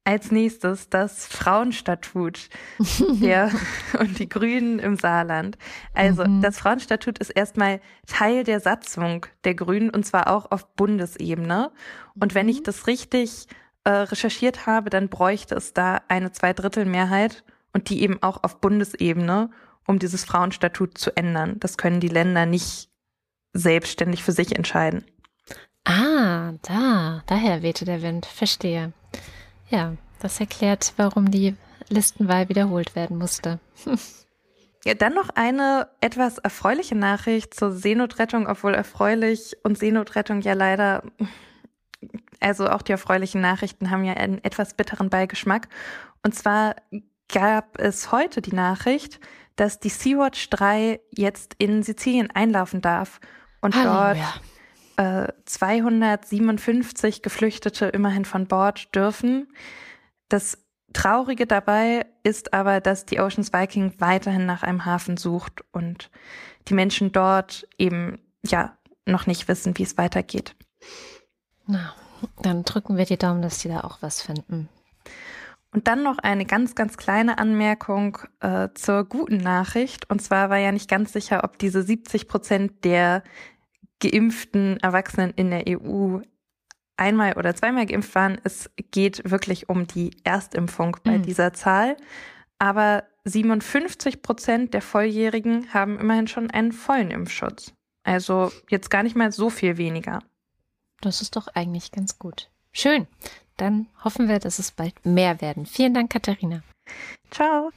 Als 0.07 0.31
nächstes 0.31 0.91
das 0.91 1.27
Frauenstatut 1.27 2.51
der 3.21 3.51
und 3.99 4.19
die 4.19 4.29
Grünen 4.29 4.79
im 4.79 4.97
Saarland. 4.97 5.57
Also 5.95 6.25
mhm. 6.25 6.43
das 6.43 6.59
Frauenstatut 6.59 7.19
ist 7.19 7.31
erstmal 7.31 7.81
Teil 8.07 8.45
der 8.45 8.61
Satzung 8.61 9.27
der 9.45 9.55
Grünen 9.55 9.89
und 9.89 10.05
zwar 10.05 10.29
auch 10.29 10.51
auf 10.51 10.75
Bundesebene. 10.75 11.73
Und 12.21 12.35
wenn 12.35 12.51
ich 12.51 12.61
mhm. 12.61 12.65
das 12.65 12.87
richtig 12.87 13.47
äh, 13.85 13.91
recherchiert 13.91 14.67
habe, 14.67 14.91
dann 14.91 15.09
bräuchte 15.09 15.55
es 15.55 15.73
da 15.73 16.03
eine 16.09 16.33
Zweidrittelmehrheit 16.33 17.45
und 17.73 17.89
die 17.89 18.03
eben 18.03 18.23
auch 18.23 18.43
auf 18.43 18.61
Bundesebene, 18.61 19.51
um 19.87 19.99
dieses 19.99 20.25
Frauenstatut 20.25 20.99
zu 20.99 21.17
ändern. 21.17 21.57
Das 21.61 21.77
können 21.77 22.01
die 22.01 22.09
Länder 22.09 22.47
nicht 22.47 22.91
selbstständig 23.53 24.23
für 24.23 24.33
sich 24.33 24.57
entscheiden. 24.57 25.05
Ah, 25.85 26.53
da, 26.63 27.23
daher 27.27 27.63
wehte 27.63 27.85
der 27.85 28.03
Wind. 28.03 28.27
Verstehe. 28.27 28.93
Ja, 29.69 29.95
das 30.21 30.41
erklärt, 30.41 30.95
warum 30.97 31.31
die 31.31 31.55
Listenwahl 31.89 32.49
wiederholt 32.49 32.95
werden 32.97 33.19
musste. 33.19 33.61
Ja, 34.87 34.93
dann 34.93 35.15
noch 35.15 35.31
eine 35.31 35.89
etwas 36.03 36.37
erfreuliche 36.37 36.95
Nachricht 36.95 37.55
zur 37.55 37.73
Seenotrettung, 37.73 38.47
obwohl 38.47 38.75
erfreulich 38.75 39.57
und 39.63 39.79
Seenotrettung 39.79 40.43
ja 40.43 40.53
leider, 40.53 41.03
also 42.39 42.69
auch 42.69 42.83
die 42.83 42.93
erfreulichen 42.93 43.41
Nachrichten 43.41 43.91
haben 43.91 44.05
ja 44.05 44.13
einen 44.13 44.45
etwas 44.45 44.75
bitteren 44.75 45.09
Beigeschmack. 45.09 45.69
Und 46.23 46.35
zwar 46.35 46.77
gab 47.33 47.79
es 47.79 48.13
heute 48.13 48.43
die 48.43 48.55
Nachricht, 48.55 49.21
dass 49.57 49.81
die 49.81 49.89
Sea-Watch 49.89 50.51
3 50.51 51.01
jetzt 51.11 51.55
in 51.57 51.83
Sizilien 51.83 52.31
einlaufen 52.31 52.83
darf 52.83 53.21
und 53.63 53.75
Halleluja. 53.75 54.15
dort 54.15 54.54
äh, 54.97 55.29
257 55.45 57.23
Geflüchtete 57.23 57.87
immerhin 57.87 58.25
von 58.25 58.47
Bord 58.47 58.95
dürfen. 58.95 59.49
Das 60.29 60.59
Traurige 60.93 61.47
dabei 61.47 62.07
ist 62.23 62.55
aber, 62.55 62.81
dass 62.81 63.05
die 63.05 63.21
Oceans 63.21 63.53
Viking 63.53 63.95
weiterhin 63.99 64.47
nach 64.47 64.63
einem 64.63 64.85
Hafen 64.85 65.17
sucht 65.17 65.65
und 65.73 66.11
die 66.69 66.75
Menschen 66.75 67.13
dort 67.13 67.67
eben 67.79 68.19
ja 68.45 68.77
noch 69.07 69.27
nicht 69.27 69.49
wissen, 69.49 69.77
wie 69.77 69.83
es 69.83 69.99
weitergeht. 69.99 70.55
Na, 71.67 71.95
dann 72.43 72.63
drücken 72.63 72.97
wir 72.97 73.05
die 73.05 73.19
Daumen, 73.19 73.43
dass 73.43 73.59
die 73.59 73.69
da 73.69 73.81
auch 73.81 73.99
was 74.01 74.23
finden. 74.23 74.69
Und 75.73 75.89
dann 75.89 76.05
noch 76.05 76.19
eine 76.19 76.45
ganz, 76.45 76.77
ganz 76.77 76.97
kleine 76.97 77.39
Anmerkung 77.39 78.19
äh, 78.39 78.69
zur 78.75 79.05
guten 79.05 79.39
Nachricht. 79.39 80.09
Und 80.09 80.23
zwar 80.23 80.49
war 80.49 80.59
ja 80.59 80.71
nicht 80.71 80.89
ganz 80.89 81.13
sicher, 81.13 81.43
ob 81.43 81.59
diese 81.59 81.83
70 81.83 82.29
Prozent 82.29 82.85
der 82.85 83.25
geimpften 84.11 84.79
Erwachsenen 84.81 85.33
in 85.37 85.51
der 85.51 85.65
EU 85.69 86.19
einmal 86.97 87.35
oder 87.35 87.55
zweimal 87.55 87.87
geimpft 87.87 88.15
waren. 88.15 88.39
Es 88.45 88.71
geht 88.91 89.29
wirklich 89.31 89.69
um 89.69 89.87
die 89.87 90.17
Erstimpfung 90.25 90.97
bei 91.05 91.19
Mhm. 91.19 91.23
dieser 91.23 91.53
Zahl. 91.53 91.97
Aber 92.59 93.05
57 93.25 94.23
Prozent 94.23 94.75
der 94.75 94.83
Volljährigen 94.83 95.73
haben 95.75 95.99
immerhin 95.99 96.29
schon 96.29 96.51
einen 96.51 96.73
vollen 96.73 97.11
Impfschutz. 97.11 97.73
Also 98.05 98.53
jetzt 98.71 98.91
gar 98.91 99.03
nicht 99.03 99.17
mal 99.17 99.33
so 99.33 99.51
viel 99.51 99.77
weniger. 99.77 100.21
Das 101.01 101.21
ist 101.21 101.37
doch 101.37 101.49
eigentlich 101.49 101.91
ganz 101.91 102.19
gut. 102.19 102.51
Schön. 102.73 103.07
Dann 103.57 103.87
hoffen 104.03 104.29
wir, 104.29 104.39
dass 104.39 104.59
es 104.59 104.73
bald 104.73 105.05
mehr 105.07 105.41
werden. 105.41 105.67
Vielen 105.67 105.95
Dank, 105.95 106.11
Katharina. 106.11 106.63
Ciao. 107.31 107.71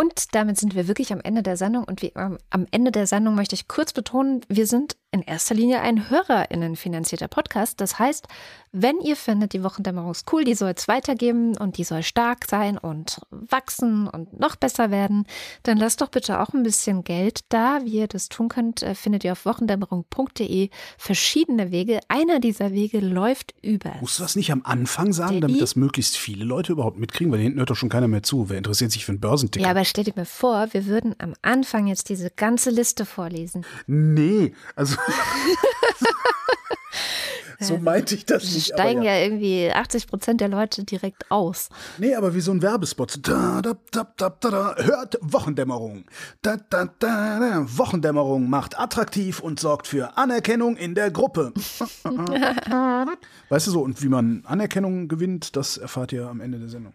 Und 0.00 0.34
damit 0.34 0.56
sind 0.56 0.74
wir 0.74 0.88
wirklich 0.88 1.12
am 1.12 1.20
Ende 1.20 1.42
der 1.42 1.58
Sendung. 1.58 1.84
Und 1.84 2.00
wie, 2.00 2.14
ähm, 2.16 2.38
am 2.48 2.66
Ende 2.70 2.90
der 2.90 3.06
Sendung 3.06 3.34
möchte 3.34 3.54
ich 3.54 3.68
kurz 3.68 3.92
betonen, 3.92 4.40
wir 4.48 4.66
sind 4.66 4.96
in 5.12 5.22
erster 5.22 5.54
Linie 5.56 5.80
ein 5.80 6.08
HörerInnen 6.08 6.76
finanzierter 6.76 7.26
Podcast. 7.26 7.80
Das 7.80 7.98
heißt, 7.98 8.28
wenn 8.72 9.00
ihr 9.00 9.16
findet, 9.16 9.52
die 9.52 9.64
Wochendämmerung 9.64 10.12
ist 10.12 10.32
cool, 10.32 10.44
die 10.44 10.54
soll 10.54 10.72
es 10.76 10.86
weitergeben 10.86 11.56
und 11.56 11.78
die 11.78 11.82
soll 11.84 12.04
stark 12.04 12.44
sein 12.48 12.78
und 12.78 13.20
wachsen 13.30 14.06
und 14.06 14.38
noch 14.38 14.54
besser 14.54 14.92
werden, 14.92 15.26
dann 15.64 15.78
lasst 15.78 16.00
doch 16.00 16.08
bitte 16.10 16.38
auch 16.38 16.50
ein 16.54 16.62
bisschen 16.62 17.02
Geld 17.02 17.40
da. 17.48 17.80
Wie 17.84 17.94
ihr 17.98 18.06
das 18.06 18.28
tun 18.28 18.48
könnt, 18.48 18.84
äh, 18.84 18.94
findet 18.94 19.24
ihr 19.24 19.32
auf 19.32 19.44
wochendämmerung.de 19.44 20.70
verschiedene 20.96 21.72
Wege. 21.72 21.98
Einer 22.06 22.38
dieser 22.38 22.70
Wege 22.72 23.00
läuft 23.00 23.52
über. 23.62 23.94
Musst 24.00 24.18
du 24.20 24.22
das 24.22 24.36
nicht 24.36 24.52
am 24.52 24.62
Anfang 24.64 25.12
sagen, 25.12 25.32
Der 25.32 25.40
damit 25.42 25.56
I- 25.56 25.60
das 25.60 25.74
möglichst 25.74 26.16
viele 26.16 26.44
Leute 26.44 26.70
überhaupt 26.72 27.00
mitkriegen? 27.00 27.32
Weil 27.32 27.40
hinten 27.40 27.58
hört 27.58 27.70
doch 27.70 27.76
schon 27.76 27.88
keiner 27.88 28.06
mehr 28.06 28.22
zu. 28.22 28.48
Wer 28.48 28.58
interessiert 28.58 28.92
sich 28.92 29.04
für 29.04 29.10
einen 29.12 29.20
Börsenticker? 29.20 29.64
Ja, 29.64 29.70
aber 29.72 29.84
stell 29.84 30.04
dir 30.04 30.12
mal 30.14 30.24
vor, 30.24 30.68
wir 30.72 30.86
würden 30.86 31.16
am 31.18 31.34
Anfang 31.42 31.88
jetzt 31.88 32.08
diese 32.08 32.30
ganze 32.30 32.70
Liste 32.70 33.04
vorlesen. 33.04 33.66
nee, 33.88 34.54
also 34.76 34.96
so 37.60 37.76
meinte 37.78 38.14
ich 38.14 38.24
das 38.26 38.44
nicht. 38.54 38.72
aber 38.72 38.82
steigen 38.82 39.02
ja. 39.02 39.14
ja 39.14 39.24
irgendwie 39.24 39.70
80 39.70 40.06
Prozent 40.06 40.40
der 40.40 40.48
Leute 40.48 40.84
direkt 40.84 41.30
aus. 41.30 41.68
Nee, 41.98 42.14
aber 42.14 42.34
wie 42.34 42.40
so 42.40 42.52
ein 42.52 42.62
Werbespot. 42.62 43.18
Da, 43.28 43.60
da, 43.60 43.74
da, 43.90 44.12
da, 44.16 44.30
da, 44.30 44.50
da. 44.50 44.74
Hört 44.82 45.18
Wochendämmerung. 45.20 46.04
Da, 46.42 46.56
da, 46.56 46.86
da, 46.98 47.38
da. 47.38 47.66
Wochendämmerung 47.78 48.48
macht 48.48 48.78
attraktiv 48.78 49.40
und 49.40 49.60
sorgt 49.60 49.86
für 49.86 50.16
Anerkennung 50.16 50.76
in 50.76 50.94
der 50.94 51.10
Gruppe. 51.10 51.52
weißt 53.48 53.66
du 53.66 53.70
so, 53.70 53.82
und 53.82 54.02
wie 54.02 54.08
man 54.08 54.42
Anerkennung 54.46 55.08
gewinnt, 55.08 55.56
das 55.56 55.76
erfahrt 55.76 56.12
ihr 56.12 56.28
am 56.28 56.40
Ende 56.40 56.58
der 56.58 56.68
Sendung. 56.68 56.94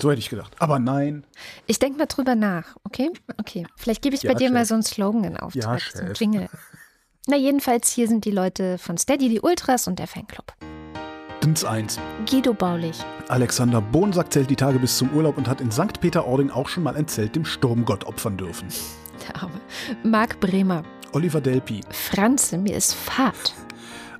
So 0.00 0.10
hätte 0.10 0.18
ich 0.18 0.30
gedacht. 0.30 0.52
Aber 0.58 0.80
nein. 0.80 1.24
Ich 1.66 1.78
denke 1.78 1.98
mal 1.98 2.06
drüber 2.06 2.34
nach, 2.34 2.76
okay? 2.82 3.10
Okay. 3.38 3.66
Vielleicht 3.76 4.02
gebe 4.02 4.16
ich 4.16 4.22
Ja, 4.22 4.30
bei 4.32 4.34
dir 4.34 4.48
Chef. 4.48 4.54
mal 4.54 4.64
so 4.64 4.74
einen 4.74 4.82
Slogan 4.82 5.22
in 5.22 5.36
Auftrag, 5.36 5.80
Ja, 5.80 5.90
so 5.94 6.02
einen. 6.02 6.14
Jingle. 6.14 6.48
Na, 7.28 7.36
jedenfalls, 7.36 7.92
hier 7.92 8.08
sind 8.08 8.24
die 8.24 8.32
Leute 8.32 8.78
von 8.78 8.98
Steady, 8.98 9.28
die 9.28 9.40
Ultras 9.40 9.86
und 9.86 10.00
der 10.00 10.08
Fanclub. 10.08 10.54
Dins 11.40 11.64
1. 11.64 12.00
Guido 12.28 12.52
Baulich, 12.52 12.98
Alexander 13.28 13.80
Bonsack 13.80 14.32
zählt 14.32 14.50
die 14.50 14.56
Tage 14.56 14.80
bis 14.80 14.98
zum 14.98 15.08
Urlaub 15.14 15.38
und 15.38 15.46
hat 15.46 15.60
in 15.60 15.70
St. 15.70 16.00
Peter-Ording 16.00 16.50
auch 16.50 16.68
schon 16.68 16.82
mal 16.82 16.96
ein 16.96 17.06
Zelt 17.06 17.36
dem 17.36 17.44
Sturmgott 17.44 18.04
opfern 18.06 18.36
dürfen. 18.36 18.66
der 19.28 19.40
Arme. 19.40 19.60
Marc 20.02 20.40
Bremer, 20.40 20.82
Oliver 21.12 21.40
Delpi, 21.40 21.82
Franze, 21.90 22.58
mir 22.58 22.76
ist 22.76 22.92
Fahrt. 22.92 23.54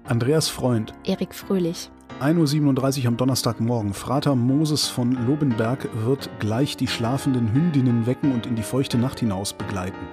Andreas 0.05 0.49
Freund, 0.49 0.95
Erik 1.03 1.35
Fröhlich, 1.35 1.91
1.37 2.21 3.01
Uhr 3.01 3.09
am 3.09 3.17
Donnerstagmorgen. 3.17 3.95
Frater 3.95 4.37
Moses 4.37 4.87
von 4.87 5.27
Lobenberg 5.27 5.89
wird 6.05 6.31
gleich 6.39 6.77
die 6.77 6.87
schlafenden 6.87 7.53
Hündinnen 7.53 8.07
wecken 8.07 8.31
und 8.31 8.47
in 8.47 8.55
die 8.55 8.63
feuchte 8.63 8.97
Nacht 8.97 9.19
hinaus 9.19 9.53
begleiten. 9.53 10.07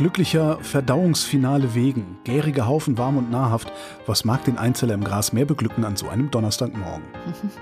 Glücklicher 0.00 0.56
Verdauungsfinale 0.62 1.74
wegen. 1.74 2.16
Gärige 2.24 2.66
Haufen 2.66 2.96
warm 2.96 3.18
und 3.18 3.30
nahrhaft. 3.30 3.70
Was 4.06 4.24
mag 4.24 4.42
den 4.46 4.56
Einzeller 4.56 4.94
im 4.94 5.04
Gras 5.04 5.34
mehr 5.34 5.44
beglücken 5.44 5.84
an 5.84 5.94
so 5.94 6.08
einem 6.08 6.30
Donnerstagmorgen? 6.30 7.04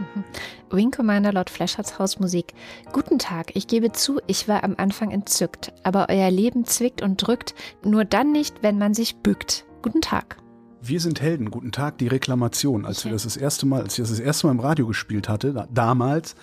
Wing 0.71 0.93
Commander 0.93 1.33
Lord 1.33 1.51
Fleschards 1.51 1.99
Hausmusik. 1.99 2.55
Guten 2.93 3.19
Tag, 3.19 3.57
ich 3.57 3.67
gebe 3.67 3.91
zu, 3.91 4.21
ich 4.29 4.47
war 4.47 4.63
am 4.63 4.77
Anfang 4.77 5.11
entzückt, 5.11 5.73
aber 5.83 6.07
euer 6.11 6.31
Leben 6.31 6.65
zwickt 6.65 7.03
und 7.03 7.17
drückt, 7.17 7.57
nur 7.85 8.05
dann 8.05 8.31
nicht, 8.31 8.63
wenn 8.63 8.79
man 8.79 8.95
sich 8.95 9.17
bückt. 9.17 9.65
Guten 9.83 10.01
Tag. 10.01 10.37
Wir 10.81 11.01
sind 11.01 11.21
Helden. 11.21 11.51
Guten 11.51 11.73
Tag, 11.73 11.99
die 11.99 12.07
Reklamation. 12.07 12.87
Als 12.87 13.05
wir 13.05 13.11
das 13.11 13.25
das 13.25 13.37
erste 13.37 13.67
Mal, 13.67 13.83
als 13.83 13.99
ich 13.99 14.03
das 14.05 14.11
das 14.11 14.21
erste 14.21 14.47
Mal 14.47 14.53
im 14.53 14.61
Radio 14.61 14.87
gespielt 14.87 15.29
hatte, 15.29 15.53
da, 15.53 15.67
damals, 15.73 16.37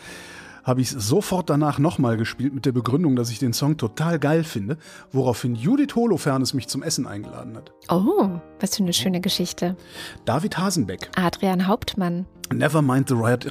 habe 0.65 0.81
ich 0.81 0.91
es 0.91 1.07
sofort 1.07 1.49
danach 1.49 1.79
nochmal 1.79 2.17
gespielt 2.17 2.53
mit 2.53 2.65
der 2.65 2.71
Begründung, 2.71 3.15
dass 3.15 3.29
ich 3.29 3.39
den 3.39 3.53
Song 3.53 3.77
total 3.77 4.19
geil 4.19 4.43
finde, 4.43 4.77
woraufhin 5.11 5.55
Judith 5.55 5.95
Holofernes 5.95 6.53
mich 6.53 6.67
zum 6.67 6.83
Essen 6.83 7.07
eingeladen 7.07 7.55
hat. 7.55 7.71
Oh, 7.89 8.41
was 8.59 8.75
für 8.75 8.83
eine 8.83 8.93
schöne 8.93 9.21
Geschichte. 9.21 9.77
David 10.25 10.57
Hasenbeck. 10.57 11.09
Adrian 11.15 11.67
Hauptmann, 11.67 12.25
Never 12.53 12.81
mind 12.83 13.09
the, 13.09 13.15
Riot, 13.15 13.45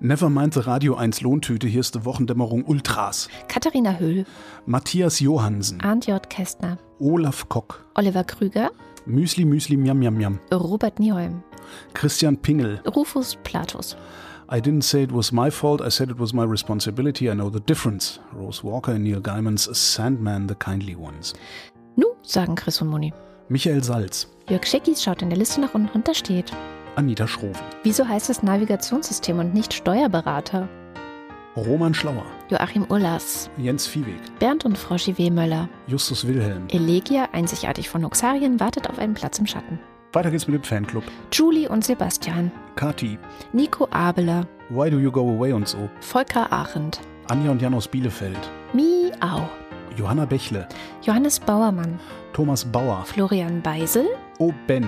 Never 0.00 0.30
mind 0.30 0.54
the 0.54 0.60
Radio 0.60 0.94
1 0.94 1.20
Lohntüte. 1.20 1.66
Hier 1.66 1.80
ist 1.80 1.96
die 1.96 2.04
Wochendämmerung 2.04 2.64
Ultras. 2.64 3.28
Katharina 3.48 3.98
Höhl, 3.98 4.24
Matthias 4.66 5.18
Johansen. 5.18 5.80
Arndt 5.80 6.06
J. 6.06 6.30
Kästner, 6.30 6.78
Olaf 7.00 7.48
Kock. 7.48 7.84
Oliver 7.94 8.22
Krüger, 8.22 8.70
Müsli 9.04 9.44
Müsli 9.44 9.76
Miam 9.76 9.98
Miam 9.98 10.14
Miam. 10.14 10.38
Robert 10.52 11.00
Nieholm, 11.00 11.42
Christian 11.92 12.36
Pingel. 12.36 12.80
Rufus 12.86 13.36
Platus, 13.42 13.96
I 14.50 14.60
didn't 14.60 14.84
say 14.84 15.02
it 15.02 15.12
was 15.12 15.30
my 15.30 15.50
fault, 15.50 15.82
I 15.82 15.90
said 15.90 16.08
it 16.08 16.18
was 16.18 16.32
my 16.32 16.42
responsibility. 16.42 17.28
I 17.30 17.34
know 17.34 17.50
the 17.50 17.60
difference. 17.60 18.18
Rose 18.32 18.64
Walker 18.64 18.92
and 18.92 19.04
Neil 19.04 19.20
Gaiman's 19.20 19.68
Sandman, 19.76 20.46
the 20.46 20.54
Kindly 20.54 20.96
Ones. 20.96 21.34
Nu, 21.96 22.06
sagen 22.22 22.54
Chris 22.54 22.80
und 22.80 22.88
Moni. 22.88 23.12
Michael 23.50 23.84
Salz. 23.84 24.26
Jörg 24.48 24.64
Schickis 24.64 25.02
schaut 25.02 25.20
in 25.20 25.28
der 25.28 25.38
Liste 25.38 25.60
nach 25.60 25.74
unten 25.74 25.94
und 25.94 26.08
da 26.08 26.14
steht. 26.14 26.50
Anita 26.96 27.28
Schroven. 27.28 27.60
Wieso 27.82 28.08
heißt 28.08 28.30
es 28.30 28.42
Navigationssystem 28.42 29.38
und 29.38 29.52
nicht 29.52 29.74
Steuerberater? 29.74 30.66
Roman 31.54 31.92
Schlauer. 31.92 32.24
Joachim 32.48 32.86
Urlas, 32.88 33.50
Jens 33.58 33.86
Viehweg. 33.86 34.38
Bernd 34.38 34.64
und 34.64 34.78
Froschi 34.78 35.18
Wehmöller. 35.18 35.68
Justus 35.88 36.26
Wilhelm. 36.26 36.68
Elegia, 36.70 37.28
einzigartig 37.32 37.90
von 37.90 38.02
Oxarien, 38.02 38.60
wartet 38.60 38.88
auf 38.88 38.98
einen 38.98 39.12
Platz 39.12 39.38
im 39.38 39.46
Schatten. 39.46 39.78
Weiter 40.12 40.30
geht's 40.30 40.48
mit 40.48 40.54
dem 40.56 40.64
Fanclub. 40.64 41.04
Julie 41.32 41.68
und 41.68 41.84
Sebastian. 41.84 42.50
Kati. 42.76 43.18
Nico 43.52 43.88
Abeler. 43.90 44.46
Why 44.70 44.90
do 44.90 44.98
you 44.98 45.10
go 45.10 45.20
away 45.28 45.52
und 45.52 45.68
so. 45.68 45.90
Volker 46.00 46.50
Arendt. 46.50 47.00
Anja 47.28 47.50
und 47.50 47.60
Jan 47.60 47.74
aus 47.74 47.86
Bielefeld. 47.88 48.38
Miau. 48.72 49.48
Johanna 49.96 50.24
Bächle. 50.24 50.66
Johannes 51.02 51.38
Bauermann. 51.38 51.98
Thomas 52.32 52.64
Bauer. 52.64 53.04
Florian 53.04 53.60
Beisel. 53.60 54.06
O. 54.38 54.52
Ben. 54.66 54.86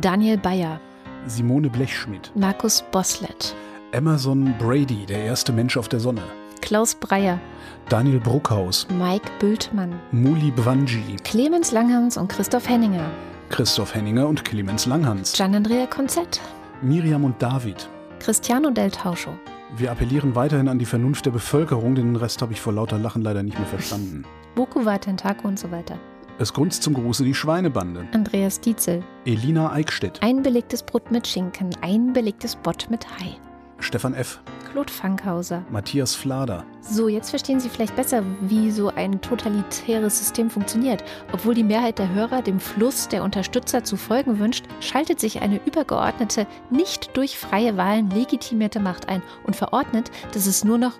Daniel 0.00 0.36
Bayer. 0.36 0.78
Simone 1.26 1.70
Blechschmidt. 1.70 2.30
Markus 2.34 2.84
Boslett. 2.90 3.54
Emerson 3.92 4.54
Brady, 4.58 5.06
der 5.06 5.24
erste 5.24 5.52
Mensch 5.52 5.76
auf 5.76 5.88
der 5.88 6.00
Sonne. 6.00 6.22
Klaus 6.60 6.94
Breyer. 6.94 7.40
Daniel 7.88 8.20
Bruckhaus. 8.20 8.86
Mike 8.90 9.30
Bültmann. 9.38 9.98
Muli 10.12 10.50
Bwanji. 10.50 11.16
Clemens 11.24 11.72
Langhans 11.72 12.16
und 12.18 12.28
Christoph 12.28 12.68
Henninger. 12.68 13.10
Christoph 13.50 13.96
Henninger 13.96 14.28
und 14.28 14.44
Clemens 14.44 14.86
Langhans. 14.86 15.32
Gian-Andrea 15.32 15.86
Konzett. 15.86 16.40
Miriam 16.82 17.24
und 17.24 17.42
David. 17.42 17.88
Cristiano 18.20 18.70
del 18.70 18.92
Tauscho. 18.92 19.32
Wir 19.76 19.90
appellieren 19.90 20.36
weiterhin 20.36 20.68
an 20.68 20.78
die 20.78 20.86
Vernunft 20.86 21.26
der 21.26 21.32
Bevölkerung, 21.32 21.96
den 21.96 22.14
Rest 22.14 22.42
habe 22.42 22.52
ich 22.52 22.60
vor 22.60 22.72
lauter 22.72 22.96
Lachen 22.96 23.22
leider 23.22 23.42
nicht 23.42 23.58
mehr 23.58 23.66
verstanden. 23.66 24.24
Boku 24.54 24.84
Watentako 24.84 25.48
und 25.48 25.58
so 25.58 25.70
weiter. 25.72 25.98
Es 26.38 26.52
grunzt 26.52 26.84
zum 26.84 26.94
Gruße 26.94 27.24
die 27.24 27.34
Schweinebande. 27.34 28.06
Andreas 28.12 28.60
Dietzel. 28.60 29.02
Elina 29.24 29.72
Eickstedt. 29.72 30.22
Ein 30.22 30.42
belegtes 30.42 30.84
Brot 30.84 31.10
mit 31.10 31.26
Schinken, 31.26 31.70
ein 31.82 32.12
belegtes 32.12 32.54
Bott 32.54 32.86
mit 32.88 33.04
Hai. 33.18 33.36
Stefan 33.80 34.14
F. 34.14 34.40
Claude 34.70 34.92
Fankhauser. 34.92 35.64
Matthias 35.70 36.14
Flader. 36.14 36.64
So, 36.80 37.08
jetzt 37.08 37.30
verstehen 37.30 37.58
Sie 37.58 37.68
vielleicht 37.68 37.96
besser, 37.96 38.22
wie 38.40 38.70
so 38.70 38.88
ein 38.88 39.20
totalitäres 39.20 40.18
System 40.18 40.48
funktioniert. 40.48 41.02
Obwohl 41.32 41.54
die 41.54 41.64
Mehrheit 41.64 41.98
der 41.98 42.14
Hörer 42.14 42.42
dem 42.42 42.60
Fluss 42.60 43.08
der 43.08 43.24
Unterstützer 43.24 43.82
zu 43.82 43.96
folgen 43.96 44.38
wünscht, 44.38 44.66
schaltet 44.80 45.18
sich 45.18 45.40
eine 45.40 45.60
übergeordnete, 45.66 46.46
nicht 46.70 47.16
durch 47.16 47.36
freie 47.36 47.76
Wahlen 47.76 48.10
legitimierte 48.10 48.78
Macht 48.78 49.08
ein 49.08 49.22
und 49.44 49.56
verordnet, 49.56 50.10
dass 50.32 50.46
es 50.46 50.64
nur 50.64 50.78
noch 50.78 50.92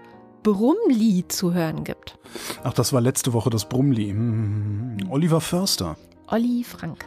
Brummli 0.43 1.25
zu 1.29 1.55
hören 1.55 1.85
gibt. 1.85 2.19
Ach, 2.65 2.73
das 2.73 2.93
war 2.93 3.01
letzte 3.01 3.33
Woche 3.33 3.51
das 3.51 3.69
Brummli. 3.69 4.09
Hm. 4.09 4.99
Oliver 5.11 5.41
Förster. 5.41 5.97
Olli 6.27 6.65
Frank. 6.65 7.05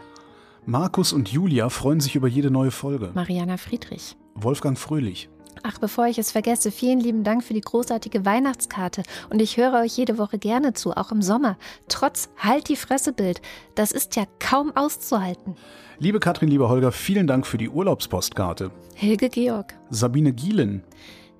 Markus 0.66 1.12
und 1.12 1.30
Julia 1.30 1.68
freuen 1.68 2.00
sich 2.00 2.16
über 2.16 2.28
jede 2.28 2.52
neue 2.52 2.72
Folge. 2.72 3.12
Mariana 3.14 3.58
Friedrich. 3.58 4.16
Wolfgang 4.36 4.78
Fröhlich. 4.78 5.30
Ach, 5.65 5.80
bevor 5.80 6.07
ich 6.07 6.18
es 6.18 6.31
vergesse, 6.31 6.72
vielen 6.72 6.99
lieben 6.99 7.23
Dank 7.23 7.41
für 7.41 7.53
die 7.53 7.61
großartige 7.61 8.26
Weihnachtskarte. 8.26 9.03
Und 9.30 9.41
ich 9.41 9.56
höre 9.56 9.80
euch 9.80 9.95
jede 9.95 10.18
Woche 10.18 10.38
gerne 10.38 10.73
zu, 10.73 10.91
auch 10.91 11.11
im 11.11 11.22
Sommer. 11.22 11.57
Trotz 11.88 12.30
Halt 12.38 12.68
die 12.68 12.76
Fresse-Bild. 12.76 13.41
Das 13.73 13.94
ist 13.94 14.18
ja 14.18 14.26
kaum 14.40 14.76
auszuhalten. 14.76 15.56
Liebe 15.99 16.19
Katrin, 16.19 16.49
lieber 16.49 16.68
Holger, 16.68 16.91
vielen 16.91 17.27
Dank 17.27 17.48
für 17.48 17.57
die 17.57 17.69
Urlaubspostkarte. 17.69 18.72
Hilge 18.94 19.30
Georg. 19.30 19.73
Sabine 19.90 20.34
Gielen. 20.34 20.84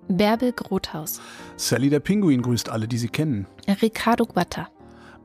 Bärbel 0.08 0.54
Grothaus. 0.54 1.20
Sally 1.58 1.90
der 1.90 2.00
Pinguin 2.00 2.42
grüßt 2.42 2.70
alle, 2.70 2.88
die 2.88 2.98
sie 2.98 3.10
kennen. 3.10 3.46
Ricardo 3.82 4.26
Guatta. 4.26 4.70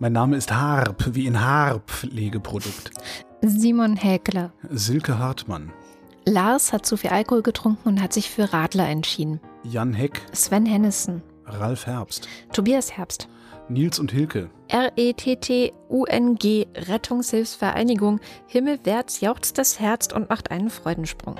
Mein 0.00 0.12
Name 0.12 0.36
ist 0.36 0.52
Harp, 0.52 1.14
wie 1.14 1.26
in 1.26 1.40
Harp-Legeprodukt. 1.40 2.90
Simon 3.42 3.96
Häkler. 3.96 4.52
Silke 4.70 5.18
Hartmann. 5.18 5.72
Lars 6.28 6.72
hat 6.72 6.86
zu 6.86 6.96
viel 6.96 7.10
Alkohol 7.10 7.42
getrunken 7.42 7.88
und 7.88 8.02
hat 8.02 8.12
sich 8.12 8.30
für 8.30 8.52
Radler 8.52 8.88
entschieden. 8.88 9.40
Jan 9.64 9.92
Heck. 9.94 10.20
Sven 10.32 10.66
Hennissen. 10.66 11.22
Ralf 11.46 11.86
Herbst. 11.86 12.28
Tobias 12.52 12.96
Herbst. 12.96 13.28
Nils 13.68 13.98
und 13.98 14.12
Hilke. 14.12 14.50
R-E-T-T-U-N-G 14.68 16.66
Rettungshilfsvereinigung 16.74 18.20
Himmelwärts 18.46 19.20
jauchzt 19.20 19.58
das 19.58 19.80
Herz 19.80 20.12
und 20.12 20.30
macht 20.30 20.50
einen 20.50 20.70
Freudensprung. 20.70 21.36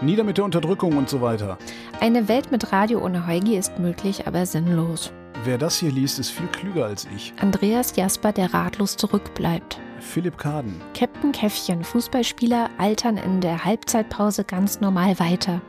Nieder 0.00 0.22
mit 0.22 0.38
der 0.38 0.44
Unterdrückung 0.44 0.96
und 0.96 1.08
so 1.08 1.20
weiter. 1.20 1.58
Eine 2.00 2.28
Welt 2.28 2.52
mit 2.52 2.72
Radio 2.72 3.04
ohne 3.04 3.26
Heugi 3.26 3.56
ist 3.56 3.78
möglich, 3.78 4.26
aber 4.28 4.46
sinnlos. 4.46 5.12
Wer 5.44 5.58
das 5.58 5.78
hier 5.78 5.90
liest, 5.90 6.18
ist 6.18 6.30
viel 6.30 6.46
klüger 6.48 6.86
als 6.86 7.06
ich. 7.14 7.32
Andreas 7.40 7.96
Jasper, 7.96 8.32
der 8.32 8.54
ratlos 8.54 8.96
zurückbleibt. 8.96 9.80
Philipp 10.00 10.38
Kaden. 10.38 10.80
Captain 10.94 11.32
Käffchen, 11.32 11.84
Fußballspieler, 11.84 12.70
altern 12.78 13.16
in 13.16 13.40
der 13.40 13.64
Halbzeitpause 13.64 14.44
ganz 14.44 14.80
normal 14.80 15.18
weiter. 15.18 15.60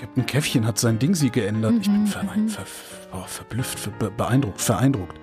Captain 0.00 0.26
Käffchen 0.26 0.66
hat 0.66 0.78
sein 0.78 0.98
Ding 0.98 1.14
sie 1.14 1.30
geändert. 1.30 1.72
ich 1.80 1.86
bin 1.90 2.02
Mhm, 2.02 2.06
ver 2.06 2.22
mhm. 2.24 2.48
ver 2.48 2.64
oh, 3.12 3.24
verblüfft, 3.26 3.78
ver 3.78 3.90
be 3.98 4.10
beeindruckt, 4.10 4.60
vereindruckt. 4.60 5.18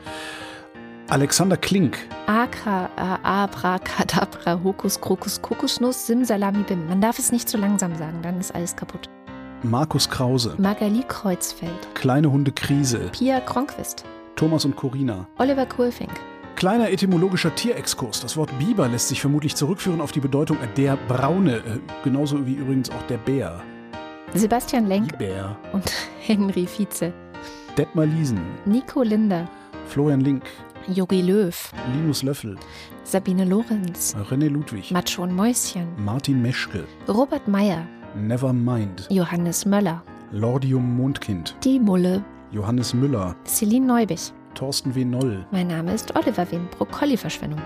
Alexander 1.09 1.57
Klink. 1.57 1.97
Akra, 2.27 2.89
äh, 2.97 3.27
Abracadabra, 3.27 4.59
Hokus, 4.63 4.99
Krokus, 4.99 5.41
Kokosnuss, 5.41 6.07
Simsalami, 6.07 6.63
Bim. 6.63 6.87
Man 6.87 7.01
darf 7.01 7.19
es 7.19 7.31
nicht 7.31 7.47
zu 7.49 7.57
langsam 7.57 7.95
sagen, 7.95 8.21
dann 8.23 8.39
ist 8.39 8.55
alles 8.55 8.75
kaputt. 8.75 9.09
Markus 9.63 10.09
Krause. 10.09 10.55
Magali 10.57 11.03
Kreuzfeld, 11.07 11.93
Kleine 11.93 12.31
Hunde 12.31 12.51
Krise. 12.51 13.09
Pia 13.11 13.39
Kronquist, 13.41 14.03
Thomas 14.35 14.65
und 14.65 14.75
Corina. 14.75 15.27
Oliver 15.37 15.65
Kohlfink, 15.65 16.11
Kleiner 16.55 16.89
etymologischer 16.91 17.53
Tierexkurs. 17.55 18.21
Das 18.21 18.37
Wort 18.37 18.57
Biber 18.59 18.87
lässt 18.87 19.09
sich 19.09 19.19
vermutlich 19.21 19.55
zurückführen 19.55 20.01
auf 20.01 20.11
die 20.11 20.19
Bedeutung 20.19 20.57
der 20.77 20.97
Braune, 21.07 21.57
äh, 21.57 21.79
genauso 22.03 22.45
wie 22.45 22.53
übrigens 22.53 22.89
auch 22.89 23.01
der 23.09 23.17
Bär. 23.17 23.61
Sebastian 24.33 24.87
Lenk 24.87 25.17
Bär. 25.17 25.57
und 25.73 25.83
Henry 26.21 26.65
Vize, 26.67 27.11
Detmar 27.77 28.05
Liesen. 28.05 28.39
Nico 28.65 29.01
Linder, 29.03 29.49
Florian 29.87 30.21
Link. 30.21 30.43
Jogi 30.87 31.21
Löw, 31.21 31.71
Linus 31.93 32.23
Löffel. 32.23 32.57
Sabine 33.03 33.45
Lorenz, 33.45 34.15
René 34.29 34.49
Ludwig. 34.49 34.91
Macho 34.91 35.23
und 35.23 35.33
Mäuschen, 35.33 35.87
Martin 35.97 36.41
Meschke. 36.41 36.83
Robert 37.07 37.47
Meyer, 37.47 37.85
Nevermind. 38.15 39.07
Johannes 39.09 39.65
Möller, 39.65 40.03
Lordium 40.31 40.97
Mondkind. 40.97 41.55
Die 41.63 41.79
Mulle, 41.79 42.23
Johannes 42.51 42.93
Müller. 42.93 43.35
Celine 43.45 43.85
Neubich. 43.85 44.33
Thorsten 44.53 44.95
W. 44.95 45.05
Noll. 45.05 45.45
Mein 45.51 45.67
Name 45.67 45.93
ist 45.93 46.15
Oliver 46.15 46.49
Wien, 46.51 46.67
Brokkoli-Verschwendung. 46.77 47.61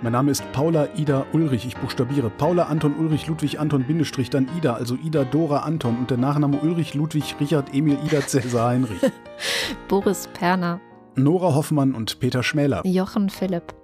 Mein 0.00 0.12
Name 0.12 0.30
ist 0.30 0.44
Paula 0.52 0.88
Ida 0.96 1.26
Ulrich. 1.32 1.66
Ich 1.66 1.76
buchstabiere 1.76 2.30
Paula 2.30 2.64
Anton 2.64 2.94
Ulrich 2.96 3.26
Ludwig 3.26 3.58
Anton 3.58 3.84
Bindestrich 3.84 4.30
dann 4.30 4.48
Ida, 4.56 4.74
also 4.74 4.94
Ida 4.94 5.24
Dora 5.24 5.60
Anton 5.60 5.98
und 5.98 6.10
der 6.10 6.18
Nachname 6.18 6.58
Ulrich 6.58 6.94
Ludwig 6.94 7.34
Richard 7.40 7.74
Emil 7.74 7.98
Ida 8.06 8.20
Cäsar 8.20 8.68
Heinrich. 8.68 9.00
Boris 9.88 10.28
Perner, 10.34 10.80
Nora 11.16 11.52
Hoffmann 11.54 11.94
und 11.96 12.20
Peter 12.20 12.44
Schmäler. 12.44 12.86
Jochen 12.86 13.28
Philipp. 13.28 13.74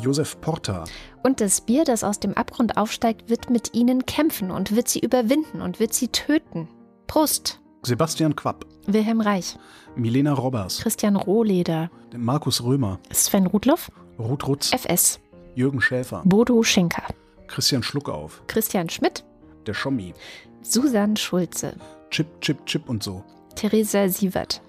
Josef 0.00 0.40
Porta. 0.40 0.84
Und 1.24 1.40
das 1.40 1.60
Bier, 1.60 1.84
das 1.84 2.04
aus 2.04 2.20
dem 2.20 2.34
Abgrund 2.34 2.76
aufsteigt, 2.76 3.28
wird 3.28 3.50
mit 3.50 3.74
ihnen 3.74 4.06
kämpfen 4.06 4.52
und 4.52 4.76
wird 4.76 4.86
sie 4.86 5.00
überwinden 5.00 5.60
und 5.60 5.80
wird 5.80 5.92
sie 5.92 6.08
töten. 6.08 6.68
Prost! 7.08 7.60
Sebastian 7.82 8.36
Quapp. 8.36 8.64
Wilhelm 8.90 9.20
Reich, 9.20 9.56
Milena 9.96 10.32
Robbers. 10.32 10.78
Christian 10.80 11.16
Rohleder, 11.16 11.90
Markus 12.16 12.62
Römer. 12.64 12.98
Sven 13.12 13.46
Rudloff, 13.46 13.90
Ruth 14.18 14.46
Rutz. 14.46 14.72
FS, 14.72 15.20
Jürgen 15.54 15.80
Schäfer. 15.82 16.22
Bodo 16.24 16.62
Schinker, 16.62 17.02
Christian 17.48 17.82
Schluckauf. 17.82 18.42
Christian 18.46 18.88
Schmidt, 18.88 19.24
Der 19.66 19.74
Schommi. 19.74 20.14
Susan 20.62 21.16
Schulze, 21.16 21.74
Chip, 22.10 22.40
Chip, 22.40 22.64
Chip 22.64 22.88
und 22.88 23.02
so. 23.02 23.22
Theresa 23.56 24.08
Sievert, 24.08 24.62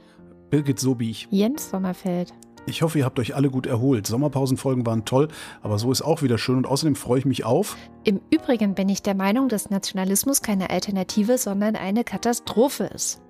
Birgit 0.50 0.80
Sobich. 0.80 1.28
Jens 1.32 1.70
Sommerfeld, 1.70 2.34
Ich 2.66 2.82
hoffe, 2.82 3.00
ihr 3.00 3.06
habt 3.06 3.20
euch 3.20 3.36
alle 3.36 3.50
gut 3.50 3.68
erholt. 3.68 4.06
Sommerpausenfolgen 4.06 4.86
waren 4.86 5.06
toll, 5.06 5.30
aber 5.62 5.80
so 5.80 5.92
ist 5.94 6.02
auch 6.02 6.22
wieder 6.24 6.38
schön 6.38 6.58
und 6.58 6.68
außerdem 6.68 6.96
freue 6.98 7.20
ich 7.20 7.26
mich 7.26 7.46
auf. 7.46 7.78
Im 8.04 8.20
Übrigen 8.32 8.76
bin 8.76 8.90
ich 8.90 9.02
der 9.02 9.16
Meinung, 9.16 9.48
dass 9.48 9.70
Nationalismus 9.70 10.42
keine 10.42 10.70
Alternative, 10.72 11.38
sondern 11.38 11.78
eine 11.78 12.04
Katastrophe 12.04 12.84
ist. 12.94 13.22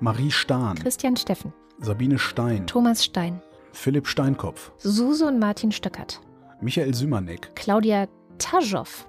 Marie 0.00 0.30
Stahn, 0.30 0.78
Christian 0.78 1.16
Steffen, 1.16 1.52
Sabine 1.80 2.18
Stein, 2.18 2.66
Thomas 2.66 3.04
Stein, 3.04 3.42
Philipp 3.72 4.06
Steinkopf, 4.06 4.72
Suse 4.78 5.26
und 5.26 5.38
Martin 5.38 5.72
Stöckert, 5.72 6.20
Michael 6.60 6.94
Sümanek, 6.94 7.54
Claudia 7.54 8.08
Taschow, 8.38 9.06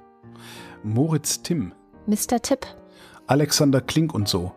Moritz 0.84 1.42
Timm, 1.42 1.74
Mr. 2.08 2.42
Tipp, 2.42 2.66
Alexander 3.28 3.82
Klink 3.82 4.14
und 4.14 4.28
so. 4.28 4.52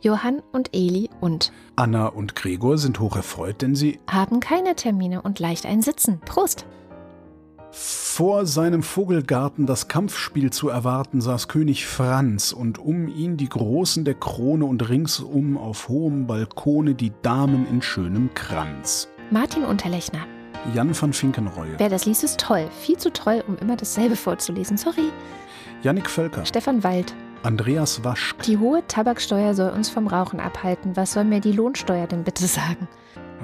Johann 0.00 0.42
und 0.52 0.68
Eli 0.74 1.08
und 1.22 1.50
Anna 1.76 2.08
und 2.08 2.34
Gregor 2.34 2.76
sind 2.76 3.00
hocherfreut, 3.00 3.62
denn 3.62 3.74
sie 3.74 4.00
haben 4.06 4.38
keine 4.38 4.76
Termine 4.76 5.22
und 5.22 5.38
leicht 5.38 5.64
ein 5.64 5.80
Sitzen. 5.80 6.20
Prost! 6.20 6.66
Vor 7.74 8.46
seinem 8.46 8.82
Vogelgarten 8.82 9.66
das 9.66 9.88
Kampfspiel 9.88 10.50
zu 10.50 10.68
erwarten, 10.68 11.20
saß 11.20 11.48
König 11.48 11.86
Franz 11.86 12.52
und 12.52 12.78
um 12.78 13.08
ihn 13.08 13.36
die 13.36 13.48
Großen 13.48 14.04
der 14.04 14.14
Krone 14.14 14.64
und 14.64 14.88
ringsum 14.88 15.58
auf 15.58 15.88
hohem 15.88 16.26
Balkone 16.26 16.94
die 16.94 17.12
Damen 17.22 17.66
in 17.66 17.82
schönem 17.82 18.32
Kranz. 18.34 19.08
Martin 19.30 19.64
Unterlechner. 19.64 20.20
Jan 20.72 20.98
van 20.98 21.12
Finkenreue, 21.12 21.74
Wer 21.76 21.88
das 21.88 22.06
liest, 22.06 22.24
ist 22.24 22.38
toll. 22.38 22.68
Viel 22.80 22.96
zu 22.96 23.12
toll, 23.12 23.42
um 23.46 23.58
immer 23.58 23.76
dasselbe 23.76 24.16
vorzulesen. 24.16 24.76
Sorry. 24.76 25.10
Jannik 25.82 26.08
Völker, 26.08 26.46
Stefan 26.46 26.82
Wald. 26.84 27.14
Andreas 27.44 28.02
Waschk, 28.02 28.40
Die 28.44 28.56
hohe 28.56 28.82
Tabaksteuer 28.88 29.52
soll 29.52 29.68
uns 29.70 29.90
vom 29.90 30.06
Rauchen 30.06 30.40
abhalten. 30.40 30.96
Was 30.96 31.12
soll 31.12 31.24
mir 31.24 31.40
die 31.40 31.52
Lohnsteuer 31.52 32.06
denn 32.06 32.24
bitte 32.24 32.46
sagen? 32.46 32.88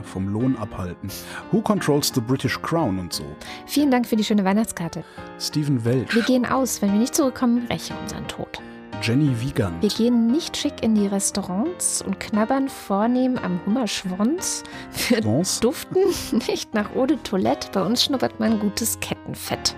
vom 0.03 0.29
Lohn 0.29 0.57
abhalten, 0.57 1.11
Who 1.53 1.61
Controls 1.61 2.11
the 2.15 2.23
British 2.23 2.59
Crown 2.63 2.99
und 2.99 3.13
so, 3.13 3.25
Vielen 3.67 3.91
Dank 3.91 4.07
für 4.07 4.17
die 4.17 4.25
schöne 4.25 4.43
Weihnachtskarte. 4.47 5.05
Stephen 5.39 5.85
Welch, 5.85 6.15
Wir 6.15 6.23
gehen 6.23 6.47
aus. 6.47 6.81
Wenn 6.81 6.93
wir 6.95 6.99
nicht 6.99 7.15
zurückkommen, 7.15 7.67
räche 7.71 7.93
unseren 8.01 8.27
Tod. 8.27 8.63
Jenny 9.03 9.39
Wiegand, 9.43 9.83
Wir 9.83 9.91
gehen 9.91 10.29
nicht 10.29 10.57
schick 10.57 10.83
in 10.83 10.95
die 10.95 11.07
Restaurants 11.07 12.01
und 12.01 12.19
knabbern 12.19 12.71
vornehm 12.71 13.37
am 13.37 13.61
Hummerschwanz. 13.67 14.63
Wir 15.09 15.23
France, 15.23 15.61
duften 15.61 16.03
nicht 16.49 16.73
nach 16.73 16.97
Eau 16.97 17.05
de 17.05 17.19
Toilette. 17.23 17.69
Bei 17.75 17.83
uns 17.83 18.03
schnuppert 18.03 18.41
man 18.41 18.59
gutes 18.59 18.99
Kettenfett. 19.01 19.75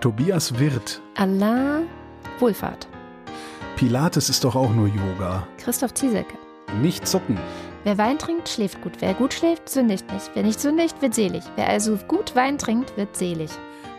Tobias 0.00 0.56
Wirth, 0.60 1.00
Alain 1.16 1.88
Wohlfahrt. 2.38 2.86
Pilates 3.76 4.28
ist 4.28 4.44
doch 4.44 4.54
auch 4.54 4.70
nur 4.70 4.86
Yoga. 4.86 5.48
Christoph 5.58 5.94
Ziesecke. 5.94 6.38
Nicht 6.80 7.08
zucken. 7.08 7.36
Wer 7.82 7.98
Wein 7.98 8.18
trinkt, 8.18 8.48
schläft 8.48 8.80
gut. 8.82 8.92
Wer 9.00 9.14
gut 9.14 9.34
schläft, 9.34 9.68
sündigt 9.68 10.10
nicht. 10.12 10.30
Wer 10.34 10.44
nicht 10.44 10.60
sündigt, 10.60 11.02
wird 11.02 11.14
selig. 11.14 11.42
Wer 11.56 11.68
also 11.68 11.96
gut 11.96 12.36
Wein 12.36 12.56
trinkt, 12.56 12.96
wird 12.96 13.16
selig. 13.16 13.50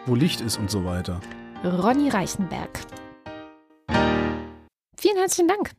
Wo 0.06 0.16
Licht 0.16 0.40
ist 0.40 0.58
und 0.58 0.72
so 0.72 0.86
weiter. 0.86 1.20
Ronny 1.64 2.10
Reichenberg. 2.10 2.80
Vielen 4.98 5.18
herzlichen 5.18 5.50
Dank. 5.50 5.72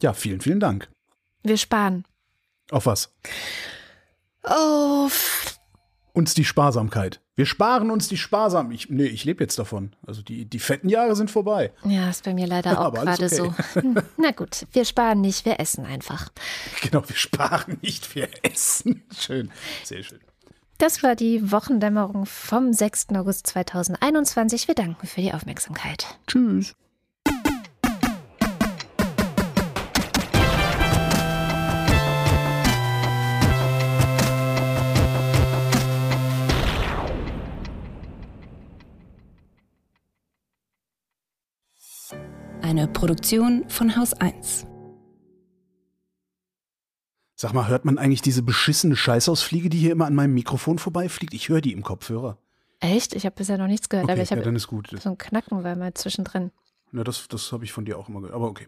Ja, 0.00 0.12
vielen, 0.12 0.40
vielen 0.40 0.60
Dank. 0.60 0.88
Wir 1.44 1.56
sparen. 1.56 2.04
Auf 2.72 2.86
was? 2.86 3.14
Auf 4.42 5.55
uns 6.16 6.32
die 6.32 6.46
Sparsamkeit. 6.46 7.20
Wir 7.34 7.44
sparen 7.44 7.90
uns 7.90 8.08
die 8.08 8.16
Sparsamkeit. 8.16 8.74
Ich, 8.74 8.88
nee, 8.88 9.04
ich 9.04 9.24
lebe 9.26 9.44
jetzt 9.44 9.58
davon. 9.58 9.94
Also 10.06 10.22
die, 10.22 10.46
die 10.46 10.58
fetten 10.58 10.88
Jahre 10.88 11.14
sind 11.14 11.30
vorbei. 11.30 11.72
Ja, 11.84 12.08
ist 12.08 12.24
bei 12.24 12.32
mir 12.32 12.46
leider 12.46 12.80
auch 12.86 12.94
gerade 12.94 13.26
okay. 13.26 13.28
so. 13.28 13.54
Hm, 13.74 13.98
Na 14.16 14.30
gut, 14.30 14.66
wir 14.72 14.86
sparen 14.86 15.20
nicht, 15.20 15.44
wir 15.44 15.60
essen 15.60 15.84
einfach. 15.84 16.30
Genau, 16.80 17.06
wir 17.06 17.16
sparen 17.16 17.78
nicht, 17.82 18.14
wir 18.14 18.28
essen. 18.42 19.02
Schön, 19.18 19.50
sehr 19.84 20.02
schön. 20.02 20.20
Das 20.78 21.02
war 21.02 21.16
die 21.16 21.52
Wochendämmerung 21.52 22.24
vom 22.26 22.72
6. 22.72 23.08
August 23.14 23.46
2021. 23.48 24.68
Wir 24.68 24.74
danken 24.74 25.06
für 25.06 25.20
die 25.20 25.34
Aufmerksamkeit. 25.34 26.18
Tschüss. 26.26 26.74
Eine 42.66 42.88
Produktion 42.88 43.62
von 43.68 43.96
Haus 43.96 44.12
1. 44.12 44.66
Sag 47.36 47.52
mal, 47.52 47.68
hört 47.68 47.84
man 47.84 47.96
eigentlich 47.96 48.22
diese 48.22 48.42
beschissene 48.42 48.96
Scheißausfliege, 48.96 49.68
die 49.68 49.78
hier 49.78 49.92
immer 49.92 50.06
an 50.06 50.16
meinem 50.16 50.34
Mikrofon 50.34 50.80
vorbeifliegt? 50.80 51.32
Ich 51.32 51.48
höre 51.48 51.60
die 51.60 51.70
im 51.70 51.84
Kopfhörer. 51.84 52.38
Echt? 52.80 53.14
Ich 53.14 53.24
habe 53.24 53.36
bisher 53.36 53.56
noch 53.56 53.68
nichts 53.68 53.88
gehört, 53.88 54.06
Okay, 54.06 54.14
aber 54.14 54.22
ich 54.22 54.30
ja, 54.30 54.36
habe 54.36 54.44
dann 54.44 54.56
ist 54.56 54.66
gut. 54.66 54.90
so 55.00 55.10
ein 55.10 55.16
Knacken 55.16 55.62
war 55.62 55.76
mal 55.76 55.94
zwischendrin. 55.94 56.50
Na, 56.90 57.04
das 57.04 57.28
das 57.28 57.52
habe 57.52 57.62
ich 57.64 57.70
von 57.70 57.84
dir 57.84 58.00
auch 58.00 58.08
immer 58.08 58.18
gehört. 58.18 58.34
Aber 58.34 58.48
okay. 58.48 58.66